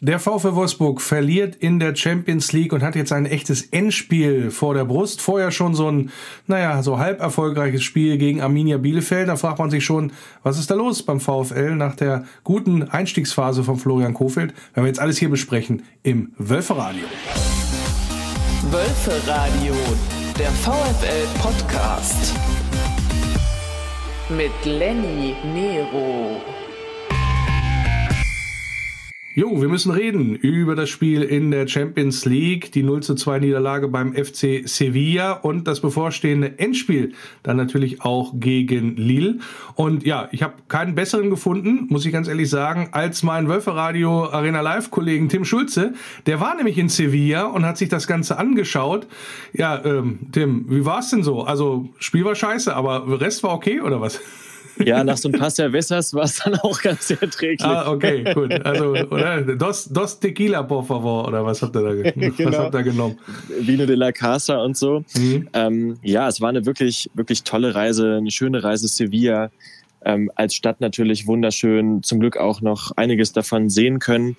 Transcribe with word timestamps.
Der 0.00 0.18
VfW 0.18 0.54
Wolfsburg 0.54 1.00
verliert 1.00 1.54
in 1.56 1.78
der 1.78 1.94
Champions 1.94 2.52
League 2.52 2.72
und 2.72 2.82
hat 2.82 2.96
jetzt 2.96 3.12
ein 3.12 3.26
echtes 3.26 3.62
Endspiel 3.62 4.50
vor 4.50 4.74
der 4.74 4.84
Brust. 4.84 5.22
Vorher 5.22 5.50
schon 5.50 5.74
so 5.74 5.88
ein, 5.90 6.10
naja, 6.46 6.82
so 6.82 6.98
halb 6.98 7.20
erfolgreiches 7.20 7.82
Spiel 7.82 8.18
gegen 8.18 8.42
Arminia 8.42 8.76
Bielefeld. 8.76 9.28
Da 9.28 9.36
fragt 9.36 9.60
man 9.60 9.70
sich 9.70 9.84
schon, 9.84 10.12
was 10.42 10.58
ist 10.58 10.70
da 10.70 10.74
los 10.74 11.04
beim 11.04 11.20
VfL 11.20 11.76
nach 11.76 11.94
der 11.94 12.24
guten 12.42 12.82
Einstiegsphase 12.82 13.62
von 13.62 13.78
Florian 13.78 14.14
Kofeld? 14.14 14.52
Wenn 14.74 14.84
wir 14.84 14.88
jetzt 14.88 15.00
alles 15.00 15.16
hier 15.16 15.30
besprechen 15.30 15.84
im 16.02 16.32
Wölferadio. 16.38 17.04
Wölferadio, 18.70 19.74
der 20.38 20.50
VfL 20.50 21.26
Podcast. 21.40 22.34
Mit 24.28 24.52
Lenny 24.64 25.34
Nero. 25.54 26.40
Jo, 29.36 29.60
wir 29.60 29.68
müssen 29.68 29.90
reden 29.90 30.36
über 30.36 30.76
das 30.76 30.90
Spiel 30.90 31.22
in 31.22 31.50
der 31.50 31.66
Champions 31.66 32.24
League, 32.24 32.70
die 32.70 32.84
0 32.84 33.02
zu 33.02 33.16
2 33.16 33.40
Niederlage 33.40 33.88
beim 33.88 34.14
FC 34.14 34.62
Sevilla 34.64 35.32
und 35.32 35.66
das 35.66 35.80
bevorstehende 35.80 36.56
Endspiel 36.60 37.14
dann 37.42 37.56
natürlich 37.56 38.02
auch 38.02 38.34
gegen 38.36 38.94
Lille. 38.94 39.40
Und 39.74 40.06
ja, 40.06 40.28
ich 40.30 40.44
habe 40.44 40.54
keinen 40.68 40.94
besseren 40.94 41.30
gefunden, 41.30 41.88
muss 41.88 42.06
ich 42.06 42.12
ganz 42.12 42.28
ehrlich 42.28 42.48
sagen, 42.48 42.90
als 42.92 43.24
mein 43.24 43.48
Wölferadio 43.48 44.30
Arena 44.30 44.60
Live 44.60 44.92
Kollegen 44.92 45.28
Tim 45.28 45.44
Schulze. 45.44 45.94
Der 46.26 46.38
war 46.38 46.54
nämlich 46.54 46.78
in 46.78 46.88
Sevilla 46.88 47.46
und 47.46 47.66
hat 47.66 47.76
sich 47.76 47.88
das 47.88 48.06
Ganze 48.06 48.38
angeschaut. 48.38 49.08
Ja, 49.52 49.84
ähm, 49.84 50.28
Tim, 50.30 50.66
wie 50.68 50.84
war 50.84 51.00
es 51.00 51.10
denn 51.10 51.24
so? 51.24 51.42
Also, 51.42 51.88
Spiel 51.98 52.24
war 52.24 52.36
scheiße, 52.36 52.72
aber 52.72 53.20
Rest 53.20 53.42
war 53.42 53.52
okay 53.52 53.80
oder 53.80 54.00
was? 54.00 54.20
Ja, 54.84 55.04
nach 55.04 55.16
so 55.16 55.28
ein 55.28 55.32
paar 55.32 55.50
Cervezas 55.50 56.14
war 56.14 56.24
es 56.24 56.36
dann 56.36 56.54
auch 56.56 56.80
ganz 56.80 57.10
erträglich. 57.10 57.64
Ah, 57.64 57.90
okay, 57.90 58.24
gut. 58.34 58.52
Also, 58.64 58.90
oder? 58.90 59.42
Dos, 59.42 59.86
dos 59.86 60.18
Tequila, 60.18 60.62
por 60.62 60.84
favor, 60.84 61.28
oder 61.28 61.44
was 61.44 61.62
habt 61.62 61.76
ihr 61.76 61.82
da, 61.82 62.10
genau. 62.10 62.50
was 62.50 62.58
habt 62.58 62.74
ihr 62.74 62.82
genommen? 62.82 63.18
Vino 63.60 63.86
de 63.86 63.94
la 63.94 64.12
Casa 64.12 64.58
und 64.62 64.76
so. 64.76 65.04
Mhm. 65.16 65.48
Ähm, 65.52 65.98
ja, 66.02 66.28
es 66.28 66.40
war 66.40 66.48
eine 66.48 66.66
wirklich, 66.66 67.10
wirklich 67.14 67.44
tolle 67.44 67.74
Reise, 67.74 68.16
eine 68.16 68.30
schöne 68.30 68.62
Reise 68.62 68.88
Sevilla. 68.88 69.50
Ähm, 70.06 70.30
als 70.34 70.54
Stadt 70.54 70.82
natürlich 70.82 71.26
wunderschön, 71.26 72.02
zum 72.02 72.20
Glück 72.20 72.36
auch 72.36 72.60
noch 72.60 72.92
einiges 72.96 73.32
davon 73.32 73.70
sehen 73.70 74.00
können. 74.00 74.36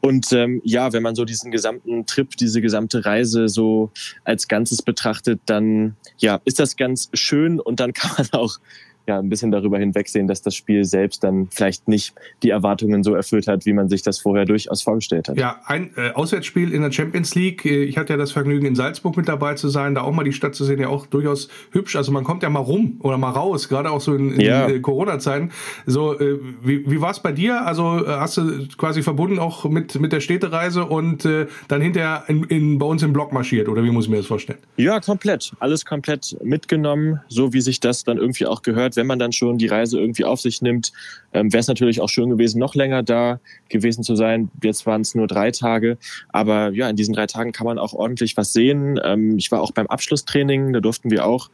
Und 0.00 0.32
ähm, 0.32 0.62
ja, 0.64 0.92
wenn 0.92 1.02
man 1.02 1.14
so 1.14 1.24
diesen 1.24 1.50
gesamten 1.50 2.06
Trip, 2.06 2.36
diese 2.36 2.60
gesamte 2.60 3.04
Reise 3.04 3.48
so 3.48 3.90
als 4.24 4.46
Ganzes 4.46 4.82
betrachtet, 4.82 5.40
dann 5.46 5.96
ja, 6.18 6.40
ist 6.44 6.60
das 6.60 6.76
ganz 6.76 7.10
schön 7.12 7.58
und 7.58 7.80
dann 7.80 7.92
kann 7.92 8.12
man 8.16 8.40
auch 8.40 8.58
ja 9.06 9.18
ein 9.18 9.28
bisschen 9.28 9.50
darüber 9.50 9.78
hinwegsehen, 9.78 10.26
dass 10.26 10.42
das 10.42 10.54
Spiel 10.54 10.84
selbst 10.84 11.24
dann 11.24 11.48
vielleicht 11.50 11.88
nicht 11.88 12.14
die 12.42 12.50
Erwartungen 12.50 13.02
so 13.02 13.14
erfüllt 13.14 13.46
hat, 13.48 13.66
wie 13.66 13.72
man 13.72 13.88
sich 13.88 14.02
das 14.02 14.18
vorher 14.18 14.44
durchaus 14.44 14.82
vorgestellt 14.82 15.28
hat. 15.28 15.36
Ja, 15.36 15.60
ein 15.66 15.90
äh, 15.96 16.10
Auswärtsspiel 16.12 16.72
in 16.72 16.82
der 16.82 16.92
Champions 16.92 17.34
League. 17.34 17.64
Äh, 17.64 17.84
ich 17.84 17.96
hatte 17.96 18.12
ja 18.12 18.16
das 18.16 18.32
Vergnügen, 18.32 18.66
in 18.66 18.74
Salzburg 18.74 19.16
mit 19.16 19.28
dabei 19.28 19.54
zu 19.54 19.68
sein, 19.68 19.94
da 19.94 20.02
auch 20.02 20.12
mal 20.12 20.24
die 20.24 20.32
Stadt 20.32 20.54
zu 20.54 20.64
sehen, 20.64 20.80
ja 20.80 20.88
auch 20.88 21.06
durchaus 21.06 21.48
hübsch. 21.72 21.96
Also 21.96 22.12
man 22.12 22.24
kommt 22.24 22.42
ja 22.42 22.50
mal 22.50 22.60
rum 22.60 22.96
oder 23.00 23.18
mal 23.18 23.30
raus, 23.30 23.68
gerade 23.68 23.90
auch 23.90 24.00
so 24.00 24.14
in, 24.14 24.32
in 24.32 24.40
ja. 24.40 24.68
Äh, 24.68 24.80
Corona-Zeiten. 24.80 25.50
So, 25.86 26.18
äh, 26.18 26.38
wie, 26.62 26.90
wie 26.90 27.00
war 27.00 27.10
es 27.10 27.20
bei 27.20 27.32
dir? 27.32 27.66
Also 27.66 28.04
äh, 28.04 28.08
hast 28.08 28.36
du 28.36 28.68
quasi 28.76 29.02
verbunden 29.02 29.38
auch 29.38 29.64
mit, 29.64 30.00
mit 30.00 30.12
der 30.12 30.20
Städtereise 30.20 30.84
und 30.84 31.28
dann 31.68 31.80
hinterher 31.80 32.24
in, 32.28 32.44
in, 32.44 32.78
bei 32.78 32.86
uns 32.86 33.02
im 33.02 33.12
Block 33.12 33.32
marschiert 33.32 33.68
oder 33.68 33.82
wie 33.84 33.90
muss 33.90 34.04
ich 34.04 34.10
mir 34.10 34.18
das 34.18 34.26
vorstellen? 34.26 34.58
Ja, 34.76 35.00
komplett. 35.00 35.52
Alles 35.58 35.84
komplett 35.84 36.36
mitgenommen, 36.42 37.20
so 37.28 37.52
wie 37.52 37.60
sich 37.60 37.80
das 37.80 38.04
dann 38.04 38.18
irgendwie 38.18 38.46
auch 38.46 38.62
gehört 38.62 38.89
wenn 38.96 39.06
man 39.06 39.18
dann 39.18 39.32
schon 39.32 39.58
die 39.58 39.66
Reise 39.66 39.98
irgendwie 39.98 40.24
auf 40.24 40.40
sich 40.40 40.62
nimmt, 40.62 40.92
ähm, 41.32 41.52
wäre 41.52 41.60
es 41.60 41.68
natürlich 41.68 42.00
auch 42.00 42.08
schön 42.08 42.30
gewesen, 42.30 42.58
noch 42.58 42.74
länger 42.74 43.02
da 43.02 43.40
gewesen 43.68 44.02
zu 44.02 44.16
sein. 44.16 44.50
Jetzt 44.62 44.86
waren 44.86 45.02
es 45.02 45.14
nur 45.14 45.26
drei 45.26 45.50
Tage, 45.50 45.98
aber 46.28 46.70
ja, 46.72 46.88
in 46.88 46.96
diesen 46.96 47.14
drei 47.14 47.26
Tagen 47.26 47.52
kann 47.52 47.66
man 47.66 47.78
auch 47.78 47.92
ordentlich 47.92 48.36
was 48.36 48.52
sehen. 48.52 49.00
Ähm, 49.02 49.38
ich 49.38 49.50
war 49.50 49.60
auch 49.60 49.72
beim 49.72 49.86
Abschlusstraining, 49.86 50.72
da 50.72 50.80
durften 50.80 51.10
wir 51.10 51.26
auch 51.26 51.50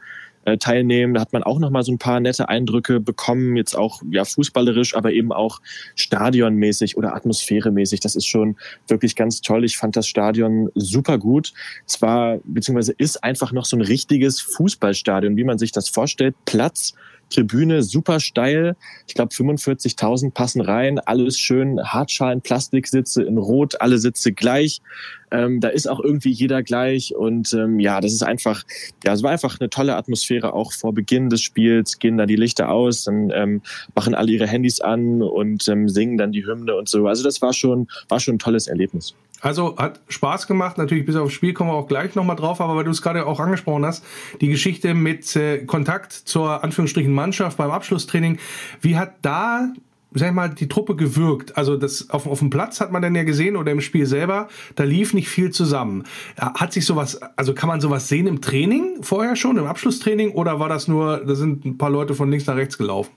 äh, 0.47 0.57
teilnehmen. 0.57 1.13
Da 1.13 1.19
hat 1.19 1.33
man 1.33 1.43
auch 1.43 1.59
noch 1.59 1.69
mal 1.69 1.83
so 1.83 1.91
ein 1.91 1.97
paar 1.97 2.21
nette 2.21 2.47
Eindrücke 2.47 3.01
bekommen, 3.01 3.57
jetzt 3.57 3.75
auch 3.75 4.01
ja 4.09 4.23
fußballerisch, 4.23 4.95
aber 4.95 5.11
eben 5.11 5.33
auch 5.33 5.59
stadionmäßig 5.95 6.95
oder 6.95 7.13
atmosphäremäßig. 7.15 7.99
Das 7.99 8.15
ist 8.15 8.27
schon 8.27 8.55
wirklich 8.87 9.17
ganz 9.17 9.41
toll. 9.41 9.65
Ich 9.65 9.77
fand 9.77 9.97
das 9.97 10.07
Stadion 10.07 10.69
super 10.73 11.17
gut. 11.17 11.51
Es 11.85 12.01
war 12.01 12.39
beziehungsweise 12.45 12.93
ist 12.93 13.25
einfach 13.25 13.51
noch 13.51 13.65
so 13.65 13.75
ein 13.75 13.81
richtiges 13.81 14.39
Fußballstadion, 14.39 15.35
wie 15.35 15.43
man 15.43 15.57
sich 15.57 15.73
das 15.73 15.89
vorstellt. 15.89 16.33
Platz 16.45 16.93
Tribüne 17.29 17.83
super 17.83 18.19
steil. 18.19 18.75
Ich 19.07 19.15
glaube 19.15 19.33
45.000 19.33 20.31
passen 20.31 20.61
rein. 20.61 20.99
Alles 20.99 21.39
schön 21.39 21.81
Hartschalen, 21.83 22.41
Plastiksitze 22.41 23.23
in 23.23 23.37
Rot, 23.37 23.81
alle 23.81 23.97
Sitze 23.97 24.31
gleich. 24.31 24.81
Ähm, 25.29 25.59
da 25.59 25.67
ist 25.67 25.89
auch 25.89 25.99
irgendwie 25.99 26.31
jeder 26.31 26.63
gleich 26.63 27.13
und 27.13 27.51
ähm, 27.53 27.79
ja, 27.79 27.99
das 27.99 28.13
ist 28.13 28.23
einfach, 28.23 28.63
ja, 29.03 29.11
es 29.11 29.23
war 29.23 29.31
einfach 29.31 29.59
eine 29.59 29.69
tolle 29.69 29.97
Atmosphäre 29.97 30.53
auch 30.53 30.71
vor 30.71 30.93
Beginn 30.93 31.29
des 31.29 31.41
Spiels. 31.41 31.99
Gehen 31.99 32.17
da 32.17 32.25
die 32.25 32.37
Lichter 32.37 32.69
aus, 32.69 33.03
dann 33.03 33.31
ähm, 33.31 33.61
machen 33.93 34.15
alle 34.15 34.31
ihre 34.31 34.47
Handys 34.47 34.79
an 34.79 35.21
und 35.21 35.67
ähm, 35.67 35.89
singen 35.89 36.17
dann 36.17 36.31
die 36.31 36.45
Hymne 36.45 36.75
und 36.75 36.87
so. 36.87 37.07
Also 37.07 37.23
das 37.23 37.41
war 37.41 37.51
schon, 37.51 37.87
war 38.07 38.21
schon 38.21 38.35
ein 38.35 38.39
tolles 38.39 38.67
Erlebnis. 38.67 39.15
Also 39.41 39.77
hat 39.77 40.01
Spaß 40.07 40.47
gemacht, 40.47 40.77
natürlich 40.77 41.05
bis 41.05 41.15
aufs 41.15 41.33
Spiel 41.33 41.53
kommen 41.53 41.69
wir 41.69 41.75
auch 41.75 41.87
gleich 41.87 42.15
nochmal 42.15 42.35
drauf, 42.35 42.59
aber 42.59 42.75
weil 42.75 42.83
du 42.83 42.91
es 42.91 43.01
gerade 43.01 43.25
auch 43.25 43.39
angesprochen 43.39 43.85
hast, 43.85 44.03
die 44.41 44.47
Geschichte 44.47 44.93
mit 44.93 45.35
äh, 45.35 45.65
Kontakt 45.65 46.11
zur 46.11 46.63
Anführungsstrichen 46.63 47.13
Mannschaft 47.13 47.57
beim 47.57 47.71
Abschlusstraining, 47.71 48.39
wie 48.81 48.97
hat 48.97 49.13
da 49.21 49.73
sag 50.13 50.29
ich 50.29 50.33
mal, 50.33 50.49
die 50.49 50.67
Truppe 50.67 50.95
gewirkt. 50.95 51.57
Also 51.57 51.77
das 51.77 52.09
auf, 52.09 52.27
auf 52.27 52.39
dem 52.39 52.49
Platz 52.49 52.79
hat 52.79 52.91
man 52.91 53.01
dann 53.01 53.15
ja 53.15 53.23
gesehen 53.23 53.55
oder 53.55 53.71
im 53.71 53.81
Spiel 53.81 54.05
selber, 54.05 54.47
da 54.75 54.83
lief 54.83 55.13
nicht 55.13 55.29
viel 55.29 55.51
zusammen. 55.51 56.05
Hat 56.37 56.73
sich 56.73 56.85
sowas, 56.85 57.19
also 57.35 57.53
kann 57.53 57.67
man 57.67 57.81
sowas 57.81 58.07
sehen 58.07 58.27
im 58.27 58.41
Training 58.41 59.03
vorher 59.03 59.35
schon, 59.35 59.57
im 59.57 59.65
Abschlusstraining, 59.65 60.31
oder 60.31 60.59
war 60.59 60.69
das 60.69 60.87
nur, 60.87 61.23
da 61.25 61.35
sind 61.35 61.65
ein 61.65 61.77
paar 61.77 61.89
Leute 61.89 62.15
von 62.15 62.31
links 62.31 62.45
nach 62.45 62.55
rechts 62.55 62.77
gelaufen? 62.77 63.11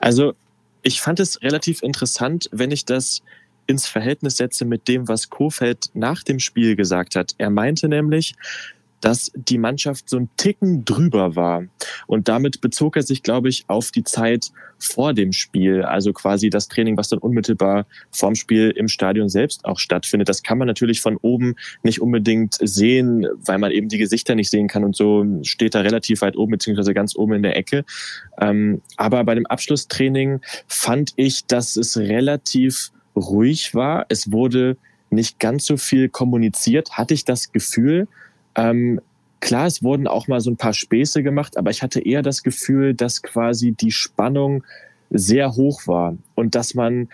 Also 0.00 0.34
ich 0.82 1.00
fand 1.00 1.20
es 1.20 1.40
relativ 1.42 1.82
interessant, 1.82 2.48
wenn 2.52 2.70
ich 2.70 2.84
das 2.84 3.22
ins 3.68 3.86
Verhältnis 3.86 4.38
setze 4.38 4.64
mit 4.64 4.88
dem, 4.88 5.06
was 5.06 5.30
Kofeld 5.30 5.90
nach 5.94 6.24
dem 6.24 6.40
Spiel 6.40 6.74
gesagt 6.74 7.14
hat. 7.14 7.34
Er 7.38 7.50
meinte 7.50 7.88
nämlich, 7.88 8.34
dass 9.00 9.30
die 9.34 9.58
Mannschaft 9.58 10.08
so 10.08 10.16
ein 10.16 10.28
Ticken 10.36 10.84
drüber 10.84 11.36
war. 11.36 11.64
Und 12.06 12.28
damit 12.28 12.60
bezog 12.60 12.96
er 12.96 13.02
sich, 13.02 13.22
glaube 13.22 13.48
ich, 13.48 13.64
auf 13.68 13.92
die 13.92 14.02
Zeit 14.02 14.50
vor 14.78 15.12
dem 15.12 15.32
Spiel, 15.32 15.82
also 15.82 16.12
quasi 16.12 16.50
das 16.50 16.68
Training, 16.68 16.96
was 16.96 17.08
dann 17.08 17.18
unmittelbar 17.18 17.86
vorm 18.10 18.34
Spiel 18.34 18.70
im 18.70 18.88
Stadion 18.88 19.28
selbst 19.28 19.64
auch 19.64 19.78
stattfindet. 19.78 20.28
Das 20.28 20.42
kann 20.42 20.58
man 20.58 20.66
natürlich 20.66 21.00
von 21.00 21.16
oben 21.16 21.56
nicht 21.82 22.00
unbedingt 22.00 22.56
sehen, 22.60 23.26
weil 23.44 23.58
man 23.58 23.72
eben 23.72 23.88
die 23.88 23.98
Gesichter 23.98 24.34
nicht 24.34 24.50
sehen 24.50 24.68
kann 24.68 24.84
und 24.84 24.96
so 24.96 25.24
steht 25.42 25.74
da 25.74 25.80
relativ 25.80 26.22
weit 26.22 26.36
oben, 26.36 26.52
beziehungsweise 26.52 26.94
ganz 26.94 27.16
oben 27.16 27.34
in 27.34 27.42
der 27.42 27.56
Ecke. 27.56 27.84
Ähm, 28.40 28.82
aber 28.96 29.24
bei 29.24 29.34
dem 29.34 29.46
Abschlusstraining 29.46 30.40
fand 30.66 31.12
ich, 31.16 31.46
dass 31.46 31.76
es 31.76 31.96
relativ 31.96 32.92
ruhig 33.18 33.74
war. 33.74 34.06
Es 34.08 34.32
wurde 34.32 34.76
nicht 35.10 35.38
ganz 35.38 35.66
so 35.66 35.76
viel 35.76 36.08
kommuniziert, 36.08 36.92
hatte 36.92 37.14
ich 37.14 37.24
das 37.24 37.52
Gefühl. 37.52 38.08
Ähm, 38.54 39.00
klar, 39.40 39.66
es 39.66 39.82
wurden 39.82 40.06
auch 40.06 40.28
mal 40.28 40.40
so 40.40 40.50
ein 40.50 40.56
paar 40.56 40.74
Späße 40.74 41.22
gemacht, 41.22 41.56
aber 41.56 41.70
ich 41.70 41.82
hatte 41.82 42.00
eher 42.00 42.22
das 42.22 42.42
Gefühl, 42.42 42.94
dass 42.94 43.22
quasi 43.22 43.72
die 43.72 43.92
Spannung 43.92 44.64
sehr 45.10 45.54
hoch 45.54 45.86
war 45.86 46.16
und 46.34 46.54
dass 46.54 46.74
man 46.74 47.08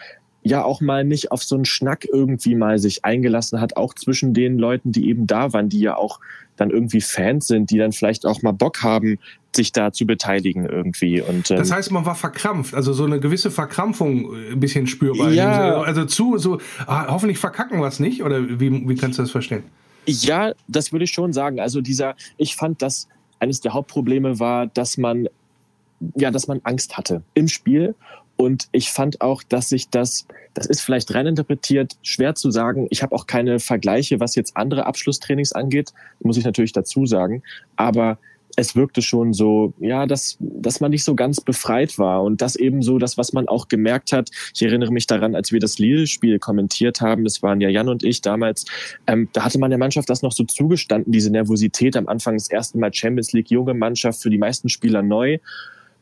ja 0.44 0.62
auch 0.62 0.80
mal 0.80 1.04
nicht 1.04 1.32
auf 1.32 1.42
so 1.42 1.56
einen 1.56 1.64
Schnack 1.64 2.06
irgendwie 2.10 2.54
mal 2.54 2.78
sich 2.78 3.04
eingelassen 3.04 3.60
hat, 3.60 3.76
auch 3.76 3.94
zwischen 3.94 4.34
den 4.34 4.58
Leuten, 4.58 4.92
die 4.92 5.08
eben 5.08 5.26
da 5.26 5.52
waren, 5.52 5.68
die 5.68 5.80
ja 5.80 5.96
auch 5.96 6.20
dann 6.56 6.70
irgendwie 6.70 7.00
Fans 7.00 7.48
sind, 7.48 7.70
die 7.70 7.78
dann 7.78 7.92
vielleicht 7.92 8.26
auch 8.26 8.42
mal 8.42 8.52
Bock 8.52 8.82
haben, 8.82 9.18
sich 9.56 9.72
da 9.72 9.92
zu 9.92 10.06
beteiligen 10.06 10.66
irgendwie. 10.66 11.20
Und, 11.20 11.50
ähm, 11.50 11.56
das 11.56 11.72
heißt, 11.72 11.90
man 11.90 12.06
war 12.06 12.14
verkrampft, 12.14 12.74
also 12.74 12.92
so 12.92 13.04
eine 13.04 13.18
gewisse 13.20 13.50
Verkrampfung 13.50 14.34
äh, 14.34 14.52
ein 14.52 14.60
bisschen 14.60 14.86
spürbar. 14.86 15.32
Ja. 15.32 15.80
Also 15.80 16.04
zu, 16.04 16.38
so, 16.38 16.58
ah, 16.86 17.06
hoffentlich 17.08 17.38
verkacken 17.38 17.80
wir 17.80 17.86
es 17.86 17.98
nicht, 17.98 18.22
oder 18.22 18.60
wie, 18.60 18.88
wie 18.88 18.94
kannst 18.94 19.18
du 19.18 19.22
das 19.22 19.30
verstehen? 19.30 19.64
Ja, 20.06 20.52
das 20.68 20.92
würde 20.92 21.04
ich 21.04 21.12
schon 21.12 21.32
sagen. 21.32 21.58
Also 21.58 21.80
dieser, 21.80 22.14
ich 22.36 22.56
fand, 22.56 22.82
dass 22.82 23.08
eines 23.40 23.60
der 23.60 23.72
Hauptprobleme 23.72 24.38
war, 24.38 24.66
dass 24.66 24.98
man, 24.98 25.28
ja, 26.14 26.30
dass 26.30 26.46
man 26.46 26.60
Angst 26.64 26.96
hatte 26.96 27.22
im 27.32 27.48
Spiel. 27.48 27.94
Und 28.36 28.68
ich 28.72 28.90
fand 28.90 29.20
auch, 29.20 29.42
dass 29.42 29.68
sich 29.68 29.90
das, 29.90 30.26
das 30.54 30.66
ist 30.66 30.80
vielleicht 30.80 31.14
rein 31.14 31.26
interpretiert, 31.26 31.96
schwer 32.02 32.34
zu 32.34 32.50
sagen. 32.50 32.86
Ich 32.90 33.02
habe 33.02 33.14
auch 33.14 33.26
keine 33.26 33.60
Vergleiche, 33.60 34.20
was 34.20 34.34
jetzt 34.34 34.56
andere 34.56 34.86
Abschlusstrainings 34.86 35.52
angeht, 35.52 35.92
muss 36.20 36.36
ich 36.36 36.44
natürlich 36.44 36.72
dazu 36.72 37.06
sagen. 37.06 37.42
Aber 37.76 38.18
es 38.56 38.76
wirkte 38.76 39.02
schon 39.02 39.32
so, 39.32 39.72
ja, 39.78 40.06
dass, 40.06 40.36
dass 40.40 40.80
man 40.80 40.90
nicht 40.90 41.04
so 41.04 41.14
ganz 41.14 41.40
befreit 41.40 41.98
war. 41.98 42.22
Und 42.22 42.40
das 42.40 42.56
eben 42.56 42.82
so 42.82 42.98
das, 42.98 43.18
was 43.18 43.32
man 43.32 43.48
auch 43.48 43.68
gemerkt 43.68 44.12
hat. 44.12 44.30
Ich 44.54 44.62
erinnere 44.62 44.92
mich 44.92 45.06
daran, 45.06 45.34
als 45.34 45.52
wir 45.52 45.60
das 45.60 45.78
Lille-Spiel 45.78 46.38
kommentiert 46.38 47.00
haben, 47.00 47.24
das 47.24 47.42
waren 47.42 47.60
ja 47.60 47.68
Jan 47.68 47.88
und 47.88 48.04
ich 48.04 48.20
damals, 48.20 48.64
ähm, 49.06 49.28
da 49.32 49.44
hatte 49.44 49.58
man 49.58 49.70
der 49.70 49.78
Mannschaft 49.78 50.08
das 50.08 50.22
noch 50.22 50.32
so 50.32 50.44
zugestanden, 50.44 51.12
diese 51.12 51.30
Nervosität 51.30 51.96
am 51.96 52.08
Anfang 52.08 52.34
des 52.34 52.48
ersten 52.50 52.78
Mal 52.78 52.92
Champions 52.92 53.32
League, 53.32 53.50
junge 53.50 53.74
Mannschaft, 53.74 54.22
für 54.22 54.30
die 54.30 54.38
meisten 54.38 54.68
Spieler 54.68 55.02
neu. 55.02 55.38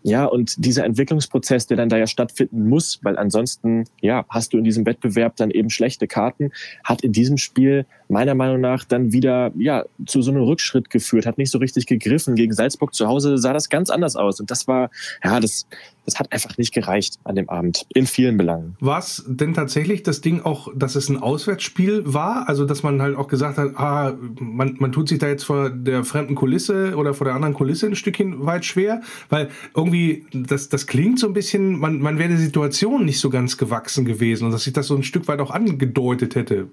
Ja, 0.03 0.25
und 0.25 0.65
dieser 0.65 0.85
Entwicklungsprozess, 0.85 1.67
der 1.67 1.77
dann 1.77 1.89
da 1.89 1.97
ja 1.97 2.07
stattfinden 2.07 2.69
muss, 2.69 2.99
weil 3.03 3.17
ansonsten, 3.17 3.85
ja, 4.01 4.25
hast 4.29 4.53
du 4.53 4.59
in 4.59 4.65
diesem 4.65 4.85
Wettbewerb 4.85 5.37
dann 5.37 5.51
eben 5.51 5.71
schlechte 5.71 6.07
Karten, 6.09 6.51
hat 6.85 7.03
in 7.03 7.13
diesem 7.13 7.37
Spiel 7.37 7.87
meiner 8.13 8.35
Meinung 8.35 8.61
nach 8.61 8.85
dann 8.85 9.13
wieder, 9.13 9.51
ja, 9.57 9.85
zu 10.07 10.23
so 10.23 10.31
einem 10.31 10.43
Rückschritt 10.43 10.91
geführt, 10.91 11.27
hat 11.27 11.39
nicht 11.39 11.51
so 11.51 11.59
richtig 11.59 11.87
gegriffen. 11.87 12.37
Gegen 12.37 12.53
Salzburg 12.53 12.95
zu 12.95 13.09
Hause 13.09 13.39
sah 13.39 13.53
das 13.53 13.69
ganz 13.69 13.91
anders 13.91 14.17
aus. 14.17 14.39
Und 14.39 14.51
das 14.51 14.69
war, 14.69 14.91
ja, 15.25 15.41
das, 15.41 15.67
das 16.05 16.19
hat 16.19 16.33
einfach 16.33 16.59
nicht 16.59 16.73
gereicht 16.73 17.19
an 17.25 17.35
dem 17.35 17.49
Abend. 17.49 17.87
In 17.95 18.07
vielen 18.07 18.37
Belangen. 18.37 18.77
War 18.81 18.99
es 18.99 19.25
denn 19.27 19.55
tatsächlich 19.55 20.03
das 20.03 20.21
Ding 20.21 20.43
auch, 20.43 20.69
dass 20.75 20.95
es 20.95 21.09
ein 21.09 21.17
Auswärtsspiel 21.17 22.03
war? 22.05 22.49
Also, 22.49 22.65
dass 22.65 22.83
man 22.83 23.01
halt 23.01 23.17
auch 23.17 23.29
gesagt 23.29 23.59
hat, 23.59 23.77
ah, 23.77 24.15
man, 24.39 24.77
man 24.79 24.93
tut 24.93 25.09
sich 25.09 25.19
da 25.19 25.29
jetzt 25.29 25.45
vor 25.45 25.71
der 25.71 26.05
fremden 26.05 26.35
Kulisse 26.35 26.97
oder 26.97 27.15
vor 27.15 27.25
der 27.25 27.35
anderen 27.35 27.55
Kulisse 27.55 27.87
ein 27.87 27.97
Stückchen 27.97 28.45
weit 28.45 28.65
schwer? 28.65 29.01
Weil 29.31 29.49
irgendwie, 29.75 30.27
das, 30.33 30.69
das 30.69 30.87
klingt 30.87 31.19
so 31.19 31.27
ein 31.27 31.33
bisschen, 31.33 31.79
man, 31.79 32.01
man 32.01 32.19
wäre 32.19 32.29
der 32.29 32.39
Situation 32.39 33.05
nicht 33.05 33.21
so 33.21 33.31
ganz 33.31 33.57
gewachsen 33.57 34.05
gewesen 34.05 34.45
und 34.45 34.53
dass 34.53 34.65
sich 34.65 34.73
das 34.73 34.87
so 34.87 34.97
ein 34.97 35.03
Stück 35.03 35.29
weit 35.29 35.41
auch 35.41 35.51
angedeutet 35.51 36.35
hätte 36.35 36.69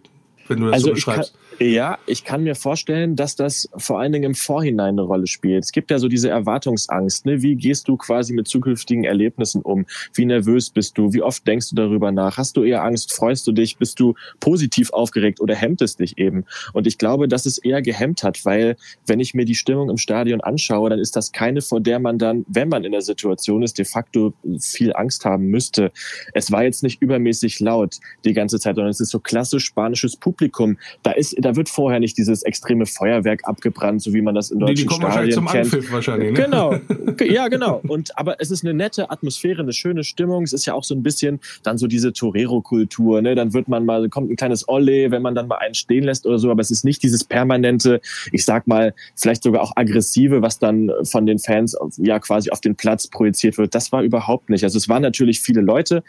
wenn 0.49 0.59
du 0.59 0.65
das 0.65 0.73
also 0.73 0.87
so 0.87 0.93
beschreibst. 0.93 1.33
Ja, 1.59 1.99
ich 2.05 2.23
kann 2.23 2.43
mir 2.43 2.55
vorstellen, 2.55 3.15
dass 3.15 3.35
das 3.35 3.69
vor 3.75 3.99
allen 3.99 4.13
Dingen 4.13 4.23
im 4.23 4.35
Vorhinein 4.35 4.93
eine 4.93 5.01
Rolle 5.01 5.27
spielt. 5.27 5.63
Es 5.63 5.71
gibt 5.71 5.91
ja 5.91 5.99
so 5.99 6.07
diese 6.07 6.29
Erwartungsangst. 6.29 7.25
Ne? 7.25 7.41
Wie 7.41 7.55
gehst 7.55 7.87
du 7.87 7.97
quasi 7.97 8.33
mit 8.33 8.47
zukünftigen 8.47 9.03
Erlebnissen 9.03 9.61
um? 9.61 9.85
Wie 10.13 10.25
nervös 10.25 10.69
bist 10.69 10.97
du? 10.97 11.13
Wie 11.13 11.21
oft 11.21 11.45
denkst 11.45 11.69
du 11.69 11.75
darüber 11.75 12.11
nach? 12.11 12.37
Hast 12.37 12.55
du 12.55 12.63
eher 12.63 12.83
Angst? 12.83 13.13
Freust 13.13 13.45
du 13.45 13.51
dich? 13.51 13.77
Bist 13.77 13.99
du 13.99 14.15
positiv 14.39 14.91
aufgeregt 14.93 15.41
oder 15.41 15.53
hemmt 15.53 15.81
es 15.81 15.97
dich 15.97 16.17
eben? 16.17 16.45
Und 16.73 16.87
ich 16.87 16.97
glaube, 16.97 17.27
dass 17.27 17.45
es 17.45 17.57
eher 17.57 17.81
gehemmt 17.81 18.23
hat, 18.23 18.45
weil 18.45 18.77
wenn 19.05 19.19
ich 19.19 19.33
mir 19.33 19.45
die 19.45 19.55
Stimmung 19.55 19.89
im 19.89 19.97
Stadion 19.97 20.41
anschaue, 20.41 20.89
dann 20.89 20.99
ist 20.99 21.15
das 21.15 21.31
keine, 21.31 21.61
vor 21.61 21.81
der 21.81 21.99
man 21.99 22.17
dann, 22.17 22.45
wenn 22.47 22.69
man 22.69 22.85
in 22.85 22.93
der 22.93 23.01
Situation 23.01 23.63
ist, 23.63 23.77
de 23.77 23.85
facto 23.85 24.33
viel 24.61 24.93
Angst 24.95 25.25
haben 25.25 25.47
müsste. 25.47 25.91
Es 26.33 26.51
war 26.51 26.63
jetzt 26.63 26.83
nicht 26.83 27.01
übermäßig 27.01 27.59
laut 27.59 27.97
die 28.23 28.33
ganze 28.33 28.59
Zeit, 28.59 28.75
sondern 28.75 28.91
es 28.91 29.01
ist 29.01 29.09
so 29.09 29.19
klassisch 29.19 29.65
spanisches 29.65 30.15
Publikum 30.15 30.39
Publikum. 30.39 30.77
Da 31.03 31.11
ist, 31.11 31.35
da 31.39 31.48
wird 31.55 31.69
vorher 31.69 31.99
nicht 31.99 32.17
dieses 32.17 32.43
extreme 32.43 32.85
Feuerwerk 32.85 33.47
abgebrannt, 33.47 34.01
so 34.01 34.13
wie 34.13 34.21
man 34.21 34.35
das 34.35 34.51
in 34.51 34.59
deutschen 34.59 34.87
nee, 34.87 34.95
die 34.97 35.05
Stadien 35.05 35.31
zum 35.31 35.47
kennt. 35.47 35.65
Anpfiff 35.65 35.91
wahrscheinlich. 35.91 36.31
Ne? 36.31 36.43
Genau, 36.43 36.75
ja 37.23 37.47
genau. 37.47 37.81
Und 37.87 38.17
aber 38.17 38.39
es 38.39 38.51
ist 38.51 38.63
eine 38.63 38.73
nette 38.73 39.09
Atmosphäre, 39.09 39.61
eine 39.61 39.73
schöne 39.73 40.03
Stimmung. 40.03 40.43
Es 40.43 40.53
ist 40.53 40.65
ja 40.65 40.73
auch 40.73 40.83
so 40.83 40.95
ein 40.95 41.03
bisschen 41.03 41.39
dann 41.63 41.77
so 41.77 41.87
diese 41.87 42.13
Torero-Kultur. 42.13 43.21
Ne? 43.21 43.35
Dann 43.35 43.53
wird 43.53 43.67
man 43.67 43.85
mal 43.85 44.09
kommt 44.09 44.31
ein 44.31 44.35
kleines 44.35 44.67
Olle, 44.67 45.11
wenn 45.11 45.21
man 45.21 45.35
dann 45.35 45.47
mal 45.47 45.57
einen 45.57 45.75
stehen 45.75 46.03
lässt 46.03 46.25
oder 46.25 46.39
so. 46.39 46.51
Aber 46.51 46.61
es 46.61 46.71
ist 46.71 46.85
nicht 46.85 47.03
dieses 47.03 47.23
permanente, 47.23 48.01
ich 48.31 48.45
sag 48.45 48.67
mal 48.67 48.93
vielleicht 49.15 49.43
sogar 49.43 49.61
auch 49.61 49.73
aggressive, 49.75 50.41
was 50.41 50.59
dann 50.59 50.91
von 51.03 51.25
den 51.25 51.39
Fans 51.39 51.77
ja 51.97 52.19
quasi 52.19 52.49
auf 52.51 52.61
den 52.61 52.75
Platz 52.75 53.07
projiziert 53.07 53.57
wird. 53.57 53.75
Das 53.75 53.91
war 53.91 54.03
überhaupt 54.03 54.49
nicht. 54.49 54.63
Also 54.63 54.77
es 54.77 54.89
waren 54.89 55.01
natürlich 55.01 55.39
viele 55.39 55.61
Leute 55.61 56.03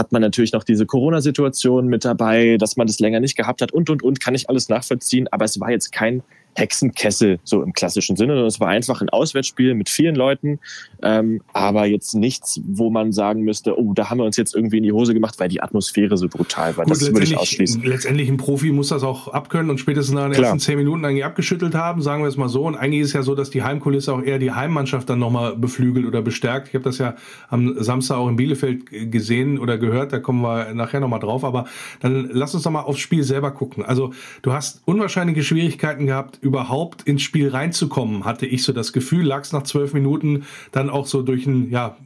hat 0.00 0.12
man 0.12 0.22
natürlich 0.22 0.52
noch 0.52 0.64
diese 0.64 0.86
Corona-Situation 0.86 1.86
mit 1.86 2.04
dabei, 2.04 2.56
dass 2.58 2.76
man 2.76 2.86
das 2.86 2.98
länger 3.00 3.20
nicht 3.20 3.36
gehabt 3.36 3.60
hat 3.60 3.70
und, 3.70 3.90
und, 3.90 4.02
und, 4.02 4.18
kann 4.18 4.34
ich 4.34 4.48
alles 4.48 4.70
nachvollziehen. 4.70 5.28
Aber 5.30 5.44
es 5.44 5.60
war 5.60 5.70
jetzt 5.70 5.92
kein 5.92 6.22
Hexenkessel, 6.54 7.38
so 7.44 7.62
im 7.62 7.72
klassischen 7.72 8.16
Sinne, 8.16 8.32
sondern 8.32 8.46
es 8.46 8.60
war 8.60 8.68
einfach 8.68 9.00
ein 9.00 9.08
Auswärtsspiel 9.08 9.74
mit 9.74 9.88
vielen 9.88 10.14
Leuten, 10.14 10.58
ähm, 11.02 11.40
aber 11.52 11.86
jetzt 11.86 12.14
nichts, 12.14 12.60
wo 12.64 12.90
man 12.90 13.12
sagen 13.12 13.42
müsste, 13.42 13.78
oh, 13.78 13.92
da 13.94 14.10
haben 14.10 14.18
wir 14.18 14.24
uns 14.24 14.36
jetzt 14.36 14.54
irgendwie 14.54 14.78
in 14.78 14.82
die 14.82 14.92
Hose 14.92 15.14
gemacht, 15.14 15.38
weil 15.38 15.48
die 15.48 15.62
Atmosphäre 15.62 16.16
so 16.16 16.28
brutal 16.28 16.76
war. 16.76 16.84
Gut, 16.84 16.92
das 16.92 17.12
würde 17.12 17.24
ich 17.24 17.36
ausschließen. 17.36 17.82
Letztendlich 17.82 18.28
ein 18.28 18.36
Profi 18.36 18.72
muss 18.72 18.88
das 18.88 19.02
auch 19.02 19.28
abkönnen 19.28 19.70
und 19.70 19.78
spätestens 19.78 20.14
nach 20.14 20.24
den 20.24 20.32
Klar. 20.32 20.44
ersten 20.44 20.60
zehn 20.60 20.76
Minuten 20.76 21.04
eigentlich 21.04 21.24
abgeschüttelt 21.24 21.74
haben, 21.74 22.02
sagen 22.02 22.22
wir 22.22 22.28
es 22.28 22.36
mal 22.36 22.48
so. 22.48 22.64
Und 22.64 22.76
eigentlich 22.76 23.02
ist 23.02 23.08
es 23.08 23.12
ja 23.14 23.22
so, 23.22 23.34
dass 23.34 23.50
die 23.50 23.62
Heimkulisse 23.62 24.12
auch 24.12 24.22
eher 24.22 24.38
die 24.38 24.52
Heimmannschaft 24.52 25.08
dann 25.08 25.18
nochmal 25.18 25.56
beflügelt 25.56 26.06
oder 26.06 26.22
bestärkt. 26.22 26.68
Ich 26.68 26.74
habe 26.74 26.84
das 26.84 26.98
ja 26.98 27.14
am 27.48 27.82
Samstag 27.82 28.16
auch 28.16 28.28
in 28.28 28.36
Bielefeld 28.36 29.10
gesehen 29.10 29.58
oder 29.58 29.78
gehört, 29.78 30.12
da 30.12 30.18
kommen 30.18 30.42
wir 30.42 30.74
nachher 30.74 31.00
nochmal 31.00 31.20
drauf. 31.20 31.44
Aber 31.44 31.66
dann 32.00 32.28
lass 32.32 32.54
uns 32.54 32.64
doch 32.64 32.70
mal 32.70 32.82
aufs 32.82 33.00
Spiel 33.00 33.22
selber 33.22 33.50
gucken. 33.52 33.84
Also 33.84 34.12
du 34.42 34.52
hast 34.52 34.82
unwahrscheinliche 34.84 35.42
Schwierigkeiten 35.42 36.06
gehabt, 36.06 36.39
überhaupt 36.40 37.02
ins 37.02 37.22
Spiel 37.22 37.48
reinzukommen, 37.48 38.24
hatte 38.24 38.46
ich 38.46 38.62
so 38.62 38.72
das 38.72 38.92
Gefühl, 38.92 39.26
lag 39.26 39.42
es 39.42 39.52
nach 39.52 39.64
zwölf 39.64 39.92
Minuten 39.92 40.44
dann 40.72 40.90
auch 40.90 41.06
so 41.06 41.22
durch 41.22 41.46
ein, 41.46 41.70
ja, 41.70 41.96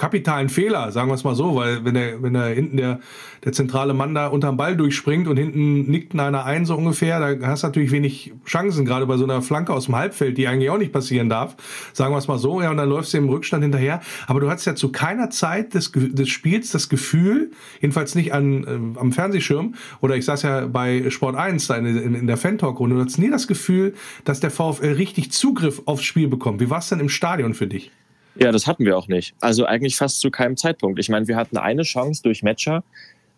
kapitalen 0.00 0.48
Fehler, 0.48 0.90
sagen 0.92 1.10
wir 1.10 1.14
es 1.14 1.24
mal 1.24 1.34
so, 1.34 1.56
weil 1.56 1.84
wenn 1.84 1.92
der, 1.92 2.22
wenn 2.22 2.32
der 2.32 2.46
hinten 2.46 2.78
der, 2.78 3.00
der 3.44 3.52
zentrale 3.52 3.92
Mann 3.92 4.14
da 4.14 4.28
unterm 4.28 4.56
Ball 4.56 4.74
durchspringt 4.74 5.28
und 5.28 5.36
hinten 5.36 5.90
nickt 5.90 6.18
einer 6.18 6.46
ein, 6.46 6.64
so 6.64 6.74
ungefähr, 6.74 7.20
da 7.20 7.46
hast 7.46 7.64
du 7.64 7.66
natürlich 7.66 7.90
wenig 7.90 8.32
Chancen, 8.46 8.86
gerade 8.86 9.04
bei 9.04 9.18
so 9.18 9.24
einer 9.24 9.42
Flanke 9.42 9.74
aus 9.74 9.84
dem 9.84 9.96
Halbfeld, 9.96 10.38
die 10.38 10.48
eigentlich 10.48 10.70
auch 10.70 10.78
nicht 10.78 10.94
passieren 10.94 11.28
darf, 11.28 11.54
sagen 11.92 12.14
wir 12.14 12.18
es 12.18 12.28
mal 12.28 12.38
so, 12.38 12.62
ja, 12.62 12.70
und 12.70 12.78
dann 12.78 12.88
läufst 12.88 13.12
du 13.12 13.18
im 13.18 13.28
Rückstand 13.28 13.62
hinterher. 13.62 14.00
Aber 14.26 14.40
du 14.40 14.48
hattest 14.48 14.66
ja 14.66 14.74
zu 14.74 14.90
keiner 14.90 15.28
Zeit 15.28 15.74
des, 15.74 15.92
des 15.94 16.28
Spiels 16.30 16.70
das 16.70 16.88
Gefühl, 16.88 17.50
jedenfalls 17.82 18.14
nicht 18.14 18.32
an, 18.32 18.64
äh, 18.64 18.98
am 18.98 19.12
Fernsehschirm, 19.12 19.74
oder 20.00 20.16
ich 20.16 20.24
saß 20.24 20.42
ja 20.42 20.66
bei 20.66 21.10
Sport 21.10 21.36
1 21.36 21.66
da 21.66 21.76
in, 21.76 21.84
in, 21.84 22.14
in 22.14 22.26
der 22.26 22.38
Fan-Talk-Runde, 22.38 22.96
du 22.96 23.02
hattest 23.02 23.18
nie 23.18 23.30
das 23.30 23.46
Gefühl, 23.46 23.92
dass 24.24 24.40
der 24.40 24.50
VfL 24.50 24.92
richtig 24.92 25.30
Zugriff 25.30 25.82
aufs 25.84 26.04
Spiel 26.04 26.28
bekommt. 26.28 26.58
Wie 26.60 26.70
war 26.70 26.78
es 26.78 26.88
denn 26.88 27.00
im 27.00 27.10
Stadion 27.10 27.52
für 27.52 27.66
dich? 27.66 27.90
Ja, 28.36 28.52
das 28.52 28.66
hatten 28.66 28.84
wir 28.84 28.96
auch 28.96 29.08
nicht. 29.08 29.34
Also 29.40 29.66
eigentlich 29.66 29.96
fast 29.96 30.20
zu 30.20 30.30
keinem 30.30 30.56
Zeitpunkt. 30.56 30.98
Ich 30.98 31.08
meine, 31.08 31.28
wir 31.28 31.36
hatten 31.36 31.56
eine 31.56 31.82
Chance 31.82 32.22
durch 32.22 32.42
Matcher, 32.42 32.84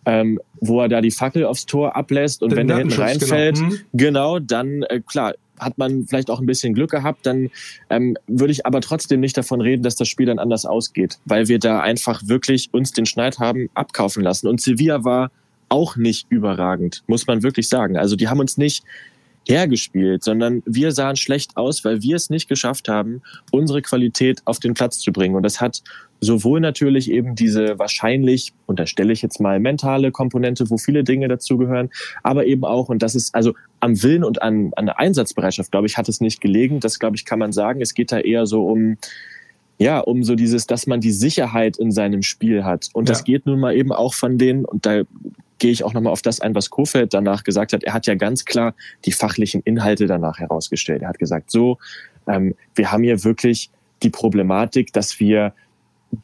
ähm, 0.04 0.40
wo 0.60 0.80
er 0.80 0.88
da 0.88 1.00
die 1.00 1.10
Fackel 1.10 1.44
aufs 1.44 1.66
Tor 1.66 1.96
ablässt 1.96 2.42
und 2.42 2.50
Den 2.50 2.58
wenn 2.58 2.68
der 2.68 2.78
hinten 2.78 3.00
reinfällt, 3.00 3.56
genau, 3.56 3.76
genau 3.92 4.38
dann 4.38 4.82
äh, 4.84 5.00
klar 5.00 5.34
hat 5.58 5.78
man 5.78 6.06
vielleicht 6.06 6.30
auch 6.30 6.40
ein 6.40 6.46
bisschen 6.46 6.74
Glück 6.74 6.90
gehabt, 6.90 7.24
dann 7.24 7.50
ähm, 7.88 8.16
würde 8.26 8.52
ich 8.52 8.66
aber 8.66 8.80
trotzdem 8.80 9.20
nicht 9.20 9.36
davon 9.36 9.60
reden, 9.60 9.82
dass 9.82 9.94
das 9.94 10.08
Spiel 10.08 10.26
dann 10.26 10.40
anders 10.40 10.66
ausgeht, 10.66 11.18
weil 11.24 11.48
wir 11.48 11.58
da 11.58 11.80
einfach 11.80 12.22
wirklich 12.26 12.70
uns 12.72 12.92
den 12.92 13.06
Schneid 13.06 13.38
haben 13.38 13.70
abkaufen 13.74 14.22
lassen. 14.22 14.48
Und 14.48 14.60
Sevilla 14.60 15.04
war 15.04 15.30
auch 15.68 15.96
nicht 15.96 16.26
überragend, 16.30 17.02
muss 17.06 17.26
man 17.26 17.42
wirklich 17.42 17.68
sagen. 17.68 17.96
Also 17.96 18.16
die 18.16 18.28
haben 18.28 18.40
uns 18.40 18.58
nicht 18.58 18.84
hergespielt, 19.46 20.22
sondern 20.22 20.62
wir 20.66 20.92
sahen 20.92 21.16
schlecht 21.16 21.56
aus, 21.56 21.84
weil 21.84 22.02
wir 22.02 22.16
es 22.16 22.30
nicht 22.30 22.48
geschafft 22.48 22.88
haben, 22.88 23.22
unsere 23.50 23.82
Qualität 23.82 24.42
auf 24.44 24.60
den 24.60 24.74
Platz 24.74 24.98
zu 24.98 25.12
bringen. 25.12 25.34
Und 25.34 25.42
das 25.42 25.60
hat 25.60 25.82
sowohl 26.20 26.60
natürlich 26.60 27.10
eben 27.10 27.34
diese 27.34 27.78
wahrscheinlich, 27.80 28.52
unterstelle 28.66 29.12
ich 29.12 29.22
jetzt 29.22 29.40
mal, 29.40 29.58
mentale 29.58 30.12
Komponente, 30.12 30.70
wo 30.70 30.78
viele 30.78 31.02
Dinge 31.02 31.26
dazugehören, 31.26 31.90
aber 32.22 32.46
eben 32.46 32.64
auch, 32.64 32.88
und 32.88 33.02
das 33.02 33.16
ist 33.16 33.34
also 33.34 33.54
am 33.80 34.00
Willen 34.02 34.22
und 34.22 34.40
an, 34.40 34.70
an 34.76 34.86
der 34.86 35.00
Einsatzbereitschaft, 35.00 35.72
glaube 35.72 35.88
ich, 35.88 35.98
hat 35.98 36.08
es 36.08 36.20
nicht 36.20 36.40
gelegen. 36.40 36.78
Das, 36.78 37.00
glaube 37.00 37.16
ich, 37.16 37.24
kann 37.24 37.40
man 37.40 37.52
sagen. 37.52 37.80
Es 37.80 37.94
geht 37.94 38.12
da 38.12 38.20
eher 38.20 38.46
so 38.46 38.66
um, 38.66 38.96
ja, 39.78 39.98
um 39.98 40.22
so 40.22 40.34
dieses, 40.34 40.66
dass 40.66 40.86
man 40.86 41.00
die 41.00 41.12
Sicherheit 41.12 41.76
in 41.76 41.90
seinem 41.90 42.22
Spiel 42.22 42.64
hat. 42.64 42.88
Und 42.92 43.08
ja. 43.08 43.12
das 43.12 43.24
geht 43.24 43.46
nun 43.46 43.60
mal 43.60 43.74
eben 43.74 43.92
auch 43.92 44.14
von 44.14 44.38
denen, 44.38 44.64
und 44.64 44.86
da 44.86 45.02
gehe 45.58 45.70
ich 45.70 45.84
auch 45.84 45.94
nochmal 45.94 46.12
auf 46.12 46.22
das 46.22 46.40
ein, 46.40 46.54
was 46.54 46.70
Kofeld 46.70 47.14
danach 47.14 47.44
gesagt 47.44 47.72
hat. 47.72 47.84
Er 47.84 47.94
hat 47.94 48.06
ja 48.06 48.14
ganz 48.14 48.44
klar 48.44 48.74
die 49.04 49.12
fachlichen 49.12 49.62
Inhalte 49.64 50.06
danach 50.06 50.38
herausgestellt. 50.38 51.02
Er 51.02 51.08
hat 51.08 51.18
gesagt, 51.18 51.50
so, 51.50 51.78
ähm, 52.26 52.54
wir 52.74 52.90
haben 52.90 53.04
hier 53.04 53.22
wirklich 53.24 53.70
die 54.02 54.10
Problematik, 54.10 54.92
dass 54.92 55.20
wir 55.20 55.52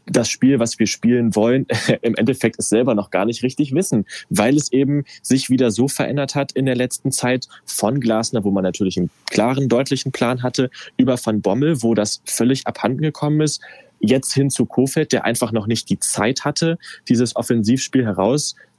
das 0.06 0.28
Spiel, 0.28 0.58
was 0.58 0.78
wir 0.78 0.86
spielen 0.86 1.34
wollen, 1.34 1.66
im 2.02 2.14
Endeffekt 2.14 2.58
es 2.58 2.68
selber 2.68 2.94
noch 2.94 3.10
gar 3.10 3.24
nicht 3.24 3.42
richtig 3.42 3.74
wissen, 3.74 4.06
weil 4.28 4.56
es 4.56 4.72
eben 4.72 5.04
sich 5.22 5.50
wieder 5.50 5.70
so 5.70 5.88
verändert 5.88 6.34
hat 6.34 6.52
in 6.52 6.66
der 6.66 6.76
letzten 6.76 7.12
Zeit 7.12 7.48
von 7.64 8.00
Glasner, 8.00 8.44
wo 8.44 8.50
man 8.50 8.64
natürlich 8.64 8.98
einen 8.98 9.10
klaren, 9.30 9.68
deutlichen 9.68 10.12
Plan 10.12 10.42
hatte, 10.42 10.70
über 10.96 11.18
Van 11.22 11.40
Bommel, 11.40 11.82
wo 11.82 11.94
das 11.94 12.22
völlig 12.24 12.66
abhanden 12.66 13.02
gekommen 13.02 13.40
ist, 13.40 13.60
jetzt 14.00 14.32
hin 14.32 14.50
zu 14.50 14.66
Kofeld, 14.66 15.12
der 15.12 15.24
einfach 15.24 15.52
noch 15.52 15.66
nicht 15.66 15.88
die 15.90 15.98
Zeit 15.98 16.44
hatte, 16.44 16.78
dieses 17.08 17.34
Offensivspiel 17.36 18.06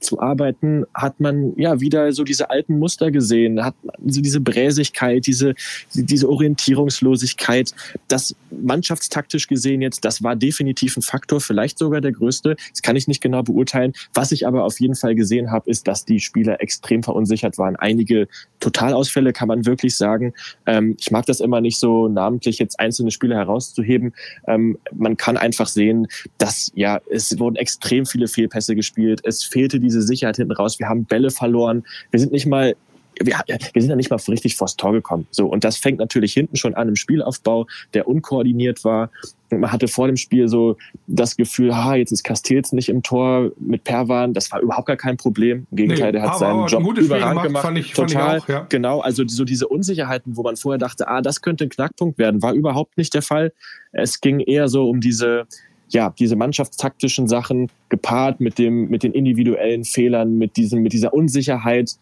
herauszuarbeiten, 0.00 0.86
hat 0.94 1.20
man 1.20 1.54
ja 1.56 1.80
wieder 1.80 2.12
so 2.12 2.24
diese 2.24 2.50
alten 2.50 2.78
Muster 2.78 3.10
gesehen, 3.10 3.64
hat 3.64 3.74
so 4.06 4.20
diese 4.20 4.40
Bräsigkeit, 4.40 5.26
diese, 5.26 5.54
diese 5.94 6.28
Orientierungslosigkeit. 6.28 7.74
Das 8.08 8.34
mannschaftstaktisch 8.50 9.46
gesehen 9.46 9.82
jetzt, 9.82 10.04
das 10.04 10.22
war 10.22 10.36
definitiv 10.36 10.96
ein 10.96 11.02
Faktor, 11.02 11.40
vielleicht 11.40 11.78
sogar 11.78 12.00
der 12.00 12.12
größte. 12.12 12.56
Das 12.72 12.82
kann 12.82 12.96
ich 12.96 13.08
nicht 13.08 13.20
genau 13.20 13.42
beurteilen. 13.42 13.92
Was 14.14 14.32
ich 14.32 14.46
aber 14.46 14.64
auf 14.64 14.80
jeden 14.80 14.94
Fall 14.94 15.14
gesehen 15.14 15.50
habe, 15.50 15.70
ist, 15.70 15.86
dass 15.86 16.04
die 16.04 16.20
Spieler 16.20 16.60
extrem 16.60 17.02
verunsichert 17.02 17.58
waren. 17.58 17.76
Einige 17.76 18.28
Totalausfälle 18.60 19.32
kann 19.32 19.48
man 19.48 19.66
wirklich 19.66 19.96
sagen. 19.96 20.32
Ähm, 20.66 20.96
ich 20.98 21.10
mag 21.10 21.26
das 21.26 21.40
immer 21.40 21.60
nicht 21.60 21.78
so 21.78 22.08
namentlich 22.08 22.58
jetzt 22.58 22.78
einzelne 22.80 23.10
Spieler 23.10 23.36
herauszuheben. 23.36 24.12
Ähm, 24.46 24.78
man 24.92 25.16
kann 25.16 25.36
einfach 25.36 25.68
sehen, 25.68 26.08
dass 26.38 26.72
ja, 26.74 27.00
es 27.10 27.38
wurden 27.38 27.56
extrem 27.56 28.06
viele 28.06 28.28
Fehlpässe 28.28 28.74
gespielt. 28.74 29.20
Es 29.24 29.44
fehlte 29.44 29.80
diese 29.90 30.02
Sicherheit 30.02 30.36
hinten 30.36 30.52
raus. 30.52 30.78
Wir 30.78 30.88
haben 30.88 31.04
Bälle 31.04 31.30
verloren. 31.30 31.84
Wir 32.10 32.20
sind 32.20 32.32
nicht 32.32 32.46
mal 32.46 32.74
wir, 33.22 33.38
wir 33.72 33.82
sind 33.82 33.90
ja 33.90 33.96
nicht 33.96 34.10
mal 34.10 34.18
richtig 34.28 34.56
vors 34.56 34.76
Tor 34.76 34.92
gekommen. 34.92 35.26
So, 35.30 35.46
und 35.46 35.64
das 35.64 35.76
fängt 35.76 35.98
natürlich 35.98 36.32
hinten 36.32 36.56
schon 36.56 36.74
an 36.74 36.88
im 36.88 36.96
Spielaufbau, 36.96 37.66
der 37.92 38.08
unkoordiniert 38.08 38.84
war. 38.84 39.10
Und 39.50 39.60
man 39.60 39.72
hatte 39.72 39.88
vor 39.88 40.06
dem 40.06 40.16
Spiel 40.16 40.48
so 40.48 40.76
das 41.06 41.36
Gefühl, 41.36 41.76
ha, 41.76 41.96
jetzt 41.96 42.12
ist 42.12 42.22
Castells 42.22 42.72
nicht 42.72 42.88
im 42.88 43.02
Tor 43.02 43.50
mit 43.58 43.84
Perwan. 43.84 44.32
Das 44.32 44.50
war 44.52 44.60
überhaupt 44.60 44.86
gar 44.86 44.96
kein 44.96 45.16
Problem. 45.16 45.66
Im 45.70 45.76
Gegenteil, 45.76 46.06
nee, 46.06 46.12
der 46.12 46.22
hat 46.22 46.38
seinen 46.38 46.66
Job 46.66 46.82
überragend 46.96 47.42
gemacht. 47.42 47.46
gemacht. 47.46 47.64
Fand 47.64 47.78
ich, 47.78 47.92
Total. 47.92 48.08
Fand 48.08 48.36
ich 48.36 48.44
auch, 48.44 48.48
ja. 48.48 48.66
Genau, 48.68 49.00
also 49.00 49.24
so 49.26 49.44
diese 49.44 49.68
Unsicherheiten, 49.68 50.36
wo 50.36 50.42
man 50.42 50.56
vorher 50.56 50.78
dachte, 50.78 51.08
ah, 51.08 51.20
das 51.20 51.42
könnte 51.42 51.64
ein 51.64 51.70
Knackpunkt 51.70 52.18
werden, 52.18 52.42
war 52.42 52.54
überhaupt 52.54 52.96
nicht 52.96 53.12
der 53.12 53.22
Fall. 53.22 53.52
Es 53.92 54.20
ging 54.20 54.40
eher 54.40 54.68
so 54.68 54.88
um 54.88 55.00
diese, 55.00 55.46
ja, 55.90 56.14
diese 56.18 56.36
mannschaftstaktischen 56.36 57.28
Sachen 57.28 57.70
gepaart 57.88 58.40
mit 58.40 58.58
dem, 58.58 58.88
mit 58.88 59.02
den 59.02 59.12
individuellen 59.12 59.84
Fehlern, 59.84 60.38
mit 60.38 60.56
diesem, 60.56 60.82
mit 60.82 60.92
dieser 60.92 61.12
Unsicherheit 61.12 61.96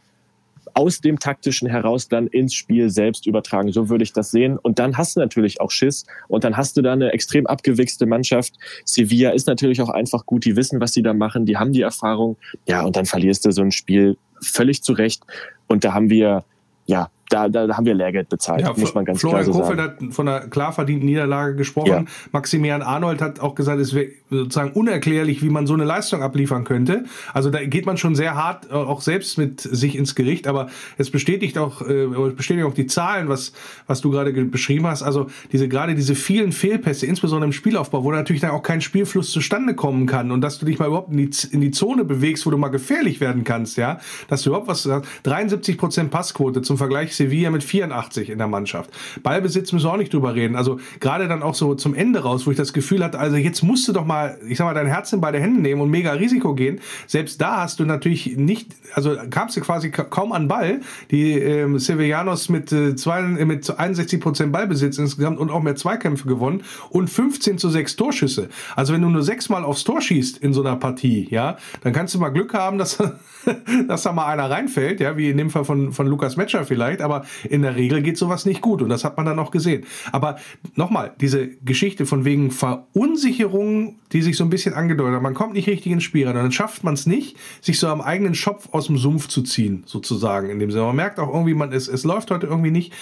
aus 0.75 1.01
dem 1.01 1.19
taktischen 1.19 1.69
heraus 1.69 2.09
dann 2.09 2.27
ins 2.29 2.55
Spiel 2.55 2.91
selbst 2.91 3.27
übertragen. 3.27 3.73
So 3.73 3.89
würde 3.89 4.05
ich 4.05 4.13
das 4.13 4.31
sehen. 4.31 4.59
Und 4.59 4.79
dann 4.79 4.97
hast 4.97 5.17
du 5.17 5.21
natürlich 5.21 5.61
auch 5.61 5.71
Schiss 5.71 6.07
und 6.29 6.45
dann 6.45 6.57
hast 6.57 6.77
du 6.77 6.83
da 6.83 6.93
eine 6.93 7.13
extrem 7.13 7.47
abgewichste 7.47 8.07
Mannschaft. 8.07 8.55
Sevilla 8.85 9.31
ist 9.31 9.47
natürlich 9.47 9.81
auch 9.83 9.89
einfach 9.89 10.27
gut. 10.27 10.45
Die 10.45 10.57
wissen, 10.57 10.81
was 10.81 10.93
sie 10.93 11.03
da 11.03 11.15
machen. 11.15 11.47
Die 11.47 11.57
haben 11.57 11.73
die 11.73 11.83
Erfahrung. 11.83 12.37
Ja, 12.67 12.83
und 12.83 12.97
dann 12.97 13.07
verlierst 13.07 13.45
du 13.45 13.51
so 13.51 13.63
ein 13.63 13.73
Spiel 13.73 14.17
völlig 14.41 14.83
zurecht. 14.83 15.23
Und 15.67 15.85
da 15.85 15.95
haben 15.95 16.11
wir, 16.11 16.45
ja, 16.87 17.11
da, 17.29 17.49
da, 17.49 17.77
haben 17.77 17.85
wir 17.85 17.95
Lehrgeld 17.95 18.29
bezahlt, 18.29 18.63
ja, 18.63 18.73
muss 18.75 18.95
man 18.95 19.05
ganz 19.05 19.21
Florian 19.21 19.45
klar 19.45 19.55
so 19.55 19.61
Kofeld 19.61 19.79
sagen. 19.79 20.07
hat 20.09 20.15
von 20.15 20.29
einer 20.29 20.41
klar 20.41 20.73
verdienten 20.73 21.07
Niederlage 21.07 21.57
gesprochen. 21.57 21.89
Ja. 21.91 22.05
Maximilian 22.33 22.81
Arnold 22.83 23.21
hat 23.21 23.41
auch 23.41 23.55
gesagt, 23.55 23.81
es 23.81 23.95
wäre 23.95 24.13
sozusagen 24.31 24.73
unerklärlich, 24.73 25.43
wie 25.43 25.51
man 25.51 25.67
so 25.67 25.75
eine 25.75 25.85
Leistung 25.85 26.23
abliefern 26.23 26.65
könnte. 26.65 27.05
Also 27.35 27.51
da 27.51 27.63
geht 27.65 27.85
man 27.85 27.99
schon 27.99 28.15
sehr 28.15 28.35
hart, 28.35 28.71
äh, 28.71 28.75
auch 28.75 29.03
selbst 29.03 29.37
mit 29.37 29.61
sich 29.61 29.97
ins 29.97 30.15
Gericht, 30.15 30.47
aber 30.47 30.69
es 30.97 31.11
bestätigt 31.11 31.59
auch, 31.59 31.83
äh, 31.83 32.07
bestätigt 32.35 32.67
auch 32.67 32.75
die 32.75 32.87
Zahlen, 32.87 33.29
was, 33.29 33.53
was 33.87 34.01
du 34.01 34.11
gerade 34.11 34.33
beschrieben 34.33 34.87
hast. 34.87 35.03
Also 35.03 35.27
diese, 35.53 35.69
gerade 35.69 35.95
diese 35.95 36.15
vielen 36.15 36.53
Fehlpässe, 36.53 37.07
insbesondere 37.07 37.47
im 37.49 37.53
Spielaufbau, 37.53 38.05
wo 38.05 38.11
natürlich 38.11 38.41
dann 38.41 38.53
auch 38.53 38.63
kein 38.63 38.81
Spielfluss 38.81 39.31
zustande 39.31 39.75
kommen 39.75 40.07
kann 40.07 40.31
und 40.31 40.41
dass 40.41 40.59
du 40.59 40.65
dich 40.65 40.79
mal 40.79 40.87
überhaupt 40.87 41.11
in 41.11 41.19
die, 41.19 41.31
in 41.51 41.61
die 41.61 41.73
Zone 41.73 42.05
bewegst, 42.05 42.47
wo 42.47 42.51
du 42.51 42.57
mal 42.57 42.69
gefährlich 42.69 43.21
werden 43.21 43.45
kannst, 43.45 43.77
ja, 43.77 43.99
dass 44.29 44.43
du 44.43 44.51
überhaupt 44.51 44.69
was, 44.69 44.89
73 45.25 45.77
Prozent 45.77 46.11
Passquote 46.11 46.63
zum 46.63 46.79
Vergleich 46.79 47.18
Sevilla 47.19 47.51
mit 47.51 47.63
84 47.63 48.31
in 48.31 48.39
der 48.39 48.47
Mannschaft. 48.47 48.91
Ballbesitz 49.23 49.73
müssen 49.73 49.87
wir 49.87 49.93
auch 49.93 49.99
nicht 49.99 50.15
drüber 50.15 50.35
reden. 50.35 50.57
Also 50.57 50.81
gerade 51.01 51.29
dann 51.29 51.43
auch 51.43 51.55
so 51.55 51.75
zum 51.75 51.95
Ende 51.95 52.21
raus, 52.21 52.47
wo 52.47 52.51
ich 52.51 52.57
das 52.57 52.73
Gefühl 52.73 53.05
hatte, 53.05 53.19
also 53.19 53.37
jetzt 53.37 53.63
musst 53.63 53.87
du 53.87 53.93
doch 53.93 54.07
mal, 54.07 54.39
ich 54.49 54.59
sag 54.59 54.65
mal, 54.65 54.75
dein 54.75 54.87
Herz 54.87 55.13
in 55.13 55.21
beide 55.21 55.39
Hände 55.39 55.61
nehmen 55.61 55.81
und 55.81 55.91
mega 55.91 56.13
Risiko 56.13 56.55
gehen. 56.55 56.81
Selbst 57.07 57.41
da 57.41 57.63
hast 57.63 57.81
du 57.81 57.85
natürlich 57.85 58.37
nicht, 58.37 58.75
also 58.95 59.17
kamst 59.31 59.57
du 59.57 59.61
quasi 59.61 59.91
kaum 59.91 60.33
an 60.33 60.49
Ball. 60.49 60.81
Die 61.11 61.33
ähm, 61.33 61.79
Sevillanos 61.79 62.49
mit, 62.49 62.73
äh, 62.73 62.97
zwei, 62.97 63.21
äh, 63.21 63.45
mit 63.45 63.69
61 63.69 64.21
Prozent 64.21 64.53
Ballbesitz 64.53 64.99
insgesamt 64.99 65.39
und 65.39 65.51
auch 65.51 65.63
mehr 65.63 65.77
Zweikämpfe 65.77 66.27
gewonnen 66.27 66.63
und 66.91 67.09
15 67.09 67.59
zu 67.59 67.69
6 67.69 67.97
Torschüsse. 67.97 68.49
Also 68.77 68.95
wenn 68.95 69.03
du 69.03 69.09
nur 69.09 69.23
sechsmal 69.23 69.65
aufs 69.65 69.85
Tor 69.85 70.01
schießt 70.01 70.39
in 70.39 70.53
so 70.53 70.63
einer 70.63 70.77
Partie, 70.77 71.29
ja, 71.31 71.57
dann 71.83 71.93
kannst 71.93 72.15
du 72.15 72.19
mal 72.19 72.31
Glück 72.31 72.55
haben, 72.55 72.79
dass, 72.79 72.99
dass 73.89 74.03
da 74.03 74.13
mal 74.13 74.27
einer 74.27 74.51
reinfällt, 74.51 75.01
ja, 75.01 75.17
wie 75.17 75.31
in 75.31 75.37
dem 75.37 75.51
Fall 75.51 75.65
von, 75.65 75.93
von 75.93 76.07
Lukas 76.07 76.37
Metscher 76.37 76.65
vielleicht, 76.65 77.03
aber 77.09 77.25
in 77.49 77.63
der 77.63 77.77
Regel 77.77 78.03
geht 78.03 78.19
sowas 78.19 78.45
nicht 78.45 78.61
gut 78.61 78.83
und 78.83 78.89
das 78.89 79.05
hat 79.05 79.17
man 79.17 79.27
dann 79.27 79.39
auch 79.39 79.51
gesehen. 79.51 79.85
Aber 80.13 80.37
nochmal, 80.75 81.15
diese 81.21 81.49
Geschichte 81.49 82.07
von 82.07 82.25
wegen 82.25 82.51
Verunsicherung, 82.51 83.99
die 84.13 84.23
sich 84.23 84.37
so 84.37 84.45
ein 84.45 84.51
bisschen 84.51 84.75
angedeutet 84.75 85.17
hat, 85.17 85.23
man 85.23 85.35
kommt 85.35 85.55
nicht 85.55 85.69
richtig 85.69 85.93
ins 85.93 86.05
Spiel 86.05 86.27
rein 86.27 86.37
und 86.37 86.43
dann 86.43 86.53
schafft 86.53 86.85
man 86.85 86.95
es 86.95 87.07
nicht, 87.07 87.37
sich 87.61 87.79
so 87.79 87.89
am 87.89 88.01
eigenen 88.01 88.35
Schopf 88.35 88.69
aus 88.73 88.87
dem 88.87 88.99
Sumpf 88.99 89.29
zu 89.29 89.43
ziehen, 89.43 89.83
sozusagen 89.87 90.51
in 90.51 90.59
dem 90.59 90.71
Sinne. 90.71 90.85
Man 90.85 90.97
merkt 90.97 91.19
auch 91.19 91.33
irgendwie, 91.33 91.55
man, 91.55 91.73
es, 91.73 91.89
es 91.89 92.05
läuft 92.05 92.31
heute 92.31 92.47
irgendwie 92.47 92.71
nicht. 92.71 92.93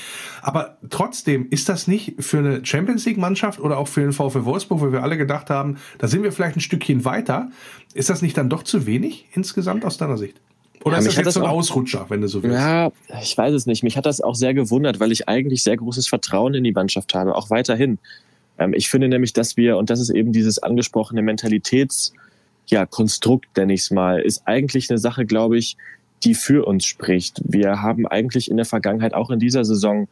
Aber 0.43 0.79
trotzdem 0.91 1.49
ist 1.51 1.69
das 1.69 1.89
nicht 1.89 2.23
für 2.23 2.39
eine 2.39 2.65
Champions 2.65 3.05
League 3.07 3.19
Mannschaft 3.19 3.61
oder 3.61 3.79
auch 3.79 3.89
für 3.89 4.01
den 4.01 4.13
VfL 4.13 4.45
Wolfsburg, 4.45 4.81
wo 4.81 4.93
wir 4.93 5.03
alle 5.03 5.17
gedacht 5.17 5.51
haben, 5.51 5.77
da 5.99 6.09
sind 6.09 6.23
wir 6.23 6.33
vielleicht 6.33 6.57
ein 6.57 6.61
Stückchen 6.61 7.05
weiter. 7.05 7.51
Ist 7.95 8.11
das 8.11 8.23
nicht 8.23 8.37
dann 8.37 8.51
doch 8.51 8.63
zu 8.63 8.87
wenig 8.87 9.27
insgesamt 9.33 9.85
aus 9.85 9.97
deiner 9.97 10.17
Sicht? 10.17 10.41
Oder 10.87 10.95
ja, 10.95 10.99
ist 11.01 11.09
das 11.09 11.17
jetzt 11.17 11.27
das 11.27 11.35
so 11.35 11.43
ein 11.43 11.51
Ausrutscher, 11.51 12.07
wenn 12.09 12.21
du 12.21 12.29
so 12.29 12.43
willst? 12.43 12.57
Ja, 12.57 12.93
ich 13.21 13.37
weiß 13.37 13.53
es 13.53 13.67
nicht. 13.67 13.83
Mich 13.83 13.97
hat 13.97 14.07
das 14.07 14.21
auch 14.21 14.37
sehr 14.37 14.55
gewundert, 14.55 15.01
weil 15.01 15.11
ich 15.11 15.29
eigentlich 15.29 15.63
sehr 15.63 15.77
großes 15.77 16.07
Vertrauen 16.07 16.55
in 16.55 16.63
die 16.63 16.73
Mannschaft 16.73 17.13
habe, 17.15 17.35
auch 17.35 17.51
weiterhin. 17.51 17.99
Ähm, 18.59 18.73
ich 18.73 18.89
finde 18.89 19.09
nämlich, 19.09 19.33
dass 19.33 19.57
wir, 19.57 19.77
und 19.79 19.91
das 19.91 19.99
ist 19.99 20.11
eben 20.11 20.33
dieses 20.33 20.63
angesprochene 20.63 21.23
Mentalitäts- 21.23 22.13
ja, 22.69 22.87
Konstrukt, 22.87 23.57
nenne 23.57 23.75
ich 23.75 23.81
es 23.81 23.91
mal, 23.91 24.21
ist 24.21 24.43
eigentlich 24.47 24.91
eine 24.91 24.99
Sache, 24.99 25.25
glaube 25.25 25.59
ich, 25.59 25.77
die 26.25 26.35
für 26.35 26.67
uns 26.67 26.85
spricht. 26.85 27.41
Wir 27.45 27.83
haben 27.83 28.07
eigentlich 28.07 28.51
in 28.51 28.57
der 28.57 28.67
Vergangenheit, 28.67 29.15
auch 29.15 29.31
in 29.31 29.39
dieser 29.39 29.65
Saison, 29.65 30.09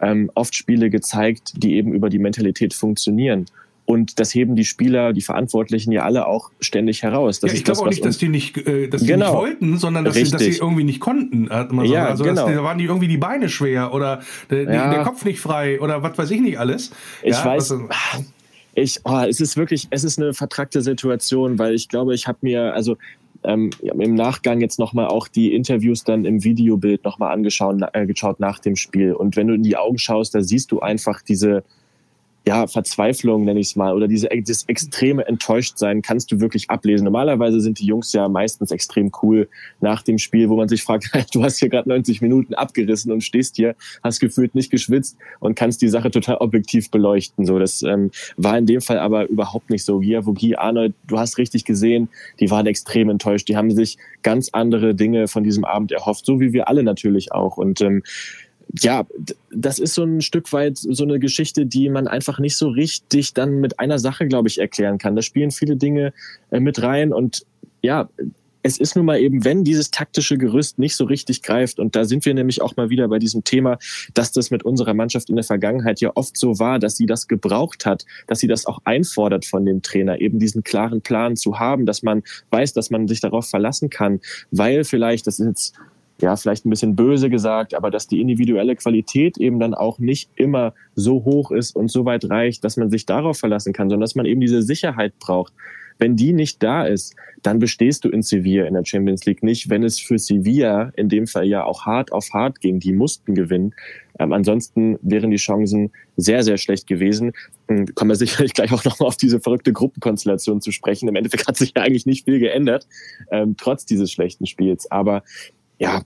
ähm, 0.00 0.30
oft 0.34 0.54
Spiele 0.54 0.90
gezeigt, 0.90 1.52
die 1.56 1.74
eben 1.74 1.92
über 1.92 2.10
die 2.10 2.18
Mentalität 2.18 2.74
funktionieren. 2.74 3.46
Und 3.86 4.18
das 4.18 4.34
heben 4.34 4.56
die 4.56 4.64
Spieler, 4.64 5.12
die 5.12 5.22
Verantwortlichen 5.22 5.92
ja 5.92 6.02
alle 6.02 6.26
auch 6.26 6.50
ständig 6.60 7.04
heraus. 7.04 7.38
Das 7.38 7.52
ja, 7.52 7.56
ich 7.56 7.64
glaube 7.64 7.80
auch 7.80 7.88
nicht, 7.88 8.04
dass 8.04 8.18
die 8.18 8.28
nicht, 8.28 8.56
äh, 8.66 8.88
dass 8.88 9.02
die 9.02 9.06
genau. 9.06 9.26
nicht 9.26 9.34
wollten, 9.34 9.78
sondern 9.78 10.04
dass 10.04 10.14
sie, 10.14 10.28
dass 10.28 10.42
sie 10.42 10.58
irgendwie 10.58 10.82
nicht 10.82 10.98
konnten. 10.98 11.48
Ja, 11.84 12.06
also 12.06 12.24
genau. 12.24 12.48
da 12.48 12.64
waren 12.64 12.78
die 12.78 12.84
irgendwie 12.84 13.06
die 13.06 13.16
Beine 13.16 13.48
schwer 13.48 13.94
oder 13.94 14.20
der, 14.50 14.64
ja. 14.64 14.90
der, 14.90 15.04
Kopf 15.04 15.24
nicht 15.24 15.38
frei 15.38 15.80
oder 15.80 16.02
was 16.02 16.18
weiß 16.18 16.30
ich 16.32 16.40
nicht 16.40 16.58
alles. 16.58 16.90
Ich 17.22 17.36
ja, 17.36 17.44
weiß. 17.44 17.72
Also, 17.72 17.88
ich, 18.74 19.00
oh, 19.04 19.20
es 19.20 19.40
ist 19.40 19.56
wirklich, 19.56 19.86
es 19.90 20.04
ist 20.04 20.18
eine 20.18 20.34
vertrackte 20.34 20.82
Situation, 20.82 21.58
weil 21.58 21.74
ich 21.74 21.88
glaube, 21.88 22.14
ich 22.14 22.26
habe 22.26 22.38
mir, 22.42 22.74
also 22.74 22.96
ähm, 23.44 23.70
im 23.80 24.14
Nachgang 24.14 24.60
jetzt 24.60 24.78
nochmal 24.78 25.06
auch 25.06 25.28
die 25.28 25.54
Interviews 25.54 26.02
dann 26.04 26.24
im 26.24 26.42
Videobild 26.42 27.04
nochmal 27.04 27.32
angeschaut 27.32 27.80
äh, 27.92 28.06
geschaut 28.06 28.40
nach 28.40 28.58
dem 28.58 28.74
Spiel. 28.76 29.12
Und 29.12 29.36
wenn 29.36 29.46
du 29.46 29.54
in 29.54 29.62
die 29.62 29.76
Augen 29.76 29.98
schaust, 29.98 30.34
da 30.34 30.42
siehst 30.42 30.72
du 30.72 30.80
einfach 30.80 31.22
diese, 31.22 31.62
ja, 32.48 32.68
Verzweiflung, 32.68 33.44
nenne 33.44 33.58
ich 33.58 33.68
es 33.68 33.76
mal, 33.76 33.92
oder 33.92 34.06
diese, 34.06 34.28
dieses 34.28 34.64
extreme 34.68 35.26
Enttäuschtsein 35.26 36.00
kannst 36.00 36.30
du 36.30 36.38
wirklich 36.38 36.70
ablesen. 36.70 37.04
Normalerweise 37.04 37.60
sind 37.60 37.80
die 37.80 37.86
Jungs 37.86 38.12
ja 38.12 38.28
meistens 38.28 38.70
extrem 38.70 39.10
cool 39.20 39.48
nach 39.80 40.02
dem 40.02 40.18
Spiel, 40.18 40.48
wo 40.48 40.56
man 40.56 40.68
sich 40.68 40.84
fragt, 40.84 41.10
du 41.34 41.42
hast 41.42 41.58
hier 41.58 41.68
gerade 41.68 41.88
90 41.88 42.22
Minuten 42.22 42.54
abgerissen 42.54 43.10
und 43.10 43.24
stehst 43.24 43.56
hier, 43.56 43.74
hast 44.04 44.20
gefühlt 44.20 44.54
nicht 44.54 44.70
geschwitzt 44.70 45.16
und 45.40 45.56
kannst 45.56 45.82
die 45.82 45.88
Sache 45.88 46.12
total 46.12 46.36
objektiv 46.36 46.88
beleuchten. 46.92 47.46
So, 47.46 47.58
das 47.58 47.82
ähm, 47.82 48.12
war 48.36 48.56
in 48.56 48.66
dem 48.66 48.80
Fall 48.80 49.00
aber 49.00 49.28
überhaupt 49.28 49.68
nicht 49.68 49.84
so. 49.84 49.98
Gia 49.98 50.24
Vogie, 50.24 50.54
Arnold, 50.54 50.94
du 51.08 51.18
hast 51.18 51.38
richtig 51.38 51.64
gesehen, 51.64 52.08
die 52.38 52.48
waren 52.48 52.66
extrem 52.66 53.10
enttäuscht. 53.10 53.48
Die 53.48 53.56
haben 53.56 53.72
sich 53.72 53.98
ganz 54.22 54.50
andere 54.52 54.94
Dinge 54.94 55.26
von 55.26 55.42
diesem 55.42 55.64
Abend 55.64 55.90
erhofft, 55.90 56.24
so 56.24 56.38
wie 56.38 56.52
wir 56.52 56.68
alle 56.68 56.84
natürlich 56.84 57.32
auch. 57.32 57.56
Und 57.56 57.80
ähm, 57.80 58.04
ja, 58.80 59.06
das 59.50 59.78
ist 59.78 59.94
so 59.94 60.04
ein 60.04 60.20
Stück 60.20 60.52
weit 60.52 60.78
so 60.78 61.04
eine 61.04 61.18
Geschichte, 61.18 61.66
die 61.66 61.88
man 61.88 62.08
einfach 62.08 62.38
nicht 62.38 62.56
so 62.56 62.68
richtig 62.68 63.34
dann 63.34 63.60
mit 63.60 63.78
einer 63.78 63.98
Sache, 63.98 64.26
glaube 64.26 64.48
ich, 64.48 64.58
erklären 64.58 64.98
kann. 64.98 65.16
Da 65.16 65.22
spielen 65.22 65.50
viele 65.50 65.76
Dinge 65.76 66.12
äh, 66.50 66.60
mit 66.60 66.82
rein 66.82 67.12
und 67.12 67.46
ja, 67.82 68.08
es 68.66 68.78
ist 68.78 68.96
nun 68.96 69.06
mal 69.06 69.20
eben, 69.20 69.44
wenn 69.44 69.62
dieses 69.62 69.92
taktische 69.92 70.36
Gerüst 70.38 70.80
nicht 70.80 70.96
so 70.96 71.04
richtig 71.04 71.42
greift, 71.42 71.78
und 71.78 71.94
da 71.94 72.04
sind 72.04 72.26
wir 72.26 72.34
nämlich 72.34 72.60
auch 72.62 72.76
mal 72.76 72.90
wieder 72.90 73.06
bei 73.06 73.20
diesem 73.20 73.44
Thema, 73.44 73.78
dass 74.12 74.32
das 74.32 74.50
mit 74.50 74.64
unserer 74.64 74.92
Mannschaft 74.92 75.30
in 75.30 75.36
der 75.36 75.44
Vergangenheit 75.44 76.00
ja 76.00 76.10
oft 76.16 76.36
so 76.36 76.58
war, 76.58 76.80
dass 76.80 76.96
sie 76.96 77.06
das 77.06 77.28
gebraucht 77.28 77.86
hat, 77.86 78.04
dass 78.26 78.40
sie 78.40 78.48
das 78.48 78.66
auch 78.66 78.80
einfordert 78.84 79.44
von 79.44 79.64
dem 79.64 79.82
Trainer, 79.82 80.20
eben 80.20 80.40
diesen 80.40 80.64
klaren 80.64 81.00
Plan 81.00 81.36
zu 81.36 81.60
haben, 81.60 81.86
dass 81.86 82.02
man 82.02 82.24
weiß, 82.50 82.72
dass 82.72 82.90
man 82.90 83.06
sich 83.06 83.20
darauf 83.20 83.48
verlassen 83.48 83.88
kann, 83.88 84.20
weil 84.50 84.82
vielleicht, 84.82 85.28
das 85.28 85.38
ist 85.38 85.46
jetzt 85.46 85.74
ja, 86.20 86.36
vielleicht 86.36 86.64
ein 86.64 86.70
bisschen 86.70 86.96
böse 86.96 87.28
gesagt, 87.28 87.74
aber 87.74 87.90
dass 87.90 88.06
die 88.06 88.20
individuelle 88.20 88.76
Qualität 88.76 89.36
eben 89.38 89.60
dann 89.60 89.74
auch 89.74 89.98
nicht 89.98 90.30
immer 90.34 90.74
so 90.94 91.24
hoch 91.24 91.50
ist 91.50 91.76
und 91.76 91.90
so 91.90 92.04
weit 92.04 92.28
reicht, 92.30 92.64
dass 92.64 92.76
man 92.76 92.90
sich 92.90 93.06
darauf 93.06 93.38
verlassen 93.38 93.72
kann, 93.72 93.88
sondern 93.88 94.02
dass 94.02 94.14
man 94.14 94.26
eben 94.26 94.40
diese 94.40 94.62
Sicherheit 94.62 95.18
braucht. 95.18 95.52
Wenn 95.98 96.16
die 96.16 96.32
nicht 96.32 96.62
da 96.62 96.84
ist, 96.84 97.16
dann 97.42 97.58
bestehst 97.58 98.04
du 98.04 98.08
in 98.08 98.22
Sevilla 98.22 98.66
in 98.66 98.74
der 98.74 98.84
Champions 98.84 99.24
League 99.24 99.42
nicht. 99.42 99.70
Wenn 99.70 99.82
es 99.82 99.98
für 99.98 100.18
Sevilla 100.18 100.92
in 100.96 101.08
dem 101.08 101.26
Fall 101.26 101.46
ja 101.46 101.64
auch 101.64 101.86
hart 101.86 102.12
auf 102.12 102.32
hart 102.32 102.60
ging, 102.60 102.80
die 102.80 102.92
mussten 102.92 103.34
gewinnen. 103.34 103.74
Ähm, 104.18 104.32
ansonsten 104.32 104.98
wären 105.02 105.30
die 105.30 105.36
Chancen 105.36 105.92
sehr, 106.16 106.42
sehr 106.42 106.56
schlecht 106.58 106.86
gewesen. 106.86 107.32
Ähm, 107.68 107.86
kommen 107.94 108.10
wir 108.10 108.16
sicherlich 108.16 108.52
gleich 108.54 108.72
auch 108.72 108.84
nochmal 108.84 109.08
auf 109.08 109.16
diese 109.16 109.40
verrückte 109.40 109.72
Gruppenkonstellation 109.72 110.60
zu 110.60 110.72
sprechen. 110.72 111.08
Im 111.08 111.16
Endeffekt 111.16 111.46
hat 111.46 111.56
sich 111.56 111.72
ja 111.76 111.82
eigentlich 111.82 112.06
nicht 112.06 112.24
viel 112.24 112.40
geändert, 112.40 112.86
ähm, 113.30 113.56
trotz 113.58 113.86
dieses 113.86 114.10
schlechten 114.10 114.46
Spiels. 114.46 114.90
Aber 114.90 115.22
ja, 115.78 116.02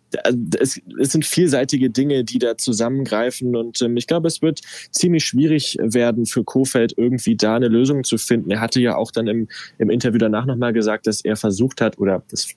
es, 0.58 0.80
es 1.00 1.12
sind 1.12 1.24
vielseitige 1.24 1.90
Dinge, 1.90 2.24
die 2.24 2.38
da 2.38 2.56
zusammengreifen 2.56 3.54
und 3.54 3.80
ähm, 3.82 3.96
ich 3.96 4.08
glaube, 4.08 4.26
es 4.26 4.42
wird 4.42 4.60
ziemlich 4.90 5.24
schwierig 5.24 5.76
werden 5.80 6.26
für 6.26 6.42
Kofeld 6.42 6.94
irgendwie 6.96 7.36
da 7.36 7.54
eine 7.54 7.68
Lösung 7.68 8.02
zu 8.02 8.18
finden. 8.18 8.50
Er 8.50 8.60
hatte 8.60 8.80
ja 8.80 8.96
auch 8.96 9.12
dann 9.12 9.28
im, 9.28 9.48
im 9.78 9.90
Interview 9.90 10.18
danach 10.18 10.44
nochmal 10.44 10.72
gesagt, 10.72 11.06
dass 11.06 11.20
er 11.20 11.36
versucht 11.36 11.80
hat 11.80 11.98
oder 11.98 12.24
das 12.30 12.48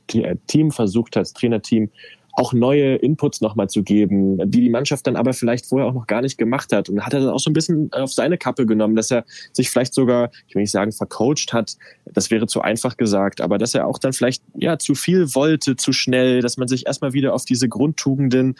Team 0.47 0.71
versucht 0.71 1.15
hat, 1.15 1.21
das 1.21 1.33
Trainerteam 1.33 1.91
auch 2.35 2.53
neue 2.53 2.95
Inputs 2.95 3.41
nochmal 3.41 3.69
zu 3.69 3.83
geben, 3.83 4.37
die 4.49 4.61
die 4.61 4.69
Mannschaft 4.69 5.05
dann 5.05 5.15
aber 5.15 5.33
vielleicht 5.33 5.67
vorher 5.67 5.87
auch 5.87 5.93
noch 5.93 6.07
gar 6.07 6.21
nicht 6.21 6.37
gemacht 6.37 6.73
hat. 6.73 6.89
Und 6.89 7.05
hat 7.05 7.13
er 7.13 7.21
dann 7.21 7.29
auch 7.29 7.39
so 7.39 7.49
ein 7.49 7.53
bisschen 7.53 7.91
auf 7.93 8.11
seine 8.11 8.37
Kappe 8.37 8.65
genommen, 8.65 8.95
dass 8.95 9.11
er 9.11 9.23
sich 9.51 9.69
vielleicht 9.69 9.93
sogar, 9.93 10.31
ich 10.47 10.55
will 10.55 10.61
nicht 10.61 10.71
sagen, 10.71 10.91
vercoacht 10.91 11.53
hat. 11.53 11.77
Das 12.05 12.31
wäre 12.31 12.47
zu 12.47 12.61
einfach 12.61 12.97
gesagt, 12.97 13.39
aber 13.39 13.57
dass 13.57 13.75
er 13.75 13.87
auch 13.87 13.99
dann 13.99 14.13
vielleicht 14.13 14.43
ja 14.55 14.79
zu 14.79 14.95
viel 14.95 15.35
wollte, 15.35 15.75
zu 15.75 15.93
schnell, 15.93 16.41
dass 16.41 16.57
man 16.57 16.67
sich 16.67 16.87
erstmal 16.87 17.13
wieder 17.13 17.35
auf 17.35 17.45
diese 17.45 17.69
Grundtugenden 17.69 18.55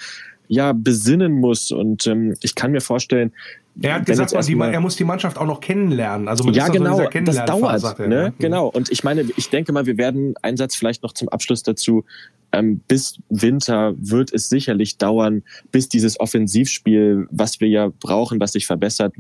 ja 0.47 0.73
besinnen 0.73 1.33
muss. 1.33 1.71
Und 1.71 2.05
ähm, 2.05 2.35
ich 2.41 2.53
kann 2.55 2.71
mir 2.71 2.81
vorstellen, 2.81 3.31
er 3.81 3.95
hat 3.95 4.05
gesagt, 4.05 4.31
die, 4.47 4.59
er 4.59 4.79
muss 4.79 4.95
die 4.95 5.03
Mannschaft 5.03 5.37
auch 5.37 5.45
noch 5.45 5.59
kennenlernen. 5.59 6.27
Also 6.27 6.49
ja, 6.51 6.67
genau, 6.67 7.09
das 7.09 7.45
dauert. 7.45 7.99
Er, 7.99 8.07
ne? 8.07 8.33
Genau. 8.37 8.67
Und 8.67 8.91
ich 8.91 9.03
meine, 9.03 9.27
ich 9.35 9.49
denke 9.49 9.71
mal, 9.71 9.85
wir 9.85 9.97
werden 9.97 10.35
einen 10.41 10.57
Satz 10.57 10.75
vielleicht 10.75 11.01
noch 11.03 11.13
zum 11.13 11.29
Abschluss 11.29 11.63
dazu. 11.63 12.05
Ähm, 12.51 12.81
bis 12.87 13.17
Winter 13.29 13.95
wird 13.97 14.31
es 14.31 14.47
sicherlich 14.47 14.97
dauern, 14.97 15.41
bis 15.71 15.89
dieses 15.89 16.19
Offensivspiel, 16.19 17.27
was 17.31 17.59
wir 17.61 17.67
ja 17.67 17.89
brauchen, 17.99 18.39
was 18.39 18.51
sich 18.51 18.67
verbessert, 18.67 19.13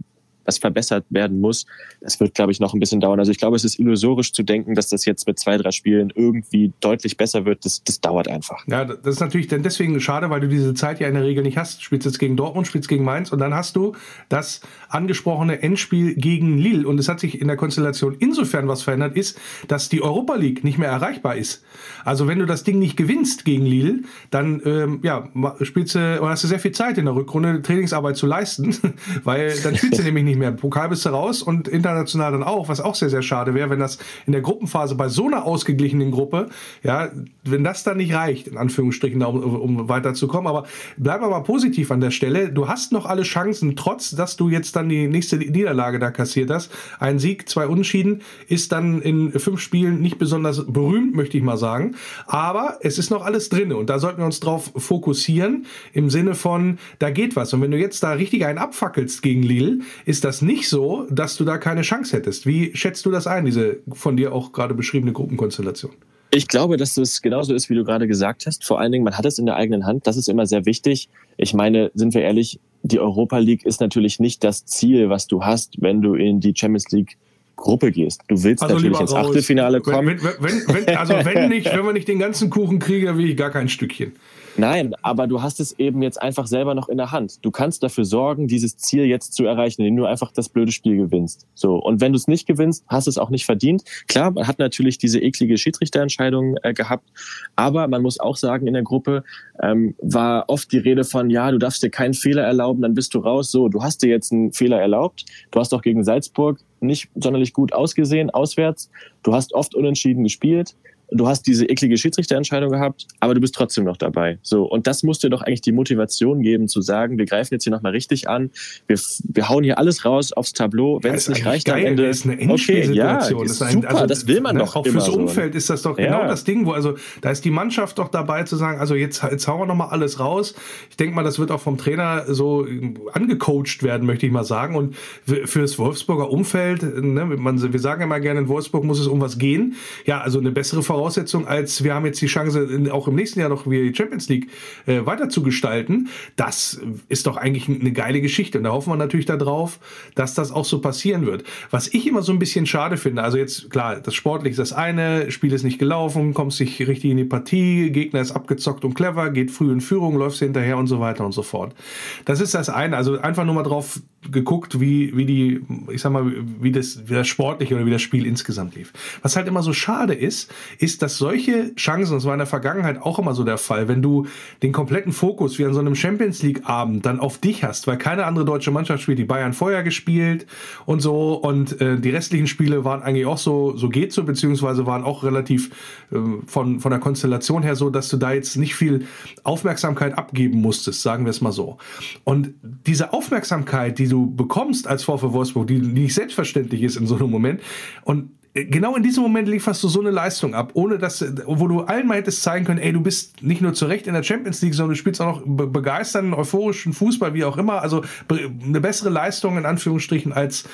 was 0.45 0.57
verbessert 0.57 1.05
werden 1.09 1.39
muss, 1.39 1.65
das 2.01 2.19
wird, 2.19 2.33
glaube 2.33 2.51
ich, 2.51 2.59
noch 2.59 2.73
ein 2.73 2.79
bisschen 2.79 2.99
dauern. 2.99 3.19
Also 3.19 3.31
ich 3.31 3.37
glaube, 3.37 3.55
es 3.55 3.63
ist 3.63 3.79
illusorisch 3.79 4.33
zu 4.33 4.43
denken, 4.43 4.75
dass 4.75 4.89
das 4.89 5.05
jetzt 5.05 5.27
mit 5.27 5.39
zwei, 5.39 5.57
drei 5.57 5.71
Spielen 5.71 6.11
irgendwie 6.15 6.73
deutlich 6.79 7.17
besser 7.17 7.45
wird. 7.45 7.65
Das, 7.65 7.83
das 7.83 8.01
dauert 8.01 8.27
einfach. 8.27 8.65
Ja, 8.67 8.85
das 8.85 9.15
ist 9.15 9.19
natürlich 9.19 9.47
dann 9.47 9.63
deswegen 9.63 9.99
schade, 9.99 10.29
weil 10.29 10.41
du 10.41 10.47
diese 10.47 10.73
Zeit 10.73 10.99
ja 10.99 11.07
in 11.07 11.13
der 11.13 11.23
Regel 11.23 11.43
nicht 11.43 11.57
hast. 11.57 11.79
Du 11.79 11.83
spielst 11.83 12.05
jetzt 12.05 12.19
gegen 12.19 12.35
Dortmund, 12.35 12.67
spielst 12.67 12.89
gegen 12.89 13.03
Mainz 13.03 13.31
und 13.31 13.39
dann 13.39 13.53
hast 13.53 13.75
du 13.75 13.93
das 14.29 14.61
angesprochene 14.89 15.61
Endspiel 15.61 16.15
gegen 16.15 16.57
Lille. 16.57 16.87
Und 16.87 16.99
es 16.99 17.07
hat 17.07 17.19
sich 17.19 17.41
in 17.41 17.47
der 17.47 17.57
Konstellation 17.57 18.15
insofern 18.19 18.67
was 18.67 18.83
verändert 18.83 19.15
ist, 19.15 19.39
dass 19.67 19.89
die 19.89 20.01
Europa 20.01 20.35
League 20.35 20.63
nicht 20.63 20.77
mehr 20.77 20.89
erreichbar 20.89 21.35
ist. 21.35 21.63
Also 22.05 22.27
wenn 22.27 22.39
du 22.39 22.45
das 22.45 22.63
Ding 22.63 22.79
nicht 22.79 22.97
gewinnst 22.97 23.45
gegen 23.45 23.65
Lille, 23.65 23.99
dann 24.29 24.61
ähm, 24.65 24.99
ja, 25.03 25.29
spielst 25.61 25.95
du, 25.95 26.19
oder 26.19 26.29
hast 26.29 26.43
du 26.43 26.47
sehr 26.47 26.59
viel 26.59 26.71
Zeit 26.71 26.97
in 26.97 27.05
der 27.05 27.15
Rückrunde, 27.15 27.61
Trainingsarbeit 27.61 28.17
zu 28.17 28.27
leisten, 28.27 28.75
weil 29.23 29.53
dann 29.61 29.75
spielst 29.75 29.99
du 29.99 30.03
nämlich 30.03 30.23
nicht 30.23 30.32
nicht 30.33 30.39
mehr. 30.39 30.51
Pokal 30.51 30.89
bist 30.89 31.05
du 31.05 31.09
raus 31.09 31.41
und 31.41 31.67
international 31.67 32.31
dann 32.31 32.43
auch, 32.43 32.67
was 32.67 32.81
auch 32.81 32.95
sehr, 32.95 33.09
sehr 33.09 33.21
schade 33.21 33.53
wäre, 33.53 33.69
wenn 33.69 33.79
das 33.79 33.99
in 34.25 34.33
der 34.33 34.41
Gruppenphase 34.41 34.95
bei 34.95 35.07
so 35.07 35.27
einer 35.27 35.45
ausgeglichenen 35.45 36.11
Gruppe, 36.11 36.49
ja, 36.81 37.09
wenn 37.43 37.63
das 37.63 37.83
dann 37.83 37.97
nicht 37.97 38.13
reicht, 38.13 38.47
in 38.47 38.57
Anführungsstrichen, 38.57 39.21
um, 39.23 39.43
um 39.43 39.89
weiterzukommen. 39.89 40.47
Aber 40.47 40.65
bleib 40.97 41.21
aber 41.21 41.41
positiv 41.43 41.91
an 41.91 42.01
der 42.01 42.11
Stelle. 42.11 42.49
Du 42.51 42.67
hast 42.67 42.91
noch 42.91 43.05
alle 43.05 43.23
Chancen, 43.23 43.75
trotz 43.75 44.11
dass 44.11 44.35
du 44.35 44.49
jetzt 44.49 44.75
dann 44.75 44.89
die 44.89 45.07
nächste 45.07 45.37
Niederlage 45.37 45.99
da 45.99 46.11
kassiert 46.11 46.49
hast. 46.49 46.71
Ein 46.99 47.19
Sieg, 47.19 47.47
zwei 47.47 47.67
Unschieden 47.67 48.21
ist 48.47 48.71
dann 48.71 49.01
in 49.01 49.31
fünf 49.39 49.59
Spielen 49.59 50.01
nicht 50.01 50.17
besonders 50.17 50.65
berühmt, 50.65 51.15
möchte 51.15 51.37
ich 51.37 51.43
mal 51.43 51.57
sagen. 51.57 51.95
Aber 52.25 52.79
es 52.81 52.97
ist 52.97 53.11
noch 53.11 53.23
alles 53.23 53.49
drin 53.49 53.71
und 53.73 53.89
da 53.89 53.99
sollten 53.99 54.19
wir 54.19 54.25
uns 54.25 54.39
drauf 54.39 54.71
fokussieren 54.75 55.65
im 55.93 56.09
Sinne 56.09 56.35
von, 56.35 56.79
da 56.99 57.11
geht 57.11 57.35
was. 57.35 57.53
Und 57.53 57.61
wenn 57.61 57.71
du 57.71 57.77
jetzt 57.77 58.01
da 58.03 58.13
richtig 58.13 58.45
einen 58.45 58.57
abfackelst 58.57 59.21
gegen 59.21 59.43
Lille, 59.43 59.79
ist 60.05 60.22
das 60.23 60.41
nicht 60.41 60.69
so, 60.69 61.05
dass 61.09 61.37
du 61.37 61.43
da 61.43 61.57
keine 61.57 61.81
Chance 61.81 62.15
hättest. 62.15 62.45
Wie 62.45 62.75
schätzt 62.75 63.05
du 63.05 63.11
das 63.11 63.27
ein, 63.27 63.45
diese 63.45 63.79
von 63.91 64.17
dir 64.17 64.33
auch 64.33 64.51
gerade 64.51 64.73
beschriebene 64.73 65.13
Gruppenkonstellation? 65.13 65.91
Ich 66.31 66.47
glaube, 66.47 66.77
dass 66.77 66.97
es 66.97 67.21
genauso 67.21 67.53
ist, 67.53 67.69
wie 67.69 67.75
du 67.75 67.83
gerade 67.83 68.07
gesagt 68.07 68.47
hast. 68.47 68.65
Vor 68.65 68.79
allen 68.79 68.91
Dingen, 68.91 69.03
man 69.03 69.17
hat 69.17 69.25
es 69.25 69.37
in 69.37 69.45
der 69.45 69.55
eigenen 69.55 69.85
Hand. 69.85 70.07
Das 70.07 70.17
ist 70.17 70.27
immer 70.27 70.47
sehr 70.47 70.65
wichtig. 70.65 71.09
Ich 71.37 71.53
meine, 71.53 71.91
sind 71.93 72.15
wir 72.15 72.21
ehrlich, 72.21 72.59
die 72.81 72.99
Europa 72.99 73.37
League 73.37 73.65
ist 73.65 73.81
natürlich 73.81 74.19
nicht 74.19 74.43
das 74.43 74.65
Ziel, 74.65 75.09
was 75.09 75.27
du 75.27 75.43
hast, 75.43 75.81
wenn 75.81 76.01
du 76.01 76.15
in 76.15 76.39
die 76.39 76.53
Champions 76.55 76.89
League 76.89 77.17
Gruppe 77.55 77.91
gehst. 77.91 78.21
Du 78.27 78.43
willst 78.43 78.63
also 78.63 78.75
natürlich 78.75 78.99
ins 78.99 79.13
Achtelfinale 79.13 79.79
kommen. 79.79 80.19
Wenn, 80.21 80.33
wenn, 80.39 80.85
wenn, 80.87 80.97
also 80.97 81.13
wenn 81.13 81.49
nicht, 81.49 81.71
wenn 81.71 81.85
wir 81.85 81.93
nicht 81.93 82.07
den 82.07 82.19
ganzen 82.19 82.49
Kuchen 82.49 82.79
kriegen, 82.79 83.05
dann 83.05 83.17
will 83.17 83.29
ich 83.29 83.37
gar 83.37 83.51
kein 83.51 83.69
Stückchen. 83.69 84.13
Nein, 84.55 84.93
aber 85.01 85.25
du 85.25 85.41
hast 85.41 85.59
es 85.59 85.77
eben 85.79 86.03
jetzt 86.03 86.21
einfach 86.21 86.45
selber 86.45 86.75
noch 86.75 86.87
in 86.87 86.97
der 86.97 87.11
Hand. 87.11 87.43
Du 87.43 87.49
kannst 87.49 87.81
dafür 87.81 88.05
sorgen, 88.05 88.47
dieses 88.47 88.77
Ziel 88.77 89.05
jetzt 89.05 89.33
zu 89.33 89.45
erreichen, 89.45 89.81
indem 89.81 89.97
du 89.97 90.05
einfach 90.05 90.31
das 90.31 90.47
blöde 90.47 90.71
Spiel 90.71 90.95
gewinnst. 90.95 91.47
So. 91.55 91.77
Und 91.77 92.01
wenn 92.01 92.11
du 92.11 92.17
es 92.17 92.27
nicht 92.27 92.45
gewinnst, 92.45 92.85
hast 92.87 93.07
du 93.07 93.09
es 93.09 93.17
auch 93.17 93.31
nicht 93.31 93.45
verdient. 93.45 93.83
Klar, 94.07 94.31
man 94.31 94.47
hat 94.47 94.59
natürlich 94.59 94.99
diese 94.99 95.19
eklige 95.19 95.57
Schiedsrichterentscheidung 95.57 96.57
äh, 96.61 96.73
gehabt, 96.73 97.09
aber 97.55 97.87
man 97.87 98.03
muss 98.03 98.19
auch 98.19 98.37
sagen, 98.37 98.67
in 98.67 98.73
der 98.73 98.83
Gruppe 98.83 99.23
ähm, 99.61 99.95
war 100.01 100.45
oft 100.49 100.71
die 100.71 100.77
Rede 100.77 101.03
von, 101.03 101.31
ja, 101.31 101.49
du 101.49 101.57
darfst 101.57 101.81
dir 101.81 101.89
keinen 101.89 102.13
Fehler 102.13 102.43
erlauben, 102.43 102.81
dann 102.83 102.93
bist 102.93 103.15
du 103.15 103.19
raus. 103.19 103.49
So, 103.49 103.69
du 103.69 103.81
hast 103.81 104.03
dir 104.03 104.09
jetzt 104.09 104.31
einen 104.31 104.53
Fehler 104.53 104.79
erlaubt. 104.79 105.25
Du 105.49 105.59
hast 105.59 105.73
auch 105.73 105.81
gegen 105.81 106.03
Salzburg 106.03 106.59
nicht 106.79 107.09
sonderlich 107.15 107.53
gut 107.53 107.73
ausgesehen, 107.73 108.29
auswärts. 108.29 108.91
Du 109.23 109.33
hast 109.33 109.53
oft 109.53 109.73
unentschieden 109.73 110.23
gespielt 110.23 110.75
du 111.13 111.27
hast 111.27 111.43
diese 111.43 111.65
eklige 111.65 111.97
Schiedsrichterentscheidung 111.97 112.69
gehabt, 112.69 113.07
aber 113.19 113.33
du 113.33 113.41
bist 113.41 113.55
trotzdem 113.55 113.83
noch 113.83 113.97
dabei. 113.97 114.39
So 114.41 114.63
und 114.63 114.87
das 114.87 115.03
muss 115.03 115.19
dir 115.19 115.29
doch 115.29 115.41
eigentlich 115.41 115.61
die 115.61 115.71
Motivation 115.71 116.41
geben, 116.41 116.67
zu 116.67 116.81
sagen, 116.81 117.17
wir 117.17 117.25
greifen 117.25 117.53
jetzt 117.53 117.63
hier 117.63 117.71
nochmal 117.71 117.91
richtig 117.91 118.29
an, 118.29 118.51
wir, 118.87 118.99
wir 119.23 119.49
hauen 119.49 119.63
hier 119.63 119.77
alles 119.77 120.05
raus 120.05 120.33
aufs 120.33 120.53
Tableau, 120.53 120.99
wenn 121.01 121.11
ja, 121.11 121.17
es 121.17 121.29
nicht 121.29 121.45
reicht 121.45 121.67
geil. 121.67 121.81
am 121.81 121.85
Ende. 121.85 122.07
Das 122.07 122.17
ist 122.17 122.27
eine 122.27 122.53
okay, 122.53 122.91
ja, 122.91 123.21
super, 123.21 123.65
ein, 123.65 123.85
also, 123.85 124.05
das 124.05 124.27
will 124.27 124.41
man 124.41 124.55
ne, 124.55 124.61
doch. 124.61 124.75
Auch 124.75 124.85
fürs 124.85 125.05
so. 125.05 125.13
Umfeld 125.13 125.55
ist 125.55 125.69
das 125.69 125.83
doch 125.83 125.95
genau 125.95 126.21
ja. 126.21 126.27
das 126.27 126.43
Ding, 126.43 126.65
wo 126.65 126.71
also 126.71 126.95
da 127.21 127.31
ist 127.31 127.45
die 127.45 127.51
Mannschaft 127.51 127.99
doch 127.99 128.09
dabei 128.09 128.43
zu 128.43 128.55
sagen, 128.55 128.79
also 128.79 128.95
jetzt, 128.95 129.23
jetzt 129.23 129.47
hauen 129.47 129.61
wir 129.61 129.65
nochmal 129.65 129.89
alles 129.89 130.19
raus. 130.19 130.55
Ich 130.89 130.97
denke 130.97 131.15
mal, 131.15 131.23
das 131.23 131.39
wird 131.39 131.51
auch 131.51 131.61
vom 131.61 131.77
Trainer 131.77 132.25
so 132.27 132.65
angecoacht 133.13 133.83
werden, 133.83 134.05
möchte 134.05 134.25
ich 134.25 134.31
mal 134.31 134.43
sagen. 134.43 134.75
Und 134.75 134.95
für 134.95 135.61
das 135.61 135.77
Wolfsburger 135.77 136.29
Umfeld, 136.29 136.83
ne, 136.83 137.25
man, 137.25 137.73
wir 137.73 137.79
sagen 137.79 138.07
mal 138.07 138.21
gerne, 138.21 138.41
in 138.41 138.47
Wolfsburg 138.47 138.83
muss 138.83 138.99
es 138.99 139.07
um 139.07 139.21
was 139.21 139.37
gehen. 139.37 139.75
Ja, 140.05 140.21
also 140.21 140.39
eine 140.39 140.51
bessere 140.51 140.83
Voraussetzung 140.83 141.02
Voraussetzung, 141.03 141.45
als 141.47 141.83
wir 141.83 141.93
haben 141.93 142.05
jetzt 142.05 142.21
die 142.21 142.27
Chance, 142.27 142.89
auch 142.89 143.09
im 143.09 143.15
nächsten 143.15 143.41
Jahr 143.41 143.49
noch 143.49 143.69
wie 143.69 143.89
die 143.89 143.93
Champions 143.93 144.29
League 144.29 144.47
äh, 144.85 145.05
weiter 145.05 145.27
zu 145.27 145.43
gestalten. 145.43 146.07
Das 146.37 146.79
ist 147.09 147.27
doch 147.27 147.35
eigentlich 147.35 147.67
eine 147.67 147.91
geile 147.91 148.21
Geschichte. 148.21 148.57
Und 148.57 148.63
da 148.63 148.71
hoffen 148.71 148.89
wir 148.89 148.95
natürlich 148.95 149.25
darauf, 149.25 149.79
dass 150.15 150.33
das 150.33 150.53
auch 150.53 150.63
so 150.63 150.79
passieren 150.79 151.25
wird. 151.25 151.43
Was 151.71 151.93
ich 151.93 152.07
immer 152.07 152.21
so 152.21 152.31
ein 152.31 152.39
bisschen 152.39 152.65
schade 152.65 152.95
finde, 152.95 153.21
also 153.21 153.37
jetzt 153.37 153.69
klar, 153.69 153.99
das 153.99 154.15
Sportliche 154.15 154.51
ist 154.51 154.59
das 154.59 154.71
eine, 154.71 155.29
Spiel 155.29 155.51
ist 155.51 155.63
nicht 155.63 155.77
gelaufen, 155.77 156.33
kommst 156.33 156.61
nicht 156.61 156.79
richtig 156.79 157.11
in 157.11 157.17
die 157.17 157.25
Partie, 157.25 157.89
Gegner 157.89 158.21
ist 158.21 158.31
abgezockt 158.31 158.85
und 158.85 158.93
clever, 158.93 159.29
geht 159.29 159.51
früh 159.51 159.73
in 159.73 159.81
Führung, 159.81 160.15
läufst 160.15 160.39
hinterher 160.39 160.77
und 160.77 160.87
so 160.87 161.01
weiter 161.01 161.25
und 161.25 161.33
so 161.33 161.43
fort. 161.43 161.75
Das 162.23 162.39
ist 162.39 162.53
das 162.53 162.69
eine. 162.69 162.95
Also 162.95 163.19
einfach 163.19 163.43
nur 163.43 163.55
mal 163.55 163.63
drauf 163.63 163.99
geguckt, 164.31 164.79
wie, 164.79 165.15
wie 165.17 165.25
die, 165.25 165.61
ich 165.91 166.01
sag 166.01 166.13
mal, 166.13 166.31
wie 166.61 166.71
das, 166.71 167.09
wie 167.09 167.13
das 167.13 167.27
Sportliche 167.27 167.75
oder 167.75 167.85
wie 167.85 167.91
das 167.91 168.01
Spiel 168.01 168.25
insgesamt 168.25 168.75
lief. 168.75 168.93
Was 169.21 169.35
halt 169.35 169.49
immer 169.49 169.63
so 169.63 169.73
schade 169.73 170.13
ist, 170.13 170.53
ist, 170.79 170.92
dass 171.01 171.17
solche 171.17 171.75
Chancen, 171.75 172.13
das 172.13 172.25
war 172.25 172.33
in 172.33 172.39
der 172.39 172.47
Vergangenheit 172.47 173.01
auch 173.01 173.19
immer 173.19 173.33
so 173.33 173.43
der 173.43 173.57
Fall, 173.57 173.87
wenn 173.87 174.01
du 174.01 174.27
den 174.61 174.71
kompletten 174.71 175.11
Fokus 175.11 175.59
wie 175.59 175.65
an 175.65 175.73
so 175.73 175.79
einem 175.79 175.95
Champions 175.95 176.41
League 176.43 176.61
Abend 176.65 177.05
dann 177.05 177.19
auf 177.19 177.37
dich 177.37 177.63
hast, 177.63 177.87
weil 177.87 177.97
keine 177.97 178.25
andere 178.25 178.45
deutsche 178.45 178.71
Mannschaft 178.71 179.03
spielt, 179.03 179.19
die 179.19 179.25
Bayern 179.25 179.53
vorher 179.53 179.83
gespielt 179.83 180.45
und 180.85 181.01
so 181.01 181.33
und 181.33 181.79
äh, 181.81 181.99
die 181.99 182.09
restlichen 182.09 182.47
Spiele 182.47 182.85
waren 182.85 183.01
eigentlich 183.01 183.25
auch 183.25 183.37
so, 183.37 183.75
so 183.75 183.89
geht 183.89 184.13
so, 184.13 184.23
beziehungsweise 184.23 184.85
waren 184.85 185.03
auch 185.03 185.23
relativ 185.23 185.71
äh, 186.11 186.17
von, 186.45 186.79
von 186.79 186.91
der 186.91 186.99
Konstellation 186.99 187.63
her 187.63 187.75
so, 187.75 187.89
dass 187.89 188.09
du 188.09 188.17
da 188.17 188.33
jetzt 188.33 188.55
nicht 188.55 188.75
viel 188.75 189.05
Aufmerksamkeit 189.43 190.17
abgeben 190.17 190.61
musstest, 190.61 191.01
sagen 191.01 191.25
wir 191.25 191.31
es 191.31 191.41
mal 191.41 191.51
so. 191.51 191.77
Und 192.23 192.53
diese 192.61 193.13
Aufmerksamkeit, 193.13 193.99
die 193.99 194.07
du 194.07 194.33
bekommst 194.33 194.87
als 194.87 195.03
VfW 195.03 195.33
Wolfsburg, 195.33 195.67
die 195.67 195.79
nicht 195.79 196.13
selbstverständlich 196.13 196.83
ist 196.83 196.95
in 196.95 197.07
so 197.07 197.15
einem 197.15 197.29
Moment 197.29 197.61
und 198.03 198.29
genau 198.53 198.95
in 198.95 199.01
diesem 199.01 199.23
Moment 199.23 199.47
lieferst 199.47 199.81
du 199.83 199.87
so 199.87 199.99
eine 199.99 200.11
Leistung 200.11 200.53
ab, 200.53 200.71
ohne 200.75 200.99
dass, 200.99 201.25
wo 201.45 201.67
du 201.67 201.81
allen 201.81 202.07
mal 202.07 202.17
hättest 202.17 202.43
zeigen 202.43 202.65
können, 202.65 202.79
ey, 202.79 202.93
du 202.93 203.01
bist 203.01 203.41
nicht 203.41 203.61
nur 203.61 203.73
zurecht 203.73 204.05
in 204.05 204.13
der 204.13 204.21
Champions 204.21 204.61
League, 204.61 204.75
sondern 204.75 204.93
du 204.93 204.99
spielst 204.99 205.19
auch 205.21 205.43
noch 205.43 205.43
begeisternden, 205.45 206.35
euphorischen 206.35 206.93
Fußball, 206.93 207.33
wie 207.33 207.45
auch 207.45 207.57
immer. 207.57 207.81
Also 207.81 208.03
eine 208.29 208.79
bessere 208.79 209.09
Leistung 209.09 209.57
in 209.57 209.65
Anführungsstrichen 209.65 210.33
als, 210.33 210.65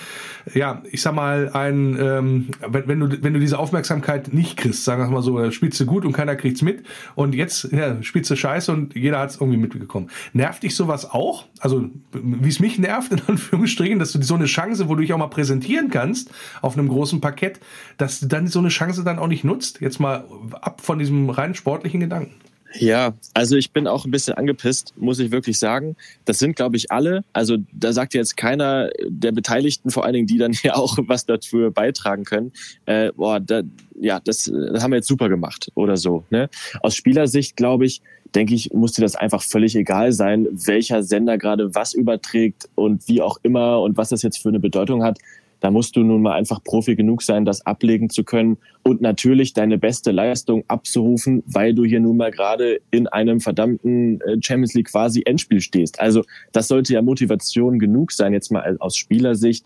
ja, 0.54 0.84
ich 0.92 1.02
sag 1.02 1.16
mal, 1.16 1.50
ein, 1.54 1.98
ähm, 2.00 2.48
wenn, 2.68 2.88
wenn, 2.88 3.00
du, 3.00 3.24
wenn 3.24 3.34
du 3.34 3.40
diese 3.40 3.58
Aufmerksamkeit 3.58 4.34
nicht 4.34 4.58
kriegst, 4.58 4.84
sagen 4.84 5.02
wir 5.02 5.10
mal 5.10 5.22
so, 5.22 5.50
spielst 5.52 5.80
du 5.80 5.86
gut 5.86 6.06
und 6.06 6.12
keiner 6.12 6.36
kriegt's 6.36 6.62
mit 6.62 6.84
und 7.16 7.34
jetzt 7.34 7.72
ja, 7.72 8.04
spielst 8.04 8.30
du 8.30 8.36
scheiße 8.36 8.74
und 8.74 8.94
jeder 8.96 9.20
hat's 9.20 9.38
irgendwie 9.38 9.58
mitbekommen. 9.58 10.10
Nervt 10.34 10.64
dich 10.64 10.76
sowas 10.76 11.10
auch? 11.10 11.46
Also, 11.60 11.90
wie 12.12 12.50
es 12.50 12.60
mich 12.60 12.78
nervt, 12.78 13.12
in 13.14 13.22
Anführungsstrichen, 13.26 14.00
dass 14.00 14.12
du 14.12 14.22
so 14.22 14.36
eine 14.36 14.46
Chance, 14.46 14.90
wo 14.90 14.96
du 14.96 15.02
dich 15.02 15.14
auch 15.14 15.18
mal 15.18 15.28
präsentieren 15.28 15.90
kannst, 15.90 16.32
auf 16.62 16.78
einem 16.78 16.90
großen 16.90 17.22
Parkett, 17.22 17.60
dass 17.98 18.20
du 18.20 18.28
dann 18.28 18.48
so 18.48 18.60
eine 18.60 18.70
Chance 18.70 19.04
dann 19.04 19.20
auch 19.20 19.28
nicht 19.28 19.44
nutzt. 19.44 19.82
Jetzt 19.82 20.00
mal 20.00 20.26
ab 20.62 20.82
von 20.82 21.00
diesem 21.00 21.30
rein 21.30 21.56
sportlichen 21.56 22.00
Gedanken. 22.00 22.34
Ja, 22.74 23.14
also 23.34 23.56
ich 23.56 23.72
bin 23.72 23.88
auch 23.88 24.06
ein 24.06 24.12
bisschen 24.12 24.36
angepisst, 24.36 24.94
muss 24.96 25.20
ich 25.20 25.32
wirklich 25.32 25.58
sagen. 25.58 25.96
Das 26.26 26.38
sind, 26.38 26.56
glaube 26.56 26.78
ich, 26.78 26.92
alle. 26.92 27.24
Also 27.34 27.58
da 27.72 27.94
sagt 27.94 28.14
jetzt 28.14 28.38
keiner 28.38 28.90
der 29.08 29.32
Beteiligten, 29.32 29.90
vor 29.90 30.06
allen 30.06 30.14
Dingen, 30.14 30.28
die 30.28 30.38
dann 30.38 30.54
ja 30.64 30.76
auch 30.76 30.98
was 31.02 31.26
dafür 31.26 31.72
beitragen 31.72 32.26
können. 32.26 32.52
Äh, 32.86 33.12
boah, 33.14 33.40
da, 33.40 33.64
ja, 34.00 34.20
das, 34.20 34.46
das 34.46 34.84
haben 34.84 34.92
wir 34.92 34.98
jetzt 34.98 35.08
super 35.08 35.30
gemacht 35.30 35.72
oder 35.74 35.98
so. 35.98 36.24
Ne? 36.30 36.50
Aus 36.82 36.96
Spielersicht, 36.96 37.56
glaube 37.56 37.86
ich, 37.86 38.02
denke 38.36 38.54
ich, 38.54 38.72
muss 38.72 38.94
dir 38.94 39.02
das 39.02 39.16
einfach 39.16 39.42
völlig 39.42 39.76
egal 39.76 40.12
sein, 40.12 40.48
welcher 40.52 41.02
Sender 41.02 41.40
gerade 41.40 41.74
was 41.74 41.96
überträgt 41.96 42.70
und 42.76 43.08
wie 43.08 43.22
auch 43.22 43.40
immer 43.42 43.82
und 43.82 43.98
was 43.98 44.10
das 44.10 44.22
jetzt 44.22 44.38
für 44.38 44.50
eine 44.50 44.60
Bedeutung 44.60 45.04
hat 45.04 45.18
Da 45.60 45.72
musst 45.72 45.96
du 45.96 46.04
nun 46.04 46.22
mal 46.22 46.34
einfach 46.34 46.64
Profi 46.64 46.96
genug 46.96 47.22
sein, 47.22 47.46
das 47.46 47.66
ablegen 47.66 48.10
zu 48.10 48.24
können 48.24 48.58
und 48.84 49.02
natürlich 49.02 49.54
deine 49.54 49.78
beste 49.78 50.12
Leistung 50.12 50.64
abzurufen, 50.68 51.44
weil 51.46 51.74
du 51.74 51.86
hier 51.86 52.00
nun 52.00 52.18
mal 52.18 52.32
gerade 52.32 52.80
in 52.92 53.08
einem 53.08 53.40
verdammten 53.40 54.22
äh, 54.22 54.38
Champions 54.42 54.74
League 54.74 54.90
quasi 54.90 55.24
Endspiel 55.26 55.62
stehst. 55.62 56.00
Also 56.00 56.24
das 56.52 56.68
sollte 56.68 56.94
ja 56.94 57.02
Motivation 57.02 57.80
genug 57.80 58.12
sein, 58.12 58.34
jetzt 58.34 58.52
mal 58.52 58.78
aus 58.80 58.96
Spielersicht, 58.96 59.66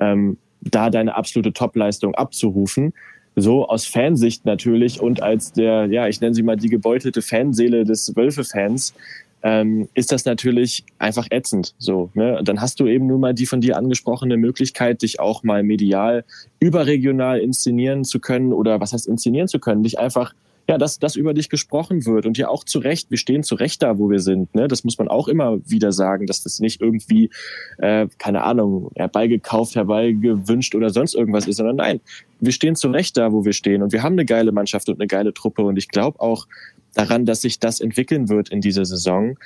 ähm, 0.00 0.36
da 0.60 0.90
deine 0.90 1.16
absolute 1.16 1.52
Topleistung 1.52 2.14
abzurufen 2.14 2.92
so 3.34 3.66
aus 3.66 3.86
Fansicht 3.86 4.44
natürlich 4.44 5.00
und 5.00 5.22
als 5.22 5.52
der, 5.52 5.86
ja, 5.86 6.06
ich 6.08 6.20
nenne 6.20 6.34
sie 6.34 6.42
mal 6.42 6.56
die 6.56 6.68
gebeutelte 6.68 7.22
Fanseele 7.22 7.84
des 7.84 8.14
Wölfe-Fans, 8.14 8.94
ähm, 9.42 9.88
ist 9.94 10.12
das 10.12 10.24
natürlich 10.24 10.84
einfach 10.98 11.26
ätzend. 11.30 11.74
So, 11.78 12.10
ne? 12.14 12.38
Und 12.38 12.48
dann 12.48 12.60
hast 12.60 12.80
du 12.80 12.86
eben 12.86 13.06
nur 13.06 13.18
mal 13.18 13.34
die 13.34 13.46
von 13.46 13.60
dir 13.60 13.76
angesprochene 13.76 14.36
Möglichkeit, 14.36 15.02
dich 15.02 15.20
auch 15.20 15.42
mal 15.42 15.62
medial 15.62 16.24
überregional 16.60 17.40
inszenieren 17.40 18.04
zu 18.04 18.20
können 18.20 18.52
oder 18.52 18.80
was 18.80 18.92
heißt 18.92 19.06
inszenieren 19.06 19.48
zu 19.48 19.58
können, 19.58 19.82
dich 19.82 19.98
einfach 19.98 20.34
ja, 20.68 20.78
dass, 20.78 20.98
dass 20.98 21.16
über 21.16 21.34
dich 21.34 21.48
gesprochen 21.48 22.06
wird 22.06 22.24
und 22.24 22.38
ja 22.38 22.48
auch 22.48 22.64
zu 22.64 22.78
Recht, 22.78 23.10
wir 23.10 23.18
stehen 23.18 23.42
zu 23.42 23.56
Recht 23.56 23.82
da, 23.82 23.98
wo 23.98 24.10
wir 24.10 24.20
sind. 24.20 24.54
Ne? 24.54 24.68
Das 24.68 24.84
muss 24.84 24.96
man 24.96 25.08
auch 25.08 25.28
immer 25.28 25.58
wieder 25.68 25.92
sagen, 25.92 26.26
dass 26.26 26.42
das 26.44 26.60
nicht 26.60 26.80
irgendwie, 26.80 27.30
äh, 27.78 28.06
keine 28.18 28.44
Ahnung, 28.44 28.90
herbeigekauft, 28.94 29.74
herbeigewünscht 29.74 30.74
oder 30.74 30.90
sonst 30.90 31.14
irgendwas 31.14 31.48
ist, 31.48 31.56
sondern 31.56 31.76
nein, 31.76 32.00
wir 32.40 32.52
stehen 32.52 32.76
zu 32.76 32.90
Recht 32.90 33.16
da, 33.16 33.32
wo 33.32 33.44
wir 33.44 33.52
stehen 33.52 33.82
und 33.82 33.92
wir 33.92 34.02
haben 34.02 34.14
eine 34.14 34.24
geile 34.24 34.52
Mannschaft 34.52 34.88
und 34.88 35.00
eine 35.00 35.08
geile 35.08 35.34
Truppe 35.34 35.62
und 35.62 35.76
ich 35.76 35.88
glaube 35.88 36.20
auch 36.20 36.46
daran, 36.94 37.26
dass 37.26 37.42
sich 37.42 37.58
das 37.58 37.80
entwickeln 37.80 38.28
wird 38.28 38.48
in 38.48 38.60
dieser 38.60 38.84
Saison 38.84 39.38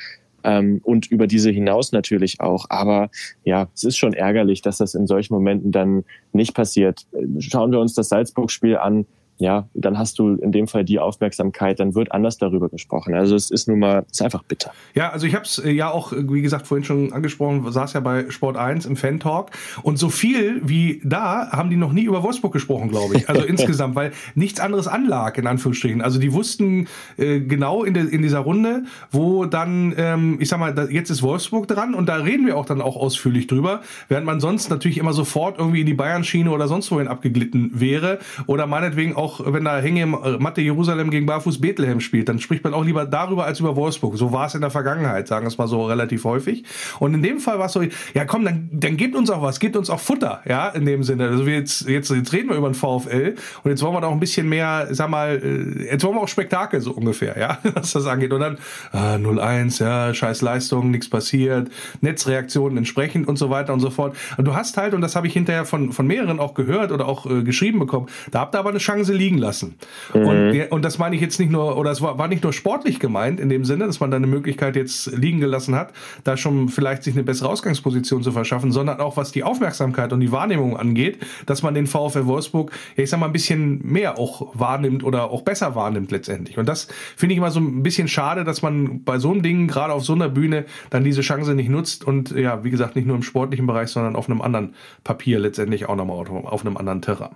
ähm, 0.45 0.81
und 0.83 1.07
über 1.11 1.27
diese 1.27 1.51
hinaus 1.51 1.93
natürlich 1.93 2.41
auch. 2.41 2.67
Aber 2.71 3.11
ja, 3.45 3.69
es 3.75 3.85
ist 3.85 3.97
schon 3.97 4.15
ärgerlich, 4.15 4.63
dass 4.63 4.79
das 4.79 4.95
in 4.95 5.07
solchen 5.07 5.35
Momenten 5.35 5.73
dann 5.73 6.05
nicht 6.33 6.55
passiert. 6.55 7.07
Schauen 7.41 7.73
wir 7.73 7.81
uns 7.81 7.95
das 7.95 8.09
Salzburg-Spiel 8.09 8.77
an 8.77 9.07
ja, 9.39 9.69
dann 9.75 9.99
hast 9.99 10.19
du 10.19 10.35
in 10.35 10.53
dem 10.53 10.67
Fall 10.67 10.85
die 10.85 10.99
Aufmerksamkeit, 10.99 11.79
dann 11.81 11.95
wird 11.95 12.13
anders 12.13 12.39
darüber 12.39 12.69
gesprochen. 12.69 13.15
Also 13.15 13.37
es 13.37 13.51
ist 13.51 13.69
nun 13.69 13.79
mal, 13.79 14.05
es 14.11 14.21
ist 14.21 14.23
einfach 14.23 14.43
bitter. 14.43 14.73
Ja, 14.95 15.11
also 15.11 15.27
ich 15.27 15.35
habe 15.35 15.45
es 15.45 15.59
äh, 15.59 15.71
ja 15.71 15.91
auch, 15.91 16.13
wie 16.13 16.43
gesagt, 16.43 16.67
vorhin 16.67 16.85
schon 16.85 17.13
angesprochen, 17.13 17.71
saß 17.71 17.93
ja 17.93 18.01
bei 18.01 18.31
Sport 18.31 18.57
1 18.57 18.87
im 18.87 18.97
Fan-Talk 18.97 19.51
und 19.83 19.99
so 19.99 20.09
viel 20.09 20.61
wie 20.65 21.01
da 21.05 21.51
haben 21.53 21.71
die 21.71 21.77
noch 21.77 21.93
nie 21.93 22.05
über 22.05 22.23
Wolfsburg 22.23 22.53
gesprochen, 22.53 22.89
glaube 22.89 23.17
ich. 23.17 23.29
Also 23.29 23.43
insgesamt, 23.47 23.95
weil 23.95 24.13
nichts 24.35 24.61
anderes 24.61 24.89
anlag, 24.89 25.37
in 25.39 25.47
Anführungsstrichen. 25.47 26.01
Also 26.01 26.19
die 26.19 26.33
wussten 26.33 26.89
äh, 27.17 27.41
genau 27.41 27.85
in, 27.85 27.95
de, 27.95 28.09
in 28.09 28.23
dieser 28.23 28.41
Runde, 28.41 28.85
wo 29.11 29.45
dann, 29.45 29.95
ähm, 29.97 30.39
ich 30.41 30.49
sag 30.49 30.59
mal, 30.59 30.75
da, 30.75 30.85
jetzt 30.85 31.11
ist 31.11 31.23
Wolfsburg 31.23 31.69
dran 31.69 31.95
und 31.95 32.09
da 32.09 32.17
reden 32.17 32.47
wir 32.47 32.57
auch 32.57 32.67
dann 32.67 32.81
auch 32.81 32.97
ausführlich 32.97 33.47
drüber, 33.47 33.83
während 34.09 34.27
man 34.27 34.41
sonst 34.41 34.71
natürlich 34.71 34.99
immer 34.99 35.13
sofort 35.13 35.59
irgendwie 35.59 35.81
in 35.81 35.87
die 35.87 35.95
Bayern-Schiene 35.95 36.51
oder 36.51 36.69
sonst 36.69 36.91
wohin 36.91 37.09
abgeglitten 37.09 37.71
wäre 37.75 38.19
oder 38.47 38.67
meinetwegen 38.67 39.15
auch 39.15 39.26
auch, 39.27 39.41
wenn 39.45 39.65
da 39.65 39.79
Hänge 39.79 40.03
äh, 40.03 40.39
Mathe 40.39 40.61
Jerusalem 40.61 41.11
gegen 41.11 41.27
Barfuß 41.27 41.61
Bethlehem 41.61 42.01
spielt, 42.01 42.29
dann 42.29 42.39
spricht 42.39 42.63
man 42.65 42.75
auch 42.75 42.85
lieber 42.85 43.05
darüber 43.05 43.45
als 43.45 43.61
über 43.61 43.77
Wolfsburg. 43.77 44.17
So 44.17 44.33
war 44.33 44.47
es 44.47 44.55
in 44.55 44.61
der 44.61 44.71
Vergangenheit, 44.71 45.27
sagen 45.27 45.45
wir 45.45 45.49
es 45.49 45.59
mal 45.59 45.67
so 45.67 45.87
relativ 45.87 46.25
häufig. 46.25 46.65
Und 47.01 47.15
in 47.15 47.23
dem 47.23 47.39
Fall 47.41 47.59
war 47.59 47.67
es 47.67 47.73
so, 47.73 47.83
ja 48.15 48.25
komm, 48.25 48.45
dann, 48.45 48.69
dann 48.73 48.97
gebt 48.97 49.17
uns 49.17 49.31
auch 49.31 49.43
was, 49.43 49.59
gebt 49.59 49.77
uns 49.77 49.91
auch 49.91 50.01
Futter, 50.01 50.43
ja, 50.49 50.69
in 50.69 50.87
dem 50.87 51.03
Sinne. 51.03 51.29
Also 51.29 51.47
wir 51.47 51.55
jetzt, 51.55 51.89
jetzt, 51.89 52.11
jetzt 52.11 52.33
reden 52.33 52.51
wir 52.51 52.57
über 52.57 52.69
den 52.69 52.75
VfL 52.75 53.35
und 53.65 53.71
jetzt 53.71 53.83
wollen 53.83 53.95
wir 53.95 54.01
da 54.01 54.07
auch 54.07 54.13
ein 54.13 54.21
bisschen 54.21 54.49
mehr, 54.49 54.89
sag 54.91 55.11
mal, 55.11 55.41
äh, 55.43 55.91
jetzt 55.91 56.05
wollen 56.05 56.15
wir 56.15 56.23
auch 56.23 56.29
Spektakel 56.29 56.81
so 56.81 56.93
ungefähr, 56.93 57.39
ja, 57.39 57.59
was 57.75 57.93
das 57.93 58.07
angeht. 58.07 58.33
Und 58.33 58.41
dann 58.41 58.59
ah, 58.93 59.17
0-1, 59.17 59.83
ja, 59.83 60.15
scheiß 60.15 60.43
Leistung, 60.43 60.91
nichts 60.91 61.11
passiert, 61.11 61.71
Netzreaktionen 62.01 62.79
entsprechend 62.79 63.27
und 63.27 63.37
so 63.37 63.51
weiter 63.51 63.73
und 63.73 63.81
so 63.81 63.91
fort. 63.91 64.17
Und 64.37 64.47
du 64.47 64.55
hast 64.55 64.77
halt, 64.77 64.95
und 64.95 65.01
das 65.01 65.17
habe 65.17 65.27
ich 65.27 65.33
hinterher 65.33 65.65
von, 65.65 65.93
von 65.93 66.07
mehreren 66.07 66.39
auch 66.39 66.55
gehört 66.55 66.93
oder 66.93 67.09
auch 67.09 67.27
äh, 67.27 67.43
geschrieben 67.43 67.79
bekommen, 67.79 68.07
da 68.31 68.41
habt 68.41 68.55
ihr 68.55 68.59
aber 68.59 68.71
eine 68.71 68.79
Chance 68.79 69.13
liegen 69.17 69.39
lassen. 69.39 69.77
Mhm. 70.15 70.27
Und, 70.27 70.71
und 70.71 70.85
das 70.85 70.99
meine 70.99 71.17
ich 71.17 71.23
jetzt 71.23 71.39
nicht 71.41 71.51
nur, 71.51 71.77
oder 71.77 71.91
es 71.91 72.01
war, 72.03 72.19
war 72.19 72.29
nicht 72.29 72.43
nur 72.43 72.53
sportlich 72.53 73.01
gemeint 73.01 73.41
in 73.41 73.49
dem 73.49 73.65
Sinne, 73.65 73.87
dass 73.87 74.01
man 74.01 74.11
da 74.11 74.17
eine 74.17 74.27
Möglichkeit 74.27 74.77
jetzt 74.77 75.07
liegen 75.17 75.41
gelassen 75.41 75.75
hat, 75.75 75.93
da 76.25 76.37
schon 76.37 76.69
vielleicht 76.69 77.03
sich 77.03 77.15
eine 77.15 77.25
bessere 77.25 77.49
Ausgangsposition 77.49 78.23
zu 78.23 78.33
verschaffen, 78.33 78.73
sondern 78.73 79.01
auch 79.01 79.17
was 79.17 79.33
die 79.33 79.43
Aufmerksamkeit 79.43 80.13
und 80.13 80.21
die 80.21 80.33
Wahrnehmung 80.33 80.77
angeht, 80.77 81.19
dass 81.47 81.63
man 81.63 81.75
den 81.75 81.87
VfL 81.87 82.27
Wolfsburg, 82.27 82.73
ja, 82.97 83.05
ich 83.05 83.11
sag 83.11 83.21
mal, 83.21 83.27
ein 83.27 83.33
bisschen 83.33 83.81
mehr 83.85 84.19
auch 84.19 84.55
wahrnimmt 84.55 85.05
oder 85.05 85.31
auch 85.31 85.43
besser 85.43 85.75
wahrnimmt 85.75 86.11
letztendlich. 86.11 86.59
Und 86.59 86.69
das 86.69 86.89
finde 87.17 87.35
ich 87.35 87.39
immer 87.39 87.51
so 87.51 87.61
ein 87.61 87.83
bisschen 87.83 88.09
schade, 88.09 88.45
dass 88.45 88.63
man 88.63 89.05
bei 89.05 89.19
so 89.19 89.31
einem 89.31 89.43
Ding, 89.43 89.67
gerade 89.67 89.93
auf 89.93 90.05
so 90.05 90.13
einer 90.13 90.29
Bühne, 90.29 90.67
dann 90.91 91.05
diese 91.05 91.23
Chance 91.23 91.55
nicht 91.55 91.69
nutzt 91.69 92.05
und 92.05 92.31
ja, 92.31 92.65
wie 92.65 92.71
gesagt, 92.71 92.97
nicht 92.97 93.07
nur 93.07 93.17
im 93.17 93.23
sportlichen 93.23 93.67
Bereich, 93.67 93.89
sondern 93.89 94.17
auf 94.17 94.29
einem 94.29 94.41
anderen 94.41 94.75
Papier 95.05 95.39
letztendlich 95.39 95.89
auch 95.89 95.97
nochmal 95.97 96.27
auf 96.27 96.65
einem 96.65 96.77
anderen 96.77 97.03
Terrain. 97.03 97.35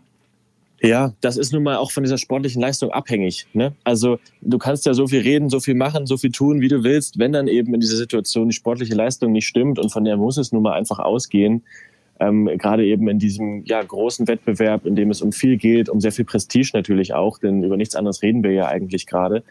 Ja, 0.82 1.12
das 1.20 1.36
ist 1.36 1.52
nun 1.52 1.62
mal 1.62 1.76
auch 1.76 1.90
von 1.90 2.04
dieser 2.04 2.16
sportlichen 2.16 2.62
Leistung 2.62 2.90
abhängig. 2.90 3.46
Ne? 3.52 3.74
Also 3.84 4.18
du 4.40 4.56
kannst 4.56 4.86
ja 4.86 4.94
so 4.94 5.06
viel 5.06 5.20
reden, 5.20 5.50
so 5.50 5.60
viel 5.60 5.74
machen, 5.74 6.06
so 6.06 6.16
viel 6.16 6.30
tun, 6.30 6.62
wie 6.62 6.68
du 6.68 6.82
willst. 6.82 7.18
Wenn 7.18 7.32
dann 7.32 7.48
eben 7.48 7.74
in 7.74 7.80
dieser 7.80 7.96
Situation 7.96 8.48
die 8.48 8.54
sportliche 8.54 8.94
Leistung 8.94 9.32
nicht 9.32 9.46
stimmt 9.46 9.78
und 9.78 9.92
von 9.92 10.04
der 10.04 10.16
muss 10.16 10.38
es 10.38 10.52
nun 10.52 10.62
mal 10.62 10.72
einfach 10.72 10.98
ausgehen, 10.98 11.62
ähm, 12.18 12.46
gerade 12.58 12.86
eben 12.86 13.08
in 13.08 13.18
diesem 13.18 13.64
ja, 13.64 13.82
großen 13.82 14.26
Wettbewerb, 14.26 14.86
in 14.86 14.96
dem 14.96 15.10
es 15.10 15.20
um 15.20 15.32
viel 15.32 15.58
geht, 15.58 15.88
um 15.90 16.00
sehr 16.00 16.12
viel 16.12 16.24
Prestige 16.24 16.70
natürlich 16.72 17.12
auch, 17.12 17.38
denn 17.38 17.62
über 17.62 17.76
nichts 17.76 17.94
anderes 17.94 18.22
reden 18.22 18.42
wir 18.42 18.52
ja 18.52 18.68
eigentlich 18.68 19.06
gerade, 19.06 19.42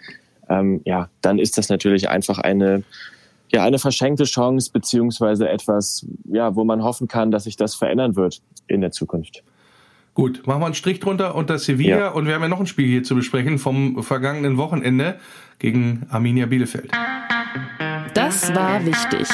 ähm, 0.49 0.81
ja, 0.85 1.09
dann 1.21 1.37
ist 1.39 1.57
das 1.57 1.69
natürlich 1.69 2.09
einfach 2.09 2.39
eine, 2.39 2.83
ja, 3.51 3.63
eine 3.63 3.79
verschenkte 3.79 4.23
Chance, 4.23 4.71
beziehungsweise 4.71 5.49
etwas, 5.49 6.05
ja, 6.25 6.55
wo 6.55 6.63
man 6.63 6.83
hoffen 6.83 7.07
kann, 7.07 7.31
dass 7.31 7.43
sich 7.43 7.55
das 7.55 7.75
verändern 7.75 8.15
wird 8.15 8.41
in 8.67 8.81
der 8.81 8.91
Zukunft. 8.91 9.43
Gut, 10.13 10.45
machen 10.45 10.61
wir 10.61 10.65
einen 10.65 10.75
Strich 10.75 10.99
drunter 10.99 11.35
unter 11.35 11.57
Sevilla 11.59 11.97
ja. 11.97 12.07
und 12.09 12.27
wir 12.27 12.33
haben 12.33 12.41
ja 12.41 12.47
noch 12.47 12.59
ein 12.59 12.67
Spiel 12.67 12.87
hier 12.87 13.03
zu 13.03 13.15
besprechen 13.15 13.59
vom 13.59 14.03
vergangenen 14.03 14.57
Wochenende 14.57 15.19
gegen 15.59 16.05
Arminia 16.09 16.45
Bielefeld. 16.45 16.91
Das 18.13 18.53
war 18.53 18.85
wichtig 18.85 19.27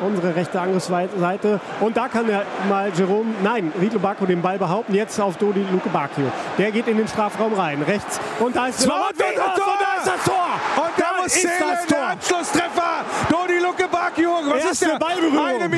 unsere 0.00 0.34
rechte 0.34 0.60
Angriffsseite. 0.60 1.60
Und 1.80 1.96
da 1.96 2.08
kann 2.08 2.28
er 2.28 2.44
mal 2.68 2.90
Jerome, 2.96 3.34
nein, 3.42 3.72
Riedlo 3.80 3.98
Bacco 3.98 4.26
den 4.26 4.42
Ball 4.42 4.58
behaupten. 4.58 4.94
Jetzt 4.94 5.20
auf 5.20 5.36
Dodi 5.36 5.64
Luke 5.70 5.88
Bacchio. 5.90 6.30
Der 6.56 6.70
geht 6.70 6.88
in 6.88 6.98
den 6.98 7.08
Strafraum 7.08 7.54
rein. 7.54 7.82
Rechts. 7.82 8.20
Und 8.38 8.56
da 8.56 8.68
ist, 8.68 8.80
Zwei 8.80 8.92
und, 8.94 9.20
da 9.20 9.24
ist 9.26 10.06
das 10.06 10.24
Tor. 10.24 10.48
Und 10.76 10.92
da, 10.96 11.22
muss 11.22 11.32
zählen, 11.32 11.52
der 11.90 12.08
Anschlusstreffer. 12.08 13.04
Dodi 13.30 13.58
Luke 13.60 13.88
Bacchio. 13.90 14.30
Was 14.46 14.64
Erste 14.64 14.84
ist 14.86 15.00
der? 15.00 15.06
Eine 15.06 15.20
Minute 15.20 15.64
im 15.64 15.70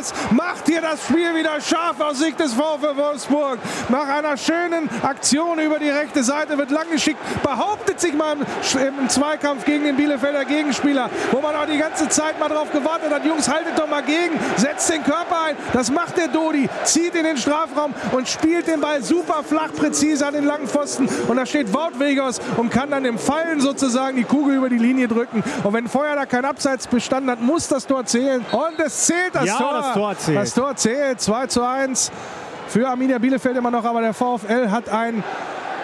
Was? 0.00 0.12
Macht 0.30 0.66
hier 0.66 0.80
das 0.80 1.04
Spiel 1.04 1.34
wieder 1.34 1.60
scharf 1.60 2.00
aus 2.00 2.18
Sicht 2.18 2.40
des 2.40 2.54
VfL 2.54 2.96
Wolfsburg. 2.96 3.58
Nach 3.88 4.08
einer 4.08 4.36
schönen 4.36 4.88
Aktion 5.02 5.58
über 5.58 5.78
die 5.78 5.90
rechte 5.90 6.22
Seite 6.22 6.56
wird 6.56 6.70
lang 6.70 6.90
geschickt. 6.90 7.18
Behauptet 7.42 8.00
sich 8.00 8.14
mal 8.14 8.36
im, 8.36 9.08
Zweikampf 9.08 9.64
gegen 9.64 9.84
den 9.84 9.96
Bielefelder 9.96 10.44
Gegenspieler, 10.44 11.10
wo 11.32 11.40
man 11.40 11.54
auch 11.54 11.66
die 11.66 11.78
ganze 11.78 12.08
Zeit 12.08 12.38
mal 12.38 12.48
drauf 12.48 12.70
gewartet 12.72 13.12
hat. 13.12 13.24
Jungs, 13.24 13.48
haltet 13.48 13.78
doch 13.78 13.88
mal 13.88 14.02
gegen. 14.02 14.38
Setzt 14.56 14.90
den 14.90 15.02
Körper 15.02 15.42
ein. 15.48 15.56
Das 15.72 15.90
macht 15.90 16.16
der 16.16 16.28
Dodi. 16.28 16.68
Zieht 16.84 17.14
in 17.14 17.24
den 17.24 17.36
Strafraum 17.36 17.92
und 18.12 18.28
spielt 18.28 18.68
den 18.68 18.80
Ball 18.80 19.02
super 19.02 19.42
flach, 19.42 19.72
präzise 19.76 20.26
an 20.26 20.34
den 20.34 20.46
langen 20.46 20.68
Pfosten. 20.68 21.08
Und 21.28 21.36
da 21.36 21.44
steht 21.44 21.72
Wout 21.74 21.98
Wegers 21.98 22.40
und 22.56 22.70
kann 22.70 22.90
dann 22.90 23.04
im 23.04 23.18
Fallen 23.18 23.60
sozusagen 23.60 24.16
die 24.16 24.24
Kugel 24.24 24.56
über 24.56 24.68
die 24.68 24.78
Linie 24.78 25.08
drücken. 25.08 25.42
Und 25.64 25.72
wenn 25.72 25.88
vorher 25.88 26.14
da 26.14 26.26
kein 26.26 26.44
Abseits 26.44 26.86
bestanden 26.86 27.30
hat, 27.30 27.40
muss 27.40 27.68
das 27.68 27.86
Tor 27.86 28.04
zählen. 28.06 28.44
Und 28.52 28.78
es 28.78 29.06
zählt 29.06 29.34
das 29.34 29.44
ja, 29.44 29.56
Tor. 29.56 29.72
Das 29.72 29.89
Tor 29.94 30.18
zählt. 30.18 30.38
Das 30.38 30.54
Tor 30.54 30.76
zählt. 30.76 31.20
2 31.20 31.46
zu 31.46 31.62
1 31.62 32.12
für 32.68 32.88
Arminia 32.88 33.18
Bielefeld 33.18 33.56
immer 33.56 33.70
noch. 33.70 33.84
Aber 33.84 34.00
der 34.00 34.14
VfL 34.14 34.70
hat 34.70 34.88
ein 34.88 35.22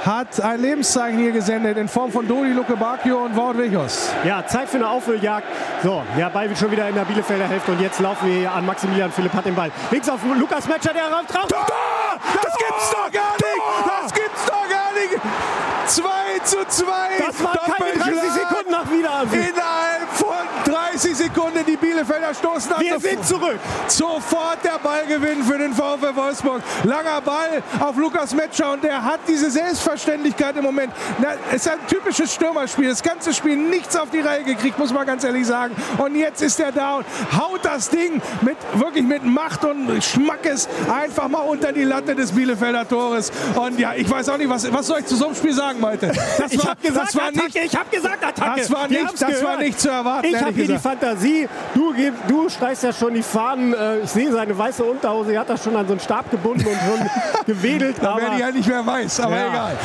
hat 0.07 0.41
ein 0.41 0.61
Lebenszeichen 0.61 1.19
hier 1.19 1.33
gesendet 1.33 1.77
in 1.77 1.89
Form 1.89 2.13
von 2.13 2.29
Dodi 2.29 2.53
Luke 2.53 2.77
Bacchio 2.77 3.25
und 3.25 3.37
Wout 3.37 3.59
Wichos. 3.59 4.11
Ja, 4.23 4.47
Zeit 4.47 4.69
für 4.69 4.77
eine 4.77 4.89
Aufholjagd. 4.89 5.47
So, 5.83 6.03
ja, 6.17 6.29
Ball 6.29 6.49
wird 6.49 6.59
schon 6.59 6.71
wieder 6.71 6.89
in 6.89 6.95
der 6.95 7.05
Bielefelder 7.05 7.49
Hälfte 7.49 7.73
und 7.73 7.81
jetzt 7.81 7.99
laufen 7.99 8.29
wir 8.29 8.39
hier 8.39 8.53
an 8.53 8.65
Maximilian 8.65 9.11
Philipp 9.11 9.33
hat 9.33 9.47
den 9.47 9.57
Ball. 9.57 9.73
Links 9.91 10.09
auf 10.09 10.21
Lukas 10.39 10.69
Metscher, 10.69 10.93
der 10.93 11.11
rauf 11.13 11.27
drauf. 11.27 11.49
Tor! 11.49 11.67
Das 12.41 12.57
gibt's 12.57 12.91
doch 12.91 13.11
gar 13.11 13.33
nicht! 13.33 13.63
Das 13.85 14.15
gibt's 14.15 14.47
doch 14.47 14.69
gar 14.69 14.93
nicht! 14.93 15.21
2 15.87 16.03
zu 16.45 16.57
2! 16.69 16.93
Das 17.27 17.43
war 17.43 17.59
keine 17.77 17.99
30 17.99 18.31
Sekunden 18.31 18.71
nach 18.71 18.91
Wiederanpfiff. 18.91 19.46
Innerhalb 20.97 21.01
von 21.01 21.07
30 21.07 21.17
Sekunden 21.17 21.65
die 21.67 21.77
Bielefelder 21.77 22.35
stoßen 22.35 22.73
an. 22.73 22.81
Wir 22.81 22.99
sind 22.99 23.25
zurück. 23.25 23.59
Sofort 23.89 24.65
der 24.65 24.79
Ballgewinn 24.83 25.43
für 25.43 25.59
den 25.59 25.73
VfL 25.73 26.15
Wolfsburg. 26.15 26.63
Langer 26.85 27.21
Ball 27.21 27.63
auf 27.81 27.97
Lukas 27.97 28.35
Metscher 28.35 28.73
und 28.73 28.85
der 28.85 29.03
hat 29.05 29.21
diese 29.29 29.51
Selbstverständlichkeit 29.51 30.57
im 30.57 30.65
Moment. 30.65 30.93
Es 31.51 31.67
ist 31.67 31.69
ein 31.69 31.79
typisches 31.89 32.33
Stürmerspiel. 32.33 32.89
Das 32.89 33.03
ganze 33.03 33.35
Spiel 33.35 33.57
nichts 33.57 33.97
auf 33.97 34.11
die 34.11 34.21
Reihe 34.21 34.45
gekriegt, 34.45 34.79
muss 34.79 34.93
man 34.93 35.07
ganz 35.07 35.25
ehrlich 35.25 35.47
sagen. 35.47 35.75
Und 35.99 36.17
jetzt 36.17 36.43
ist 36.43 36.61
er 36.61 36.73
da 36.73 36.97
und 36.97 37.07
haut 37.37 37.65
das 37.65 37.91
Ding 37.91 38.21
mit 38.43 38.57
wirklich 38.75 39.05
mit 39.05 39.25
Macht 39.25 39.65
und 39.65 40.03
Schmackes 40.03 40.69
einfach 40.93 41.29
mal 41.29 41.41
unter 41.41 41.73
die 41.73 41.85
Latte 41.85 42.15
des 42.15 42.33
Bielefelder 42.33 42.89
Tores. 42.89 43.31
Und 43.55 43.79
ja, 43.79 43.95
ich 43.95 44.09
weiß 44.09 44.29
auch 44.31 44.39
nicht, 44.39 44.49
was, 44.49 44.73
was 44.73 44.87
soll 44.87 45.01
ich 45.01 45.07
zu 45.07 45.17
so 45.17 45.27
einem 45.27 45.35
Spiel 45.35 45.53
sagen, 45.53 45.81
Malte? 45.81 46.09
Das 46.39 46.39
war, 46.39 46.47
ich 46.51 46.67
habe 46.67 46.81
gesagt, 46.83 47.09
das 47.09 47.17
war 47.17 47.29
Attacke, 47.29 47.45
nicht, 47.45 47.57
ich 47.57 47.77
habe 47.77 47.91
gesagt, 47.91 48.25
Attacke. 48.25 48.61
Das 48.61 48.71
war 48.71 48.89
nicht, 48.89 49.23
das 49.23 49.45
war 49.45 49.57
nicht 49.59 49.81
zu 49.81 49.89
erwarten. 49.89 50.27
Ich 50.27 50.37
habe 50.37 50.53
hier 50.53 50.67
gesagt. 50.67 50.85
die 50.85 50.86
Fantasie. 50.87 51.49
Du, 51.75 51.93
du 52.29 52.49
streichst 52.49 52.85
ja 52.85 52.93
schon 52.93 53.15
die 53.15 53.23
Fahnen. 53.23 53.75
Äh, 53.75 53.99
ich 54.01 54.11
sehe 54.11 54.31
seine 54.31 54.57
weiße 54.57 54.85
Unterhose, 54.85 55.33
er 55.33 55.41
hat 55.41 55.51
das 55.51 55.65
schon 55.65 55.75
an 55.75 55.87
so 55.87 55.95
einen 55.95 56.01
Stab 56.01 56.31
gebunden 56.31 56.65
und 56.67 56.77
schon 56.77 57.11
gewedelt. 57.47 57.97
da 58.01 58.17
werde 58.17 58.35
ich 58.35 58.41
ja 58.41 58.51
nicht 58.53 58.69
mehr 58.69 58.87
weiß, 58.87 59.21
aber 59.21 59.37
ja. 59.37 59.49
egal. 59.49 59.77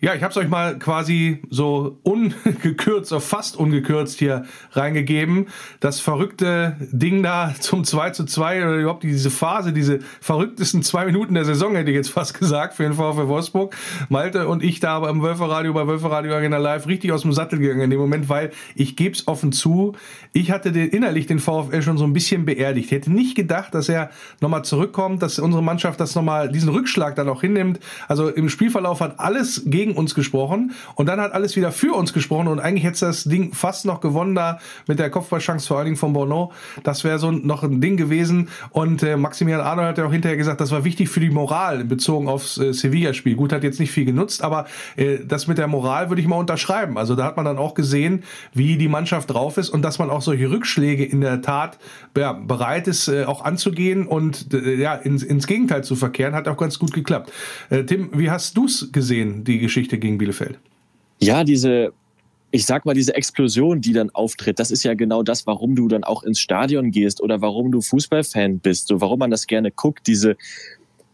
Ja, 0.00 0.14
ich 0.14 0.22
habe 0.22 0.30
es 0.30 0.36
euch 0.36 0.48
mal 0.48 0.78
quasi 0.78 1.42
so 1.50 1.98
ungekürzt, 2.04 3.10
oder 3.10 3.20
fast 3.20 3.56
ungekürzt 3.56 4.16
hier 4.20 4.44
reingegeben. 4.70 5.46
Das 5.80 5.98
verrückte 5.98 6.76
Ding 6.92 7.24
da 7.24 7.52
zum 7.58 7.82
2 7.82 8.10
zu 8.10 8.24
2 8.24 8.62
oder 8.62 8.76
überhaupt 8.76 9.02
diese 9.02 9.30
Phase, 9.30 9.72
diese 9.72 9.98
verrücktesten 10.20 10.84
zwei 10.84 11.04
Minuten 11.04 11.34
der 11.34 11.44
Saison, 11.44 11.74
hätte 11.74 11.90
ich 11.90 11.96
jetzt 11.96 12.10
fast 12.10 12.38
gesagt, 12.38 12.74
für 12.74 12.84
den 12.84 12.92
VfW 12.92 13.26
Wolfsburg. 13.26 13.74
Malte 14.08 14.46
und 14.46 14.62
ich 14.62 14.78
da 14.78 14.90
aber 14.94 15.10
im 15.10 15.20
Wölferradio, 15.20 15.72
bei 15.72 15.88
Wölferradio 15.88 16.32
Arena 16.32 16.58
Live 16.58 16.86
richtig 16.86 17.10
aus 17.10 17.22
dem 17.22 17.32
Sattel 17.32 17.58
gegangen 17.58 17.80
in 17.80 17.90
dem 17.90 17.98
Moment, 17.98 18.28
weil 18.28 18.52
ich 18.76 18.94
gebe 18.94 19.16
es 19.16 19.26
offen 19.26 19.50
zu, 19.50 19.96
ich 20.32 20.52
hatte 20.52 20.70
den, 20.70 20.90
innerlich 20.90 21.26
den 21.26 21.40
VfL 21.40 21.82
schon 21.82 21.98
so 21.98 22.04
ein 22.04 22.12
bisschen 22.12 22.44
beerdigt. 22.44 22.86
Ich 22.86 22.92
hätte 22.92 23.12
nicht 23.12 23.34
gedacht, 23.34 23.74
dass 23.74 23.88
er 23.88 24.10
nochmal 24.40 24.64
zurückkommt, 24.64 25.22
dass 25.22 25.40
unsere 25.40 25.62
Mannschaft 25.62 25.98
das 25.98 26.14
nochmal, 26.14 26.52
diesen 26.52 26.68
Rückschlag 26.68 27.16
dann 27.16 27.28
auch 27.28 27.40
hinnimmt. 27.40 27.80
Also 28.06 28.28
im 28.28 28.48
Spielverlauf 28.48 29.00
hat 29.00 29.18
alles 29.18 29.64
gegen 29.66 29.87
gegen 29.88 29.98
uns 29.98 30.14
gesprochen 30.14 30.72
und 30.94 31.06
dann 31.06 31.20
hat 31.20 31.32
alles 31.32 31.56
wieder 31.56 31.72
für 31.72 31.94
uns 31.94 32.12
gesprochen 32.12 32.48
und 32.48 32.60
eigentlich 32.60 32.84
hätte 32.84 33.06
das 33.06 33.24
Ding 33.24 33.52
fast 33.52 33.86
noch 33.86 34.00
gewonnen 34.00 34.34
da 34.34 34.58
mit 34.86 34.98
der 34.98 35.10
Kopfballchance 35.10 35.66
vor 35.66 35.78
allen 35.78 35.86
Dingen 35.86 35.96
von 35.96 36.12
Bono. 36.12 36.52
Das 36.82 37.04
wäre 37.04 37.18
so 37.18 37.30
noch 37.30 37.62
ein 37.62 37.80
Ding 37.80 37.96
gewesen 37.96 38.48
und 38.70 39.02
äh, 39.02 39.16
Maximilian 39.16 39.60
Arnold 39.60 39.88
hat 39.88 39.98
ja 39.98 40.06
auch 40.06 40.12
hinterher 40.12 40.36
gesagt, 40.36 40.60
das 40.60 40.70
war 40.70 40.84
wichtig 40.84 41.08
für 41.08 41.20
die 41.20 41.30
Moral 41.30 41.84
bezogen 41.84 42.28
aufs 42.28 42.58
äh, 42.58 42.72
Sevilla-Spiel. 42.72 43.34
Gut, 43.34 43.52
hat 43.52 43.64
jetzt 43.64 43.80
nicht 43.80 43.90
viel 43.90 44.04
genutzt, 44.04 44.42
aber 44.42 44.66
äh, 44.96 45.18
das 45.26 45.46
mit 45.46 45.58
der 45.58 45.68
Moral 45.68 46.10
würde 46.10 46.20
ich 46.20 46.28
mal 46.28 46.36
unterschreiben. 46.36 46.98
Also 46.98 47.14
da 47.14 47.24
hat 47.24 47.36
man 47.36 47.44
dann 47.44 47.58
auch 47.58 47.74
gesehen, 47.74 48.24
wie 48.52 48.76
die 48.76 48.88
Mannschaft 48.88 49.30
drauf 49.30 49.56
ist 49.56 49.70
und 49.70 49.82
dass 49.82 49.98
man 49.98 50.10
auch 50.10 50.22
solche 50.22 50.50
Rückschläge 50.50 51.04
in 51.04 51.20
der 51.20 51.42
Tat 51.42 51.78
ja, 52.16 52.32
bereit 52.32 52.88
ist, 52.88 53.08
äh, 53.08 53.24
auch 53.24 53.44
anzugehen 53.44 54.06
und 54.06 54.52
äh, 54.52 54.74
ja, 54.76 54.94
ins, 54.94 55.22
ins 55.22 55.46
Gegenteil 55.46 55.84
zu 55.84 55.96
verkehren, 55.96 56.34
hat 56.34 56.48
auch 56.48 56.56
ganz 56.56 56.78
gut 56.78 56.92
geklappt. 56.92 57.32
Äh, 57.70 57.84
Tim, 57.84 58.10
wie 58.12 58.30
hast 58.30 58.56
du 58.56 58.66
es 58.66 58.90
gesehen, 58.92 59.44
die 59.44 59.58
Geschichte? 59.58 59.77
Geschichte 59.78 59.98
gegen 59.98 60.18
Bielefeld. 60.18 60.58
Ja, 61.20 61.44
diese, 61.44 61.92
ich 62.50 62.64
sag 62.64 62.84
mal, 62.84 62.94
diese 62.94 63.14
Explosion, 63.14 63.80
die 63.80 63.92
dann 63.92 64.10
auftritt, 64.10 64.58
das 64.58 64.70
ist 64.72 64.82
ja 64.82 64.94
genau 64.94 65.22
das, 65.22 65.46
warum 65.46 65.76
du 65.76 65.86
dann 65.86 66.02
auch 66.02 66.24
ins 66.24 66.40
Stadion 66.40 66.90
gehst 66.90 67.20
oder 67.20 67.40
warum 67.40 67.70
du 67.70 67.80
Fußballfan 67.80 68.58
bist, 68.58 68.88
so 68.88 69.00
warum 69.00 69.20
man 69.20 69.30
das 69.30 69.46
gerne 69.46 69.70
guckt, 69.70 70.06
diese 70.06 70.36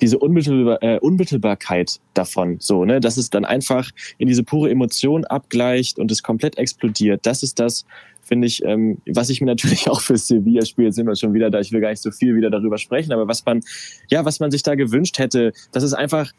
diese 0.01 0.19
Unmittelbar, 0.19 0.83
äh, 0.83 0.99
Unmittelbarkeit 0.99 2.01
davon, 2.15 2.57
so, 2.59 2.85
ne, 2.85 3.01
dass 3.01 3.17
es 3.17 3.31
dann 3.31 3.45
einfach 3.45 3.91
in 4.19 4.27
diese 4.27 4.43
pure 4.43 4.69
Emotion 4.69 5.25
abgleicht 5.25 6.01
und 6.01 6.11
es 6.11 6.23
komplett 6.23 6.59
explodiert. 6.59 7.25
Das 7.25 7.45
ist 7.45 7.61
das, 7.61 7.87
finde 8.21 8.49
ich, 8.49 8.65
ähm, 8.65 8.99
was 9.07 9.31
ich 9.31 9.41
mir 9.41 9.47
natürlich 9.53 9.89
auch 9.89 10.01
für 10.01 10.17
Sevilla 10.19 10.65
spiele, 10.65 10.93
sind 10.93 11.07
wir 11.07 11.15
schon 11.15 11.33
wieder 11.33 11.49
da, 11.49 11.61
ich 11.61 11.71
will 11.71 11.81
gar 11.81 11.91
nicht 11.91 12.03
so 12.03 12.11
viel 12.11 12.35
wieder 12.35 12.51
darüber 12.51 12.77
sprechen, 12.77 13.13
aber 13.13 13.29
was 13.29 13.47
man, 13.47 13.61
ja, 14.09 14.25
was 14.25 14.41
man 14.41 14.51
sich 14.51 14.65
da 14.65 14.75
gewünscht 14.75 15.19
hätte, 15.19 15.53
dass 15.71 15.85
es 15.85 15.95
einfach, 15.95 16.33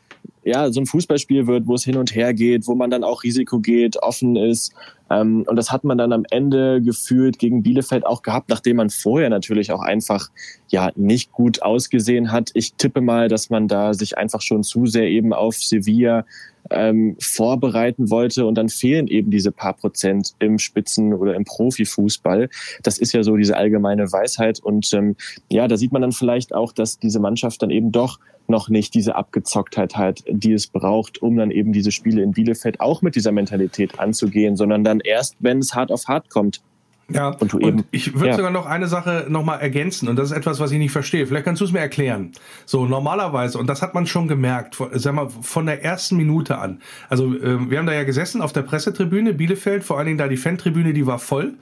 ja, 0.45 0.71
so 0.71 0.79
ein 0.79 0.85
Fußballspiel 0.85 1.47
wird, 1.47 1.67
wo 1.67 1.73
es 1.73 1.83
hin 1.83 1.97
und 1.97 2.13
her 2.13 2.33
geht, 2.35 2.67
wo 2.67 2.75
man 2.75 2.91
dann 2.91 3.03
auch 3.03 3.23
Risiko 3.23 3.59
geht, 3.59 3.97
offen 3.97 4.35
ist. 4.35 4.73
Ähm, 5.09 5.43
und 5.47 5.55
das 5.55 5.71
hat 5.71 5.83
man 5.83 5.97
dann 5.97 6.13
am 6.13 6.23
Ende 6.29 6.81
gefühlt 6.81 7.39
gegen 7.39 7.63
Bielefeld 7.63 8.05
auch 8.05 8.21
gehabt, 8.21 8.49
nachdem 8.49 8.77
man 8.77 8.91
vorher 8.91 9.29
natürlich 9.29 9.71
auch 9.71 9.81
einfach 9.81 10.29
ja 10.69 10.91
nicht 10.95 11.31
gut 11.31 11.63
ausgesehen 11.63 12.31
hat. 12.31 12.51
Ich 12.53 12.75
tippe 12.75 13.01
mal, 13.01 13.27
dass 13.27 13.49
man 13.49 13.67
da 13.67 13.95
sich 13.95 14.19
einfach 14.19 14.41
schon 14.41 14.63
zu 14.63 14.85
sehr 14.85 15.07
eben 15.07 15.33
auf 15.33 15.55
Sevilla 15.55 16.25
ähm, 16.69 17.15
vorbereiten 17.19 18.09
wollte 18.11 18.45
und 18.45 18.55
dann 18.55 18.69
fehlen 18.69 19.07
eben 19.07 19.31
diese 19.31 19.51
paar 19.51 19.73
Prozent 19.73 20.35
im 20.39 20.59
Spitzen- 20.59 21.13
oder 21.13 21.35
im 21.35 21.43
Profifußball. 21.43 22.49
Das 22.83 22.99
ist 22.99 23.13
ja 23.13 23.23
so 23.23 23.35
diese 23.35 23.57
allgemeine 23.57 24.11
Weisheit 24.11 24.59
und 24.59 24.93
ähm, 24.93 25.15
ja, 25.49 25.67
da 25.67 25.77
sieht 25.77 25.91
man 25.91 26.03
dann 26.03 26.11
vielleicht 26.11 26.53
auch, 26.53 26.71
dass 26.71 26.99
diese 26.99 27.19
Mannschaft 27.19 27.61
dann 27.61 27.71
eben 27.71 27.91
doch 27.91 28.19
noch 28.47 28.69
nicht 28.69 28.93
diese 28.93 29.15
Abgezocktheit 29.15 29.95
hat, 29.95 30.23
die 30.39 30.53
es 30.53 30.67
braucht, 30.67 31.21
um 31.21 31.37
dann 31.37 31.51
eben 31.51 31.73
diese 31.73 31.91
Spiele 31.91 32.21
in 32.21 32.31
Bielefeld 32.31 32.79
auch 32.79 33.01
mit 33.01 33.15
dieser 33.15 33.31
Mentalität 33.31 33.99
anzugehen, 33.99 34.55
sondern 34.55 34.83
dann 34.83 34.99
erst, 34.99 35.35
wenn 35.39 35.59
es 35.59 35.73
hart 35.73 35.91
auf 35.91 36.07
hart 36.07 36.29
kommt, 36.29 36.61
ja, 37.07 37.29
und, 37.29 37.53
du 37.53 37.59
eben, 37.59 37.79
und 37.79 37.85
ich 37.91 38.15
würde 38.15 38.29
ja. 38.29 38.35
sogar 38.35 38.49
noch 38.49 38.65
eine 38.65 38.87
Sache 38.87 39.27
nochmal 39.29 39.59
ergänzen 39.61 40.09
und 40.09 40.15
das 40.15 40.31
ist 40.31 40.37
etwas, 40.37 40.59
was 40.59 40.71
ich 40.71 40.79
nicht 40.79 40.91
verstehe. 40.91 41.27
Vielleicht 41.27 41.45
kannst 41.45 41.61
du 41.61 41.65
es 41.65 41.71
mir 41.71 41.79
erklären. 41.79 42.31
So, 42.65 42.87
normalerweise, 42.87 43.59
und 43.59 43.67
das 43.67 43.83
hat 43.83 43.93
man 43.93 44.07
schon 44.07 44.27
gemerkt, 44.27 44.77
sag 44.93 45.13
mal, 45.13 45.29
von 45.29 45.67
der 45.67 45.83
ersten 45.83 46.17
Minute 46.17 46.57
an. 46.57 46.81
Also, 47.07 47.35
äh, 47.35 47.69
wir 47.69 47.77
haben 47.77 47.85
da 47.85 47.93
ja 47.93 48.05
gesessen 48.05 48.41
auf 48.41 48.53
der 48.53 48.63
Pressetribüne, 48.63 49.33
Bielefeld, 49.33 49.83
vor 49.83 49.97
allen 49.97 50.07
Dingen 50.07 50.17
da 50.17 50.27
die 50.27 50.37
Fantribüne, 50.37 50.93
die 50.93 51.05
war 51.05 51.19
voll. 51.19 51.53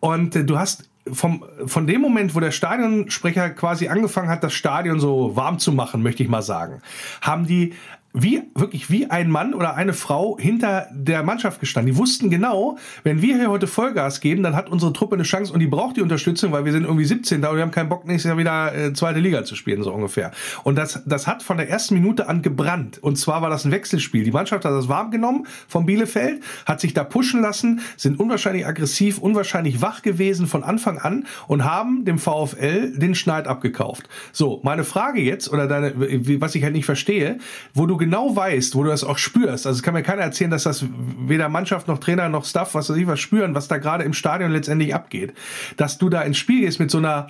Und 0.00 0.34
äh, 0.36 0.44
du 0.44 0.58
hast 0.58 0.88
vom, 1.12 1.44
von 1.66 1.86
dem 1.86 2.00
Moment, 2.00 2.34
wo 2.34 2.40
der 2.40 2.50
Stadionsprecher 2.50 3.50
quasi 3.50 3.88
angefangen 3.88 4.28
hat, 4.28 4.42
das 4.42 4.54
Stadion 4.54 5.00
so 5.00 5.36
warm 5.36 5.58
zu 5.58 5.72
machen, 5.72 6.02
möchte 6.02 6.22
ich 6.22 6.28
mal 6.28 6.42
sagen, 6.42 6.80
haben 7.20 7.46
die 7.46 7.74
wie, 8.14 8.42
wirklich 8.54 8.90
wie 8.90 9.10
ein 9.10 9.30
Mann 9.30 9.52
oder 9.52 9.74
eine 9.74 9.92
Frau 9.92 10.38
hinter 10.38 10.88
der 10.92 11.22
Mannschaft 11.22 11.60
gestanden. 11.60 11.92
Die 11.92 11.98
wussten 11.98 12.30
genau, 12.30 12.78
wenn 13.04 13.20
wir 13.20 13.36
hier 13.36 13.50
heute 13.50 13.66
Vollgas 13.66 14.20
geben, 14.20 14.42
dann 14.42 14.56
hat 14.56 14.70
unsere 14.70 14.94
Truppe 14.94 15.14
eine 15.14 15.24
Chance 15.24 15.52
und 15.52 15.60
die 15.60 15.66
braucht 15.66 15.98
die 15.98 16.00
Unterstützung, 16.00 16.52
weil 16.52 16.64
wir 16.64 16.72
sind 16.72 16.84
irgendwie 16.84 17.04
17 17.04 17.42
da 17.42 17.50
und 17.50 17.56
wir 17.56 17.62
haben 17.62 17.70
keinen 17.70 17.90
Bock, 17.90 18.06
nächstes 18.06 18.30
Jahr 18.30 18.38
wieder 18.38 18.74
äh, 18.74 18.92
zweite 18.94 19.20
Liga 19.20 19.44
zu 19.44 19.54
spielen, 19.56 19.82
so 19.82 19.92
ungefähr. 19.92 20.32
Und 20.64 20.76
das, 20.76 21.02
das 21.04 21.26
hat 21.26 21.42
von 21.42 21.58
der 21.58 21.68
ersten 21.68 21.94
Minute 21.94 22.28
an 22.28 22.40
gebrannt. 22.40 22.98
Und 23.02 23.16
zwar 23.16 23.42
war 23.42 23.50
das 23.50 23.66
ein 23.66 23.72
Wechselspiel. 23.72 24.24
Die 24.24 24.30
Mannschaft 24.30 24.64
hat 24.64 24.72
das 24.72 24.88
warm 24.88 25.10
genommen 25.10 25.46
vom 25.68 25.84
Bielefeld, 25.84 26.42
hat 26.64 26.80
sich 26.80 26.94
da 26.94 27.04
pushen 27.04 27.42
lassen, 27.42 27.80
sind 27.98 28.18
unwahrscheinlich 28.18 28.66
aggressiv, 28.66 29.18
unwahrscheinlich 29.18 29.82
wach 29.82 30.00
gewesen 30.00 30.46
von 30.46 30.64
Anfang 30.64 30.98
an 30.98 31.26
und 31.46 31.64
haben 31.64 32.06
dem 32.06 32.18
VfL 32.18 32.98
den 32.98 33.14
Schneid 33.14 33.46
abgekauft. 33.46 34.08
So, 34.32 34.60
meine 34.64 34.84
Frage 34.84 35.20
jetzt, 35.20 35.52
oder 35.52 35.66
deine, 35.66 35.92
was 36.40 36.54
ich 36.54 36.64
halt 36.64 36.72
nicht 36.72 36.86
verstehe, 36.86 37.38
wo 37.74 37.84
du 37.84 37.97
genau 37.98 38.34
weißt, 38.34 38.74
wo 38.74 38.84
du 38.84 38.90
das 38.90 39.04
auch 39.04 39.18
spürst, 39.18 39.66
also 39.66 39.76
es 39.76 39.82
kann 39.82 39.94
mir 39.94 40.02
keiner 40.02 40.22
erzählen, 40.22 40.50
dass 40.50 40.62
das 40.62 40.84
weder 41.18 41.48
Mannschaft 41.48 41.88
noch 41.88 41.98
Trainer 41.98 42.28
noch 42.28 42.44
Staff, 42.44 42.74
was 42.74 42.88
weiß 42.88 42.96
ich 42.96 43.06
was 43.06 43.20
spüren, 43.20 43.54
was 43.54 43.68
da 43.68 43.78
gerade 43.78 44.04
im 44.04 44.14
Stadion 44.14 44.50
letztendlich 44.50 44.94
abgeht, 44.94 45.34
dass 45.76 45.98
du 45.98 46.08
da 46.08 46.22
ins 46.22 46.38
Spiel 46.38 46.62
gehst 46.62 46.80
mit 46.80 46.90
so 46.90 46.98
einer 46.98 47.28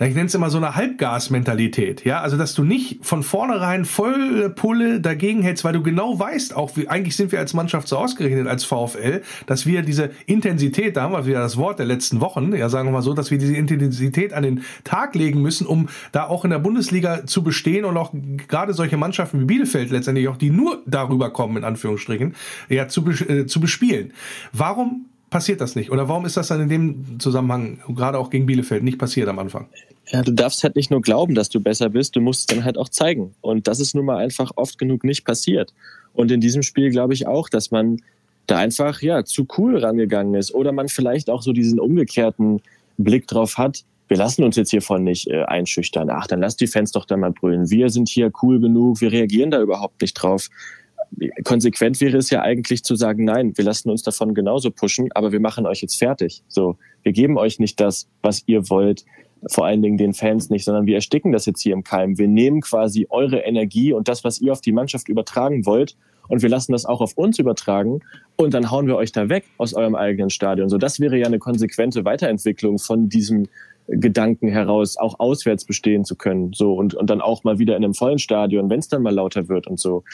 ich 0.00 0.14
nenne 0.14 0.26
es 0.26 0.34
immer 0.34 0.50
so 0.50 0.58
eine 0.58 0.74
Halbgas-Mentalität, 0.74 2.04
ja, 2.04 2.20
also 2.20 2.36
dass 2.36 2.54
du 2.54 2.64
nicht 2.64 3.04
von 3.04 3.22
vornherein 3.22 3.84
voll 3.84 4.50
Pulle 4.50 5.00
dagegen 5.00 5.42
hältst, 5.42 5.62
weil 5.62 5.72
du 5.72 5.82
genau 5.82 6.18
weißt, 6.18 6.56
auch 6.56 6.76
wie, 6.76 6.88
eigentlich 6.88 7.14
sind 7.14 7.30
wir 7.30 7.38
als 7.38 7.54
Mannschaft 7.54 7.86
so 7.86 7.96
ausgerechnet 7.96 8.48
als 8.48 8.64
VfL, 8.64 9.22
dass 9.46 9.66
wir 9.66 9.82
diese 9.82 10.10
Intensität, 10.26 10.96
da 10.96 11.02
haben 11.02 11.12
wir 11.12 11.26
wieder 11.26 11.38
das 11.38 11.56
Wort 11.56 11.78
der 11.78 11.86
letzten 11.86 12.20
Wochen, 12.20 12.54
ja, 12.54 12.68
sagen 12.68 12.88
wir 12.88 12.92
mal 12.92 13.02
so, 13.02 13.14
dass 13.14 13.30
wir 13.30 13.38
diese 13.38 13.54
Intensität 13.54 14.32
an 14.32 14.42
den 14.42 14.64
Tag 14.82 15.14
legen 15.14 15.40
müssen, 15.42 15.66
um 15.66 15.88
da 16.10 16.26
auch 16.26 16.44
in 16.44 16.50
der 16.50 16.58
Bundesliga 16.58 17.24
zu 17.26 17.44
bestehen 17.44 17.84
und 17.84 17.96
auch 17.96 18.12
gerade 18.48 18.74
solche 18.74 18.96
Mannschaften 18.96 19.40
wie 19.40 19.44
Bielefeld 19.44 19.90
letztendlich 19.90 20.26
auch, 20.26 20.36
die 20.36 20.50
nur 20.50 20.82
darüber 20.86 21.30
kommen, 21.30 21.58
in 21.58 21.64
Anführungsstrichen, 21.64 22.34
ja, 22.68 22.88
zu, 22.88 23.08
äh, 23.08 23.46
zu 23.46 23.60
bespielen. 23.60 24.12
Warum 24.52 25.06
passiert 25.34 25.60
das 25.60 25.74
nicht? 25.74 25.90
Oder 25.90 26.08
warum 26.08 26.26
ist 26.26 26.36
das 26.36 26.46
dann 26.46 26.60
in 26.60 26.68
dem 26.68 27.18
Zusammenhang, 27.18 27.80
gerade 27.88 28.20
auch 28.20 28.30
gegen 28.30 28.46
Bielefeld, 28.46 28.84
nicht 28.84 29.00
passiert 29.00 29.26
am 29.26 29.40
Anfang? 29.40 29.66
Ja, 30.06 30.22
du 30.22 30.30
darfst 30.30 30.62
halt 30.62 30.76
nicht 30.76 30.92
nur 30.92 31.02
glauben, 31.02 31.34
dass 31.34 31.48
du 31.48 31.58
besser 31.58 31.88
bist, 31.88 32.14
du 32.14 32.20
musst 32.20 32.42
es 32.42 32.46
dann 32.46 32.64
halt 32.64 32.78
auch 32.78 32.88
zeigen. 32.88 33.34
Und 33.40 33.66
das 33.66 33.80
ist 33.80 33.96
nun 33.96 34.04
mal 34.04 34.18
einfach 34.18 34.52
oft 34.54 34.78
genug 34.78 35.02
nicht 35.02 35.24
passiert. 35.24 35.74
Und 36.12 36.30
in 36.30 36.40
diesem 36.40 36.62
Spiel 36.62 36.90
glaube 36.90 37.14
ich 37.14 37.26
auch, 37.26 37.48
dass 37.48 37.72
man 37.72 38.00
da 38.46 38.58
einfach 38.58 39.02
ja 39.02 39.24
zu 39.24 39.44
cool 39.58 39.76
rangegangen 39.76 40.34
ist 40.36 40.54
oder 40.54 40.70
man 40.70 40.88
vielleicht 40.88 41.28
auch 41.28 41.42
so 41.42 41.52
diesen 41.52 41.80
umgekehrten 41.80 42.62
Blick 42.96 43.26
drauf 43.26 43.58
hat. 43.58 43.82
Wir 44.06 44.18
lassen 44.18 44.44
uns 44.44 44.54
jetzt 44.54 44.70
hiervon 44.70 45.02
nicht 45.02 45.26
äh, 45.26 45.42
einschüchtern. 45.42 46.10
Ach, 46.10 46.28
dann 46.28 46.38
lass 46.38 46.54
die 46.54 46.68
Fans 46.68 46.92
doch 46.92 47.06
da 47.06 47.16
mal 47.16 47.32
brüllen. 47.32 47.70
Wir 47.70 47.90
sind 47.90 48.08
hier 48.08 48.30
cool 48.40 48.60
genug, 48.60 49.00
wir 49.00 49.10
reagieren 49.10 49.50
da 49.50 49.60
überhaupt 49.60 50.00
nicht 50.00 50.14
drauf 50.14 50.48
konsequent 51.44 52.00
wäre 52.00 52.16
es 52.16 52.30
ja 52.30 52.42
eigentlich 52.42 52.82
zu 52.84 52.96
sagen, 52.96 53.24
nein, 53.24 53.56
wir 53.56 53.64
lassen 53.64 53.90
uns 53.90 54.02
davon 54.02 54.34
genauso 54.34 54.70
pushen, 54.70 55.08
aber 55.14 55.32
wir 55.32 55.40
machen 55.40 55.66
euch 55.66 55.82
jetzt 55.82 55.96
fertig. 55.96 56.42
So, 56.48 56.76
wir 57.02 57.12
geben 57.12 57.36
euch 57.38 57.58
nicht 57.58 57.80
das, 57.80 58.08
was 58.22 58.42
ihr 58.46 58.68
wollt, 58.70 59.04
vor 59.50 59.66
allen 59.66 59.82
Dingen 59.82 59.98
den 59.98 60.14
Fans 60.14 60.50
nicht, 60.50 60.64
sondern 60.64 60.86
wir 60.86 60.94
ersticken 60.94 61.32
das 61.32 61.46
jetzt 61.46 61.60
hier 61.60 61.74
im 61.74 61.84
Keim. 61.84 62.18
Wir 62.18 62.28
nehmen 62.28 62.60
quasi 62.62 63.06
eure 63.10 63.40
Energie 63.40 63.92
und 63.92 64.08
das, 64.08 64.24
was 64.24 64.40
ihr 64.40 64.52
auf 64.52 64.60
die 64.60 64.72
Mannschaft 64.72 65.08
übertragen 65.08 65.66
wollt, 65.66 65.96
und 66.28 66.42
wir 66.42 66.48
lassen 66.48 66.72
das 66.72 66.86
auch 66.86 67.00
auf 67.00 67.16
uns 67.16 67.38
übertragen 67.38 68.00
und 68.36 68.54
dann 68.54 68.70
hauen 68.70 68.86
wir 68.86 68.96
euch 68.96 69.12
da 69.12 69.28
weg 69.28 69.44
aus 69.58 69.74
eurem 69.74 69.94
eigenen 69.94 70.30
Stadion. 70.30 70.68
So, 70.68 70.78
das 70.78 71.00
wäre 71.00 71.18
ja 71.18 71.26
eine 71.26 71.38
konsequente 71.38 72.04
Weiterentwicklung 72.04 72.78
von 72.78 73.08
diesem 73.08 73.46
Gedanken 73.86 74.48
heraus, 74.48 74.96
auch 74.96 75.20
auswärts 75.20 75.64
bestehen 75.64 76.04
zu 76.04 76.16
können. 76.16 76.52
So 76.54 76.74
und, 76.74 76.94
und 76.94 77.10
dann 77.10 77.20
auch 77.20 77.44
mal 77.44 77.58
wieder 77.58 77.76
in 77.76 77.84
einem 77.84 77.94
vollen 77.94 78.18
Stadion, 78.18 78.70
wenn 78.70 78.78
es 78.78 78.88
dann 78.88 79.02
mal 79.02 79.14
lauter 79.14 79.48
wird 79.48 79.66
und 79.66 79.78
so. 79.78 80.04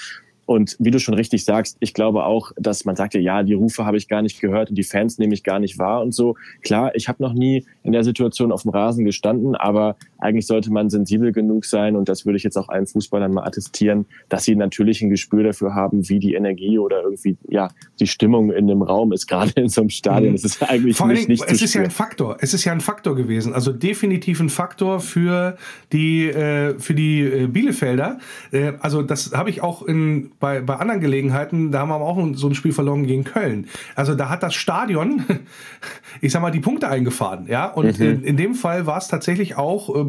Und 0.51 0.75
wie 0.81 0.91
du 0.91 0.99
schon 0.99 1.15
richtig 1.15 1.45
sagst, 1.45 1.77
ich 1.79 1.95
glaube 1.95 2.25
auch, 2.25 2.51
dass 2.57 2.85
man 2.85 2.97
sagte, 2.97 3.21
ja, 3.21 3.45
die 3.45 3.55
Rufe 3.55 3.87
habe 3.87 3.97
ich 3.97 4.09
gar 4.09 4.21
nicht 4.21 4.41
gehört 4.41 4.69
und 4.69 4.75
die 4.75 4.83
Fans 4.83 5.17
nehme 5.17 5.33
ich 5.33 5.45
gar 5.45 5.61
nicht 5.61 5.79
wahr 5.79 6.03
und 6.03 6.13
so. 6.13 6.35
Klar, 6.63 6.93
ich 6.97 7.07
habe 7.07 7.23
noch 7.23 7.35
nie 7.35 7.65
in 7.85 7.93
der 7.93 8.03
Situation 8.03 8.51
auf 8.51 8.63
dem 8.63 8.73
Rasen 8.73 9.05
gestanden, 9.05 9.55
aber 9.55 9.95
eigentlich 10.19 10.49
sollte 10.49 10.73
man 10.73 10.91
sensibel 10.91 11.31
genug 11.31 11.67
sein 11.67 11.95
und 11.95 12.09
das 12.09 12.27
würde 12.27 12.37
ich 12.37 12.43
jetzt 12.43 12.59
auch 12.59 12.69
allen 12.69 12.89
Fußballern 12.89 13.33
mal 13.33 13.45
attestieren, 13.45 14.07
dass 14.29 14.43
sie 14.43 14.57
natürlich 14.57 15.01
ein 15.03 15.11
Gespür 15.11 15.45
dafür 15.45 15.77
haben, 15.77 16.09
wie 16.09 16.19
die 16.19 16.35
Energie 16.35 16.81
oder 16.81 17.01
irgendwie 17.05 17.37
ja 17.49 17.69
die 18.01 18.09
Stimmung 18.09 18.51
in 18.51 18.69
einem 18.69 18.83
Raum 18.83 19.13
ist, 19.13 19.29
gerade 19.29 19.53
in 19.55 19.69
so 19.69 19.83
einem 19.83 19.91
Stadion. 19.91 20.35
Es 20.35 20.43
ist 20.43 20.69
eigentlich 20.69 20.97
Vor 20.97 21.07
nicht, 21.07 21.29
nicht 21.29 21.45
es 21.47 21.63
ist 21.63 21.75
ja 21.75 21.83
ein 21.83 21.93
Faktor. 21.93 22.39
Es 22.41 22.55
ist 22.55 22.65
ja 22.65 22.73
ein 22.73 22.81
Faktor 22.81 23.15
gewesen, 23.15 23.55
also 23.55 23.73
definitiv 23.73 24.41
ein 24.41 24.49
Faktor 24.49 24.99
für 24.99 25.57
die 25.93 26.27
äh, 26.27 26.77
für 26.81 26.97
die 26.97 27.21
äh, 27.21 27.47
Bielefelder. 27.47 28.19
Äh, 28.51 28.73
also 28.81 29.03
das 29.03 29.31
habe 29.31 29.49
ich 29.49 29.63
auch 29.63 29.85
in 29.85 30.33
bei 30.41 30.61
bei 30.61 30.77
anderen 30.77 31.01
Gelegenheiten. 31.01 31.71
Da 31.71 31.81
haben 31.81 31.91
wir 31.91 31.97
auch 31.97 32.19
so 32.35 32.49
ein 32.49 32.55
Spiel 32.55 32.73
verloren 32.73 33.07
gegen 33.07 33.25
Köln. 33.25 33.69
Also 33.95 34.15
da 34.15 34.29
hat 34.29 34.43
das 34.43 34.55
Stadion, 34.55 35.25
ich 36.21 36.33
sag 36.33 36.43
mal, 36.43 36.51
die 36.51 36.61
Punkte 36.61 36.89
eingefahren, 36.89 37.47
ja. 37.47 37.67
Und 37.67 37.99
mhm. 37.99 38.07
in, 38.07 38.25
in, 38.25 38.37
dem 38.37 38.55
Fall 38.55 38.87
war 38.87 38.99
es 38.99 39.09
tatsächlich 39.09 39.57
auch 39.57 39.95
äh, 39.95 40.01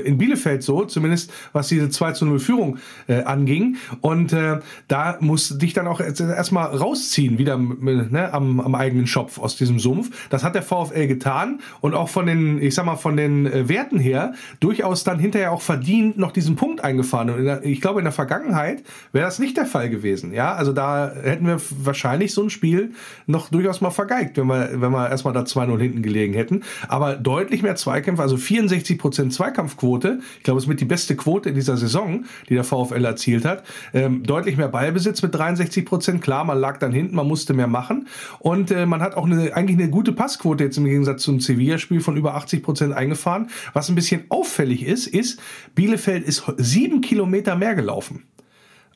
in 0.00 0.18
Bielefeld 0.18 0.62
so, 0.62 0.84
zumindest 0.84 1.32
was 1.52 1.68
diese 1.68 1.90
2 1.90 2.12
zu 2.12 2.26
0 2.26 2.38
Führung 2.40 2.78
äh, 3.06 3.22
anging. 3.22 3.76
Und 4.00 4.32
äh, 4.32 4.58
da 4.88 5.18
muss 5.20 5.58
dich 5.58 5.74
dann 5.74 5.86
auch 5.86 6.00
erstmal 6.00 6.66
rausziehen, 6.74 7.38
wieder 7.38 7.58
ne, 7.58 8.32
am, 8.32 8.60
am 8.60 8.74
eigenen 8.74 9.06
Schopf 9.06 9.38
aus 9.38 9.56
diesem 9.56 9.78
Sumpf. 9.78 10.28
Das 10.30 10.42
hat 10.42 10.54
der 10.54 10.62
VfL 10.62 11.06
getan 11.06 11.60
und 11.80 11.94
auch 11.94 12.08
von 12.08 12.26
den, 12.26 12.60
ich 12.60 12.74
sag 12.74 12.86
mal, 12.86 12.96
von 12.96 13.16
den 13.16 13.46
äh, 13.46 13.68
Werten 13.68 13.98
her 13.98 14.32
durchaus 14.60 15.04
dann 15.04 15.18
hinterher 15.18 15.52
auch 15.52 15.62
verdient 15.62 16.16
noch 16.16 16.32
diesen 16.32 16.56
Punkt 16.56 16.82
eingefahren. 16.82 17.30
Und 17.30 17.44
der, 17.44 17.64
ich 17.64 17.80
glaube, 17.80 18.00
in 18.00 18.04
der 18.04 18.12
Vergangenheit 18.12 18.82
wäre 19.12 19.26
das 19.26 19.38
nicht 19.38 19.56
der 19.56 19.66
Fall 19.66 19.73
gewesen. 19.82 20.32
Ja, 20.32 20.54
also 20.54 20.72
da 20.72 21.12
hätten 21.12 21.46
wir 21.46 21.60
wahrscheinlich 21.82 22.32
so 22.32 22.42
ein 22.42 22.50
Spiel 22.50 22.92
noch 23.26 23.50
durchaus 23.50 23.80
mal 23.80 23.90
vergeigt, 23.90 24.36
wenn 24.36 24.46
wir, 24.46 24.80
wenn 24.80 24.92
wir 24.92 25.10
erstmal 25.10 25.34
da 25.34 25.40
2-0 25.40 25.78
hinten 25.78 26.02
gelegen 26.02 26.34
hätten. 26.34 26.62
Aber 26.88 27.16
deutlich 27.16 27.62
mehr 27.62 27.76
Zweikämpfe, 27.76 28.22
also 28.22 28.36
64 28.36 28.98
Prozent 28.98 29.32
Zweikampfquote. 29.32 30.20
Ich 30.38 30.42
glaube, 30.44 30.58
es 30.58 30.64
ist 30.64 30.68
mit 30.68 30.80
die 30.80 30.84
beste 30.84 31.16
Quote 31.16 31.50
in 31.50 31.54
dieser 31.54 31.76
Saison, 31.76 32.24
die 32.48 32.54
der 32.54 32.64
VfL 32.64 33.04
erzielt 33.04 33.44
hat. 33.44 33.64
Ähm, 33.92 34.22
deutlich 34.22 34.56
mehr 34.56 34.68
Ballbesitz 34.68 35.22
mit 35.22 35.34
63 35.34 35.84
Prozent. 35.84 36.22
Klar, 36.22 36.44
man 36.44 36.58
lag 36.58 36.78
dann 36.78 36.92
hinten, 36.92 37.16
man 37.16 37.26
musste 37.26 37.54
mehr 37.54 37.66
machen. 37.66 38.08
Und 38.38 38.70
äh, 38.70 38.86
man 38.86 39.00
hat 39.02 39.16
auch 39.16 39.26
eine, 39.26 39.54
eigentlich 39.54 39.78
eine 39.78 39.90
gute 39.90 40.12
Passquote 40.12 40.64
jetzt 40.64 40.78
im 40.78 40.84
Gegensatz 40.84 41.22
zum 41.22 41.40
Sevilla-Spiel 41.40 42.00
von 42.00 42.16
über 42.16 42.34
80 42.34 42.62
Prozent 42.62 42.94
eingefahren. 42.94 43.48
Was 43.72 43.88
ein 43.88 43.94
bisschen 43.94 44.24
auffällig 44.28 44.86
ist, 44.86 45.06
ist, 45.06 45.40
Bielefeld 45.74 46.24
ist 46.24 46.44
sieben 46.58 47.00
Kilometer 47.00 47.56
mehr 47.56 47.74
gelaufen 47.74 48.24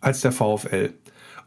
als 0.01 0.21
der 0.21 0.33
VfL. 0.33 0.95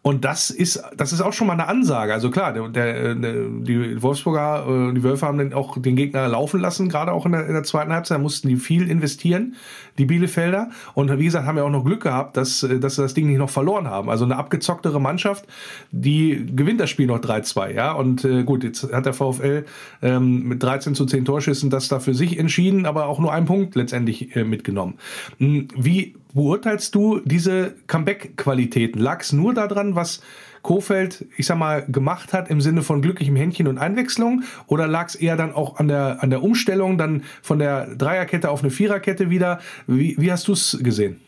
Und 0.04 0.26
das 0.26 0.50
ist, 0.50 0.84
das 0.98 1.14
ist 1.14 1.22
auch 1.22 1.32
schon 1.32 1.46
mal 1.46 1.54
eine 1.54 1.68
Ansage. 1.68 2.12
Also 2.12 2.32
klar, 2.32 2.54
der, 2.54 2.70
der, 2.70 3.14
die 3.14 4.02
Wolfsburger, 4.02 4.90
äh, 4.90 4.94
die 4.96 5.04
Wölfe 5.04 5.28
haben 5.28 5.38
dann 5.38 5.54
auch 5.54 5.78
den 5.78 5.96
Gegner 5.96 6.28
laufen 6.28 6.60
lassen, 6.60 6.90
gerade 6.90 7.12
auch 7.12 7.28
in 7.28 7.34
der, 7.34 7.46
in 7.46 7.54
der 7.54 7.62
zweiten 7.62 7.94
Halbzeit, 7.94 8.18
da 8.18 8.22
mussten 8.22 8.48
die 8.48 8.56
viel 8.56 8.90
investieren, 8.90 9.56
die 10.00 10.06
Bielefelder. 10.06 10.72
Und 10.96 11.16
wie 11.20 11.26
gesagt, 11.26 11.46
haben 11.46 11.58
ja 11.58 11.64
auch 11.64 11.70
noch 11.70 11.86
Glück 11.86 12.02
gehabt, 12.02 12.36
dass, 12.36 12.68
dass 12.68 12.96
sie 12.96 13.02
das 13.04 13.14
Ding 13.14 13.28
nicht 13.28 13.38
noch 13.38 13.52
verloren 13.52 13.88
haben. 13.88 14.10
Also 14.10 14.26
eine 14.26 14.38
abgezocktere 14.38 15.00
Mannschaft, 15.00 15.46
die 15.92 16.48
gewinnt 16.56 16.80
das 16.80 16.90
Spiel 16.90 17.06
noch 17.06 17.20
3-2, 17.20 17.72
ja. 17.72 17.92
Und 17.92 18.26
äh, 18.26 18.44
gut, 18.44 18.64
jetzt 18.64 18.92
hat 18.92 19.06
der 19.06 19.14
VfL 19.14 19.66
ähm, 20.02 20.48
mit 20.48 20.64
13 20.64 20.96
zu 20.96 21.06
10 21.06 21.26
Torschüssen 21.26 21.70
das 21.70 21.90
da 21.90 22.00
für 22.00 22.16
sich 22.16 22.40
entschieden, 22.40 22.88
aber 22.88 23.06
auch 23.06 23.20
nur 23.20 23.32
einen 23.32 23.46
Punkt 23.46 23.76
letztendlich 23.76 24.36
äh, 24.36 24.46
mitgenommen. 24.46 24.96
Hm, 25.38 25.68
wie 25.76 26.16
beurteilst 26.34 26.94
du 26.96 27.20
diese 27.20 27.76
Comeback-Qualitäten? 27.88 29.00
Lag 29.00 29.22
es 29.22 29.34
nur 29.34 29.54
daran, 29.54 29.96
was 29.96 30.22
Kofeld, 30.62 31.26
ich 31.38 31.48
sag 31.48 31.58
mal, 31.58 31.86
gemacht 31.88 32.34
hat 32.34 32.50
im 32.50 32.62
Sinne 32.62 32.84
von 32.84 33.02
glücklichem 33.02 33.36
Händchen 33.36 33.67
und 33.67 33.78
Einwechslung? 33.78 34.44
Oder 34.67 34.88
lag 34.88 35.08
es 35.08 35.15
eher 35.15 35.36
dann 35.36 35.54
auch 35.54 35.78
an 35.78 35.88
der, 35.88 36.22
an 36.22 36.30
der 36.30 36.44
Umstellung, 36.44 36.98
dann 36.98 37.24
von 37.41 37.60
der 37.60 37.96
Dreierkette 37.96 38.50
auf 38.50 38.62
eine 38.62 38.72
Viererkette 38.72 39.30
wieder? 39.30 39.60
Wie, 39.88 40.15
wie 40.20 40.32
hast 40.32 40.48
du 40.48 40.54
es 40.54 40.78
gesehen? 40.82 41.20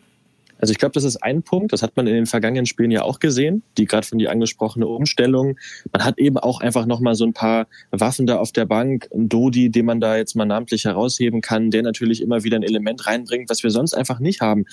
Also 0.63 0.71
ich 0.71 0.78
glaube, 0.78 0.93
das 0.93 1.04
ist 1.04 1.17
ein 1.17 1.43
Punkt, 1.43 1.73
das 1.73 1.84
hat 1.84 1.97
man 1.97 2.08
in 2.08 2.13
den 2.13 2.26
vergangenen 2.26 2.65
Spielen 2.65 2.89
ja 2.89 3.02
auch 3.02 3.19
gesehen, 3.19 3.63
die 3.78 3.84
gerade 3.84 4.08
von 4.08 4.17
dir 4.17 4.32
angesprochene 4.32 4.88
Umstellung. 4.88 5.58
Man 5.91 6.06
hat 6.06 6.17
eben 6.17 6.38
auch 6.38 6.62
einfach 6.62 6.86
nochmal 6.86 7.15
so 7.15 7.26
ein 7.26 7.34
paar 7.34 7.67
Waffen 7.91 8.28
da 8.28 8.38
auf 8.38 8.54
der 8.54 8.63
Bank, 8.63 9.10
ein 9.13 9.28
Dodi, 9.28 9.69
den 9.69 9.86
man 9.86 9.99
da 9.99 10.15
jetzt 10.15 10.38
mal 10.38 10.45
namentlich 10.45 10.86
herausheben 10.86 11.41
kann, 11.41 11.69
der 11.69 11.84
natürlich 11.84 12.21
immer 12.21 12.45
wieder 12.45 12.56
ein 12.56 12.63
Element 12.63 13.06
reinbringt, 13.08 13.49
was 13.49 13.62
wir 13.62 13.71
sonst 13.71 13.93
einfach 13.93 14.19
nicht 14.19 14.39
haben. 14.39 14.63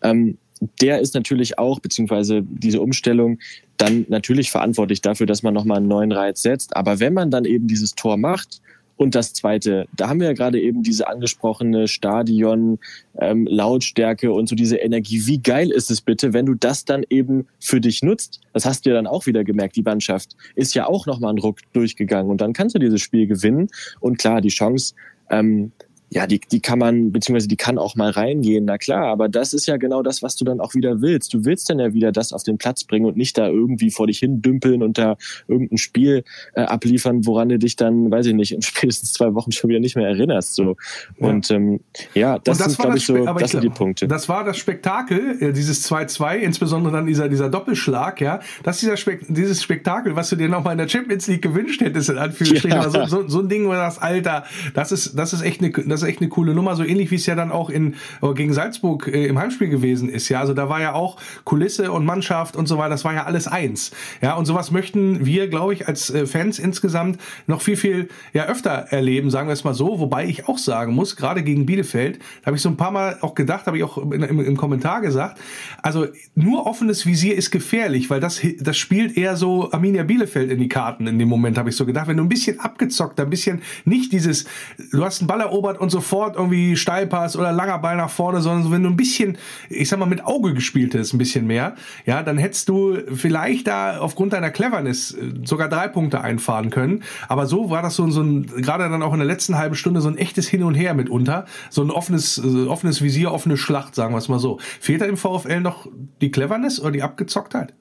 Ähm, 0.00 0.38
der 0.80 1.00
ist 1.00 1.16
natürlich 1.16 1.58
auch, 1.58 1.80
beziehungsweise 1.80 2.44
diese 2.44 2.80
Umstellung, 2.80 3.40
dann 3.78 4.06
natürlich 4.08 4.52
verantwortlich 4.52 5.00
dafür, 5.00 5.26
dass 5.26 5.42
man 5.42 5.54
nochmal 5.54 5.78
einen 5.78 5.88
neuen 5.88 6.12
Reiz 6.12 6.42
setzt. 6.42 6.76
Aber 6.76 7.00
wenn 7.00 7.14
man 7.14 7.32
dann 7.32 7.46
eben 7.46 7.66
dieses 7.66 7.96
Tor 7.96 8.16
macht, 8.16 8.62
und 9.02 9.16
das 9.16 9.32
Zweite, 9.32 9.88
da 9.96 10.08
haben 10.08 10.20
wir 10.20 10.28
ja 10.28 10.32
gerade 10.32 10.60
eben 10.60 10.84
diese 10.84 11.08
angesprochene 11.08 11.88
Stadion, 11.88 12.78
ähm, 13.18 13.48
Lautstärke 13.50 14.32
und 14.32 14.48
so 14.48 14.54
diese 14.54 14.76
Energie. 14.76 15.26
Wie 15.26 15.42
geil 15.42 15.72
ist 15.72 15.90
es 15.90 16.00
bitte, 16.00 16.32
wenn 16.32 16.46
du 16.46 16.54
das 16.54 16.84
dann 16.84 17.04
eben 17.10 17.48
für 17.58 17.80
dich 17.80 18.04
nutzt? 18.04 18.40
Das 18.52 18.64
hast 18.64 18.86
du 18.86 18.90
ja 18.90 18.94
dann 18.94 19.08
auch 19.08 19.26
wieder 19.26 19.42
gemerkt. 19.42 19.74
Die 19.74 19.82
Mannschaft 19.82 20.36
ist 20.54 20.74
ja 20.74 20.86
auch 20.86 21.06
nochmal 21.06 21.30
einen 21.30 21.40
Ruck 21.40 21.58
durchgegangen 21.72 22.30
und 22.30 22.40
dann 22.40 22.52
kannst 22.52 22.76
du 22.76 22.78
dieses 22.78 23.00
Spiel 23.00 23.26
gewinnen. 23.26 23.70
Und 23.98 24.18
klar, 24.18 24.40
die 24.40 24.50
Chance, 24.50 24.94
ähm, 25.30 25.72
ja, 26.14 26.26
die, 26.26 26.40
die 26.40 26.60
kann 26.60 26.78
man, 26.78 27.10
beziehungsweise 27.10 27.48
die 27.48 27.56
kann 27.56 27.78
auch 27.78 27.96
mal 27.96 28.10
reingehen, 28.10 28.66
na 28.66 28.76
klar, 28.76 29.06
aber 29.06 29.30
das 29.30 29.54
ist 29.54 29.66
ja 29.66 29.78
genau 29.78 30.02
das, 30.02 30.22
was 30.22 30.36
du 30.36 30.44
dann 30.44 30.60
auch 30.60 30.74
wieder 30.74 31.00
willst. 31.00 31.32
Du 31.32 31.46
willst 31.46 31.70
dann 31.70 31.78
ja 31.78 31.94
wieder 31.94 32.12
das 32.12 32.34
auf 32.34 32.42
den 32.42 32.58
Platz 32.58 32.84
bringen 32.84 33.06
und 33.06 33.16
nicht 33.16 33.38
da 33.38 33.48
irgendwie 33.48 33.90
vor 33.90 34.06
dich 34.06 34.18
hin 34.18 34.42
dümpeln 34.42 34.82
und 34.82 34.98
da 34.98 35.16
irgendein 35.48 35.78
Spiel 35.78 36.24
äh, 36.52 36.64
abliefern, 36.64 37.24
woran 37.24 37.48
du 37.48 37.58
dich 37.58 37.76
dann, 37.76 38.10
weiß 38.10 38.26
ich 38.26 38.34
nicht, 38.34 38.52
in 38.52 38.60
spätestens 38.62 39.14
zwei 39.14 39.32
Wochen 39.32 39.52
schon 39.52 39.70
wieder 39.70 39.80
nicht 39.80 39.96
mehr 39.96 40.06
erinnerst. 40.06 40.54
So. 40.54 40.76
Ja. 41.18 41.28
Und 41.28 41.50
ähm, 41.50 41.80
ja, 42.12 42.38
das, 42.38 42.58
das 42.58 42.72
sind, 42.72 42.80
glaube 42.82 42.98
ich, 42.98 43.06
so, 43.06 43.24
das 43.24 43.42
ich 43.42 43.48
sind 43.48 43.64
die 43.64 43.70
Punkte. 43.70 44.06
Das 44.06 44.28
war 44.28 44.44
das 44.44 44.58
Spektakel, 44.58 45.38
äh, 45.40 45.52
dieses 45.54 45.90
2-2, 45.90 46.36
insbesondere 46.36 46.92
dann 46.92 47.06
dieser, 47.06 47.30
dieser 47.30 47.48
Doppelschlag, 47.48 48.20
ja. 48.20 48.40
Das 48.64 48.76
ist 48.76 48.82
dieser 48.82 48.98
Spek 48.98 49.24
dieses 49.28 49.62
Spektakel, 49.62 50.14
was 50.14 50.28
du 50.28 50.36
dir 50.36 50.50
nochmal 50.50 50.72
in 50.72 50.78
der 50.78 50.88
Champions 50.88 51.26
League 51.26 51.40
gewünscht 51.40 51.80
hättest, 51.80 52.10
in 52.10 52.18
Anführungsstrichen. 52.18 52.78
Ja. 52.78 52.82
Also, 52.82 53.06
so, 53.06 53.28
so 53.28 53.40
ein 53.40 53.48
Ding, 53.48 53.66
wo 53.66 53.72
das, 53.72 53.98
Alter, 53.98 54.44
das 54.74 54.92
ist, 54.92 55.18
das 55.18 55.32
ist 55.32 55.40
echt 55.40 55.62
eine, 55.62 55.70
das 55.70 56.01
ist 56.02 56.08
echt 56.08 56.20
eine 56.20 56.28
coole 56.28 56.54
Nummer, 56.54 56.76
so 56.76 56.84
ähnlich 56.84 57.10
wie 57.10 57.16
es 57.16 57.26
ja 57.26 57.34
dann 57.34 57.50
auch 57.50 57.70
in, 57.70 57.94
äh, 58.22 58.34
gegen 58.34 58.52
Salzburg 58.52 59.08
äh, 59.08 59.26
im 59.26 59.38
Heimspiel 59.38 59.68
gewesen 59.68 60.08
ist. 60.08 60.28
Ja, 60.28 60.40
also 60.40 60.54
da 60.54 60.68
war 60.68 60.80
ja 60.80 60.94
auch 60.94 61.18
Kulisse 61.44 61.92
und 61.92 62.04
Mannschaft 62.04 62.56
und 62.56 62.66
so 62.66 62.78
weiter, 62.78 62.90
das 62.90 63.04
war 63.04 63.14
ja 63.14 63.24
alles 63.24 63.48
eins. 63.48 63.92
Ja, 64.20 64.34
und 64.34 64.46
sowas 64.46 64.70
möchten 64.70 65.24
wir, 65.24 65.48
glaube 65.48 65.74
ich, 65.74 65.88
als 65.88 66.10
äh, 66.10 66.26
Fans 66.26 66.58
insgesamt 66.58 67.20
noch 67.46 67.62
viel, 67.62 67.76
viel 67.76 68.08
ja, 68.32 68.46
öfter 68.46 68.70
erleben, 68.70 69.30
sagen 69.30 69.48
wir 69.48 69.52
es 69.52 69.64
mal 69.64 69.74
so. 69.74 70.00
Wobei 70.00 70.26
ich 70.26 70.48
auch 70.48 70.58
sagen 70.58 70.94
muss, 70.94 71.16
gerade 71.16 71.42
gegen 71.42 71.66
Bielefeld, 71.66 72.18
da 72.40 72.46
habe 72.46 72.56
ich 72.56 72.62
so 72.62 72.68
ein 72.68 72.76
paar 72.76 72.90
Mal 72.90 73.18
auch 73.20 73.34
gedacht, 73.34 73.66
habe 73.66 73.76
ich 73.78 73.84
auch 73.84 73.98
in, 73.98 74.22
im, 74.22 74.40
im 74.40 74.56
Kommentar 74.56 75.00
gesagt, 75.00 75.40
also 75.82 76.06
nur 76.34 76.66
offenes 76.66 77.06
Visier 77.06 77.36
ist 77.36 77.50
gefährlich, 77.50 78.10
weil 78.10 78.20
das, 78.20 78.40
das 78.60 78.76
spielt 78.76 79.16
eher 79.16 79.36
so 79.36 79.70
Arminia 79.72 80.02
Bielefeld 80.02 80.50
in 80.50 80.58
die 80.58 80.68
Karten 80.68 81.06
in 81.06 81.18
dem 81.18 81.28
Moment, 81.28 81.58
habe 81.58 81.70
ich 81.70 81.76
so 81.76 81.86
gedacht. 81.86 82.08
Wenn 82.08 82.16
du 82.16 82.24
ein 82.24 82.28
bisschen 82.28 82.60
abgezockt, 82.60 83.20
ein 83.20 83.30
bisschen 83.30 83.62
nicht 83.84 84.12
dieses, 84.12 84.46
du 84.90 85.04
hast 85.04 85.20
einen 85.20 85.28
Ball 85.28 85.40
erobert 85.40 85.80
und 85.80 85.90
sofort 85.92 86.36
irgendwie 86.36 86.76
Steilpass 86.76 87.36
oder 87.36 87.52
langer 87.52 87.78
Ball 87.78 87.96
nach 87.96 88.10
vorne, 88.10 88.40
sondern 88.40 88.72
wenn 88.72 88.82
du 88.82 88.90
ein 88.90 88.96
bisschen, 88.96 89.38
ich 89.68 89.88
sag 89.88 89.98
mal, 89.98 90.06
mit 90.06 90.24
Auge 90.24 90.54
gespielt 90.54 90.94
hättest, 90.94 91.14
ein 91.14 91.18
bisschen 91.18 91.46
mehr, 91.46 91.76
ja, 92.04 92.22
dann 92.22 92.38
hättest 92.38 92.68
du 92.68 92.98
vielleicht 93.14 93.68
da 93.68 93.98
aufgrund 93.98 94.32
deiner 94.32 94.50
Cleverness 94.50 95.12
äh, 95.12 95.32
sogar 95.44 95.68
drei 95.68 95.88
Punkte 95.88 96.20
einfahren 96.20 96.70
können. 96.70 97.04
Aber 97.28 97.46
so 97.46 97.70
war 97.70 97.82
das 97.82 97.94
so, 97.94 98.10
so 98.10 98.22
ein, 98.22 98.46
gerade 98.46 98.88
dann 98.88 99.02
auch 99.02 99.12
in 99.12 99.20
der 99.20 99.28
letzten 99.28 99.56
halben 99.56 99.76
Stunde 99.76 100.00
so 100.00 100.08
ein 100.08 100.18
echtes 100.18 100.48
Hin 100.48 100.64
und 100.64 100.74
Her 100.74 100.94
mitunter. 100.94 101.44
So 101.70 101.82
ein 101.82 101.90
offenes, 101.90 102.38
äh, 102.38 102.66
offenes 102.66 103.02
Visier, 103.02 103.32
offene 103.32 103.56
Schlacht, 103.56 103.94
sagen 103.94 104.12
wir 104.14 104.18
es 104.18 104.28
mal 104.28 104.38
so. 104.38 104.58
Fehlt 104.80 105.00
da 105.00 105.04
im 105.06 105.16
VfL 105.16 105.60
noch 105.60 105.86
die 106.20 106.30
Cleverness 106.30 106.80
oder 106.80 106.90
die 106.90 107.02
Abgezocktheit? 107.02 107.74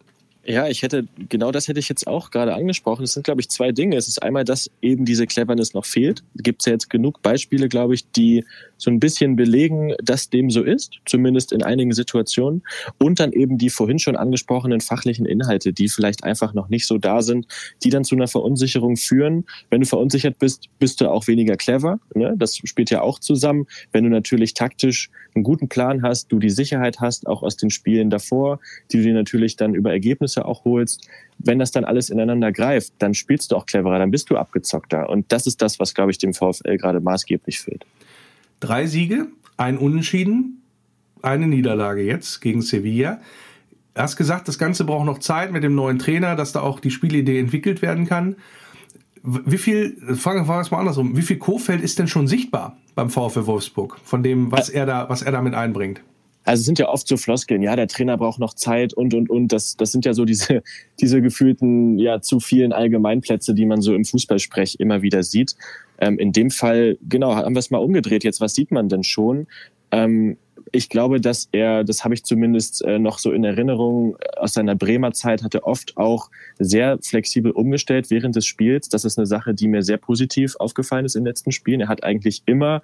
Ja, 0.51 0.67
ich 0.67 0.83
hätte, 0.83 1.05
genau 1.29 1.49
das 1.53 1.69
hätte 1.69 1.79
ich 1.79 1.87
jetzt 1.87 2.07
auch 2.07 2.29
gerade 2.29 2.53
angesprochen. 2.53 3.03
Es 3.03 3.13
sind, 3.13 3.23
glaube 3.23 3.39
ich, 3.39 3.47
zwei 3.47 3.71
Dinge. 3.71 3.95
Es 3.95 4.09
ist 4.09 4.21
einmal, 4.21 4.43
dass 4.43 4.69
eben 4.81 5.05
diese 5.05 5.25
Cleverness 5.25 5.73
noch 5.73 5.85
fehlt. 5.85 6.23
Gibt 6.35 6.61
es 6.61 6.65
ja 6.65 6.73
jetzt 6.73 6.89
genug 6.89 7.21
Beispiele, 7.21 7.69
glaube 7.69 7.93
ich, 7.95 8.11
die 8.11 8.43
so 8.75 8.91
ein 8.91 8.99
bisschen 8.99 9.37
belegen, 9.37 9.93
dass 10.03 10.29
dem 10.29 10.49
so 10.49 10.61
ist, 10.61 10.99
zumindest 11.05 11.53
in 11.53 11.63
einigen 11.63 11.93
Situationen. 11.93 12.63
Und 12.97 13.21
dann 13.21 13.31
eben 13.31 13.59
die 13.59 13.69
vorhin 13.69 13.97
schon 13.97 14.17
angesprochenen 14.17 14.81
fachlichen 14.81 15.25
Inhalte, 15.25 15.71
die 15.71 15.87
vielleicht 15.87 16.25
einfach 16.25 16.53
noch 16.53 16.67
nicht 16.67 16.85
so 16.85 16.97
da 16.97 17.21
sind, 17.21 17.47
die 17.83 17.89
dann 17.89 18.03
zu 18.03 18.15
einer 18.15 18.27
Verunsicherung 18.27 18.97
führen. 18.97 19.45
Wenn 19.69 19.79
du 19.79 19.87
verunsichert 19.87 20.37
bist, 20.37 20.65
bist 20.79 20.99
du 20.99 21.09
auch 21.09 21.27
weniger 21.27 21.55
clever. 21.55 22.01
Ne? 22.13 22.33
Das 22.37 22.57
spielt 22.57 22.89
ja 22.89 23.01
auch 23.01 23.19
zusammen. 23.19 23.67
Wenn 23.93 24.03
du 24.03 24.09
natürlich 24.09 24.53
taktisch 24.53 25.11
einen 25.33 25.43
guten 25.43 25.69
Plan 25.69 26.01
hast, 26.03 26.29
du 26.29 26.39
die 26.39 26.49
Sicherheit 26.49 26.99
hast, 26.99 27.27
auch 27.27 27.41
aus 27.41 27.55
den 27.55 27.69
Spielen 27.69 28.09
davor, 28.09 28.59
die 28.91 28.97
du 28.97 29.03
dir 29.03 29.13
natürlich 29.13 29.55
dann 29.55 29.75
über 29.75 29.91
Ergebnisse 29.91 30.40
auch 30.45 30.65
holst, 30.65 31.07
wenn 31.37 31.59
das 31.59 31.71
dann 31.71 31.85
alles 31.85 32.09
ineinander 32.09 32.51
greift, 32.51 32.93
dann 32.99 33.13
spielst 33.13 33.51
du 33.51 33.55
auch 33.55 33.65
cleverer, 33.65 33.99
dann 33.99 34.11
bist 34.11 34.29
du 34.29 34.37
abgezockter. 34.37 35.09
Und 35.09 35.31
das 35.31 35.47
ist 35.47 35.61
das, 35.61 35.79
was, 35.79 35.93
glaube 35.93 36.11
ich, 36.11 36.17
dem 36.17 36.33
VfL 36.33 36.77
gerade 36.77 36.99
maßgeblich 36.99 37.59
fehlt. 37.59 37.85
Drei 38.59 38.85
Siege, 38.85 39.27
ein 39.57 39.77
Unentschieden, 39.77 40.61
eine 41.21 41.47
Niederlage 41.47 42.01
jetzt 42.03 42.41
gegen 42.41 42.61
Sevilla. 42.61 43.19
Du 43.93 44.01
hast 44.01 44.15
gesagt, 44.15 44.47
das 44.47 44.57
Ganze 44.57 44.85
braucht 44.85 45.05
noch 45.05 45.19
Zeit 45.19 45.51
mit 45.51 45.63
dem 45.63 45.75
neuen 45.75 45.99
Trainer, 45.99 46.35
dass 46.35 46.51
da 46.51 46.61
auch 46.61 46.79
die 46.79 46.91
Spielidee 46.91 47.39
entwickelt 47.39 47.81
werden 47.81 48.07
kann. 48.07 48.35
Wie 49.23 49.57
viel, 49.57 49.97
fragen 50.15 50.47
wir 50.47 50.59
es 50.61 50.71
mal 50.71 50.79
andersrum, 50.79 51.15
wie 51.15 51.21
viel 51.21 51.37
Kofeld 51.37 51.81
ist 51.81 51.99
denn 51.99 52.07
schon 52.07 52.27
sichtbar 52.27 52.77
beim 52.95 53.09
VfL 53.09 53.45
Wolfsburg 53.45 53.99
von 54.03 54.23
dem, 54.23 54.51
was 54.51 54.69
er 54.69 54.85
da, 54.85 55.09
was 55.09 55.21
er 55.21 55.31
damit 55.31 55.53
einbringt? 55.53 56.01
Also 56.51 56.63
es 56.63 56.65
sind 56.65 56.79
ja 56.79 56.89
oft 56.89 57.07
so 57.07 57.15
Floskeln, 57.15 57.61
ja, 57.61 57.77
der 57.77 57.87
Trainer 57.87 58.17
braucht 58.17 58.37
noch 58.37 58.53
Zeit 58.53 58.93
und 58.93 59.13
und 59.13 59.29
und. 59.29 59.53
Das, 59.53 59.77
das 59.77 59.93
sind 59.93 60.03
ja 60.03 60.13
so 60.13 60.25
diese, 60.25 60.63
diese 60.99 61.21
gefühlten, 61.21 61.97
ja, 61.97 62.19
zu 62.19 62.41
vielen 62.41 62.73
Allgemeinplätze, 62.73 63.53
die 63.53 63.65
man 63.65 63.79
so 63.79 63.95
im 63.95 64.03
Fußballsprech 64.03 64.75
immer 64.77 65.01
wieder 65.01 65.23
sieht. 65.23 65.55
Ähm, 65.97 66.19
in 66.19 66.33
dem 66.33 66.51
Fall, 66.51 66.97
genau, 67.07 67.35
haben 67.35 67.55
wir 67.55 67.59
es 67.59 67.71
mal 67.71 67.77
umgedreht. 67.77 68.25
Jetzt, 68.25 68.41
was 68.41 68.53
sieht 68.53 68.69
man 68.69 68.89
denn 68.89 69.05
schon? 69.05 69.47
Ähm, 69.91 70.35
ich 70.73 70.89
glaube, 70.89 71.21
dass 71.21 71.47
er, 71.53 71.85
das 71.85 72.03
habe 72.03 72.15
ich 72.15 72.25
zumindest 72.25 72.83
äh, 72.83 72.99
noch 72.99 73.19
so 73.19 73.31
in 73.31 73.45
Erinnerung, 73.45 74.17
aus 74.35 74.53
seiner 74.53 74.75
Bremer 74.75 75.13
Zeit 75.13 75.43
hat 75.43 75.55
er 75.55 75.65
oft 75.65 75.95
auch 75.95 76.29
sehr 76.59 76.99
flexibel 77.01 77.53
umgestellt 77.53 78.09
während 78.09 78.35
des 78.35 78.45
Spiels. 78.45 78.89
Das 78.89 79.05
ist 79.05 79.17
eine 79.17 79.25
Sache, 79.25 79.53
die 79.53 79.69
mir 79.69 79.83
sehr 79.83 79.97
positiv 79.97 80.57
aufgefallen 80.57 81.05
ist 81.05 81.15
in 81.15 81.21
den 81.21 81.29
letzten 81.29 81.53
Spielen. 81.53 81.79
Er 81.79 81.87
hat 81.87 82.03
eigentlich 82.03 82.43
immer 82.45 82.81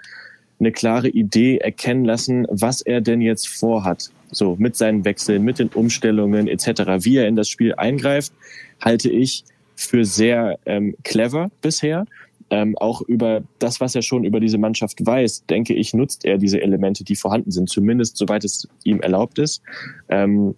eine 0.59 0.71
klare 0.71 1.09
Idee 1.09 1.57
erkennen 1.57 2.05
lassen, 2.05 2.47
was 2.49 2.81
er 2.81 3.01
denn 3.01 3.21
jetzt 3.21 3.47
vorhat. 3.47 4.09
So 4.31 4.55
mit 4.57 4.75
seinen 4.75 5.05
Wechseln, 5.05 5.43
mit 5.43 5.59
den 5.59 5.69
Umstellungen 5.69 6.47
etc. 6.47 7.05
Wie 7.05 7.17
er 7.17 7.27
in 7.27 7.35
das 7.35 7.47
Spiel 7.47 7.75
eingreift, 7.75 8.33
halte 8.81 9.09
ich 9.09 9.43
für 9.75 10.03
sehr 10.05 10.59
ähm, 10.65 10.95
clever 11.03 11.49
bisher 11.61 12.05
ähm, 12.49 12.77
auch 12.77 13.01
über 13.01 13.43
das, 13.59 13.81
was 13.81 13.95
er 13.95 14.01
schon 14.01 14.23
über 14.23 14.39
diese 14.39 14.57
Mannschaft 14.57 15.05
weiß, 15.05 15.45
denke 15.47 15.73
ich, 15.73 15.93
nutzt 15.93 16.25
er 16.25 16.37
diese 16.37 16.61
Elemente, 16.61 17.03
die 17.03 17.15
vorhanden 17.15 17.51
sind, 17.51 17.69
zumindest 17.69 18.17
soweit 18.17 18.43
es 18.43 18.67
ihm 18.83 19.01
erlaubt 19.01 19.39
ist. 19.39 19.61
Ähm, 20.09 20.55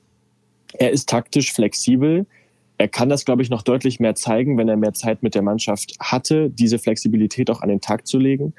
er 0.74 0.92
ist 0.92 1.10
taktisch 1.10 1.52
flexibel. 1.52 2.26
Er 2.78 2.88
kann 2.88 3.10
das, 3.10 3.26
glaube 3.26 3.42
ich, 3.42 3.50
noch 3.50 3.64
deutlich 3.64 4.00
mehr 4.00 4.16
zeigen, 4.16 4.58
wenn 4.58 4.70
er 4.70 4.78
mehr 4.78 4.94
Zeit 4.94 5.24
mit 5.24 5.36
der 5.36 5.42
Mannschaft 5.42 5.96
hatte, 6.00 6.50
diese 6.50 6.80
Flexibilität 6.80 7.50
auch 7.50 7.62
an 7.62 7.70
den 7.70 7.82
Tag 7.82 8.08
zu 8.08 8.20
legen. 8.20 8.54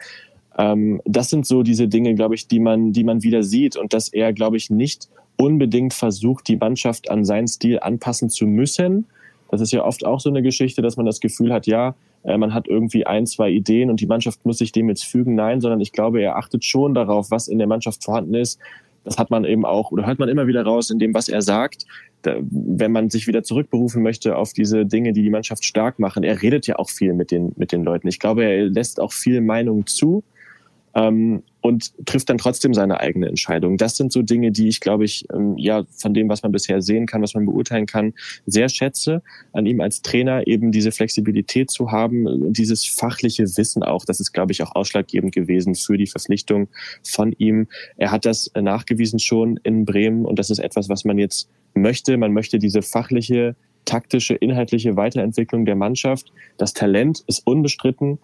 Ähm, 0.59 1.01
das 1.05 1.31
sind 1.31 1.47
so 1.47 1.63
diese 1.63 1.89
Dinge, 1.89 2.15
glaube 2.15 2.35
ich, 2.35 2.49
die 2.49 2.61
man, 2.61 2.93
die 2.93 3.05
man 3.05 3.23
wieder 3.23 3.43
sieht 3.43 3.77
und 3.77 3.93
dass 3.93 4.09
er, 4.09 4.33
glaube 4.33 4.57
ich, 4.57 4.71
nicht 4.71 5.09
unbedingt 5.37 5.95
versucht, 5.95 6.49
die 6.49 6.57
Mannschaft 6.57 7.11
an 7.11 7.25
seinen 7.25 7.49
Stil 7.49 7.79
anpassen 7.81 8.29
zu 8.29 8.47
müssen. 8.47 9.07
Das 9.51 9.61
ist 9.61 9.73
ja 9.73 9.85
oft 9.85 10.05
auch 10.05 10.21
so 10.21 10.29
eine 10.29 10.43
Geschichte, 10.43 10.83
dass 10.83 10.97
man 10.97 11.07
das 11.07 11.21
Gefühl 11.21 11.53
hat, 11.53 11.67
ja, 11.67 11.95
äh, 12.25 12.37
man 12.37 12.55
hat 12.55 12.69
irgendwie 12.69 13.07
ein, 13.07 13.27
zwei 13.27 13.51
Ideen 13.51 13.91
und 13.91 14.01
die 14.01 14.07
Mannschaft 14.07 14.45
muss 14.45 14.59
sich 14.59 14.73
dem 14.73 14.89
jetzt 14.89 15.05
fügen. 15.05 15.35
Nein, 15.35 15.61
sondern 15.61 15.81
ich 15.81 15.93
glaube, 15.93 16.21
er 16.21 16.37
achtet 16.37 16.65
schon 16.65 16.95
darauf, 16.95 17.31
was 17.31 17.49
in 17.49 17.59
der 17.59 17.67
Mannschaft 17.67 18.05
vorhanden 18.05 18.35
ist. 18.35 18.59
Das 19.05 19.17
hat 19.17 19.31
man 19.31 19.45
eben 19.45 19.65
auch 19.65 19.93
oder 19.93 20.07
hört 20.07 20.19
man 20.19 20.29
immer 20.29 20.47
wieder 20.47 20.63
raus 20.63 20.91
in 20.91 20.99
dem, 20.99 21.15
was 21.15 21.29
er 21.29 21.41
sagt. 21.41 21.87
Wenn 22.23 22.93
man 22.93 23.09
sich 23.09 23.27
wieder 23.27 23.43
zurückberufen 23.43 24.03
möchte 24.03 24.37
auf 24.37 24.53
diese 24.53 24.85
Dinge, 24.85 25.15
die 25.15 25.23
die 25.23 25.31
Mannschaft 25.31 25.65
stark 25.65 25.99
machen. 25.99 26.23
Er 26.23 26.43
redet 26.43 26.67
ja 26.67 26.77
auch 26.79 26.91
viel 26.91 27.15
mit 27.15 27.31
den, 27.31 27.53
mit 27.57 27.73
den 27.73 27.83
Leuten. 27.83 28.09
Ich 28.09 28.19
glaube, 28.19 28.45
er 28.45 28.67
lässt 28.67 29.01
auch 29.01 29.13
viel 29.13 29.41
Meinung 29.41 29.87
zu 29.87 30.23
ähm, 30.95 31.43
und 31.61 31.93
trifft 32.07 32.31
dann 32.31 32.39
trotzdem 32.39 32.75
seine 32.75 33.01
eigene 33.01 33.29
Entscheidung. 33.29 33.77
Das 33.77 33.97
sind 33.97 34.13
so 34.13 34.23
Dinge, 34.23 34.51
die 34.51 34.69
ich, 34.69 34.81
glaube 34.81 35.05
ich, 35.05 35.27
ähm, 35.33 35.57
ja, 35.59 35.85
von 35.91 36.15
dem, 36.15 36.29
was 36.29 36.43
man 36.43 36.53
bisher 36.53 36.81
sehen 36.83 37.07
kann, 37.07 37.23
was 37.23 37.35
man 37.35 37.47
beurteilen 37.47 37.87
kann, 37.87 38.15
sehr 38.47 38.69
schätze. 38.69 39.23
An 39.53 39.67
ihm 39.67 39.81
als 39.81 40.03
Trainer 40.03 40.47
eben 40.47 40.73
diese 40.73 40.91
Flexibilität 40.91 41.71
zu 41.71 41.93
haben, 41.93 42.53
dieses 42.53 42.87
fachliche 42.87 43.45
Wissen 43.57 43.83
auch. 43.83 44.05
Das 44.05 44.21
ist, 44.21 44.33
glaube 44.33 44.53
ich, 44.53 44.63
auch 44.63 44.75
ausschlaggebend 44.75 45.35
gewesen 45.35 45.75
für 45.75 45.97
die 45.99 46.07
Verpflichtung 46.07 46.69
von 47.03 47.33
ihm. 47.33 47.69
Er 47.97 48.11
hat 48.11 48.25
das 48.25 48.51
nachgewiesen 48.59 49.19
schon 49.19 49.59
in 49.63 49.85
Bremen 49.85 50.25
und 50.25 50.39
das 50.39 50.51
ist 50.51 50.59
etwas, 50.59 50.89
was 50.89 51.05
man 51.05 51.19
jetzt 51.19 51.49
möchte. 51.75 52.17
Man 52.17 52.33
möchte 52.33 52.59
diese 52.59 52.83
fachliche 52.83 53.55
taktische, 53.85 54.35
inhaltliche 54.35 54.97
Weiterentwicklung 54.97 55.65
der 55.65 55.75
Mannschaft. 55.75 56.33
Das 56.59 56.75
Talent 56.75 57.25
ist 57.27 57.47
unbestritten. 57.47 58.19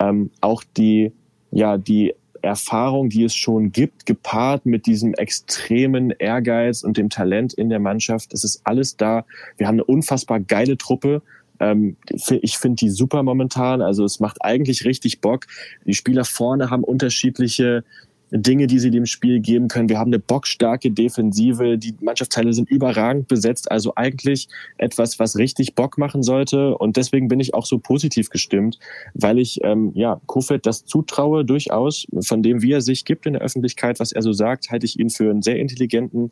Ähm, 0.00 0.30
auch 0.40 0.64
die 0.76 1.12
ja, 1.52 1.78
die 1.78 2.14
Erfahrung, 2.42 3.08
die 3.08 3.24
es 3.24 3.34
schon 3.34 3.70
gibt, 3.70 4.04
gepaart 4.04 4.66
mit 4.66 4.86
diesem 4.86 5.14
extremen 5.14 6.10
Ehrgeiz 6.10 6.82
und 6.82 6.96
dem 6.96 7.08
Talent 7.08 7.54
in 7.54 7.68
der 7.68 7.78
Mannschaft. 7.78 8.34
Es 8.34 8.42
ist 8.42 8.62
alles 8.64 8.96
da. 8.96 9.24
Wir 9.56 9.68
haben 9.68 9.76
eine 9.76 9.84
unfassbar 9.84 10.40
geile 10.40 10.76
Truppe. 10.76 11.22
Ähm, 11.60 11.96
ich 12.40 12.58
finde 12.58 12.76
die 12.76 12.90
super 12.90 13.22
momentan. 13.22 13.80
Also 13.80 14.04
es 14.04 14.18
macht 14.18 14.38
eigentlich 14.44 14.84
richtig 14.84 15.20
Bock. 15.20 15.46
Die 15.86 15.94
Spieler 15.94 16.24
vorne 16.24 16.70
haben 16.70 16.82
unterschiedliche 16.82 17.84
Dinge, 18.32 18.66
die 18.66 18.78
sie 18.78 18.90
dem 18.90 19.04
Spiel 19.04 19.40
geben 19.40 19.68
können. 19.68 19.90
Wir 19.90 19.98
haben 19.98 20.08
eine 20.08 20.18
bockstarke 20.18 20.90
Defensive. 20.90 21.76
Die 21.76 21.94
Mannschaftsteile 22.00 22.52
sind 22.54 22.70
überragend 22.70 23.28
besetzt. 23.28 23.70
Also 23.70 23.92
eigentlich 23.94 24.48
etwas, 24.78 25.18
was 25.18 25.36
richtig 25.36 25.74
Bock 25.74 25.98
machen 25.98 26.22
sollte. 26.22 26.76
Und 26.78 26.96
deswegen 26.96 27.28
bin 27.28 27.40
ich 27.40 27.52
auch 27.52 27.66
so 27.66 27.78
positiv 27.78 28.30
gestimmt, 28.30 28.78
weil 29.14 29.38
ich 29.38 29.60
ähm, 29.62 29.92
ja 29.94 30.20
Kofeld 30.26 30.64
das 30.64 30.86
zutraue 30.86 31.44
durchaus. 31.44 32.06
Von 32.20 32.42
dem, 32.42 32.62
wie 32.62 32.72
er 32.72 32.80
sich 32.80 33.04
gibt 33.04 33.26
in 33.26 33.34
der 33.34 33.42
Öffentlichkeit, 33.42 34.00
was 34.00 34.12
er 34.12 34.22
so 34.22 34.32
sagt, 34.32 34.70
halte 34.70 34.86
ich 34.86 34.98
ihn 34.98 35.10
für 35.10 35.30
einen 35.30 35.42
sehr 35.42 35.56
intelligenten 35.56 36.30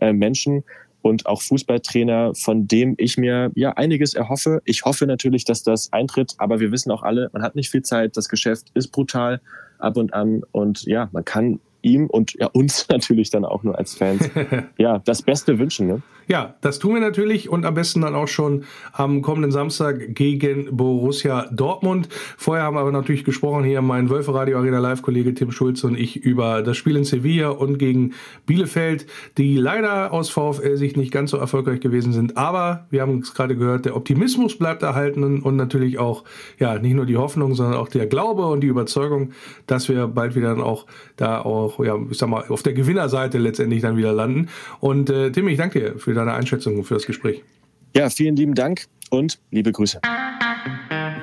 äh, 0.00 0.14
Menschen 0.14 0.64
und 1.02 1.26
auch 1.26 1.42
Fußballtrainer, 1.42 2.34
von 2.34 2.66
dem 2.66 2.94
ich 2.96 3.18
mir 3.18 3.50
ja 3.54 3.72
einiges 3.72 4.14
erhoffe. 4.14 4.62
Ich 4.64 4.84
hoffe 4.84 5.06
natürlich, 5.06 5.44
dass 5.44 5.62
das 5.62 5.92
eintritt, 5.92 6.34
aber 6.38 6.60
wir 6.60 6.72
wissen 6.72 6.90
auch 6.92 7.02
alle, 7.02 7.28
man 7.32 7.42
hat 7.42 7.56
nicht 7.56 7.70
viel 7.70 7.82
Zeit, 7.82 8.16
das 8.16 8.28
Geschäft 8.28 8.68
ist 8.74 8.88
brutal 8.88 9.40
ab 9.82 9.96
und 9.96 10.14
an 10.14 10.42
und 10.52 10.84
ja, 10.84 11.08
man 11.12 11.24
kann 11.24 11.60
ihm 11.82 12.06
und 12.06 12.34
ja, 12.34 12.46
uns 12.46 12.88
natürlich 12.90 13.30
dann 13.30 13.44
auch 13.44 13.62
nur 13.62 13.78
als 13.78 13.94
Fans 13.94 14.28
ja 14.78 14.98
das 15.00 15.22
Beste 15.22 15.58
wünschen. 15.58 15.86
Ne? 15.86 16.02
Ja, 16.28 16.54
das 16.60 16.78
tun 16.78 16.94
wir 16.94 17.00
natürlich 17.00 17.48
und 17.48 17.64
am 17.64 17.74
besten 17.74 18.02
dann 18.02 18.14
auch 18.14 18.28
schon 18.28 18.64
am 18.92 19.22
kommenden 19.22 19.50
Samstag 19.50 20.14
gegen 20.14 20.76
Borussia 20.76 21.48
Dortmund. 21.50 22.08
Vorher 22.36 22.64
haben 22.64 22.76
wir 22.76 22.80
aber 22.80 22.92
natürlich 22.92 23.24
gesprochen 23.24 23.64
hier 23.64 23.82
mein 23.82 24.10
Wölfe 24.10 24.34
Radio 24.34 24.58
Arena 24.58 24.78
Live 24.78 25.02
Kollege 25.02 25.34
Tim 25.34 25.50
Schulz 25.50 25.82
und 25.84 25.98
ich 25.98 26.16
über 26.16 26.62
das 26.62 26.76
Spiel 26.76 26.96
in 26.96 27.04
Sevilla 27.04 27.50
und 27.50 27.78
gegen 27.78 28.12
Bielefeld, 28.46 29.06
die 29.36 29.56
leider 29.56 30.12
aus 30.12 30.30
VfL 30.30 30.76
Sicht 30.76 30.96
nicht 30.96 31.12
ganz 31.12 31.30
so 31.30 31.36
erfolgreich 31.36 31.80
gewesen 31.80 32.12
sind. 32.12 32.36
Aber 32.36 32.86
wir 32.90 33.02
haben 33.02 33.18
es 33.18 33.34
gerade 33.34 33.56
gehört, 33.56 33.84
der 33.84 33.96
Optimismus 33.96 34.56
bleibt 34.56 34.82
erhalten 34.82 35.42
und 35.42 35.56
natürlich 35.56 35.98
auch 35.98 36.24
ja 36.58 36.78
nicht 36.78 36.94
nur 36.94 37.06
die 37.06 37.16
Hoffnung, 37.16 37.54
sondern 37.54 37.78
auch 37.78 37.88
der 37.88 38.06
Glaube 38.06 38.46
und 38.46 38.60
die 38.60 38.68
Überzeugung, 38.68 39.30
dass 39.66 39.88
wir 39.88 40.06
bald 40.06 40.36
wieder 40.36 40.52
dann 40.54 40.60
auch 40.60 40.86
da 41.16 41.40
auch 41.40 41.82
ja 41.82 41.98
ich 42.10 42.18
sag 42.18 42.28
mal 42.28 42.44
auf 42.48 42.62
der 42.62 42.72
Gewinnerseite 42.72 43.38
letztendlich 43.38 43.82
dann 43.82 43.96
wieder 43.96 44.12
landen. 44.12 44.48
Und 44.80 45.10
äh, 45.10 45.30
Tim, 45.32 45.48
ich 45.48 45.58
danke 45.58 45.80
dir 45.80 45.98
für 45.98 46.11
deine 46.14 46.32
Einschätzung 46.32 46.76
und 46.76 46.84
für 46.84 46.94
das 46.94 47.06
Gespräch. 47.06 47.42
Ja, 47.94 48.08
vielen 48.10 48.36
lieben 48.36 48.54
Dank 48.54 48.86
und 49.10 49.38
liebe 49.50 49.72
Grüße. 49.72 50.00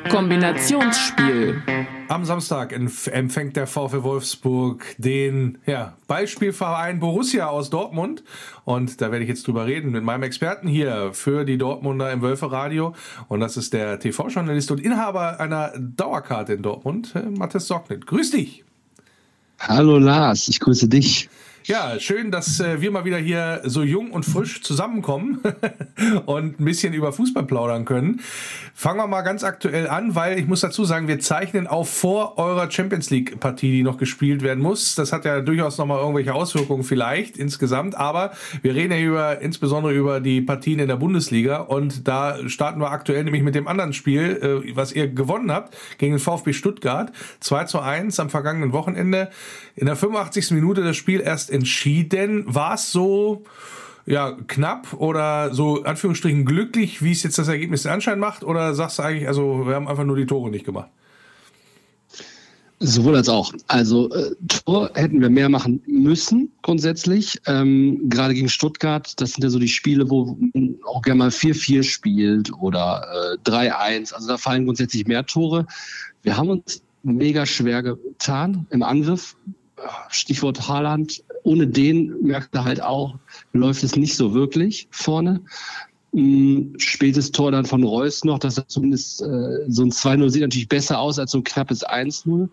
Kombinationsspiel. 0.09 1.61
Am 2.07 2.25
Samstag 2.25 2.73
empfängt 2.73 3.55
der 3.55 3.67
VfL 3.67 4.01
Wolfsburg 4.01 4.83
den 4.97 5.59
ja, 5.67 5.95
Beispielverein 6.07 6.99
Borussia 6.99 7.47
aus 7.47 7.69
Dortmund. 7.69 8.23
Und 8.65 9.01
da 9.01 9.11
werde 9.11 9.23
ich 9.23 9.29
jetzt 9.29 9.47
drüber 9.47 9.67
reden 9.67 9.91
mit 9.91 10.03
meinem 10.03 10.23
Experten 10.23 10.67
hier 10.67 11.11
für 11.13 11.45
die 11.45 11.59
Dortmunder 11.59 12.11
im 12.11 12.23
Wölferadio. 12.23 12.95
Und 13.27 13.41
das 13.41 13.57
ist 13.57 13.73
der 13.73 13.99
TV-Journalist 13.99 14.71
und 14.71 14.79
Inhaber 14.79 15.39
einer 15.39 15.73
Dauerkarte 15.77 16.53
in 16.53 16.63
Dortmund, 16.63 17.13
äh, 17.15 17.29
Mathis 17.29 17.67
Socknet. 17.67 18.07
Grüß 18.07 18.31
dich. 18.31 18.63
Hallo 19.59 19.99
Lars, 19.99 20.47
ich 20.47 20.59
grüße 20.59 20.87
dich. 20.87 21.29
Ja, 21.69 21.99
schön, 21.99 22.31
dass 22.31 22.59
äh, 22.59 22.81
wir 22.81 22.89
mal 22.89 23.05
wieder 23.05 23.19
hier 23.19 23.61
so 23.63 23.83
jung 23.83 24.09
und 24.09 24.25
frisch 24.25 24.63
zusammenkommen 24.63 25.39
und 26.25 26.59
ein 26.59 26.65
bisschen 26.65 26.95
über 26.95 27.13
Fußball 27.13 27.43
plaudern 27.43 27.85
können. 27.85 28.21
Fangen 28.73 28.97
wir 28.97 29.05
mal 29.05 29.21
ganz 29.21 29.43
aktuell 29.43 29.87
an, 29.87 30.15
weil 30.15 30.39
ich 30.39 30.47
muss 30.47 30.61
dazu 30.61 30.83
sagen, 30.83 31.07
wir 31.07 31.19
zeichnen 31.19 31.67
auch 31.67 31.85
vor 31.85 32.39
eurer 32.39 32.71
Champions 32.71 33.11
League 33.11 33.39
Partie, 33.39 33.71
die 33.71 33.83
noch 33.83 33.97
gespielt 33.97 34.41
werden 34.41 34.63
muss. 34.63 34.95
Das 34.95 35.13
hat 35.13 35.25
ja 35.25 35.41
durchaus 35.41 35.77
noch 35.77 35.85
mal 35.85 35.99
irgendwelche 35.99 36.33
Auswirkungen 36.33 36.81
vielleicht 36.81 37.37
insgesamt, 37.37 37.93
aber 37.93 38.31
wir 38.63 38.73
reden 38.73 38.91
ja 38.93 38.99
über 38.99 39.39
insbesondere 39.39 39.93
über 39.93 40.21
die 40.21 40.41
Partien 40.41 40.79
in 40.79 40.87
der 40.87 40.95
Bundesliga 40.95 41.57
und 41.57 42.07
da 42.07 42.49
starten 42.49 42.79
wir 42.81 42.89
aktuell 42.89 43.23
nämlich 43.23 43.43
mit 43.43 43.53
dem 43.53 43.67
anderen 43.67 43.93
Spiel, 43.93 44.63
äh, 44.65 44.75
was 44.75 44.91
ihr 44.91 45.07
gewonnen 45.07 45.51
habt 45.51 45.77
gegen 45.99 46.13
den 46.13 46.19
VfB 46.19 46.53
Stuttgart 46.53 47.11
2 47.41 47.65
zu 47.65 47.79
1 47.79 48.19
am 48.19 48.31
vergangenen 48.31 48.73
Wochenende. 48.73 49.29
In 49.75 49.85
der 49.85 49.95
85. 49.95 50.51
Minute 50.51 50.83
das 50.83 50.97
Spiel 50.97 51.21
erst 51.21 51.51
entschieden. 51.59 52.43
War 52.47 52.75
es 52.75 52.91
so 52.91 53.43
ja, 54.05 54.35
knapp 54.47 54.93
oder 54.93 55.53
so 55.53 55.83
Anführungsstrichen 55.83 56.45
glücklich, 56.45 57.03
wie 57.03 57.11
es 57.11 57.23
jetzt 57.23 57.37
das 57.37 57.47
Ergebnis 57.47 57.83
den 57.83 57.91
Anschein 57.91 58.19
macht? 58.19 58.43
Oder 58.43 58.73
sagst 58.73 58.97
du 58.97 59.03
eigentlich, 59.03 59.27
also 59.27 59.67
wir 59.67 59.75
haben 59.75 59.87
einfach 59.87 60.03
nur 60.03 60.15
die 60.15 60.25
Tore 60.25 60.49
nicht 60.49 60.65
gemacht? 60.65 60.89
Sowohl 62.81 63.17
als 63.17 63.27
auch. 63.27 63.53
Also 63.67 64.09
äh, 64.11 64.33
Tor 64.47 64.89
hätten 64.93 65.19
wir 65.19 65.29
mehr 65.29 65.49
machen 65.49 65.83
müssen 65.85 66.49
grundsätzlich. 66.61 67.37
Ähm, 67.45 68.09
gerade 68.09 68.33
gegen 68.33 68.47
Stuttgart, 68.47 69.19
das 69.21 69.33
sind 69.33 69.43
ja 69.43 69.49
so 69.49 69.59
die 69.59 69.67
Spiele, 69.67 70.09
wo 70.09 70.37
man 70.53 70.75
auch 70.85 71.01
gerne 71.01 71.19
mal 71.19 71.29
4-4 71.29 71.83
spielt 71.83 72.53
oder 72.53 73.37
äh, 73.45 73.49
3-1. 73.49 74.13
Also 74.13 74.29
da 74.29 74.37
fallen 74.37 74.63
grundsätzlich 74.63 75.05
mehr 75.07 75.25
Tore. 75.25 75.67
Wir 76.23 76.37
haben 76.37 76.49
uns 76.49 76.81
mega 77.03 77.45
schwer 77.45 77.83
getan 77.83 78.65
im 78.69 78.81
Angriff. 78.81 79.35
Stichwort 80.09 80.67
Haaland 80.67 81.21
ohne 81.43 81.67
den 81.67 82.21
merkt 82.21 82.53
er 82.55 82.65
halt 82.65 82.81
auch, 82.81 83.15
läuft 83.53 83.83
es 83.83 83.95
nicht 83.95 84.15
so 84.15 84.33
wirklich 84.33 84.87
vorne. 84.91 85.41
Hm, 86.13 86.73
spätes 86.77 87.31
Tor 87.31 87.51
dann 87.51 87.65
von 87.65 87.83
Reus 87.83 88.23
noch, 88.23 88.39
dass 88.39 88.57
er 88.57 88.67
zumindest 88.67 89.21
äh, 89.21 89.65
so 89.67 89.83
ein 89.83 89.91
2-0 89.91 90.29
sieht 90.29 90.41
natürlich 90.41 90.67
besser 90.67 90.99
aus 90.99 91.19
als 91.19 91.31
so 91.31 91.39
ein 91.39 91.43
knappes 91.43 91.85
1-0. 91.85 92.49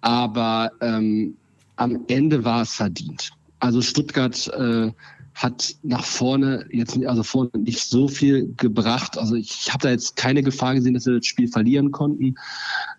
Aber 0.00 0.70
ähm, 0.80 1.36
am 1.76 2.04
Ende 2.06 2.44
war 2.44 2.62
es 2.62 2.74
verdient. 2.74 3.30
Also 3.58 3.80
Stuttgart 3.80 4.48
äh, 4.56 4.92
hat 5.34 5.74
nach 5.82 6.04
vorne 6.04 6.66
jetzt 6.70 6.96
also 7.04 7.24
vorne 7.24 7.50
nicht 7.58 7.80
so 7.80 8.06
viel 8.06 8.54
gebracht. 8.56 9.18
Also 9.18 9.34
ich 9.34 9.68
habe 9.72 9.82
da 9.82 9.90
jetzt 9.90 10.14
keine 10.14 10.42
Gefahr 10.42 10.74
gesehen, 10.74 10.94
dass 10.94 11.04
sie 11.04 11.16
das 11.16 11.26
Spiel 11.26 11.48
verlieren 11.48 11.90
konnten. 11.90 12.36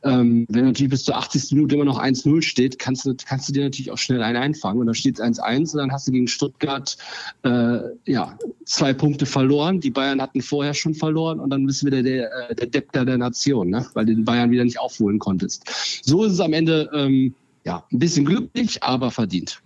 Ähm, 0.04 0.46
wenn 0.50 0.66
natürlich 0.66 0.92
bis 0.92 1.06
zur 1.06 1.16
80. 1.16 1.52
Minute 1.52 1.76
immer 1.76 1.86
noch 1.86 2.02
1-0 2.02 2.42
steht, 2.42 2.78
kannst 2.78 3.06
du, 3.06 3.16
kannst 3.26 3.48
du 3.48 3.54
dir 3.54 3.64
natürlich 3.64 3.90
auch 3.90 3.98
schnell 3.98 4.22
einen 4.22 4.38
einfangen. 4.38 4.82
Und 4.82 4.88
dann 4.88 4.96
steht 4.96 5.18
es 5.18 5.24
1-1 5.24 5.72
und 5.72 5.78
dann 5.78 5.92
hast 5.94 6.08
du 6.08 6.12
gegen 6.12 6.28
Stuttgart 6.28 6.98
äh, 7.44 7.80
ja, 8.06 8.38
zwei 8.66 8.94
Punkte 8.94 9.26
verloren. 9.26 9.80
Die 9.80 9.92
Bayern 9.92 10.22
hatten 10.22 10.42
vorher 10.42 10.74
schon 10.74 10.94
verloren 10.94 11.40
und 11.40 11.50
dann 11.52 11.66
bist 11.66 11.82
du 11.82 11.88
wieder 11.88 12.04
der, 12.04 12.50
äh, 12.50 12.56
der 12.56 12.68
Depter 12.68 13.06
der 13.06 13.18
Nation, 13.18 13.70
ne? 13.70 13.86
weil 13.94 14.06
du 14.06 14.14
den 14.14 14.26
Bayern 14.26 14.52
wieder 14.52 14.66
nicht 14.66 14.80
aufholen 14.80 15.20
konntest. 15.20 15.64
So 16.04 16.26
ist 16.26 16.34
es 16.34 16.40
am 16.42 16.52
Ende 16.52 16.90
ähm, 16.94 17.34
ja, 17.64 17.84
ein 17.92 18.00
bisschen 18.00 18.26
glücklich, 18.26 18.84
aber 18.84 19.10
verdient. 19.10 19.62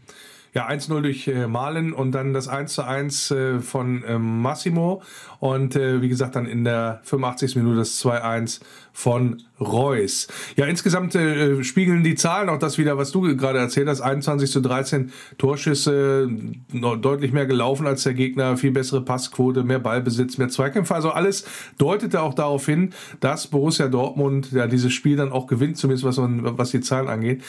Ja, 0.53 0.67
1-0 0.67 1.01
durch 1.01 1.27
äh, 1.27 1.47
Malen 1.47 1.93
und 1.93 2.11
dann 2.11 2.33
das 2.33 2.49
1-1 2.49 3.35
äh, 3.35 3.59
von 3.59 4.03
äh, 4.03 4.17
Massimo 4.17 5.03
und 5.39 5.75
äh, 5.75 6.01
wie 6.01 6.09
gesagt 6.09 6.35
dann 6.35 6.45
in 6.45 6.63
der 6.63 7.01
85. 7.03 7.55
Minute 7.55 7.77
das 7.77 8.03
2-1 8.03 8.59
von 8.91 9.43
Reus. 9.59 10.27
Ja, 10.55 10.65
insgesamt 10.65 11.15
äh, 11.15 11.63
spiegeln 11.63 12.03
die 12.03 12.15
Zahlen 12.15 12.49
auch 12.49 12.59
das 12.59 12.77
wieder, 12.77 12.97
was 12.97 13.11
du 13.11 13.35
gerade 13.37 13.59
erzählt 13.59 13.87
hast. 13.87 14.01
21 14.01 14.51
zu 14.51 14.61
13 14.61 15.11
Torschüsse, 15.37 16.29
deutlich 16.73 17.31
mehr 17.31 17.45
gelaufen 17.45 17.87
als 17.87 18.03
der 18.03 18.13
Gegner, 18.13 18.57
viel 18.57 18.71
bessere 18.71 19.01
Passquote, 19.01 19.63
mehr 19.63 19.79
Ballbesitz, 19.79 20.37
mehr 20.37 20.49
Zweikämpfe. 20.49 20.95
Also 20.95 21.11
alles 21.11 21.45
deutete 21.77 22.21
auch 22.21 22.33
darauf 22.33 22.65
hin, 22.65 22.93
dass 23.19 23.47
Borussia 23.47 23.87
Dortmund 23.87 24.51
ja 24.51 24.67
dieses 24.67 24.93
Spiel 24.93 25.15
dann 25.15 25.31
auch 25.31 25.47
gewinnt, 25.47 25.77
zumindest 25.77 26.05
was, 26.05 26.17
man, 26.17 26.57
was 26.57 26.71
die 26.71 26.81
Zahlen 26.81 27.07
angeht. 27.07 27.43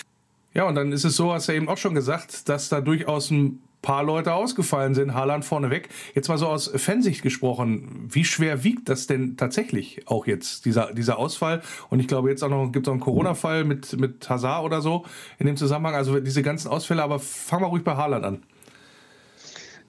Ja, 0.53 0.65
und 0.65 0.75
dann 0.75 0.93
ist 0.93 1.05
es 1.05 1.17
so, 1.17 1.33
hast 1.33 1.49
du 1.49 1.53
eben 1.53 1.69
auch 1.69 1.79
schon 1.79 1.95
gesagt, 1.95 2.49
dass 2.49 2.69
da 2.69 2.81
durchaus 2.81 3.31
ein 3.31 3.63
paar 3.83 4.03
Leute 4.03 4.35
ausgefallen 4.35 4.95
sind, 4.95 5.15
Haaland 5.15 5.45
vorneweg. 5.45 5.89
Jetzt 6.15 6.29
mal 6.29 6.39
so 6.39 6.49
aus 6.49 6.71
Fansicht 6.75 7.23
gesprochen, 7.23 8.09
wie 8.11 8.25
schwer 8.25 8.63
wiegt 8.63 8.89
das 8.89 9.07
denn 9.07 9.37
tatsächlich 9.37 10.07
auch 10.07 10.27
jetzt, 10.27 10.65
dieser, 10.65 10.93
dieser 10.93 11.19
Ausfall? 11.19 11.63
Und 11.89 12.01
ich 12.01 12.09
glaube, 12.09 12.31
jetzt 12.31 12.43
auch 12.43 12.51
noch 12.51 12.73
gibt 12.73 12.87
es 12.87 12.91
einen 12.91 13.01
Corona-Fall 13.01 13.65
mit, 13.65 13.99
mit 13.99 14.29
Hazard 14.29 14.65
oder 14.65 14.83
so 14.83 15.05
in 15.39 15.47
dem 15.47 15.57
Zusammenhang. 15.57 15.95
Also 15.95 16.21
diese 16.21 16.43
ganzen 16.43 16.69
Ausfälle, 16.69 17.03
aber 17.03 17.19
fangen 17.19 17.63
wir 17.63 17.69
ruhig 17.69 17.85
bei 17.85 17.97
Haaland 17.97 18.25
an. 18.25 18.43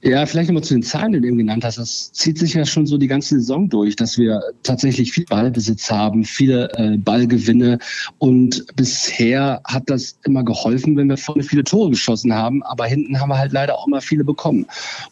Ja, 0.04 0.26
vielleicht 0.26 0.50
nochmal 0.50 0.64
zu 0.64 0.74
den 0.74 0.82
Zahlen, 0.82 1.12
die 1.12 1.22
du 1.22 1.28
eben 1.28 1.38
genannt 1.38 1.64
hast. 1.64 1.78
Das 1.78 2.12
zieht 2.12 2.40
sich 2.40 2.56
ja 2.56 2.66
schon 2.66 2.88
so 2.88 2.98
die 2.98 3.08
ganze 3.08 3.36
Saison 3.36 3.70
durch, 3.70 3.96
dass 3.96 4.18
wir 4.18 4.42
tatsächlich 4.64 5.12
viel 5.12 5.26
Ballbesitz 5.26 5.92
haben, 5.92 6.24
viele 6.24 6.72
äh, 6.74 6.98
Ballgewinne. 6.98 7.78
Und 8.18 8.66
bisher 8.76 9.62
hat 9.64 9.84
das 9.92 10.18
immer 10.24 10.44
geholfen, 10.44 10.98
wenn 10.98 11.08
wir 11.08 11.18
vorne 11.18 11.44
viele 11.44 11.64
Tore 11.64 11.92
geschossen 11.92 12.34
haben. 12.34 12.64
Aber 12.64 12.86
hinten 12.86 13.20
haben 13.20 13.30
wir 13.30 13.38
halt 13.38 13.52
leider 13.52 13.78
auch 13.78 13.86
mal 13.86 14.02
viele 14.02 14.24
bekommen. 14.24 14.66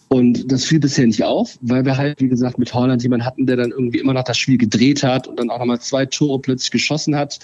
Und 0.08 0.52
das 0.52 0.66
fiel 0.66 0.80
bisher 0.80 1.06
nicht 1.06 1.24
auf, 1.24 1.60
weil 1.62 1.86
wir 1.86 1.96
halt, 1.96 2.20
wie 2.20 2.28
gesagt, 2.28 2.58
mit 2.58 2.74
Holland 2.74 3.04
jemanden 3.04 3.28
hatten, 3.28 3.46
der 3.46 3.58
dann 3.58 3.70
irgendwie 3.70 4.00
immer 4.00 4.14
noch 4.14 4.24
das 4.24 4.40
Spiel 4.40 4.58
gedreht 4.58 5.04
hat 5.04 5.28
und 5.28 5.40
dann 5.40 5.52
auch 5.52 5.60
nochmal 5.60 5.80
zwei 5.80 6.08
Tore 6.08 6.40
plötzlich 6.40 6.72
geschossen 6.72 7.16
hat. 7.16 7.38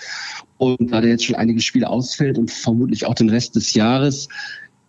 Und 0.58 0.92
da 0.92 1.00
der 1.00 1.12
jetzt 1.12 1.26
schon 1.26 1.36
einige 1.36 1.62
Spiele 1.62 1.90
ausfällt 1.90 2.40
und 2.40 2.50
vermutlich 2.50 3.06
auch 3.06 3.14
den 3.14 3.30
Rest 3.30 3.56
des 3.56 3.76
Jahres, 3.76 4.30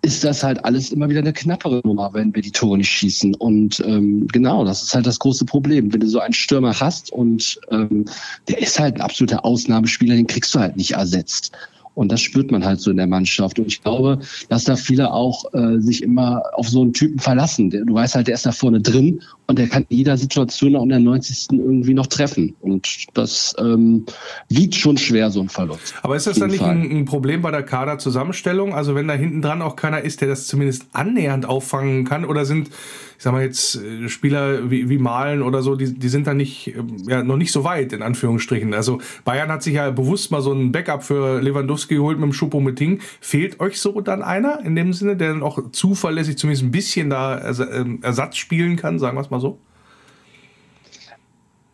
ist 0.07 0.23
das 0.23 0.45
halt 0.45 0.65
alles 0.65 0.93
immer 0.93 1.09
wieder 1.09 1.19
eine 1.19 1.33
knappere 1.33 1.81
Nummer, 1.83 2.15
wenn 2.15 2.33
wir 2.33 2.41
die 2.41 2.53
Tore 2.53 2.79
nicht 2.79 2.89
schießen. 2.89 3.35
Und 3.35 3.83
ähm, 3.85 4.29
genau, 4.29 4.65
das 4.65 4.85
ist 4.85 4.95
halt 4.95 5.05
das 5.05 5.19
große 5.19 5.45
Problem. 5.45 5.93
Wenn 5.93 5.99
du 5.99 6.09
so 6.09 6.21
einen 6.21 6.33
Stürmer 6.33 6.79
hast 6.79 7.13
und 7.13 7.59
ähm, 7.73 8.05
der 8.47 8.63
ist 8.63 8.79
halt 8.79 8.95
ein 8.95 9.01
absoluter 9.01 9.45
Ausnahmespieler, 9.45 10.15
den 10.15 10.29
kriegst 10.29 10.55
du 10.55 10.61
halt 10.61 10.77
nicht 10.77 10.93
ersetzt. 10.93 11.51
Und 11.97 12.13
das 12.13 12.21
spürt 12.21 12.51
man 12.51 12.63
halt 12.63 12.79
so 12.79 12.91
in 12.91 12.99
der 12.99 13.07
Mannschaft. 13.07 13.59
Und 13.59 13.69
ich 13.69 13.83
glaube, 13.83 14.19
dass 14.51 14.65
da 14.65 14.77
viele 14.77 15.13
auch 15.13 15.53
äh, 15.55 15.81
sich 15.81 16.03
immer 16.03 16.43
auf 16.53 16.69
so 16.69 16.83
einen 16.83 16.93
Typen 16.93 17.19
verlassen. 17.19 17.71
Du 17.71 17.95
weißt 17.95 18.15
halt, 18.15 18.29
der 18.29 18.35
ist 18.35 18.45
da 18.45 18.53
vorne 18.53 18.83
drin 18.83 19.23
und 19.47 19.59
der 19.59 19.67
kann 19.67 19.87
in 19.89 19.97
jeder 19.97 20.19
Situation 20.19 20.77
auch 20.77 20.83
in 20.83 20.91
der 20.91 20.99
90. 20.99 21.59
irgendwie 21.59 21.95
noch 21.95 22.07
treffen. 22.07 22.55
Und 22.61 23.07
das 23.15 23.57
ähm, 23.59 24.05
wiegt 24.51 24.75
schon 24.75 24.99
schwer, 24.99 25.31
so 25.31 25.41
ein 25.41 25.49
Verlust. 25.49 25.95
Aber 26.03 26.17
ist 26.17 26.27
das 26.27 26.39
dann 26.39 26.51
nicht 26.51 26.63
ein, 26.63 26.83
ein, 26.83 27.05
Problem 27.07 27.41
bei 27.41 27.51
der 27.51 27.63
Kaderzusammenstellung? 27.63 28.75
Also 28.75 28.95
wenn 28.95 29.09
da 29.09 29.15
hinten 29.15 29.41
dran 29.41 29.63
auch 29.63 29.75
keiner 29.75 30.03
ist, 30.03 30.21
der 30.21 30.29
das 30.29 30.47
zumindest 30.47 30.85
annähernd 30.93 31.47
auffangen 31.47 32.05
kann? 32.05 32.27
Oder 32.27 32.45
sind 32.45 32.69
ich 33.17 33.23
sag 33.23 33.33
mal 33.33 33.43
jetzt, 33.43 33.77
äh, 33.77 34.09
Spieler 34.09 34.71
wie, 34.71 34.89
wie 34.89 34.99
Malen 34.99 35.43
oder 35.43 35.63
so, 35.63 35.77
die, 35.77 35.95
die 35.95 36.09
sind 36.09 36.27
da 36.27 36.35
nicht, 36.35 36.75
ähm, 36.77 36.97
ja, 37.09 37.23
noch 37.23 37.37
nicht 37.37 37.53
so 37.53 37.65
weit, 37.65 37.93
in 37.93 38.03
Anführungsstrichen. 38.03 38.75
Also 38.75 39.01
Bayern 39.25 39.51
hat 39.51 39.63
sich 39.63 39.75
ja 39.75 39.91
bewusst 39.91 40.31
mal 40.31 40.43
so 40.43 40.53
ein 40.53 40.73
Backup 40.73 41.03
für 41.03 41.41
Lewandowski 41.41 41.97
geholt 41.97 42.19
mit 42.19 42.31
dem 42.31 42.33
Choupo-Moting. 42.33 43.01
Fehlt 43.21 43.61
euch 43.61 43.81
so 43.81 44.01
dann 44.01 44.23
einer 44.23 44.61
in 44.65 44.77
dem 44.77 44.93
Sinne, 44.93 45.17
der 45.17 45.29
dann 45.29 45.43
auch 45.43 45.71
zuverlässig 45.73 46.37
zumindest 46.39 46.65
ein 46.65 46.71
bisschen 46.71 47.11
da 47.11 47.51
ähm, 47.73 48.01
Ersatz 48.03 48.37
spielen 48.37 48.77
kann, 48.77 48.99
sagen 48.99 49.17
wir 49.17 49.23
es 49.23 49.31
mal 49.31 49.41
so? 49.41 49.59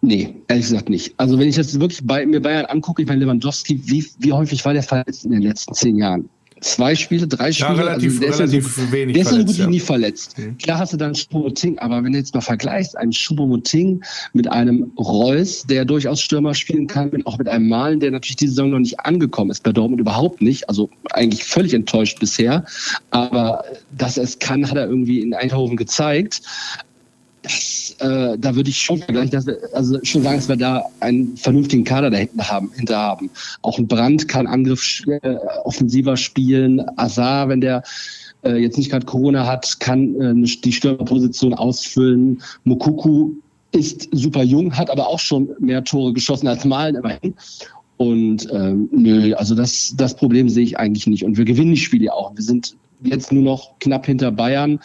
Nee, 0.04 0.34
ehrlich 0.48 0.66
gesagt 0.66 0.88
nicht. 0.88 1.14
Also 1.16 1.38
wenn 1.38 1.48
ich 1.48 1.56
jetzt 1.56 1.78
wirklich 1.78 2.04
bei, 2.04 2.26
mir 2.26 2.40
Bayern 2.40 2.66
angucke, 2.66 3.02
ich 3.02 3.08
meine 3.08 3.20
Lewandowski, 3.20 3.80
wie, 3.84 4.04
wie 4.18 4.32
häufig 4.32 4.64
war 4.64 4.72
der 4.72 4.82
verletzt 4.82 5.24
in 5.24 5.30
den 5.30 5.42
letzten 5.42 5.74
zehn 5.74 5.96
Jahren? 5.96 6.28
Zwei 6.62 6.94
Spiele, 6.94 7.26
drei 7.26 7.52
Spiele. 7.52 7.70
Ja, 7.70 7.74
relativ, 7.74 8.12
also 8.12 8.20
der 8.20 8.38
relativ 8.38 8.66
ist 8.66 8.76
ja 8.76 8.84
so, 8.84 8.92
wenig 8.92 9.14
Der 9.14 9.22
ist 9.22 9.30
ja 9.32 9.38
so 9.38 9.44
gut 9.44 9.58
wie 9.58 9.66
nie 9.66 9.80
verletzt. 9.80 10.38
Mhm. 10.38 10.58
Klar 10.58 10.78
hast 10.78 10.92
du 10.92 10.96
dann 10.96 11.14
Schubomoting, 11.14 11.78
aber 11.78 12.02
wenn 12.02 12.12
du 12.12 12.18
jetzt 12.18 12.34
mal 12.34 12.40
vergleichst, 12.40 12.96
einen 12.96 13.12
Schubomoting 13.12 14.02
mit 14.32 14.50
einem 14.50 14.92
Reus, 14.98 15.64
der 15.64 15.84
durchaus 15.84 16.20
Stürmer 16.20 16.54
spielen 16.54 16.86
kann, 16.86 17.10
auch 17.24 17.38
mit 17.38 17.48
einem 17.48 17.68
Malen, 17.68 18.00
der 18.00 18.10
natürlich 18.10 18.36
diese 18.36 18.54
Saison 18.54 18.70
noch 18.70 18.78
nicht 18.78 19.00
angekommen 19.00 19.50
ist, 19.50 19.62
bei 19.62 19.72
Dortmund 19.72 20.00
überhaupt 20.00 20.40
nicht, 20.40 20.68
also 20.68 20.88
eigentlich 21.12 21.44
völlig 21.44 21.74
enttäuscht 21.74 22.18
bisher, 22.20 22.64
aber 23.10 23.64
dass 23.96 24.16
er 24.16 24.24
es 24.24 24.38
kann, 24.38 24.68
hat 24.68 24.76
er 24.76 24.86
irgendwie 24.86 25.20
in 25.20 25.34
Eindhoven 25.34 25.76
gezeigt 25.76 26.42
das, 27.42 27.96
äh, 27.98 28.38
da 28.38 28.54
würde 28.54 28.70
ich 28.70 28.78
schon 28.80 28.98
vergleichen, 28.98 29.30
dass 29.30 29.46
wir, 29.46 29.58
also 29.72 29.98
schon 30.02 30.22
sagen, 30.22 30.36
dass 30.36 30.48
wir 30.48 30.56
da 30.56 30.84
einen 31.00 31.36
vernünftigen 31.36 31.84
Kader 31.84 32.10
da 32.10 32.18
hinten 32.18 32.48
haben, 32.48 32.70
hinter 32.74 32.96
haben. 32.96 33.30
Auch 33.62 33.78
ein 33.78 33.88
Brand 33.88 34.28
kann 34.28 34.46
Angriff 34.46 35.02
äh, 35.06 35.36
offensiver 35.64 36.16
spielen. 36.16 36.82
Azar, 36.96 37.48
wenn 37.48 37.60
der 37.60 37.82
äh, 38.44 38.56
jetzt 38.56 38.78
nicht 38.78 38.90
gerade 38.90 39.06
Corona 39.06 39.46
hat, 39.46 39.80
kann 39.80 40.20
äh, 40.20 40.48
die 40.64 40.72
Stürmerposition 40.72 41.54
ausfüllen. 41.54 42.42
Mokuku 42.64 43.32
ist 43.72 44.08
super 44.12 44.42
jung, 44.42 44.76
hat 44.76 44.90
aber 44.90 45.08
auch 45.08 45.18
schon 45.18 45.48
mehr 45.58 45.82
Tore 45.82 46.12
geschossen 46.12 46.46
als 46.46 46.64
Malen 46.64 46.96
immerhin. 46.96 47.34
Und 47.96 48.48
ähm, 48.52 48.88
nö, 48.92 49.34
also 49.34 49.54
das, 49.54 49.94
das 49.96 50.16
Problem 50.16 50.48
sehe 50.48 50.64
ich 50.64 50.78
eigentlich 50.78 51.06
nicht. 51.06 51.24
Und 51.24 51.36
wir 51.36 51.44
gewinnen 51.44 51.72
die 51.72 51.80
Spiele 51.80 52.12
auch. 52.12 52.34
Wir 52.34 52.42
sind 52.42 52.76
jetzt 53.04 53.32
nur 53.32 53.42
noch 53.42 53.78
knapp 53.80 54.06
hinter 54.06 54.30
Bayern, 54.30 54.80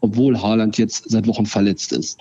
obwohl 0.00 0.40
Haaland 0.40 0.78
jetzt 0.78 1.10
seit 1.10 1.26
Wochen 1.26 1.46
verletzt 1.46 1.92
ist. 1.92 2.18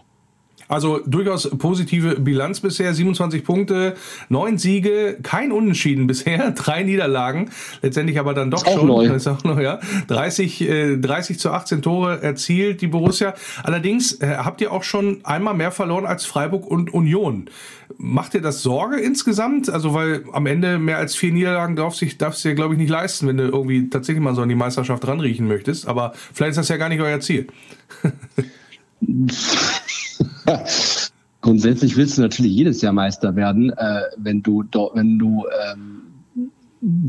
Also 0.69 1.01
durchaus 1.03 1.49
positive 1.49 2.19
Bilanz 2.19 2.59
bisher, 2.59 2.93
27 2.93 3.43
Punkte, 3.43 3.95
neun 4.29 4.59
Siege, 4.59 5.17
kein 5.23 5.51
Unentschieden 5.51 6.05
bisher, 6.05 6.51
drei 6.55 6.83
Niederlagen, 6.83 7.49
letztendlich 7.81 8.19
aber 8.19 8.35
dann 8.35 8.51
doch 8.51 8.63
schon, 8.63 8.85
neu. 8.85 9.05
ist 9.15 9.27
auch 9.27 9.43
noch, 9.43 9.59
ja, 9.59 9.79
30, 10.07 10.61
äh, 10.61 10.97
30 10.97 11.39
zu 11.39 11.49
18 11.49 11.81
Tore 11.81 12.21
erzielt 12.21 12.81
die 12.81 12.87
Borussia. 12.87 13.33
Allerdings 13.63 14.21
äh, 14.21 14.37
habt 14.37 14.61
ihr 14.61 14.71
auch 14.71 14.83
schon 14.83 15.21
einmal 15.23 15.55
mehr 15.55 15.71
verloren 15.71 16.05
als 16.05 16.25
Freiburg 16.25 16.67
und 16.67 16.93
Union. 16.93 17.49
Macht 17.97 18.35
ihr 18.35 18.41
das 18.41 18.61
Sorge 18.61 18.99
insgesamt? 18.99 19.71
Also 19.71 19.95
weil 19.95 20.23
am 20.33 20.45
Ende 20.45 20.77
mehr 20.77 20.99
als 20.99 21.15
vier 21.15 21.33
Niederlagen 21.33 21.75
darfst 21.75 21.99
du 21.99 22.05
darfst 22.05 22.45
dir, 22.45 22.53
glaube 22.53 22.75
ich, 22.75 22.79
nicht 22.79 22.91
leisten, 22.91 23.27
wenn 23.27 23.37
du 23.37 23.45
irgendwie 23.45 23.89
tatsächlich 23.89 24.23
mal 24.23 24.35
so 24.35 24.43
an 24.43 24.49
die 24.49 24.55
Meisterschaft 24.55 25.07
ranriechen 25.07 25.47
möchtest. 25.47 25.87
Aber 25.87 26.13
vielleicht 26.31 26.51
ist 26.51 26.57
das 26.57 26.69
ja 26.69 26.77
gar 26.77 26.89
nicht 26.89 27.01
euer 27.01 27.19
Ziel. 27.19 27.47
Grundsätzlich 31.41 31.95
willst 31.95 32.17
du 32.17 32.21
natürlich 32.21 32.51
jedes 32.51 32.81
Jahr 32.81 32.93
Meister 32.93 33.35
werden, 33.35 33.71
äh, 33.71 34.01
wenn 34.17 34.43
du 34.43 34.63
dort, 34.63 34.95
wenn 34.95 35.17
du 35.17 35.45
ähm, 35.73 35.99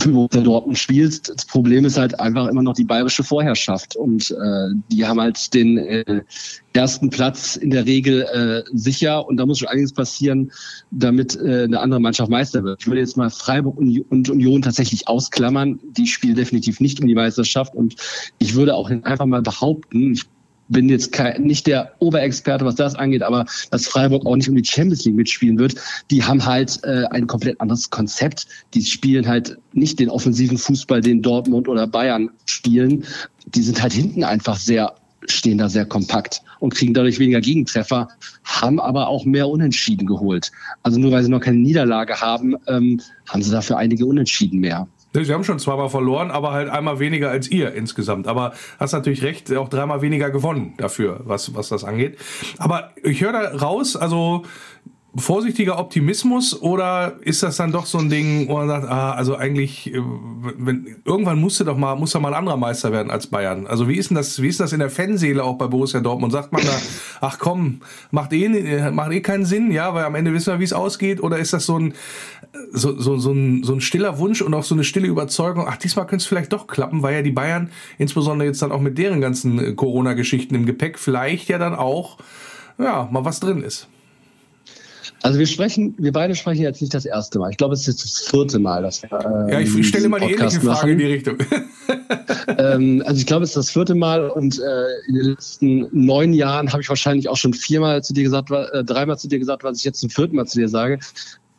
für 0.01 0.29
Dortmund 0.29 0.79
spielst. 0.79 1.33
Das 1.35 1.45
Problem 1.45 1.85
ist 1.85 1.97
halt 1.97 2.19
einfach 2.19 2.49
immer 2.49 2.63
noch 2.63 2.75
die 2.75 2.85
bayerische 2.85 3.23
Vorherrschaft 3.23 3.95
und 3.95 4.31
äh, 4.31 4.75
die 4.91 5.07
haben 5.07 5.21
halt 5.21 5.55
den 5.55 5.79
äh, 5.79 6.23
ersten 6.73 7.11
Platz 7.11 7.57
in 7.57 7.71
der 7.71 7.87
Regel 7.87 8.23
äh, 8.23 8.63
sicher 8.77 9.27
und 9.29 9.37
da 9.37 9.47
muss 9.47 9.59
schon 9.59 9.69
einiges 9.69 9.93
passieren, 9.93 10.51
damit 10.91 11.37
äh, 11.37 11.65
eine 11.65 11.81
andere 11.81 12.01
Mannschaft 12.01 12.31
Meister 12.31 12.65
wird. 12.65 12.81
Ich 12.81 12.87
würde 12.89 13.01
jetzt 13.01 13.17
mal 13.17 13.31
Freiburg 13.31 13.79
und 13.79 14.29
Union 14.29 14.63
tatsächlich 14.63 15.07
ausklammern. 15.07 15.79
Die 15.97 16.07
spielen 16.07 16.35
definitiv 16.35 16.81
nicht 16.81 17.01
um 17.01 17.07
die 17.07 17.15
Meisterschaft 17.15 17.75
und 17.75 17.95
ich 18.39 18.55
würde 18.55 18.75
auch 18.75 18.91
einfach 18.91 19.27
mal 19.27 19.43
behaupten, 19.43 20.15
ich 20.15 20.25
bin 20.71 20.89
jetzt 20.89 21.13
kein, 21.13 21.43
nicht 21.43 21.67
der 21.67 21.93
Oberexperte, 21.99 22.65
was 22.65 22.77
das 22.77 22.95
angeht, 22.95 23.23
aber 23.23 23.45
dass 23.71 23.87
Freiburg 23.87 24.25
auch 24.25 24.37
nicht 24.37 24.49
um 24.49 24.55
die 24.55 24.65
Champions 24.65 25.05
League 25.05 25.17
mitspielen 25.17 25.59
wird, 25.59 25.75
die 26.11 26.25
haben 26.25 26.45
halt 26.45 26.81
äh, 26.85 27.05
ein 27.11 27.27
komplett 27.27 27.61
anderes 27.61 27.91
Konzept. 27.91 28.47
Die 28.75 28.85
spielen 28.85 29.29
halt 29.29 29.59
nicht 29.73 29.99
den 29.99 30.09
offensiven 30.09 30.59
Fußball, 30.59 31.01
den 31.01 31.23
Dortmund 31.23 31.69
oder 31.69 31.87
Bayern 31.87 32.31
spielen. 32.47 33.05
Die 33.47 33.63
sind 33.63 33.83
halt 33.83 33.93
hinten 33.93 34.25
einfach 34.25 34.57
sehr 34.57 34.95
stehen 35.27 35.59
da 35.59 35.69
sehr 35.69 35.85
kompakt 35.85 36.43
und 36.61 36.75
kriegen 36.75 36.95
dadurch 36.95 37.19
weniger 37.19 37.41
Gegentreffer, 37.41 38.09
haben 38.45 38.81
aber 38.81 39.09
auch 39.09 39.25
mehr 39.25 39.49
Unentschieden 39.49 40.07
geholt. 40.07 40.51
Also 40.83 40.99
nur 40.99 41.13
weil 41.13 41.23
sie 41.23 41.31
noch 41.31 41.41
keine 41.41 41.59
Niederlage 41.59 42.21
haben, 42.21 42.57
ähm, 42.67 43.01
haben 43.29 43.43
sie 43.43 43.51
dafür 43.51 43.77
einige 43.77 44.07
Unentschieden 44.07 44.61
mehr. 44.61 44.89
Sie 45.13 45.33
haben 45.33 45.45
schon 45.45 45.59
zweimal 45.59 45.89
verloren, 45.89 46.31
aber 46.31 46.53
halt 46.53 46.69
einmal 46.69 47.01
weniger 47.01 47.31
als 47.31 47.49
ihr 47.49 47.73
insgesamt. 47.75 48.29
Aber 48.29 48.53
hast 48.79 48.93
natürlich 48.93 49.23
recht, 49.23 49.53
auch 49.55 49.69
dreimal 49.69 50.03
weniger 50.03 50.31
gewonnen 50.31 50.75
dafür, 50.77 51.21
was, 51.25 51.55
was 51.55 51.69
das 51.69 51.83
angeht. 51.83 52.19
Aber 52.59 52.93
ich 53.03 53.21
höre 53.21 53.33
da 53.33 53.57
raus, 53.57 53.97
also 53.97 54.45
vorsichtiger 55.17 55.79
Optimismus 55.79 56.61
oder 56.61 57.17
ist 57.23 57.43
das 57.43 57.57
dann 57.57 57.73
doch 57.73 57.87
so 57.87 57.99
ein 57.99 58.11
Ding, 58.11 58.49
wo 58.49 58.55
man 58.55 58.69
sagt, 58.69 58.89
ah, 58.89 59.13
also 59.13 59.37
eigentlich, 59.37 59.93
äh, 59.93 60.01
wenn, 60.57 60.97
irgendwann 61.05 61.41
musste 61.41 61.65
doch 61.65 61.77
mal, 61.77 61.97
muss 61.97 62.13
doch 62.13 62.21
mal 62.21 62.29
ein 62.29 62.39
anderer 62.39 62.57
Meister 62.57 62.93
werden 62.93 63.11
als 63.11 63.27
Bayern. 63.27 63.67
Also 63.67 63.89
wie 63.89 63.97
ist 63.97 64.11
denn 64.11 64.17
das, 64.17 64.41
wie 64.41 64.47
ist 64.47 64.61
das 64.61 64.73
in 64.73 64.79
der 64.79 64.91
Fanseele 64.91 65.43
auch 65.43 65.59
bei 65.59 65.67
Borussia 65.67 66.01
Dortmund? 66.01 66.33
Sagt 66.33 66.53
man 66.53 66.63
da, 66.63 66.73
ach 67.21 67.39
komm, 67.41 67.81
macht 68.13 68.33
eh, 68.33 68.91
macht 68.93 69.11
eh 69.13 69.21
keinen 69.21 69.45
Sinn, 69.45 69.73
ja, 69.73 69.95
weil 69.95 70.05
am 70.05 70.15
Ende 70.15 70.33
wissen 70.33 70.53
wir, 70.53 70.61
wie 70.61 70.65
es 70.65 70.73
ausgeht, 70.73 71.21
oder 71.21 71.39
ist 71.39 71.53
das 71.53 71.67
so 71.67 71.77
ein, 71.77 71.95
so, 72.73 72.99
so, 72.99 73.17
so, 73.17 73.33
ein, 73.33 73.65
so 73.65 73.73
ein 73.73 73.81
stiller 73.81 74.19
Wunsch 74.19 74.43
und 74.43 74.55
auch 74.55 74.65
so 74.65 74.77
eine 74.77 74.85
stille 74.85 75.09
Überzeugung, 75.09 75.67
ach, 75.69 75.77
diesmal 75.77 76.07
könnte 76.07 76.23
es 76.23 76.27
vielleicht 76.27 76.53
doch 76.53 76.69
klappen, 76.69 77.03
weil 77.03 77.17
ja 77.17 77.23
die 77.23 77.33
Bayern, 77.33 77.71
insbesondere 77.99 78.47
jetzt 78.47 78.63
dann 78.63 78.71
auch 78.71 78.81
mit 78.81 78.97
deren 78.97 79.21
ganzen 79.21 79.59
äh, 79.59 79.73
Corona-Geschichten 79.73 80.55
im 80.55 80.67
Gepäck, 80.67 81.01
vielleicht 81.01 81.49
ja 81.49 81.59
dann 81.59 81.75
auch, 81.75 82.19
ja, 82.79 83.09
mal 83.11 83.25
was 83.25 83.41
drin 83.41 83.63
ist. 83.63 83.89
Also 85.23 85.39
wir 85.39 85.47
sprechen, 85.47 85.95
wir 85.99 86.13
beide 86.13 86.35
sprechen 86.35 86.63
jetzt 86.63 86.81
nicht 86.81 86.95
das 86.95 87.05
erste 87.05 87.39
Mal. 87.39 87.51
Ich 87.51 87.57
glaube, 87.57 87.75
es 87.75 87.81
ist 87.81 87.87
jetzt 87.87 88.05
das 88.05 88.29
vierte 88.29 88.59
Mal, 88.59 88.83
dass 88.83 89.03
wir. 89.03 89.13
Ähm, 89.13 89.49
ja, 89.49 89.61
ich 89.61 89.89
stelle 89.89 90.07
immer 90.07 90.19
die 90.19 90.33
ähnliche 90.33 90.61
Frage 90.61 90.93
in 90.93 90.99
die 90.99 91.07
Richtung. 91.07 91.37
ähm, 92.59 93.03
also 93.07 93.21
ich 93.21 93.27
glaube, 93.27 93.45
es 93.45 93.51
ist 93.51 93.57
das 93.57 93.71
vierte 93.71 93.95
Mal 93.95 94.29
und 94.29 94.59
äh, 94.59 95.09
in 95.09 95.15
den 95.15 95.25
letzten 95.27 95.89
neun 95.93 96.33
Jahren 96.33 96.73
habe 96.73 96.83
ich 96.83 96.89
wahrscheinlich 96.89 97.29
auch 97.29 97.37
schon 97.37 97.53
viermal 97.53 98.03
zu 98.03 98.15
dir 98.15 98.25
gesagt, 98.25 98.51
äh, 98.51 98.85
dreimal 98.85 99.19
zu 99.19 99.29
dir 99.29 99.39
gesagt, 99.39 99.65
was 99.65 99.79
ich 99.79 99.85
jetzt 99.85 100.01
zum 100.01 100.11
vierten 100.11 100.37
Mal 100.37 100.47
zu 100.47 100.59
dir 100.59 100.69
sage. 100.69 100.99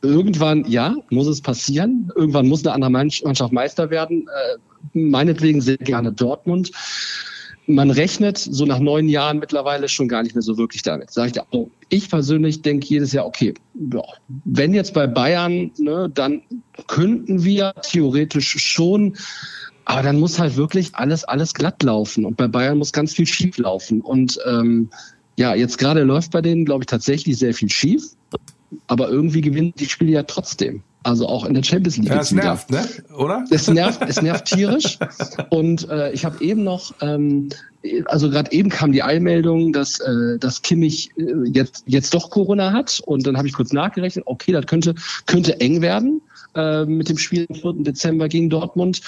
Irgendwann, 0.02 0.66
ja, 0.68 0.96
muss 1.12 1.28
es 1.28 1.42
passieren. 1.42 2.12
Irgendwann 2.16 2.48
muss 2.48 2.66
eine 2.66 2.74
andere 2.74 2.90
Mannschaft 2.90 3.54
Meister 3.54 3.90
werden. 3.92 4.28
Äh, 4.28 4.98
meinetwegen 4.98 5.62
sehr 5.62 5.78
gerne 5.78 6.12
Dortmund 6.12 6.72
man 7.68 7.92
rechnet 7.92 8.38
so 8.38 8.66
nach 8.66 8.80
neun 8.80 9.08
Jahren 9.08 9.40
mittlerweile 9.40 9.88
schon 9.88 10.08
gar 10.08 10.24
nicht 10.24 10.36
mehr 10.36 10.42
so 10.42 10.58
wirklich 10.58 10.82
damit. 10.82 11.12
Sag 11.12 11.28
ich, 11.28 11.32
dir, 11.34 11.46
also 11.52 11.70
ich 11.90 12.10
persönlich 12.10 12.62
denke 12.62 12.88
jedes 12.88 13.12
Jahr, 13.12 13.26
okay, 13.26 13.54
wenn 14.46 14.74
jetzt 14.74 14.94
bei 14.94 15.08
Bayern, 15.08 15.72
ne, 15.78 16.10
dann 16.14 16.42
könnten 16.88 17.44
wir 17.44 17.74
theoretisch 17.82 18.58
schon, 18.58 19.16
aber 19.86 20.04
dann 20.04 20.20
muss 20.20 20.40
halt 20.40 20.56
wirklich 20.56 20.96
alles, 20.96 21.24
alles 21.24 21.54
glatt 21.54 21.84
laufen. 21.84 22.26
Und 22.26 22.38
bei 22.38 22.48
Bayern 22.48 22.78
muss 22.78 22.94
ganz 22.94 23.14
viel 23.14 23.26
schief 23.28 23.58
laufen. 23.58 24.02
Und 24.02 24.40
ähm, 24.48 24.90
ja, 25.38 25.56
jetzt 25.56 25.78
gerade 25.78 26.04
läuft 26.04 26.32
bei 26.32 26.42
denen, 26.42 26.66
glaube 26.66 26.84
ich, 26.84 26.88
tatsächlich 26.88 27.38
sehr 27.38 27.54
viel 27.54 27.70
schief. 27.70 28.04
Aber 28.88 29.10
irgendwie 29.10 29.42
gewinnen 29.42 29.74
die 29.78 29.88
Spiele 29.88 30.12
ja 30.12 30.24
trotzdem. 30.24 30.84
Also 31.04 31.28
auch 31.28 31.46
in 31.46 31.56
der 31.56 31.64
Champions 31.64 31.98
League. 31.98 32.10
Ja, 32.10 32.20
es 32.20 32.32
nervt, 32.32 32.70
ne? 32.70 32.86
Oder? 33.18 33.44
Es 33.50 33.68
nervt, 33.68 34.02
es 34.08 34.22
nervt 34.22 34.46
tierisch. 34.46 35.00
Und 35.50 35.90
äh, 35.90 36.12
ich 36.12 36.26
habe 36.26 36.44
eben 36.44 36.64
noch, 36.64 36.94
ähm, 37.02 37.50
also 38.06 38.30
gerade 38.30 38.52
eben 38.52 38.70
kam 38.70 38.92
die 38.92 39.02
Eilmeldung, 39.02 39.74
dass, 39.74 40.00
äh, 40.00 40.38
dass 40.38 40.62
Kimmich 40.62 41.10
äh, 41.18 41.50
jetzt, 41.50 41.84
jetzt 41.88 42.14
doch 42.14 42.30
Corona 42.30 42.72
hat. 42.72 43.02
Und 43.04 43.26
dann 43.26 43.36
habe 43.36 43.48
ich 43.48 43.54
kurz 43.54 43.74
nachgerechnet, 43.74 44.26
okay, 44.28 44.52
das 44.52 44.68
könnte, 44.68 44.94
könnte 45.26 45.60
eng 45.60 45.82
werden 45.82 46.22
äh, 46.56 46.86
mit 46.86 47.10
dem 47.10 47.18
Spiel 47.18 47.46
am 47.50 47.56
4. 47.56 47.74
Dezember 47.84 48.28
gegen 48.28 48.50
Dortmund. 48.50 49.02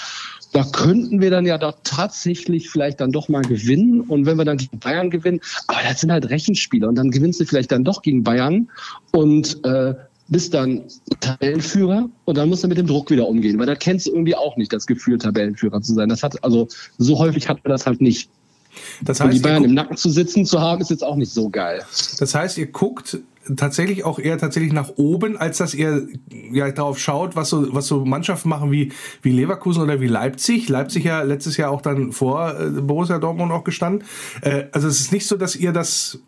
Da 0.52 0.64
könnten 0.64 1.20
wir 1.20 1.30
dann 1.30 1.46
ja 1.46 1.58
doch 1.58 1.74
tatsächlich 1.82 2.70
vielleicht 2.70 3.00
dann 3.00 3.10
doch 3.10 3.28
mal 3.28 3.42
gewinnen. 3.42 4.02
Und 4.02 4.26
wenn 4.26 4.36
wir 4.36 4.44
dann 4.44 4.58
gegen 4.58 4.78
Bayern 4.78 5.10
gewinnen, 5.10 5.40
aber 5.66 5.80
das 5.82 6.00
sind 6.00 6.12
halt 6.12 6.30
Rechenspiele 6.30 6.86
und 6.88 6.94
dann 6.94 7.10
gewinnst 7.10 7.40
du 7.40 7.44
vielleicht 7.44 7.72
dann 7.72 7.84
doch 7.84 8.02
gegen 8.02 8.22
Bayern. 8.22 8.68
Und 9.12 9.64
äh, 9.64 9.94
bist 10.28 10.54
dann 10.54 10.84
Tabellenführer 11.20 12.08
und 12.24 12.38
dann 12.38 12.48
musst 12.48 12.64
du 12.64 12.68
mit 12.68 12.78
dem 12.78 12.86
Druck 12.86 13.10
wieder 13.10 13.28
umgehen, 13.28 13.58
weil 13.58 13.66
da 13.66 13.74
kennst 13.74 14.06
du 14.06 14.12
irgendwie 14.12 14.34
auch 14.34 14.56
nicht 14.56 14.72
das 14.72 14.86
Gefühl, 14.86 15.18
Tabellenführer 15.18 15.82
zu 15.82 15.94
sein. 15.94 16.08
Das 16.08 16.22
hat, 16.22 16.42
also 16.42 16.68
so 16.98 17.18
häufig 17.18 17.48
hat 17.48 17.62
man 17.64 17.70
das 17.72 17.86
halt 17.86 18.00
nicht. 18.00 18.30
Das 19.02 19.20
heißt, 19.20 19.26
und 19.26 19.34
die 19.34 19.40
Bayern 19.40 19.64
im 19.64 19.74
Nacken 19.74 19.96
zu 19.96 20.10
sitzen 20.10 20.46
zu 20.46 20.60
haben, 20.60 20.80
ist 20.80 20.90
jetzt 20.90 21.04
auch 21.04 21.16
nicht 21.16 21.32
so 21.32 21.48
geil. 21.48 21.82
Das 22.18 22.34
heißt, 22.34 22.58
ihr 22.58 22.66
guckt 22.66 23.18
tatsächlich 23.56 24.04
auch 24.04 24.18
eher 24.18 24.38
tatsächlich 24.38 24.72
nach 24.72 24.90
oben, 24.96 25.36
als 25.36 25.58
dass 25.58 25.74
ihr 25.74 26.08
ja 26.52 26.70
darauf 26.70 26.98
schaut, 26.98 27.36
was 27.36 27.50
so 27.50 27.74
was 27.74 27.86
so 27.86 28.04
Mannschaften 28.04 28.48
machen 28.48 28.70
wie 28.70 28.92
wie 29.22 29.30
Leverkusen 29.30 29.82
oder 29.82 30.00
wie 30.00 30.06
Leipzig. 30.06 30.68
Leipzig 30.68 31.04
ja 31.04 31.22
letztes 31.22 31.56
Jahr 31.56 31.70
auch 31.70 31.82
dann 31.82 32.12
vor 32.12 32.58
äh, 32.58 32.68
Borussia 32.80 33.18
Dortmund 33.18 33.52
auch 33.52 33.64
gestanden. 33.64 34.04
Äh, 34.42 34.64
also 34.72 34.88
es 34.88 35.00
ist 35.00 35.12
nicht 35.12 35.26
so, 35.26 35.36
dass 35.36 35.56
ihr 35.56 35.72
das 35.72 36.20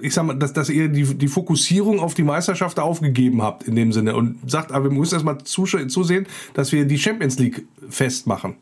ich 0.00 0.12
sag 0.12 0.24
mal, 0.24 0.34
dass, 0.34 0.52
dass 0.52 0.68
ihr 0.68 0.88
die, 0.88 1.14
die 1.14 1.28
Fokussierung 1.28 1.98
auf 1.98 2.14
die 2.14 2.22
Meisterschaft 2.22 2.78
aufgegeben 2.78 3.42
habt 3.42 3.66
in 3.66 3.74
dem 3.74 3.92
Sinne 3.92 4.14
und 4.14 4.38
sagt, 4.50 4.70
aber 4.70 4.90
wir 4.90 4.98
müssen 4.98 5.14
erstmal 5.14 5.38
zusehen, 5.44 6.26
dass 6.52 6.72
wir 6.72 6.84
die 6.84 6.98
Champions 6.98 7.38
League 7.38 7.66
festmachen. 7.88 8.56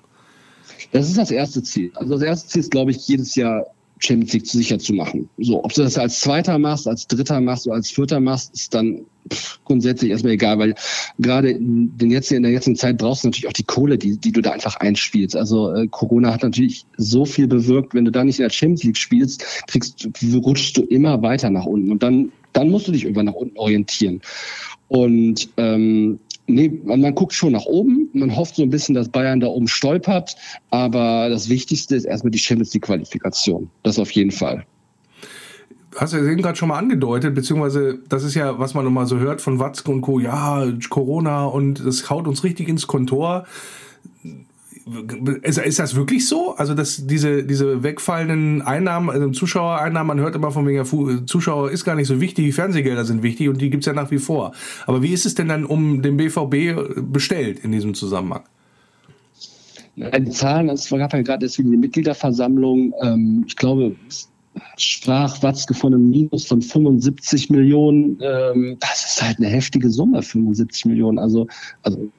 Das 0.92 1.08
ist 1.08 1.18
das 1.18 1.30
erste 1.30 1.62
Ziel. 1.62 1.90
Also 1.94 2.14
das 2.14 2.22
erste 2.22 2.48
Ziel 2.48 2.60
ist, 2.60 2.70
glaube 2.70 2.92
ich, 2.92 3.08
jedes 3.08 3.34
Jahr 3.34 3.66
Champions 4.02 4.32
League 4.32 4.46
sicher 4.46 4.78
zu 4.78 4.92
machen. 4.94 5.28
So, 5.38 5.64
ob 5.64 5.72
du 5.72 5.82
das 5.82 5.96
als 5.96 6.20
Zweiter 6.20 6.58
machst, 6.58 6.88
als 6.88 7.06
Dritter 7.06 7.40
machst 7.40 7.66
oder 7.66 7.76
als 7.76 7.90
Vierter 7.90 8.20
machst, 8.20 8.52
ist 8.54 8.74
dann 8.74 9.02
grundsätzlich 9.64 10.10
erstmal 10.10 10.32
egal, 10.32 10.58
weil 10.58 10.74
gerade 11.18 11.50
in, 11.50 11.92
jetzt, 12.00 12.32
in 12.32 12.42
der 12.42 12.50
jetzigen 12.50 12.76
Zeit 12.76 12.98
brauchst 12.98 13.22
du 13.22 13.28
natürlich 13.28 13.46
auch 13.46 13.52
die 13.52 13.62
Kohle, 13.62 13.96
die, 13.96 14.16
die 14.16 14.32
du 14.32 14.40
da 14.40 14.50
einfach 14.50 14.76
einspielst. 14.76 15.36
Also 15.36 15.72
äh, 15.72 15.86
Corona 15.86 16.32
hat 16.32 16.42
natürlich 16.42 16.84
so 16.96 17.24
viel 17.24 17.46
bewirkt, 17.46 17.94
wenn 17.94 18.04
du 18.04 18.10
da 18.10 18.24
nicht 18.24 18.40
in 18.40 18.44
der 18.44 18.50
Champions 18.50 18.82
League 18.82 18.96
spielst, 18.96 19.44
kriegst, 19.68 20.08
rutschst 20.22 20.76
du 20.76 20.82
immer 20.82 21.22
weiter 21.22 21.50
nach 21.50 21.66
unten 21.66 21.92
und 21.92 22.02
dann, 22.02 22.32
dann 22.52 22.70
musst 22.70 22.88
du 22.88 22.92
dich 22.92 23.04
irgendwann 23.04 23.26
nach 23.26 23.34
unten 23.34 23.56
orientieren. 23.56 24.20
Und 24.88 25.48
ähm, 25.56 26.18
nee, 26.46 26.68
man, 26.84 27.00
man 27.00 27.14
guckt 27.14 27.32
schon 27.32 27.52
nach 27.52 27.66
oben. 27.66 28.08
Man 28.12 28.34
hofft 28.34 28.56
so 28.56 28.62
ein 28.62 28.70
bisschen, 28.70 28.94
dass 28.94 29.08
Bayern 29.08 29.40
da 29.40 29.48
oben 29.48 29.68
stolpert. 29.68 30.36
Aber 30.70 31.28
das 31.28 31.48
Wichtigste 31.48 31.96
ist 31.96 32.04
erstmal 32.04 32.30
die 32.30 32.38
Champions 32.38 32.74
League 32.74 32.84
Qualifikation. 32.84 33.70
Das 33.82 33.98
auf 33.98 34.10
jeden 34.10 34.30
Fall 34.30 34.64
hast 35.96 36.12
du 36.12 36.18
ja 36.18 36.30
eben 36.30 36.42
gerade 36.42 36.56
schon 36.56 36.68
mal 36.68 36.78
angedeutet, 36.78 37.34
beziehungsweise 37.34 37.98
das 38.08 38.24
ist 38.24 38.34
ja, 38.34 38.58
was 38.58 38.74
man 38.74 38.86
immer 38.86 39.06
so 39.06 39.18
hört 39.18 39.40
von 39.40 39.58
Watzke 39.58 39.90
und 39.90 40.00
Co. 40.00 40.20
Ja, 40.20 40.66
Corona 40.88 41.44
und 41.44 41.80
es 41.80 42.08
haut 42.10 42.26
uns 42.26 42.44
richtig 42.44 42.68
ins 42.68 42.86
Kontor. 42.86 43.44
Ist, 45.42 45.58
ist 45.58 45.78
das 45.78 45.94
wirklich 45.94 46.26
so? 46.26 46.54
Also, 46.56 46.74
dass 46.74 47.06
diese, 47.06 47.44
diese 47.44 47.82
wegfallenden 47.82 48.62
Einnahmen, 48.62 49.10
also 49.10 49.30
Zuschauereinnahmen, 49.30 50.16
man 50.16 50.24
hört 50.24 50.34
immer 50.34 50.50
von 50.50 50.66
wegen, 50.66 51.26
Zuschauer 51.26 51.70
ist 51.70 51.84
gar 51.84 51.94
nicht 51.94 52.08
so 52.08 52.20
wichtig, 52.20 52.54
Fernsehgelder 52.54 53.04
sind 53.04 53.22
wichtig 53.22 53.48
und 53.48 53.60
die 53.60 53.70
gibt's 53.70 53.86
ja 53.86 53.92
nach 53.92 54.10
wie 54.10 54.18
vor. 54.18 54.52
Aber 54.86 55.02
wie 55.02 55.12
ist 55.12 55.26
es 55.26 55.34
denn 55.34 55.48
dann 55.48 55.64
um 55.64 56.02
den 56.02 56.16
BVB 56.16 57.12
bestellt 57.12 57.60
in 57.60 57.72
diesem 57.72 57.94
Zusammenhang? 57.94 58.42
Die 59.96 60.30
Zahlen, 60.30 60.70
es 60.70 60.88
gab 60.88 61.12
ja 61.12 61.22
gerade 61.22 61.40
deswegen 61.40 61.70
die 61.70 61.76
Mitgliederversammlung, 61.76 62.94
ähm, 63.02 63.44
ich 63.46 63.56
glaube, 63.56 63.94
sprach 64.76 65.42
Watzke 65.42 65.74
von 65.74 65.94
einem 65.94 66.10
Minus 66.10 66.46
von 66.46 66.62
75 66.62 67.50
Millionen. 67.50 68.18
Ähm, 68.20 68.76
das 68.80 69.04
ist 69.04 69.22
halt 69.22 69.38
eine 69.38 69.48
heftige 69.48 69.90
Summe, 69.90 70.22
75 70.22 70.86
Millionen. 70.86 71.18
Also, 71.18 71.46
also 71.82 72.10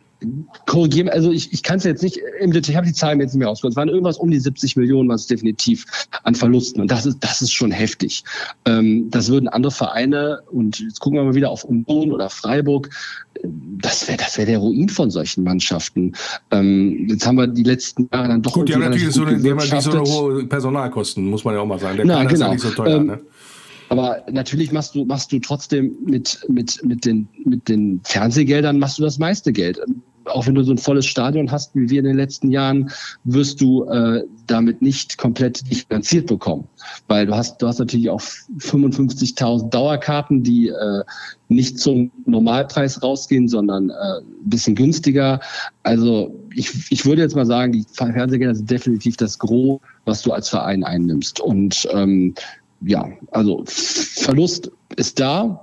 korrigieren, 0.66 1.10
also 1.10 1.32
ich, 1.32 1.52
ich 1.54 1.64
kann 1.64 1.78
es 1.78 1.84
jetzt 1.84 2.04
nicht 2.04 2.20
im 2.40 2.52
Detail, 2.52 2.72
ich 2.72 2.78
habe 2.78 2.88
die 2.88 2.94
Zahlen 2.94 3.20
jetzt 3.20 3.34
nicht 3.34 3.40
mehr 3.40 3.48
rausgeholt. 3.48 3.74
Es 3.74 3.78
waren 3.78 3.90
irgendwas 3.90 4.18
um 4.18 4.32
die 4.32 4.40
70 4.40 4.76
Millionen, 4.76 5.10
was 5.10 5.28
definitiv 5.28 5.86
an 6.24 6.36
Verlusten. 6.36 6.82
Und 6.82 6.92
das 6.92 7.06
ist, 7.06 7.18
das 7.22 7.42
ist 7.42 7.52
schon 7.52 7.72
heftig. 7.72 8.24
Ähm, 8.66 9.10
das 9.10 9.30
würden 9.30 9.48
andere 9.48 9.72
Vereine, 9.72 10.40
und 10.52 10.80
jetzt 10.80 11.00
gucken 11.00 11.20
wir 11.20 11.24
mal 11.24 11.36
wieder 11.36 11.50
auf 11.50 11.64
Union 11.64 12.12
oder 12.12 12.30
Freiburg, 12.30 12.90
das 13.44 14.08
wäre 14.08 14.18
das 14.18 14.38
wär 14.38 14.46
der 14.46 14.60
Ruin 14.60 14.90
von 14.90 15.10
solchen 15.10 15.44
Mannschaften. 15.44 16.14
Ähm, 16.52 17.08
jetzt 17.10 17.26
haben 17.26 17.36
wir 17.36 17.48
die 17.48 17.64
letzten 17.64 18.08
Jahre 18.14 18.28
dann 18.30 18.42
doch. 18.42 18.54
Gut, 18.54 18.70
die 18.70 18.74
haben 18.74 18.82
natürlich 18.82 19.12
so 19.12 19.26
eine, 19.26 19.38
die 19.38 19.52
haben 19.52 19.82
so 19.82 19.92
eine 19.92 20.02
hohe 20.02 20.46
Personalkosten, 20.46 21.26
muss 21.26 21.44
man 21.44 21.56
ja 21.56 21.62
auch 21.62 21.66
mal 21.66 21.80
sagen. 21.80 21.98
Der 21.98 22.06
Na, 22.06 22.24
genau. 22.24 22.34
ist 22.34 22.40
ja 22.40 22.50
nicht 22.50 22.62
so 22.62 22.70
teuer. 22.70 22.98
Ähm, 22.98 23.06
ne? 23.08 23.20
Aber 23.90 24.24
natürlich 24.32 24.72
machst 24.72 24.96
du, 24.96 25.06
machst 25.06 25.32
du 25.32 25.40
trotzdem 25.40 25.96
mit, 26.04 26.44
mit, 26.48 26.84
mit, 26.84 27.06
den, 27.06 27.28
mit 27.46 27.70
den 27.70 28.02
Fernsehgeldern 28.04 28.80
machst 28.80 28.98
du 28.98 29.04
das 29.04 29.20
meiste 29.20 29.54
Geld 29.54 29.80
auch 30.26 30.48
wenn 30.48 30.56
du 30.56 30.64
so 30.64 30.72
ein 30.72 30.78
volles 30.78 31.06
Stadion 31.06 31.52
hast 31.52 31.76
wie 31.76 31.90
wir 31.90 32.00
in 32.00 32.06
den 32.06 32.18
letzten 32.18 32.52
Jahren, 32.52 32.92
wirst 33.24 33.62
du 33.62 33.84
äh, 33.86 34.24
damit 34.48 34.82
nicht 34.82 35.18
komplett 35.18 35.64
nicht 35.70 35.88
finanziert 35.88 36.28
bekommen. 36.28 36.68
Weil 37.08 37.26
du 37.26 37.36
hast, 37.36 37.62
du 37.62 37.68
hast 37.68 37.80
natürlich 37.80 38.10
auch 38.10 38.22
55.000 38.22 39.70
Dauerkarten, 39.70 40.44
die 40.44 40.68
äh, 40.68 41.04
nicht 41.48 41.80
zum 41.80 42.12
Normalpreis 42.26 43.02
rausgehen, 43.02 43.48
sondern 43.48 43.90
äh, 43.90 43.94
ein 43.94 44.50
bisschen 44.50 44.76
günstiger. 44.76 45.40
Also 45.84 46.34
ich, 46.54 46.92
ich 46.92 47.06
würde 47.06 47.22
jetzt 47.22 47.36
mal 47.36 47.46
sagen, 47.46 47.72
die 47.72 47.86
Fernsehgelder 47.94 48.56
sind 48.56 48.70
definitiv 48.70 49.18
das 49.18 49.40
Gros, 49.40 49.80
was 50.06 50.22
du 50.22 50.32
als 50.32 50.50
Verein 50.50 50.84
einnimmst. 50.84 51.40
Und 51.40 51.88
ähm, 51.94 52.34
ja, 52.82 53.10
also 53.32 53.64
Verlust 53.66 54.72
ist 54.98 55.20
da, 55.20 55.63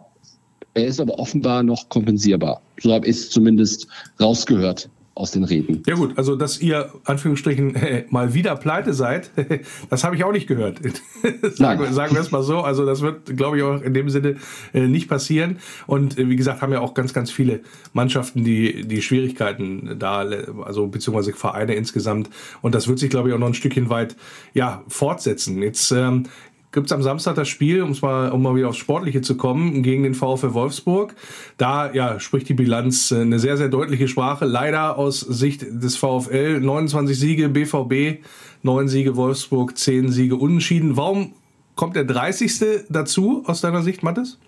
er 0.75 0.87
ist 0.87 1.01
aber 1.01 1.19
offenbar 1.19 1.63
noch 1.63 1.89
kompensierbar. 1.89 2.61
So 2.81 2.93
habe 2.93 3.07
ich 3.07 3.17
es 3.17 3.31
zumindest 3.31 3.87
rausgehört 4.21 4.89
aus 5.21 5.33
den 5.33 5.45
Reden. 5.45 5.83
Ja 5.87 5.97
gut, 5.97 6.17
also 6.17 6.35
dass 6.35 6.61
ihr 6.61 6.91
Anführungsstrichen 7.05 7.75
äh, 7.75 8.05
mal 8.11 8.33
wieder 8.33 8.57
pleite 8.57 8.95
seid, 8.95 9.31
das 9.91 10.03
habe 10.03 10.17
ich 10.17 10.25
auch 10.25 10.33
nicht 10.33 10.47
gehört. 10.47 10.81
sagen, 11.55 11.93
sagen 11.93 12.15
wir 12.15 12.21
es 12.21 12.31
mal 12.31 12.43
so. 12.43 12.61
Also 12.61 12.87
das 12.87 13.03
wird, 13.03 13.37
glaube 13.37 13.59
ich, 13.59 13.63
auch 13.63 13.83
in 13.83 13.93
dem 13.93 14.09
Sinne 14.09 14.37
äh, 14.73 14.87
nicht 14.87 15.09
passieren. 15.09 15.59
Und 15.87 16.19
äh, 16.19 16.29
wie 16.29 16.37
gesagt, 16.37 16.63
haben 16.63 16.73
ja 16.73 16.81
auch 16.81 16.95
ganz, 16.95 17.13
ganz 17.13 17.31
viele 17.31 17.61
Mannschaften, 17.93 18.45
die 18.45 18.87
die 18.87 19.03
Schwierigkeiten 19.03 19.97
da, 19.99 20.21
also 20.65 20.87
beziehungsweise 20.87 21.33
Vereine 21.33 21.75
insgesamt. 21.75 22.31
Und 22.63 22.75
das 22.75 22.89
wird 22.89 22.99
sich, 22.99 23.11
glaube 23.11 23.29
ich, 23.29 23.35
auch 23.35 23.39
noch 23.39 23.49
ein 23.49 23.55
Stückchen 23.55 23.91
weit 23.91 24.17
ja 24.55 24.83
fortsetzen. 24.89 25.63
Jetzt 25.63 25.91
ähm, 25.91 26.25
gibt 26.73 26.87
es 26.87 26.93
am 26.93 27.03
Samstag 27.03 27.35
das 27.35 27.49
Spiel, 27.49 27.83
um's 27.83 28.03
mal, 28.03 28.31
um 28.31 28.43
mal 28.43 28.55
wieder 28.55 28.69
aufs 28.69 28.79
Sportliche 28.79 29.23
zu 29.23 29.37
kommen, 29.37 29.83
gegen 29.83 30.03
den 30.03 30.15
VfL 30.15 30.55
Wolfsburg. 30.55 31.15
Da 31.57 31.93
ja, 31.93 32.21
spricht 32.21 32.49
die 32.49 32.55
Bilanz 32.55 33.11
äh, 33.11 33.23
eine 33.23 33.39
sehr, 33.39 33.57
sehr 33.57 33.69
deutliche 33.69 34.09
Sprache. 34.09 34.45
Leider 34.45 34.97
aus 34.97 35.21
Sicht 35.21 35.63
des 35.63 35.97
VfL 35.97 36.61
29 36.61 37.19
Siege, 37.19 37.49
BVB 37.49 38.25
9 38.63 38.89
Siege, 38.89 39.17
Wolfsburg 39.17 39.77
10 39.77 40.13
Siege 40.13 40.37
unentschieden. 40.37 40.97
Warum 40.97 41.33
kommt 41.75 41.97
der 41.97 42.05
30. 42.05 42.87
dazu 42.89 43.43
aus 43.47 43.61
deiner 43.61 43.83
Sicht, 43.83 44.03
Mathis? 44.03 44.39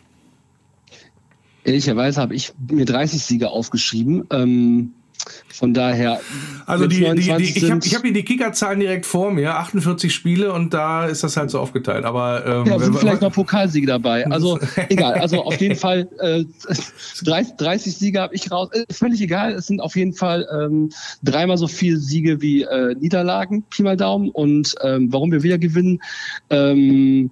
Ehrlicherweise 1.65 2.21
habe 2.21 2.35
ich 2.35 2.53
mir 2.71 2.85
30 2.85 3.23
Siege 3.23 3.51
aufgeschrieben. 3.51 4.25
Ähm 4.31 4.93
von 5.53 5.75
daher. 5.75 6.21
Also 6.67 6.87
die, 6.87 7.01
die, 7.01 7.15
die, 7.15 7.21
ich 7.21 7.71
habe 7.71 7.81
ich 7.85 7.95
hab 7.95 8.03
hier 8.03 8.13
die 8.13 8.25
Kickerzahlen 8.25 8.81
direkt 8.81 9.07
vor 9.07 9.31
mir, 9.31 9.57
48 9.57 10.13
Spiele 10.13 10.53
und 10.53 10.75
da 10.75 11.07
ist 11.07 11.23
das 11.23 11.37
halt 11.37 11.51
so 11.51 11.61
aufgeteilt. 11.61 12.05
Aber 12.05 12.45
ähm, 12.47 12.67
ja, 12.67 12.79
sind 12.79 12.99
vielleicht 12.99 13.23
noch 13.23 13.33
Pokalsiege 13.33 13.87
dabei. 13.87 14.27
Also 14.27 14.59
egal. 14.89 15.15
Also 15.15 15.43
auf 15.43 15.61
jeden 15.61 15.77
Fall 15.77 16.09
äh, 16.19 16.45
30, 17.25 17.57
30 17.57 17.97
Siege 17.97 18.21
habe 18.21 18.35
ich 18.35 18.51
raus. 18.51 18.71
Äh, 18.73 18.85
völlig 18.93 19.21
egal. 19.21 19.53
Es 19.53 19.67
sind 19.67 19.81
auf 19.81 19.97
jeden 19.97 20.15
Fall 20.15 20.47
ähm, 20.53 20.91
dreimal 21.23 21.59
so 21.59 21.69
viele 21.69 21.99
Siege 21.99 22.41
wie 22.41 22.63
äh, 22.63 22.95
Niederlagen, 22.95 23.63
Pi 23.71 23.83
mal 23.83 23.97
Daumen. 23.97 24.31
Und 24.31 24.75
ähm, 24.83 25.13
warum 25.13 25.33
wir 25.33 25.43
wieder 25.43 25.59
gewinnen. 25.59 26.01
Ähm, 26.51 27.31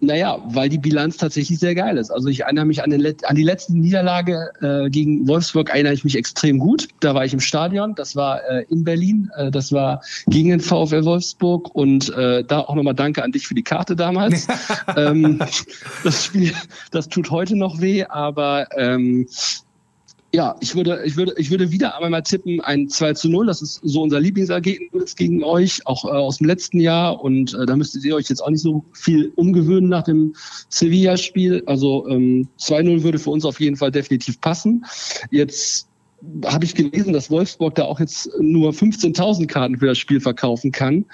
naja, 0.00 0.38
weil 0.44 0.68
die 0.68 0.78
Bilanz 0.78 1.16
tatsächlich 1.16 1.58
sehr 1.58 1.74
geil 1.74 1.96
ist. 1.96 2.10
Also 2.10 2.28
ich 2.28 2.40
erinnere 2.40 2.66
mich 2.66 2.82
an, 2.82 2.90
den, 2.90 3.04
an 3.24 3.36
die 3.36 3.42
letzte 3.42 3.76
Niederlage 3.76 4.50
äh, 4.60 4.90
gegen 4.90 5.26
Wolfsburg, 5.26 5.70
erinnere 5.70 5.94
ich 5.94 6.04
mich 6.04 6.16
extrem 6.16 6.58
gut. 6.58 6.88
Da 7.00 7.14
war 7.14 7.24
ich 7.24 7.32
im 7.32 7.40
Stadion, 7.40 7.94
das 7.94 8.14
war 8.14 8.40
äh, 8.48 8.64
in 8.70 8.84
Berlin, 8.84 9.30
äh, 9.36 9.50
das 9.50 9.72
war 9.72 10.02
gegen 10.28 10.50
den 10.50 10.60
VfL 10.60 11.04
Wolfsburg 11.04 11.74
und 11.74 12.10
äh, 12.14 12.44
da 12.44 12.60
auch 12.60 12.74
nochmal 12.74 12.94
danke 12.94 13.24
an 13.24 13.32
dich 13.32 13.46
für 13.46 13.54
die 13.54 13.62
Karte 13.62 13.96
damals. 13.96 14.46
ähm, 14.96 15.40
das 16.04 16.24
Spiel, 16.24 16.52
das 16.90 17.08
tut 17.08 17.30
heute 17.30 17.56
noch 17.56 17.80
weh, 17.80 18.04
aber 18.04 18.68
ähm, 18.76 19.26
ja, 20.32 20.56
ich 20.60 20.74
würde, 20.74 21.02
ich 21.06 21.16
würde, 21.16 21.32
ich 21.38 21.50
würde 21.50 21.70
wieder 21.70 21.94
einmal 21.94 22.10
mal 22.10 22.22
tippen, 22.22 22.60
ein 22.60 22.88
2 22.88 23.14
zu 23.14 23.28
0. 23.30 23.46
Das 23.46 23.62
ist 23.62 23.80
so 23.82 24.02
unser 24.02 24.20
Lieblingsergebnis 24.20 25.16
gegen 25.16 25.42
euch, 25.42 25.86
auch 25.86 26.04
äh, 26.04 26.08
aus 26.08 26.38
dem 26.38 26.46
letzten 26.46 26.80
Jahr. 26.80 27.22
Und 27.22 27.54
äh, 27.54 27.64
da 27.64 27.76
müsstet 27.76 28.04
ihr 28.04 28.14
euch 28.14 28.28
jetzt 28.28 28.40
auch 28.40 28.50
nicht 28.50 28.60
so 28.60 28.84
viel 28.92 29.32
umgewöhnen 29.36 29.88
nach 29.88 30.02
dem 30.02 30.34
Sevilla-Spiel. 30.68 31.62
Also 31.64 32.06
ähm, 32.08 32.46
2-0 32.60 33.02
würde 33.02 33.18
für 33.18 33.30
uns 33.30 33.46
auf 33.46 33.58
jeden 33.58 33.76
Fall 33.76 33.90
definitiv 33.90 34.38
passen. 34.42 34.84
Jetzt 35.30 35.88
habe 36.44 36.66
ich 36.66 36.74
gelesen, 36.74 37.14
dass 37.14 37.30
Wolfsburg 37.30 37.76
da 37.76 37.84
auch 37.84 38.00
jetzt 38.00 38.30
nur 38.38 38.72
15.000 38.72 39.46
Karten 39.46 39.78
für 39.78 39.86
das 39.86 39.98
Spiel 39.98 40.20
verkaufen 40.20 40.72
kann. 40.72 41.06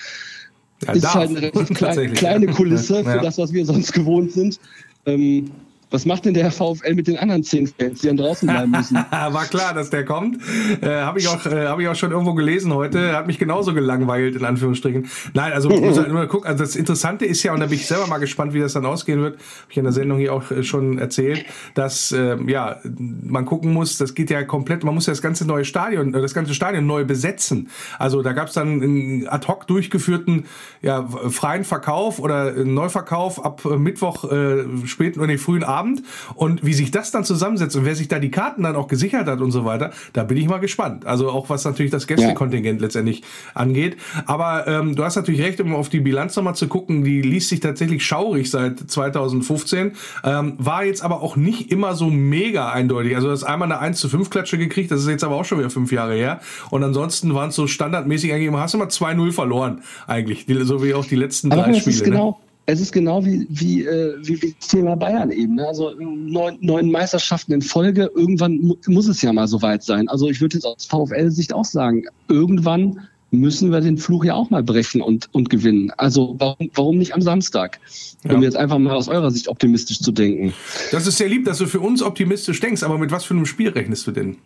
Ja, 0.85 0.93
ist 0.93 1.05
darf. 1.05 1.15
halt 1.15 1.31
eine 1.31 1.41
relativ 1.55 1.77
klein, 1.77 2.13
kleine 2.15 2.47
Kulisse 2.49 3.03
ja. 3.03 3.13
für 3.13 3.21
das, 3.21 3.39
was 3.39 3.53
wir 3.53 3.65
sonst 3.65 3.93
gewohnt 3.93 4.33
sind. 4.33 4.59
Ähm, 5.07 5.51
was 5.91 6.07
macht 6.07 6.25
denn 6.25 6.35
der 6.35 6.51
VfL 6.51 6.95
mit 6.95 7.07
den 7.07 7.19
anderen 7.19 7.43
zehn 7.43 7.67
Fans, 7.67 8.01
die 8.01 8.09
dann 8.09 8.17
draußen 8.17 8.49
bleiben 8.49 8.71
müssen? 8.71 8.97
War 9.11 9.45
klar, 9.45 9.75
dass 9.75 9.91
der 9.91 10.05
kommt. 10.05 10.39
Äh, 10.81 10.89
Habe 10.89 11.19
ich, 11.19 11.29
auch, 11.29 11.47
äh, 11.47 11.67
hab 11.67 11.79
ich 11.79 11.89
auch 11.89 11.95
schon 11.95 12.11
irgendwo 12.11 12.35
gelesen 12.35 12.75
heute. 12.75 13.17
Hat 13.17 13.27
mich 13.27 13.39
genauso 13.39 13.75
gelangweilt, 13.75 14.37
in 14.37 14.45
Anführungsstrichen. 14.45 15.09
Nein, 15.35 15.53
also, 15.53 15.69
muss 15.69 15.99
halt 15.99 16.09
nur 16.09 16.27
gucken. 16.27 16.49
also 16.49 16.65
das 16.65 16.75
Interessante 16.75 17.25
ist 17.25 17.43
ja, 17.43 17.53
und 17.53 17.61
da 17.61 17.67
bin 17.67 17.77
ich 17.77 17.87
selber 17.87 18.07
mal 18.07 18.19
gespannt, 18.19 18.55
wie 18.55 18.61
das 18.61 18.73
dann 18.73 18.87
ausgehen 18.87 19.21
wird, 19.21 19.35
habe 19.35 19.71
ich 19.71 19.77
in 19.77 19.85
der 19.85 19.93
Sendung 19.93 20.19
hier 20.19 20.33
auch 20.33 20.51
äh, 20.51 20.63
schon 20.63 20.99
erzählt, 20.99 21.45
dass 21.75 22.13
äh, 22.13 22.37
ja 22.47 22.81
man 23.23 23.45
gucken 23.45 23.73
muss, 23.73 23.99
das 23.99 24.15
geht 24.15 24.31
ja 24.31 24.43
komplett, 24.43 24.85
man 24.85 24.95
muss 24.95 25.07
ja 25.07 25.13
das 25.13 25.23
ganze 25.23 25.47
neue 25.47 25.65
Stadion, 25.65 26.15
äh, 26.15 26.21
das 26.21 26.35
ganze 26.35 26.55
Stadion 26.55 26.87
neu 26.87 27.05
besetzen. 27.05 27.69
Also 27.99 28.23
da 28.23 28.33
gab 28.33 28.49
es 28.49 28.55
dann 28.55 28.83
einen 28.83 29.29
ad 29.29 29.47
hoc 29.47 29.67
durchgeführten 29.67 30.45
ja, 30.83 31.07
freien 31.07 31.65
Verkauf 31.65 32.19
oder 32.19 32.53
Neuverkauf 32.65 33.45
ab 33.45 33.65
Mittwoch 33.65 34.31
äh, 34.31 34.65
späten 34.87 35.21
oder 35.21 35.29
nee, 35.29 35.39
frühen 35.39 35.63
Abend 35.63 35.74
Abend. 35.75 36.03
Und 36.35 36.65
wie 36.65 36.75
sich 36.75 36.91
das 36.91 37.11
dann 37.11 37.25
zusammensetzt 37.25 37.77
und 37.77 37.85
wer 37.85 37.95
sich 37.95 38.09
da 38.09 38.19
die 38.19 38.31
Karten 38.31 38.63
dann 38.63 38.77
auch 38.77 38.89
gesichert 38.89 39.27
hat 39.27 39.41
und 39.41 39.51
so 39.51 39.65
weiter, 39.65 39.91
da 40.13 40.25
bin 40.25 40.37
ich 40.37 40.49
mal 40.49 40.59
gespannt. 40.59 41.07
Also 41.07 41.31
auch 41.31 41.51
was 41.51 41.65
natürlich 41.65 41.91
das 41.91 42.07
Gästekontingent 42.07 42.81
ja. 42.81 42.87
letztendlich 42.87 43.23
angeht. 43.55 43.97
Aber 44.27 44.67
ähm, 44.67 44.95
du 44.95 45.05
hast 45.05 45.17
natürlich 45.17 45.41
recht, 45.43 45.61
um 45.61 45.75
auf 45.75 45.89
die 45.89 46.01
Bilanz 46.01 46.37
nochmal 46.37 46.55
zu 46.55 46.69
gucken, 46.69 47.05
die 47.05 47.23
liest 47.23 47.49
sich 47.49 47.61
tatsächlich 47.61 48.05
schaurig 48.05 48.51
seit 48.51 48.79
2015. 48.79 49.93
Ähm, 50.23 50.55
war 50.59 50.85
jetzt 50.85 51.03
aber 51.03 51.23
auch 51.23 51.37
nicht 51.37 51.71
immer 51.71 51.95
so 51.95 52.11
mega 52.11 52.71
eindeutig. 52.71 53.17
Also 53.17 53.29
du 53.29 53.33
hast 53.33 53.45
einmal 53.45 53.71
eine 53.71 53.81
1 53.81 53.99
zu 53.99 54.09
5 54.09 54.31
Klatsche 54.31 54.59
gekriegt, 54.59 54.91
das 54.91 55.01
ist 55.01 55.09
jetzt 55.09 55.25
aber 55.25 55.37
auch 55.37 55.45
schon 55.45 55.59
wieder 55.59 55.71
fünf 55.71 55.93
Jahre 55.93 56.15
her. 56.15 56.41
Und 56.71 56.83
ansonsten 56.83 57.35
waren 57.35 57.51
es 57.51 57.57
so 57.57 57.67
standardmäßig 57.67 58.33
eigentlich 58.33 58.49
immer, 58.49 58.61
hast 58.61 58.75
du 58.75 58.79
mal 58.79 58.89
2-0 58.89 59.33
verloren, 59.33 59.83
eigentlich. 60.07 60.47
So 60.63 60.83
wie 60.83 60.95
auch 60.95 61.05
die 61.05 61.17
letzten 61.17 61.53
aber 61.53 61.63
drei 61.63 61.75
Spiele. 61.75 61.97
Ne? 61.97 62.05
Genau, 62.05 62.31
ne? 62.31 62.44
Es 62.67 62.81
ist 62.81 62.93
genau 62.93 63.25
wie, 63.25 63.47
wie, 63.51 63.85
äh, 63.85 64.17
wie, 64.23 64.41
wie 64.41 64.55
das 64.59 64.69
Thema 64.69 64.97
Bayern 64.97 65.31
eben. 65.31 65.57
Ne? 65.57 65.67
Also 65.67 65.93
neun, 65.99 66.57
neun 66.61 66.91
Meisterschaften 66.91 67.53
in 67.53 67.63
Folge, 67.63 68.11
irgendwann 68.15 68.59
mu 68.59 68.77
muss 68.87 69.07
es 69.07 69.21
ja 69.21 69.33
mal 69.33 69.47
so 69.49 69.61
weit 69.61 69.83
sein. 69.83 70.09
Also 70.09 70.29
ich 70.31 70.41
würde 70.41 70.57
jetzt 70.57 70.65
aus 70.65 70.87
VfL-Sicht 70.87 71.53
auch 71.53 71.65
sagen, 71.65 72.05
irgendwann 72.29 73.01
müssen 73.31 73.71
wir 73.71 73.81
den 73.81 73.99
Fluch 73.99 74.25
ja 74.25 74.35
auch 74.35 74.49
mal 74.51 74.63
brechen 74.63 75.03
und, 75.03 75.29
und 75.33 75.51
gewinnen. 75.51 75.91
Also 75.97 76.37
warum, 76.39 76.71
warum 76.75 76.99
nicht 76.99 77.15
am 77.15 77.21
Samstag? 77.21 77.81
Um 78.25 78.37
ja. 78.37 78.43
jetzt 78.43 78.57
einfach 78.57 78.79
mal 78.79 78.95
aus 78.95 79.09
eurer 79.09 79.31
Sicht 79.31 79.49
optimistisch 79.49 80.01
zu 80.01 80.13
denken. 80.13 80.55
Das 80.91 81.07
ist 81.07 81.19
sehr 81.19 81.29
lieb, 81.29 81.45
dass 81.45 81.59
du 81.59 81.67
für 81.67 81.81
uns 81.81 82.03
optimistisch 82.03 82.61
denkst, 82.61 82.83
aber 82.83 82.97
mit 82.97 83.11
was 83.11 83.25
für 83.25 83.35
einem 83.35 83.47
Spiel 83.47 83.69
rechnest 83.71 84.07
du 84.07 84.13
denn? 84.13 84.37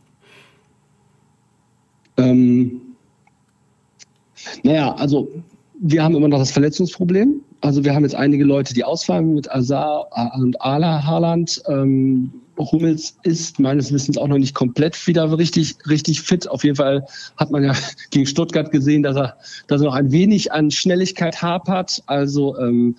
Ähm, 2.17 2.81
naja, 4.65 4.95
also 4.95 5.29
wir 5.81 6.03
haben 6.03 6.17
immer 6.17 6.29
noch 6.29 6.39
das 6.39 6.51
Verletzungsproblem. 6.51 7.43
Also 7.61 7.85
wir 7.85 7.95
haben 7.95 8.05
jetzt 8.05 8.15
einige 8.15 8.45
Leute, 8.45 8.73
die 8.73 8.85
ausfallen 8.85 9.35
mit 9.35 9.51
Azar 9.51 10.07
und 10.37 10.61
Ala 10.63 11.05
Haaland. 11.05 11.61
Ähm, 11.67 12.33
Hummels 12.57 13.17
ist 13.23 13.59
meines 13.59 13.93
Wissens 13.93 14.17
auch 14.17 14.29
noch 14.29 14.39
nicht 14.39 14.55
komplett 14.55 15.07
wieder 15.07 15.37
richtig, 15.37 15.77
richtig 15.89 16.23
fit. 16.23 16.49
Auf 16.49 16.65
jeden 16.65 16.77
Fall 16.77 17.07
hat 17.37 17.51
man 17.51 17.65
ja 17.65 17.75
gegen 18.11 18.27
Stuttgart 18.27 18.71
gesehen, 18.71 19.03
dass 19.03 19.17
er, 19.17 19.37
dass 19.67 19.81
er 19.81 19.87
noch 19.87 19.95
ein 19.95 20.13
wenig 20.13 20.53
an 20.53 20.71
Schnelligkeit 20.71 21.43
hapert. 21.43 22.03
Also 22.07 22.57
ähm, 22.59 22.97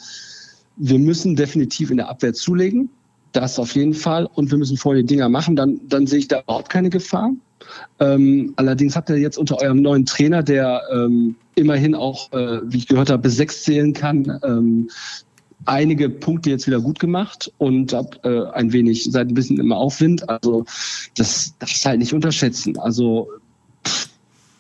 wir 0.76 1.00
müssen 1.00 1.36
definitiv 1.36 1.92
in 1.92 1.98
der 1.98 2.10
Abwehr 2.10 2.34
zulegen. 2.34 2.90
Das 3.32 3.60
auf 3.60 3.76
jeden 3.76 3.94
Fall. 3.94 4.28
Und 4.34 4.52
wir 4.52 4.58
müssen 4.58 4.78
vorher 4.78 5.04
die 5.04 5.08
Dinger 5.08 5.30
machen. 5.30 5.56
Dann, 5.56 5.80
dann 5.88 6.08
sehe 6.08 6.20
ich 6.20 6.28
da 6.28 6.42
überhaupt 6.42 6.70
keine 6.70 6.90
Gefahr. 6.90 7.32
Ähm, 8.00 8.54
allerdings 8.56 8.96
habt 8.96 9.10
ihr 9.10 9.18
jetzt 9.18 9.38
unter 9.38 9.62
eurem 9.62 9.82
neuen 9.82 10.06
Trainer, 10.06 10.44
der 10.44 10.82
ähm, 10.92 11.36
immerhin 11.56 11.96
auch, 11.96 12.32
äh, 12.32 12.62
wie 12.64 12.78
ich 12.78 12.88
gehört 12.88 13.10
habe, 13.10 13.24
bis 13.24 13.36
sechs 13.36 13.64
zählen 13.64 13.94
kann, 13.94 14.40
ähm, 14.44 14.90
einige 15.66 16.10
Punkte 16.10 16.50
jetzt 16.50 16.68
wieder 16.68 16.80
gut 16.80 17.00
gemacht 17.00 17.52
und 17.58 17.94
hab, 17.94 18.24
äh, 18.26 18.46
ein 18.54 18.72
wenig, 18.72 19.06
seid 19.06 19.30
ein 19.30 19.34
bisschen 19.34 19.60
im 19.60 19.72
Aufwind. 19.72 20.28
Also 20.30 20.66
das 21.16 21.54
darf 21.60 21.72
ich 21.72 21.86
halt 21.86 22.00
nicht 22.00 22.14
unterschätzen. 22.14 22.78
Also 22.78 23.30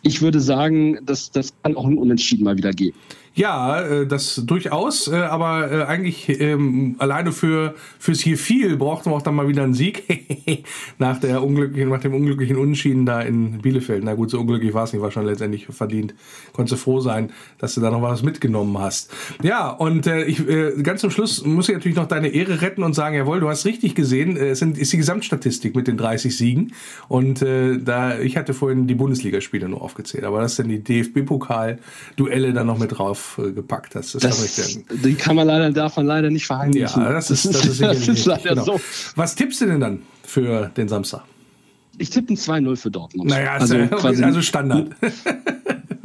ich 0.01 0.21
würde 0.21 0.39
sagen, 0.39 0.99
das, 1.05 1.31
das 1.31 1.53
kann 1.63 1.75
auch 1.75 1.85
ein 1.85 1.97
Unentschieden 1.97 2.43
mal 2.43 2.57
wieder 2.57 2.71
geben. 2.71 2.97
Ja, 3.35 3.81
äh, 3.81 4.07
das 4.07 4.41
durchaus, 4.45 5.07
äh, 5.07 5.15
aber 5.15 5.71
äh, 5.71 5.83
eigentlich 5.83 6.41
ähm, 6.41 6.95
alleine 6.97 7.31
für 7.31 7.75
fürs 7.99 8.19
hier 8.19 8.37
viel 8.37 8.75
brauchten 8.75 9.11
wir 9.11 9.15
auch 9.15 9.21
dann 9.21 9.35
mal 9.35 9.47
wieder 9.47 9.63
einen 9.63 9.73
Sieg 9.73 10.63
nach 10.97 11.19
der 11.19 11.43
unglücklichen, 11.43 11.89
nach 11.89 12.01
dem 12.01 12.13
unglücklichen 12.13 12.57
Unentschieden 12.57 13.05
da 13.05 13.21
in 13.21 13.61
Bielefeld. 13.61 14.03
Na 14.03 14.15
gut, 14.15 14.29
so 14.31 14.39
unglücklich 14.39 14.73
war 14.73 14.83
es 14.83 14.93
nicht, 14.93 15.01
war 15.01 15.11
schon 15.11 15.25
letztendlich 15.25 15.67
verdient. 15.67 16.15
Konntest 16.53 16.73
du 16.73 16.83
froh 16.83 16.99
sein, 16.99 17.31
dass 17.59 17.75
du 17.75 17.81
da 17.81 17.91
noch 17.91 18.01
was 18.01 18.23
mitgenommen 18.23 18.77
hast. 18.79 19.13
Ja, 19.43 19.69
und 19.69 20.07
äh, 20.07 20.23
ich 20.23 20.47
äh, 20.47 20.81
ganz 20.81 21.01
zum 21.01 21.11
Schluss 21.11 21.45
muss 21.45 21.69
ich 21.69 21.75
natürlich 21.75 21.97
noch 21.97 22.07
deine 22.07 22.29
Ehre 22.29 22.61
retten 22.61 22.83
und 22.83 22.93
sagen, 22.93 23.15
jawohl, 23.15 23.39
du 23.39 23.47
hast 23.47 23.65
richtig 23.65 23.95
gesehen, 23.95 24.37
es 24.37 24.59
sind, 24.59 24.77
ist 24.77 24.91
die 24.91 24.97
Gesamtstatistik 24.97 25.75
mit 25.75 25.87
den 25.87 25.97
30 25.97 26.35
Siegen 26.35 26.73
und 27.07 27.41
äh, 27.41 27.77
da 27.77 28.19
ich 28.19 28.37
hatte 28.37 28.53
vorhin 28.53 28.87
die 28.87 28.95
Bundesligaspiele 28.95 29.69
nur 29.69 29.81
aufgezählt, 29.81 30.23
aber 30.23 30.41
das 30.41 30.55
sind 30.55 30.69
die 30.69 30.83
DFB-Pokal-Duelle 30.83 32.53
dann 32.53 32.67
noch 32.67 32.77
mit 32.77 32.97
drauf 32.97 33.28
gepackt 33.37 33.95
hast. 33.95 34.15
Das, 34.15 34.21
das 34.21 34.79
die 34.89 35.15
kann 35.15 35.35
man 35.35 35.47
leider, 35.47 35.71
darf 35.71 35.97
man 35.97 36.05
leider 36.05 36.29
nicht 36.29 36.45
verheimlichen. 36.45 37.01
Ja, 37.01 37.13
das 37.13 37.31
ist, 37.31 37.45
das 37.45 37.65
ist, 37.65 37.81
das 37.81 38.07
ist 38.07 38.25
leider 38.25 38.49
genau. 38.49 38.63
so. 38.63 38.81
Was 39.15 39.35
tippst 39.35 39.61
du 39.61 39.65
denn 39.65 39.79
dann 39.79 40.01
für 40.23 40.71
den 40.75 40.87
Samstag? 40.87 41.23
ich 41.99 42.09
tippe 42.09 42.33
ein 42.33 42.37
2-0 42.37 42.75
für 42.77 42.91
Dortmund. 42.91 43.29
Naja, 43.29 43.53
also, 43.53 43.75
also 44.01 44.41
Standard. 44.41 44.95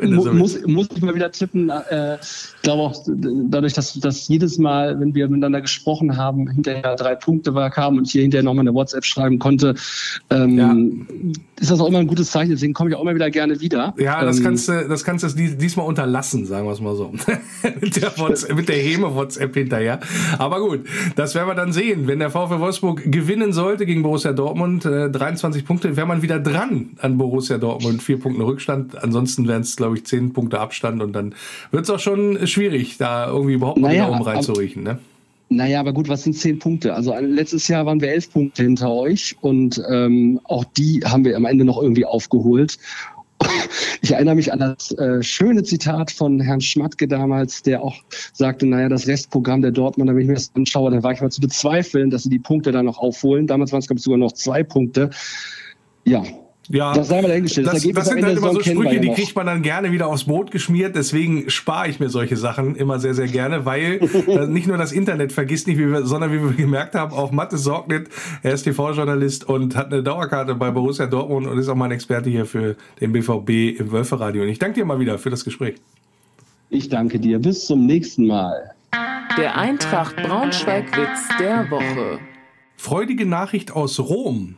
Mu 0.06 0.32
muss, 0.32 0.66
muss 0.66 0.88
ich 0.94 1.02
mal 1.02 1.14
wieder 1.14 1.30
tippen. 1.30 1.70
Äh, 1.70 2.16
ich 2.16 2.62
glaube 2.62 2.82
auch 2.82 3.04
dadurch, 3.06 3.72
dass, 3.72 3.94
dass 3.94 4.28
jedes 4.28 4.58
Mal, 4.58 4.98
wenn 5.00 5.14
wir 5.14 5.28
miteinander 5.28 5.60
gesprochen 5.60 6.16
haben, 6.16 6.48
hinterher 6.50 6.96
drei 6.96 7.14
Punkte 7.14 7.54
war, 7.54 7.70
kam 7.70 7.98
und 7.98 8.06
ich 8.06 8.12
hier 8.12 8.22
hinterher 8.22 8.44
nochmal 8.44 8.62
eine 8.62 8.74
WhatsApp 8.74 9.04
schreiben 9.04 9.38
konnte, 9.38 9.74
ähm, 10.30 10.58
ja. 10.58 11.32
ist 11.60 11.70
das 11.70 11.80
auch 11.80 11.88
immer 11.88 11.98
ein 11.98 12.06
gutes 12.06 12.30
Zeichen. 12.30 12.50
Deswegen 12.50 12.72
komme 12.72 12.90
ich 12.90 12.96
auch 12.96 13.02
immer 13.02 13.14
wieder 13.14 13.30
gerne 13.30 13.60
wieder. 13.60 13.94
Ja, 13.98 14.24
das 14.24 14.38
ähm, 14.38 14.44
kannst 14.44 14.68
du, 14.68 14.88
das 14.88 15.04
kannst 15.04 15.24
du 15.24 15.56
diesmal 15.56 15.86
unterlassen, 15.86 16.46
sagen 16.46 16.66
wir 16.66 16.72
es 16.72 16.80
mal 16.80 16.96
so. 16.96 17.12
mit, 17.80 17.96
der 17.96 18.16
WhatsApp, 18.18 18.56
mit 18.56 18.68
der 18.68 18.76
Heme-WhatsApp 18.76 19.54
hinterher. 19.54 20.00
Aber 20.38 20.60
gut, 20.60 20.80
das 21.16 21.34
werden 21.34 21.48
wir 21.48 21.54
dann 21.54 21.72
sehen. 21.72 22.06
Wenn 22.06 22.18
der 22.18 22.30
VfL 22.30 22.60
Wolfsburg 22.60 23.10
gewinnen 23.10 23.52
sollte 23.52 23.86
gegen 23.86 24.02
Borussia 24.02 24.32
Dortmund, 24.32 24.84
äh, 24.84 25.10
23 25.10 25.64
Punkte, 25.64 25.96
wäre 25.96 26.06
man 26.06 26.22
wieder 26.22 26.38
dran 26.38 26.90
an 26.98 27.18
Borussia 27.18 27.58
Dortmund. 27.58 28.02
Vier 28.02 28.18
Punkte 28.18 28.44
Rückstand. 28.44 29.02
Ansonsten 29.02 29.46
wären 29.48 29.62
es, 29.62 29.76
glaube 29.76 29.93
ich, 29.93 29.93
zehn 30.02 30.32
Punkte 30.32 30.58
Abstand 30.58 31.00
und 31.02 31.12
dann 31.12 31.34
wird 31.70 31.84
es 31.84 31.90
auch 31.90 32.00
schon 32.00 32.46
schwierig, 32.46 32.96
da 32.98 33.28
irgendwie 33.28 33.54
überhaupt 33.54 33.78
mal 33.78 33.88
naja, 33.88 34.08
reinzuriechen. 34.08 34.82
Ne? 34.82 34.98
Naja, 35.50 35.80
aber 35.80 35.92
gut, 35.92 36.08
was 36.08 36.24
sind 36.24 36.34
zehn 36.34 36.58
Punkte? 36.58 36.94
Also 36.94 37.14
letztes 37.20 37.68
Jahr 37.68 37.86
waren 37.86 38.00
wir 38.00 38.08
elf 38.08 38.32
Punkte 38.32 38.62
hinter 38.62 38.90
euch 38.90 39.36
und 39.40 39.80
ähm, 39.88 40.40
auch 40.44 40.64
die 40.64 41.00
haben 41.04 41.24
wir 41.24 41.36
am 41.36 41.44
Ende 41.44 41.64
noch 41.64 41.80
irgendwie 41.80 42.04
aufgeholt. 42.04 42.78
Ich 44.02 44.10
erinnere 44.12 44.34
mich 44.34 44.52
an 44.52 44.58
das 44.58 44.90
äh, 44.98 45.22
schöne 45.22 45.62
Zitat 45.62 46.10
von 46.10 46.38
Herrn 46.38 46.60
Schmatke 46.60 47.08
damals, 47.08 47.62
der 47.62 47.82
auch 47.82 47.96
sagte, 48.34 48.66
naja, 48.66 48.90
das 48.90 49.06
Restprogramm 49.06 49.62
der 49.62 49.70
Dortmunder, 49.70 50.14
wenn 50.14 50.20
ich 50.20 50.28
mir 50.28 50.34
das 50.34 50.50
anschaue, 50.54 50.90
da 50.90 51.02
war 51.02 51.12
ich 51.12 51.22
mal 51.22 51.30
zu 51.30 51.40
bezweifeln, 51.40 52.10
dass 52.10 52.24
sie 52.24 52.28
die 52.28 52.38
Punkte 52.38 52.70
da 52.70 52.82
noch 52.82 52.98
aufholen. 52.98 53.46
Damals 53.46 53.72
waren 53.72 53.78
es, 53.78 53.86
glaube 53.86 53.98
ich, 53.98 54.04
sogar 54.04 54.18
noch 54.18 54.32
zwei 54.32 54.62
Punkte. 54.62 55.08
Ja, 56.04 56.22
ja, 56.68 56.94
das, 56.94 57.08
sei 57.08 57.20
mal 57.20 57.28
dahingestellt. 57.28 57.66
Das, 57.66 57.82
das, 57.82 57.92
das 57.92 58.08
sind 58.08 58.24
halt 58.24 58.38
immer 58.38 58.52
so 58.52 58.60
Sprüche, 58.60 59.00
die 59.00 59.10
kriegt 59.10 59.36
man 59.36 59.46
dann 59.46 59.62
gerne 59.62 59.92
wieder 59.92 60.06
aufs 60.06 60.24
Brot 60.24 60.50
geschmiert. 60.50 60.96
Deswegen 60.96 61.50
spare 61.50 61.88
ich 61.88 62.00
mir 62.00 62.08
solche 62.08 62.36
Sachen 62.36 62.74
immer 62.76 62.98
sehr, 62.98 63.14
sehr 63.14 63.28
gerne, 63.28 63.66
weil 63.66 64.00
nicht 64.48 64.66
nur 64.66 64.78
das 64.78 64.92
Internet 64.92 65.32
vergisst 65.32 65.66
nicht, 65.66 65.78
wie 65.78 65.90
wir, 65.90 66.06
sondern 66.06 66.32
wie 66.32 66.40
wir 66.40 66.52
gemerkt 66.52 66.94
haben, 66.94 67.12
auch 67.12 67.32
Mathe 67.32 67.58
sorgt 67.58 67.88
nicht. 67.88 68.04
Er 68.42 68.54
ist 68.54 68.62
TV-Journalist 68.62 69.48
und 69.48 69.76
hat 69.76 69.92
eine 69.92 70.02
Dauerkarte 70.02 70.54
bei 70.54 70.70
Borussia 70.70 71.06
Dortmund 71.06 71.46
und 71.46 71.58
ist 71.58 71.68
auch 71.68 71.74
mein 71.74 71.90
Experte 71.90 72.30
hier 72.30 72.46
für 72.46 72.76
den 73.00 73.12
BVB 73.12 73.78
im 73.78 73.92
Wölferadio. 73.92 74.42
Und 74.42 74.48
ich 74.48 74.58
danke 74.58 74.80
dir 74.80 74.86
mal 74.86 74.98
wieder 74.98 75.18
für 75.18 75.30
das 75.30 75.44
Gespräch. 75.44 75.74
Ich 76.70 76.88
danke 76.88 77.20
dir. 77.20 77.38
Bis 77.38 77.66
zum 77.66 77.84
nächsten 77.84 78.26
Mal. 78.26 78.70
Der 79.36 79.58
Eintracht 79.58 80.16
Braunschweig-Witz 80.16 81.38
der 81.38 81.70
Woche. 81.70 82.18
Freudige 82.76 83.26
Nachricht 83.26 83.72
aus 83.72 84.00
Rom. 84.00 84.56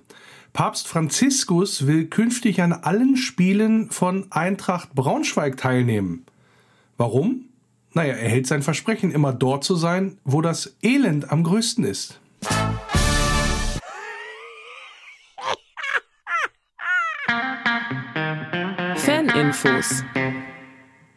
Papst 0.56 0.88
Franziskus 0.88 1.86
will 1.86 2.06
künftig 2.06 2.62
an 2.62 2.72
allen 2.72 3.18
Spielen 3.18 3.90
von 3.90 4.24
Eintracht 4.30 4.94
Braunschweig 4.94 5.58
teilnehmen. 5.58 6.24
Warum? 6.96 7.50
Naja, 7.92 8.14
er 8.14 8.30
hält 8.30 8.46
sein 8.46 8.62
Versprechen, 8.62 9.10
immer 9.10 9.34
dort 9.34 9.64
zu 9.64 9.76
sein, 9.76 10.16
wo 10.24 10.40
das 10.40 10.74
Elend 10.82 11.30
am 11.30 11.42
größten 11.42 11.84
ist. 11.84 12.18
Faninfos 18.94 20.02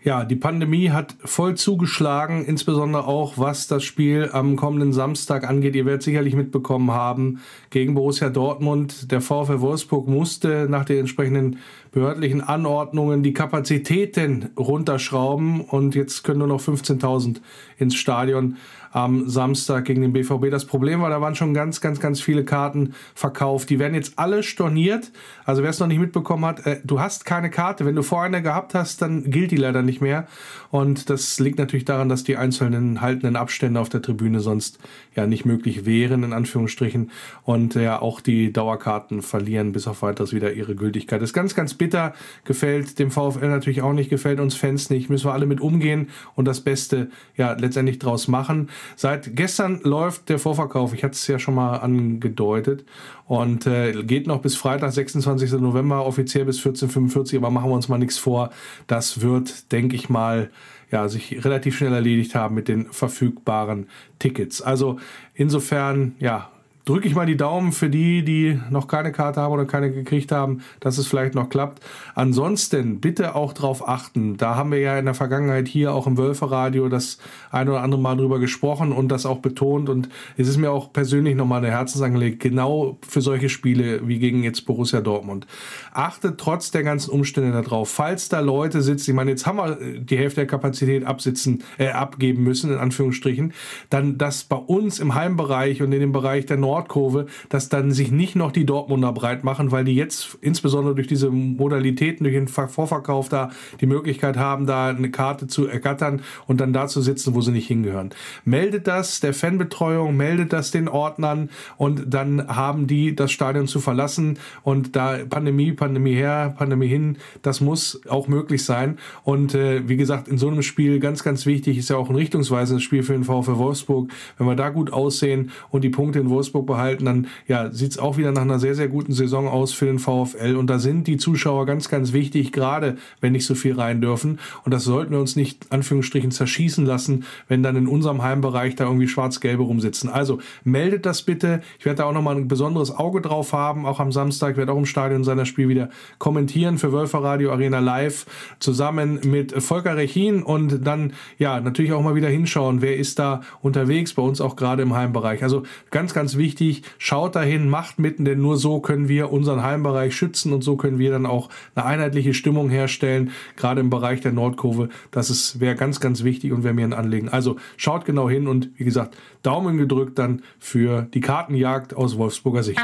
ja, 0.01 0.23
die 0.23 0.37
Pandemie 0.37 0.91
hat 0.91 1.17
voll 1.25 1.55
zugeschlagen, 1.55 2.45
insbesondere 2.45 3.05
auch 3.05 3.37
was 3.37 3.67
das 3.67 3.83
Spiel 3.83 4.29
am 4.31 4.55
kommenden 4.55 4.93
Samstag 4.93 5.43
angeht. 5.43 5.75
Ihr 5.75 5.85
werdet 5.85 6.03
sicherlich 6.03 6.35
mitbekommen 6.35 6.91
haben, 6.91 7.41
gegen 7.69 7.95
Borussia 7.95 8.29
Dortmund. 8.29 9.11
Der 9.11 9.19
VfL 9.19 9.59
Wolfsburg 9.59 10.07
musste 10.07 10.67
nach 10.69 10.85
den 10.85 10.99
entsprechenden 10.99 11.57
behördlichen 11.91 12.41
Anordnungen 12.41 13.23
die 13.23 13.33
Kapazitäten 13.33 14.51
runterschrauben 14.57 15.61
und 15.61 15.95
jetzt 15.95 16.23
können 16.23 16.39
nur 16.39 16.47
noch 16.47 16.61
15.000 16.61 17.41
ins 17.77 17.95
Stadion 17.95 18.55
am 18.91 19.29
Samstag 19.29 19.85
gegen 19.85 20.01
den 20.01 20.13
BVB. 20.13 20.49
Das 20.49 20.65
Problem 20.65 21.01
war, 21.01 21.09
da 21.09 21.21
waren 21.21 21.35
schon 21.35 21.53
ganz, 21.53 21.81
ganz, 21.81 21.99
ganz 21.99 22.21
viele 22.21 22.43
Karten 22.43 22.93
verkauft. 23.13 23.69
Die 23.69 23.79
werden 23.79 23.93
jetzt 23.93 24.17
alle 24.17 24.43
storniert. 24.43 25.11
Also 25.45 25.63
wer 25.63 25.69
es 25.69 25.79
noch 25.79 25.87
nicht 25.87 25.99
mitbekommen 25.99 26.45
hat, 26.45 26.65
äh, 26.65 26.79
du 26.83 26.99
hast 26.99 27.25
keine 27.25 27.49
Karte. 27.49 27.85
Wenn 27.85 27.95
du 27.95 28.03
vorher 28.03 28.27
eine 28.27 28.41
gehabt 28.41 28.73
hast, 28.73 29.01
dann 29.01 29.29
gilt 29.29 29.51
die 29.51 29.57
leider 29.57 29.81
nicht 29.81 30.01
mehr. 30.01 30.27
Und 30.71 31.09
das 31.09 31.39
liegt 31.39 31.57
natürlich 31.57 31.85
daran, 31.85 32.09
dass 32.09 32.23
die 32.23 32.37
einzelnen 32.37 33.01
haltenden 33.01 33.35
Abstände 33.35 33.79
auf 33.79 33.89
der 33.89 34.01
Tribüne 34.01 34.39
sonst 34.39 34.79
ja 35.15 35.25
nicht 35.25 35.45
möglich 35.45 35.85
wären, 35.85 36.23
in 36.23 36.33
Anführungsstrichen. 36.33 37.11
Und 37.43 37.75
ja, 37.75 38.01
auch 38.01 38.21
die 38.21 38.53
Dauerkarten 38.53 39.21
verlieren 39.21 39.71
bis 39.71 39.87
auf 39.87 40.01
weiteres 40.01 40.33
wieder 40.33 40.53
ihre 40.53 40.75
Gültigkeit. 40.75 41.21
Das 41.21 41.29
ist 41.29 41.33
ganz, 41.33 41.55
ganz 41.55 41.73
bitter. 41.73 42.13
Gefällt 42.43 42.99
dem 42.99 43.11
VfL 43.11 43.47
natürlich 43.47 43.81
auch 43.81 43.93
nicht, 43.93 44.09
gefällt 44.09 44.39
uns 44.39 44.55
Fans 44.55 44.89
nicht. 44.89 45.09
Müssen 45.09 45.25
wir 45.25 45.33
alle 45.33 45.45
mit 45.45 45.61
umgehen 45.61 46.09
und 46.35 46.45
das 46.45 46.61
Beste 46.61 47.09
ja 47.35 47.53
letztendlich 47.53 47.99
draus 47.99 48.27
machen. 48.27 48.69
Seit 48.95 49.35
gestern 49.35 49.81
läuft 49.83 50.29
der 50.29 50.39
Vorverkauf. 50.39 50.93
Ich 50.93 51.03
hatte 51.03 51.13
es 51.13 51.27
ja 51.27 51.39
schon 51.39 51.55
mal 51.55 51.77
angedeutet 51.77 52.85
und 53.25 53.67
äh, 53.67 54.03
geht 54.03 54.27
noch 54.27 54.41
bis 54.41 54.55
Freitag, 54.55 54.91
26. 54.91 55.53
November, 55.53 56.05
offiziell 56.05 56.45
bis 56.45 56.59
14.45 56.59 57.37
aber 57.37 57.49
machen 57.49 57.69
wir 57.69 57.75
uns 57.75 57.89
mal 57.89 57.97
nichts 57.97 58.17
vor. 58.17 58.49
Das 58.87 59.21
wird, 59.21 59.71
denke 59.71 59.95
ich 59.95 60.09
mal, 60.09 60.49
ja, 60.91 61.07
sich 61.07 61.43
relativ 61.45 61.77
schnell 61.77 61.93
erledigt 61.93 62.35
haben 62.35 62.55
mit 62.55 62.67
den 62.67 62.91
verfügbaren 62.91 63.87
Tickets. 64.17 64.61
Also 64.61 64.97
insofern, 65.33 66.15
ja, 66.19 66.49
drücke 66.85 67.07
ich 67.07 67.15
mal 67.15 67.25
die 67.25 67.37
Daumen 67.37 67.71
für 67.71 67.89
die, 67.89 68.23
die 68.23 68.59
noch 68.69 68.87
keine 68.87 69.11
Karte 69.11 69.41
haben 69.41 69.53
oder 69.53 69.65
keine 69.65 69.91
gekriegt 69.91 70.31
haben, 70.31 70.61
dass 70.79 70.97
es 70.97 71.07
vielleicht 71.07 71.35
noch 71.35 71.49
klappt. 71.49 71.83
Ansonsten 72.15 72.99
bitte 72.99 73.35
auch 73.35 73.53
darauf 73.53 73.87
achten. 73.87 74.37
Da 74.37 74.55
haben 74.55 74.71
wir 74.71 74.79
ja 74.79 74.97
in 74.97 75.05
der 75.05 75.13
Vergangenheit 75.13 75.67
hier 75.67 75.93
auch 75.93 76.07
im 76.07 76.17
Wölferadio 76.17 76.89
das 76.89 77.19
ein 77.51 77.69
oder 77.69 77.81
andere 77.81 78.01
Mal 78.01 78.17
drüber 78.17 78.39
gesprochen 78.39 78.91
und 78.91 79.09
das 79.09 79.25
auch 79.25 79.39
betont. 79.39 79.89
Und 79.89 80.09
es 80.37 80.47
ist 80.47 80.57
mir 80.57 80.71
auch 80.71 80.91
persönlich 80.91 81.35
nochmal 81.35 81.59
eine 81.59 81.71
Herzensangelegenheit, 81.71 82.39
genau 82.39 82.97
für 83.07 83.21
solche 83.21 83.49
Spiele 83.49 84.07
wie 84.07 84.17
gegen 84.17 84.43
jetzt 84.43 84.65
Borussia 84.65 85.01
Dortmund. 85.01 85.45
Achtet 85.91 86.39
trotz 86.39 86.71
der 86.71 86.83
ganzen 86.83 87.11
Umstände 87.11 87.51
darauf, 87.51 87.89
falls 87.89 88.29
da 88.29 88.39
Leute 88.39 88.81
sitzen, 88.81 89.11
ich 89.11 89.15
meine, 89.15 89.31
jetzt 89.31 89.45
haben 89.45 89.57
wir 89.57 89.77
die 89.99 90.17
Hälfte 90.17 90.41
der 90.41 90.47
Kapazität 90.47 91.05
absitzen, 91.05 91.63
äh, 91.77 91.89
abgeben 91.89 92.43
müssen, 92.43 92.71
in 92.71 92.77
Anführungsstrichen, 92.77 93.53
dann 93.89 94.17
das 94.17 94.43
bei 94.43 94.55
uns 94.55 94.99
im 94.99 95.13
Heimbereich 95.15 95.81
und 95.81 95.91
in 95.91 95.99
dem 95.99 96.11
Bereich 96.11 96.45
der 96.45 96.57
Nord 96.57 96.68
Nordkurve, 96.69 97.25
dass 97.49 97.69
dann 97.69 97.91
sich 97.91 98.11
nicht 98.11 98.35
noch 98.35 98.51
die 98.51 98.65
Dortmunder 98.65 99.11
breit 99.11 99.43
machen, 99.43 99.71
weil 99.71 99.83
die 99.85 99.95
jetzt 99.95 100.37
insbesondere 100.41 100.93
durch 100.93 101.07
diese 101.07 101.31
Modalitäten, 101.31 102.23
durch 102.23 102.35
den 102.35 102.47
Vorverkauf 102.47 103.27
da 103.29 103.49
die 103.81 103.87
Möglichkeit 103.87 104.37
haben, 104.37 104.67
da 104.67 104.89
eine 104.89 105.09
Karte 105.09 105.47
zu 105.47 105.67
ergattern 105.67 106.21
und 106.47 106.61
dann 106.61 106.73
da 106.73 106.87
zu 106.87 107.01
sitzen, 107.01 107.33
wo 107.33 107.41
sie 107.41 107.51
nicht 107.51 107.67
hingehören. 107.67 108.11
Meldet 108.45 108.87
das 108.87 109.19
der 109.19 109.33
Fanbetreuung, 109.33 110.15
meldet 110.15 110.53
das 110.53 110.69
den 110.69 110.87
Ordnern 110.87 111.49
und 111.77 112.13
dann 112.13 112.47
haben 112.47 112.85
die 112.85 113.15
das 113.15 113.31
Stadion 113.31 113.67
zu 113.67 113.79
verlassen 113.79 114.37
und 114.63 114.95
da 114.95 115.17
Pandemie, 115.27 115.71
Pandemie 115.71 116.13
her, 116.13 116.53
Pandemie 116.57 116.87
hin, 116.87 117.17
das 117.41 117.61
muss 117.61 118.01
auch 118.07 118.27
möglich 118.27 118.63
sein 118.63 118.99
und 119.23 119.55
äh, 119.55 119.87
wie 119.89 119.97
gesagt, 119.97 120.27
in 120.27 120.37
so 120.37 120.47
einem 120.47 120.61
Spiel 120.61 120.99
ganz, 120.99 121.23
ganz 121.23 121.45
wichtig 121.45 121.77
ist 121.77 121.89
ja 121.89 121.97
auch 121.97 122.09
ein 122.09 122.15
richtungsweisendes 122.15 122.83
Spiel 122.83 123.01
für 123.03 123.13
den 123.13 123.23
VfL 123.23 123.57
Wolfsburg. 123.57 124.11
Wenn 124.37 124.47
wir 124.47 124.55
da 124.55 124.69
gut 124.69 124.93
aussehen 124.93 125.51
und 125.69 125.83
die 125.83 125.89
Punkte 125.89 126.19
in 126.19 126.29
Wolfsburg 126.29 126.58
behalten, 126.65 127.05
dann 127.05 127.27
ja, 127.47 127.71
sieht 127.71 127.91
es 127.91 127.97
auch 127.97 128.17
wieder 128.17 128.31
nach 128.31 128.41
einer 128.41 128.59
sehr, 128.59 128.75
sehr 128.75 128.87
guten 128.87 129.13
Saison 129.13 129.47
aus 129.47 129.73
für 129.73 129.85
den 129.85 129.99
VfL. 129.99 130.55
Und 130.55 130.67
da 130.67 130.79
sind 130.79 131.07
die 131.07 131.17
Zuschauer 131.17 131.65
ganz, 131.65 131.89
ganz 131.89 132.13
wichtig, 132.13 132.51
gerade 132.51 132.97
wenn 133.21 133.31
nicht 133.31 133.45
so 133.45 133.55
viel 133.55 133.73
rein 133.73 134.01
dürfen. 134.01 134.39
Und 134.65 134.73
das 134.73 134.83
sollten 134.83 135.11
wir 135.11 135.19
uns 135.19 135.35
nicht, 135.35 135.71
Anführungsstrichen, 135.71 136.31
zerschießen 136.31 136.85
lassen, 136.85 137.25
wenn 137.47 137.63
dann 137.63 137.75
in 137.75 137.87
unserem 137.87 138.21
Heimbereich 138.21 138.75
da 138.75 138.85
irgendwie 138.85 139.07
schwarz-gelbe 139.07 139.63
rumsitzen. 139.63 140.09
Also 140.09 140.39
meldet 140.63 141.05
das 141.05 141.21
bitte. 141.21 141.61
Ich 141.79 141.85
werde 141.85 141.97
da 141.97 142.03
auch 142.05 142.13
nochmal 142.13 142.35
ein 142.35 142.47
besonderes 142.47 142.91
Auge 142.91 143.21
drauf 143.21 143.53
haben, 143.53 143.85
auch 143.85 143.99
am 143.99 144.11
Samstag. 144.11 144.51
Ich 144.51 144.57
werde 144.57 144.71
auch 144.71 144.77
im 144.77 144.85
Stadion 144.85 145.23
seiner 145.23 145.45
Spiel 145.45 145.69
wieder 145.69 145.89
kommentieren 146.17 146.77
für 146.77 146.91
Wölfer 146.91 147.23
Radio 147.23 147.51
Arena 147.51 147.79
Live 147.79 148.25
zusammen 148.59 149.19
mit 149.23 149.53
Volker 149.61 149.95
Rechin 149.95 150.43
und 150.43 150.85
dann 150.85 151.13
ja 151.37 151.59
natürlich 151.59 151.93
auch 151.93 152.01
mal 152.01 152.15
wieder 152.15 152.29
hinschauen, 152.29 152.81
wer 152.81 152.97
ist 152.97 153.19
da 153.19 153.41
unterwegs, 153.61 154.13
bei 154.13 154.21
uns 154.21 154.41
auch 154.41 154.55
gerade 154.55 154.81
im 154.81 154.93
Heimbereich. 154.93 155.43
Also 155.43 155.63
ganz, 155.91 156.13
ganz 156.13 156.35
wichtig 156.35 156.48
wichtig, 156.49 156.81
schaut 156.97 157.35
dahin, 157.35 157.69
macht 157.69 157.99
mitten, 157.99 158.25
denn 158.25 158.41
nur 158.41 158.57
so 158.57 158.79
können 158.79 159.07
wir 159.07 159.31
unseren 159.31 159.61
Heimbereich 159.61 160.15
schützen 160.15 160.51
und 160.51 160.63
so 160.63 160.77
können 160.77 160.97
wir 160.97 161.11
dann 161.11 161.27
auch 161.27 161.49
eine 161.75 161.85
einheitliche 161.85 162.33
Stimmung 162.33 162.71
herstellen, 162.71 163.29
gerade 163.55 163.81
im 163.81 163.91
Bereich 163.91 164.21
der 164.21 164.31
Nordkurve. 164.31 164.89
Das 165.11 165.59
wäre 165.59 165.75
ganz, 165.75 165.99
ganz 165.99 166.23
wichtig 166.23 166.51
und 166.51 166.63
wäre 166.63 166.73
mir 166.73 166.85
ein 166.85 166.93
Anliegen. 166.93 167.29
Also 167.29 167.57
schaut 167.77 168.05
genau 168.05 168.27
hin 168.27 168.47
und 168.47 168.69
wie 168.77 168.83
gesagt, 168.83 169.15
Daumen 169.43 169.77
gedrückt 169.77 170.17
dann 170.17 170.41
für 170.57 171.03
die 171.13 171.21
Kartenjagd 171.21 171.95
aus 171.95 172.17
Wolfsburger 172.17 172.63
Sicht. 172.63 172.81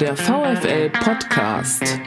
Der 0.00 0.16
VfL 0.16 0.90
Podcast. 0.90 2.00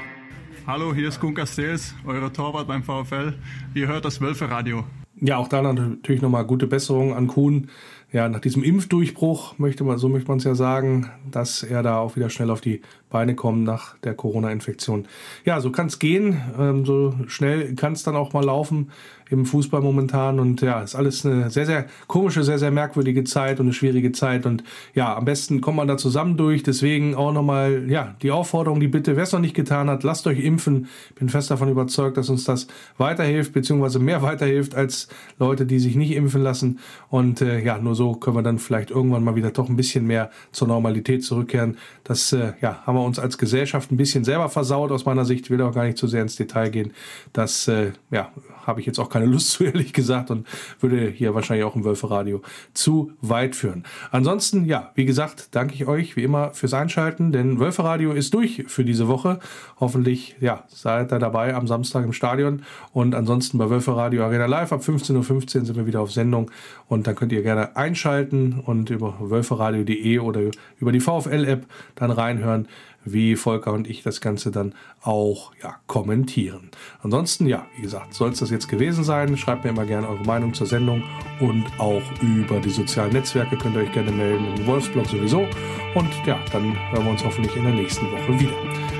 Hallo, 0.67 0.93
hier 0.93 1.07
ist 1.07 1.21
Kun 1.21 1.33
Castells, 1.33 1.95
euer 2.05 2.33
Torwart 2.33 2.67
beim 2.67 2.83
VfL. 2.83 3.33
Ihr 3.75 3.87
hört 3.87 4.03
das 4.03 4.19
Wölfe 4.19 4.49
Radio. 4.49 4.83
Ja, 5.21 5.37
auch 5.37 5.47
da 5.47 5.61
natürlich 5.61 6.21
nochmal 6.21 6.45
gute 6.45 6.67
Besserung 6.67 7.13
an 7.13 7.27
Kuhn 7.27 7.69
ja, 8.11 8.27
nach 8.27 8.39
diesem 8.39 8.63
Impfdurchbruch, 8.63 9.59
möchte 9.59 9.83
man, 9.83 9.99
so 9.99 10.09
möchte 10.09 10.29
man 10.29 10.39
es 10.39 10.43
ja 10.43 10.55
sagen, 10.55 11.11
dass 11.29 11.61
er 11.61 11.83
da 11.83 11.99
auch 11.99 12.15
wieder 12.15 12.29
schnell 12.29 12.49
auf 12.49 12.61
die 12.61 12.81
Beine 13.09 13.35
kommt 13.35 13.63
nach 13.63 13.97
der 13.99 14.15
Corona-Infektion. 14.15 15.07
Ja, 15.45 15.61
so 15.61 15.71
kann 15.71 15.87
es 15.87 15.99
gehen. 15.99 16.41
Ähm, 16.57 16.85
so 16.85 17.13
schnell 17.27 17.75
kann 17.75 17.93
es 17.93 18.03
dann 18.03 18.15
auch 18.15 18.33
mal 18.33 18.43
laufen 18.43 18.91
im 19.29 19.45
Fußball 19.45 19.81
momentan. 19.81 20.39
Und 20.39 20.61
ja, 20.61 20.81
ist 20.81 20.95
alles 20.95 21.25
eine 21.25 21.49
sehr, 21.49 21.65
sehr 21.65 21.85
komische, 22.07 22.43
sehr, 22.43 22.59
sehr 22.59 22.71
merkwürdige 22.71 23.23
Zeit 23.23 23.59
und 23.59 23.67
eine 23.67 23.73
schwierige 23.73 24.11
Zeit. 24.11 24.45
Und 24.45 24.63
ja, 24.93 25.15
am 25.15 25.25
besten 25.25 25.61
kommt 25.61 25.77
man 25.77 25.87
da 25.87 25.97
zusammen 25.97 26.37
durch. 26.37 26.63
Deswegen 26.63 27.15
auch 27.15 27.31
nochmal, 27.31 27.89
ja, 27.89 28.15
die 28.21 28.31
Aufforderung, 28.31 28.79
die 28.79 28.87
Bitte, 28.87 29.15
wer 29.15 29.23
es 29.23 29.31
noch 29.31 29.39
nicht 29.39 29.55
getan 29.55 29.89
hat, 29.89 30.03
lasst 30.03 30.27
euch 30.27 30.39
impfen. 30.39 30.87
Bin 31.15 31.29
fest 31.29 31.51
davon 31.51 31.69
überzeugt, 31.69 32.17
dass 32.17 32.29
uns 32.29 32.43
das 32.43 32.67
weiterhilft, 32.97 33.53
beziehungsweise 33.53 33.99
mehr 33.99 34.21
weiterhilft 34.21 34.75
als 34.75 35.07
Leute, 35.37 35.65
die 35.65 35.79
sich 35.79 35.95
nicht 35.95 36.11
impfen 36.11 36.41
lassen. 36.41 36.79
Und 37.09 37.41
äh, 37.41 37.63
ja, 37.63 37.77
nur 37.77 37.95
so 37.95 38.15
können 38.15 38.35
wir 38.35 38.43
dann 38.43 38.59
vielleicht 38.59 38.91
irgendwann 38.91 39.23
mal 39.23 39.35
wieder 39.35 39.51
doch 39.51 39.69
ein 39.69 39.75
bisschen 39.75 40.05
mehr 40.05 40.31
zur 40.51 40.67
Normalität 40.67 41.23
zurückkehren. 41.23 41.77
Das 42.03 42.33
äh, 42.33 42.53
ja, 42.61 42.81
haben 42.85 42.95
wir 42.95 43.03
uns 43.03 43.19
als 43.19 43.37
Gesellschaft 43.37 43.91
ein 43.91 43.97
bisschen 43.97 44.23
selber 44.23 44.49
versaut 44.49 44.91
aus 44.91 45.05
meiner 45.05 45.25
Sicht. 45.25 45.45
Ich 45.45 45.51
will 45.51 45.61
auch 45.61 45.73
gar 45.73 45.85
nicht 45.85 45.97
zu 45.97 46.07
sehr 46.07 46.21
ins 46.21 46.35
Detail 46.35 46.69
gehen. 46.69 46.93
Das 47.33 47.67
äh, 47.67 47.91
ja, 48.11 48.31
habe 48.65 48.79
ich 48.79 48.85
jetzt 48.85 48.99
auch 48.99 49.09
keine 49.09 49.25
Lust 49.25 49.51
zu, 49.51 49.63
ehrlich 49.65 49.93
gesagt, 49.93 50.31
und 50.31 50.47
würde 50.79 51.09
hier 51.09 51.35
wahrscheinlich 51.35 51.65
auch 51.65 51.75
im 51.75 51.83
Wölferadio 51.83 52.41
zu 52.73 53.11
weit 53.21 53.55
führen. 53.55 53.83
Ansonsten, 54.11 54.65
ja, 54.65 54.91
wie 54.95 55.05
gesagt, 55.05 55.49
danke 55.51 55.73
ich 55.75 55.87
euch 55.87 56.15
wie 56.15 56.23
immer 56.23 56.53
fürs 56.53 56.73
Einschalten, 56.73 57.31
denn 57.31 57.59
Wölferadio 57.59 58.11
ist 58.11 58.33
durch 58.33 58.65
für 58.67 58.83
diese 58.83 59.07
Woche. 59.07 59.39
Hoffentlich, 59.79 60.35
ja, 60.39 60.63
seid 60.67 61.11
ihr 61.11 61.19
dabei 61.19 61.53
am 61.55 61.67
Samstag 61.67 62.03
im 62.05 62.13
Stadion 62.13 62.63
und 62.91 63.15
ansonsten 63.15 63.57
bei 63.57 63.69
Wölferadio 63.69 64.23
Arena 64.23 64.45
Live 64.45 64.71
ab 64.71 64.81
15.15 64.81 65.15
Uhr 65.59 65.65
sind 65.65 65.75
wir 65.75 65.85
wieder 65.85 66.01
auf 66.01 66.11
Sendung 66.11 66.51
und 66.87 67.07
dann 67.07 67.15
könnt 67.15 67.31
ihr 67.31 67.43
gerne 67.43 67.75
einschalten 67.75 68.59
und 68.65 68.89
über 68.89 69.15
wölferadio.de 69.19 70.19
oder 70.19 70.41
über 70.79 70.91
die 70.91 70.99
VfL-App 70.99 71.65
dann 71.95 72.11
reinhören 72.11 72.67
wie 73.05 73.35
Volker 73.35 73.73
und 73.73 73.89
ich 73.89 74.03
das 74.03 74.21
Ganze 74.21 74.51
dann 74.51 74.73
auch 75.01 75.51
ja, 75.61 75.75
kommentieren. 75.87 76.69
Ansonsten, 77.01 77.47
ja, 77.47 77.65
wie 77.75 77.81
gesagt, 77.81 78.13
soll 78.13 78.31
es 78.31 78.39
das 78.39 78.49
jetzt 78.49 78.67
gewesen 78.67 79.03
sein. 79.03 79.37
Schreibt 79.37 79.63
mir 79.63 79.71
immer 79.71 79.85
gerne 79.85 80.07
eure 80.07 80.23
Meinung 80.23 80.53
zur 80.53 80.67
Sendung 80.67 81.03
und 81.39 81.65
auch 81.79 82.03
über 82.21 82.59
die 82.59 82.69
sozialen 82.69 83.13
Netzwerke 83.13 83.57
könnt 83.57 83.75
ihr 83.75 83.81
euch 83.81 83.91
gerne 83.91 84.11
melden, 84.11 84.45
im 84.57 84.65
Wolfsblog 84.65 85.07
sowieso. 85.07 85.47
Und 85.95 86.09
ja, 86.25 86.39
dann 86.51 86.75
hören 86.91 87.05
wir 87.05 87.11
uns 87.11 87.23
hoffentlich 87.23 87.55
in 87.55 87.63
der 87.63 87.73
nächsten 87.73 88.05
Woche 88.11 88.39
wieder. 88.39 88.55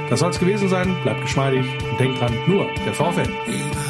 Das 0.10 0.22
soll 0.22 0.32
es 0.32 0.40
gewesen 0.40 0.70
sein. 0.70 0.96
Bleibt 1.04 1.22
geschmeidig 1.22 1.66
und 1.92 2.00
denkt 2.00 2.20
dran, 2.20 2.34
nur 2.48 2.68
der 2.86 2.94
VfL. 2.94 3.30
Über 3.48 3.90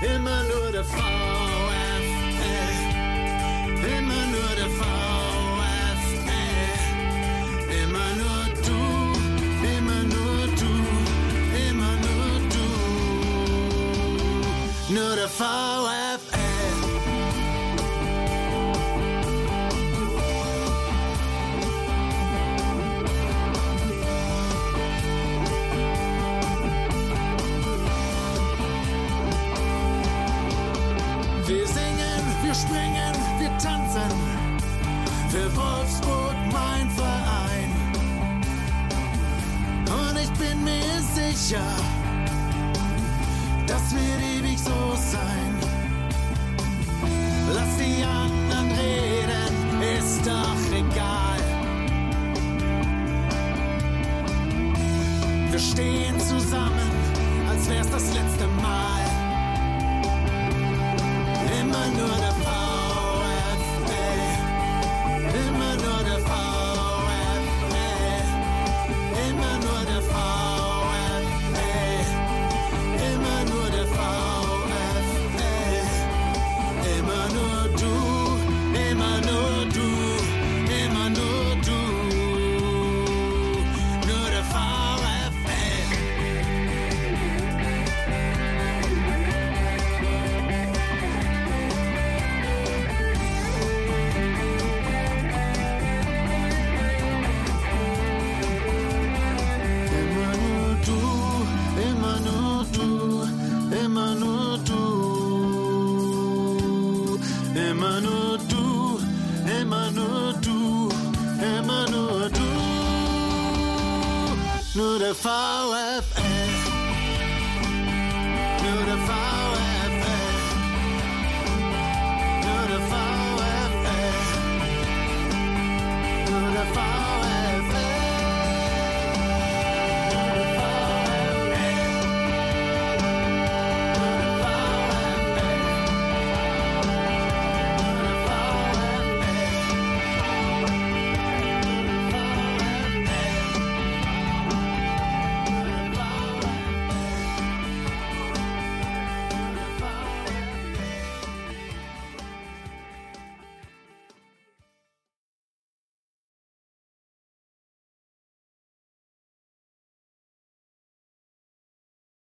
Immer 0.00 0.44
nur 0.44 0.70
der 0.70 0.84
VfL. 0.84 0.96
Immer 3.98 4.26
nur 4.26 4.54
der 4.54 4.70
VfL. 4.78 5.98
Immer 7.82 8.14
nur 8.20 8.40
du. 8.66 8.80
Immer 9.76 10.02
nur 10.04 10.46
du. 10.60 10.72
Immer 11.68 11.94
nur 12.06 12.30
du. 12.54 12.66
Nur 14.94 15.14
der 15.16 15.28
VfL. 15.28 16.37
Wir 33.94 34.00
tanzen. 34.00 34.48
Für 35.28 35.56
Wolfsburg 35.56 36.36
mein 36.52 36.90
Verein. 36.90 37.70
Und 39.86 40.18
ich 40.18 40.30
bin 40.32 40.64
mir 40.64 41.02
sicher, 41.14 41.66
das 43.66 43.94
wird 43.94 44.20
ewig 44.38 44.58
so 44.58 44.77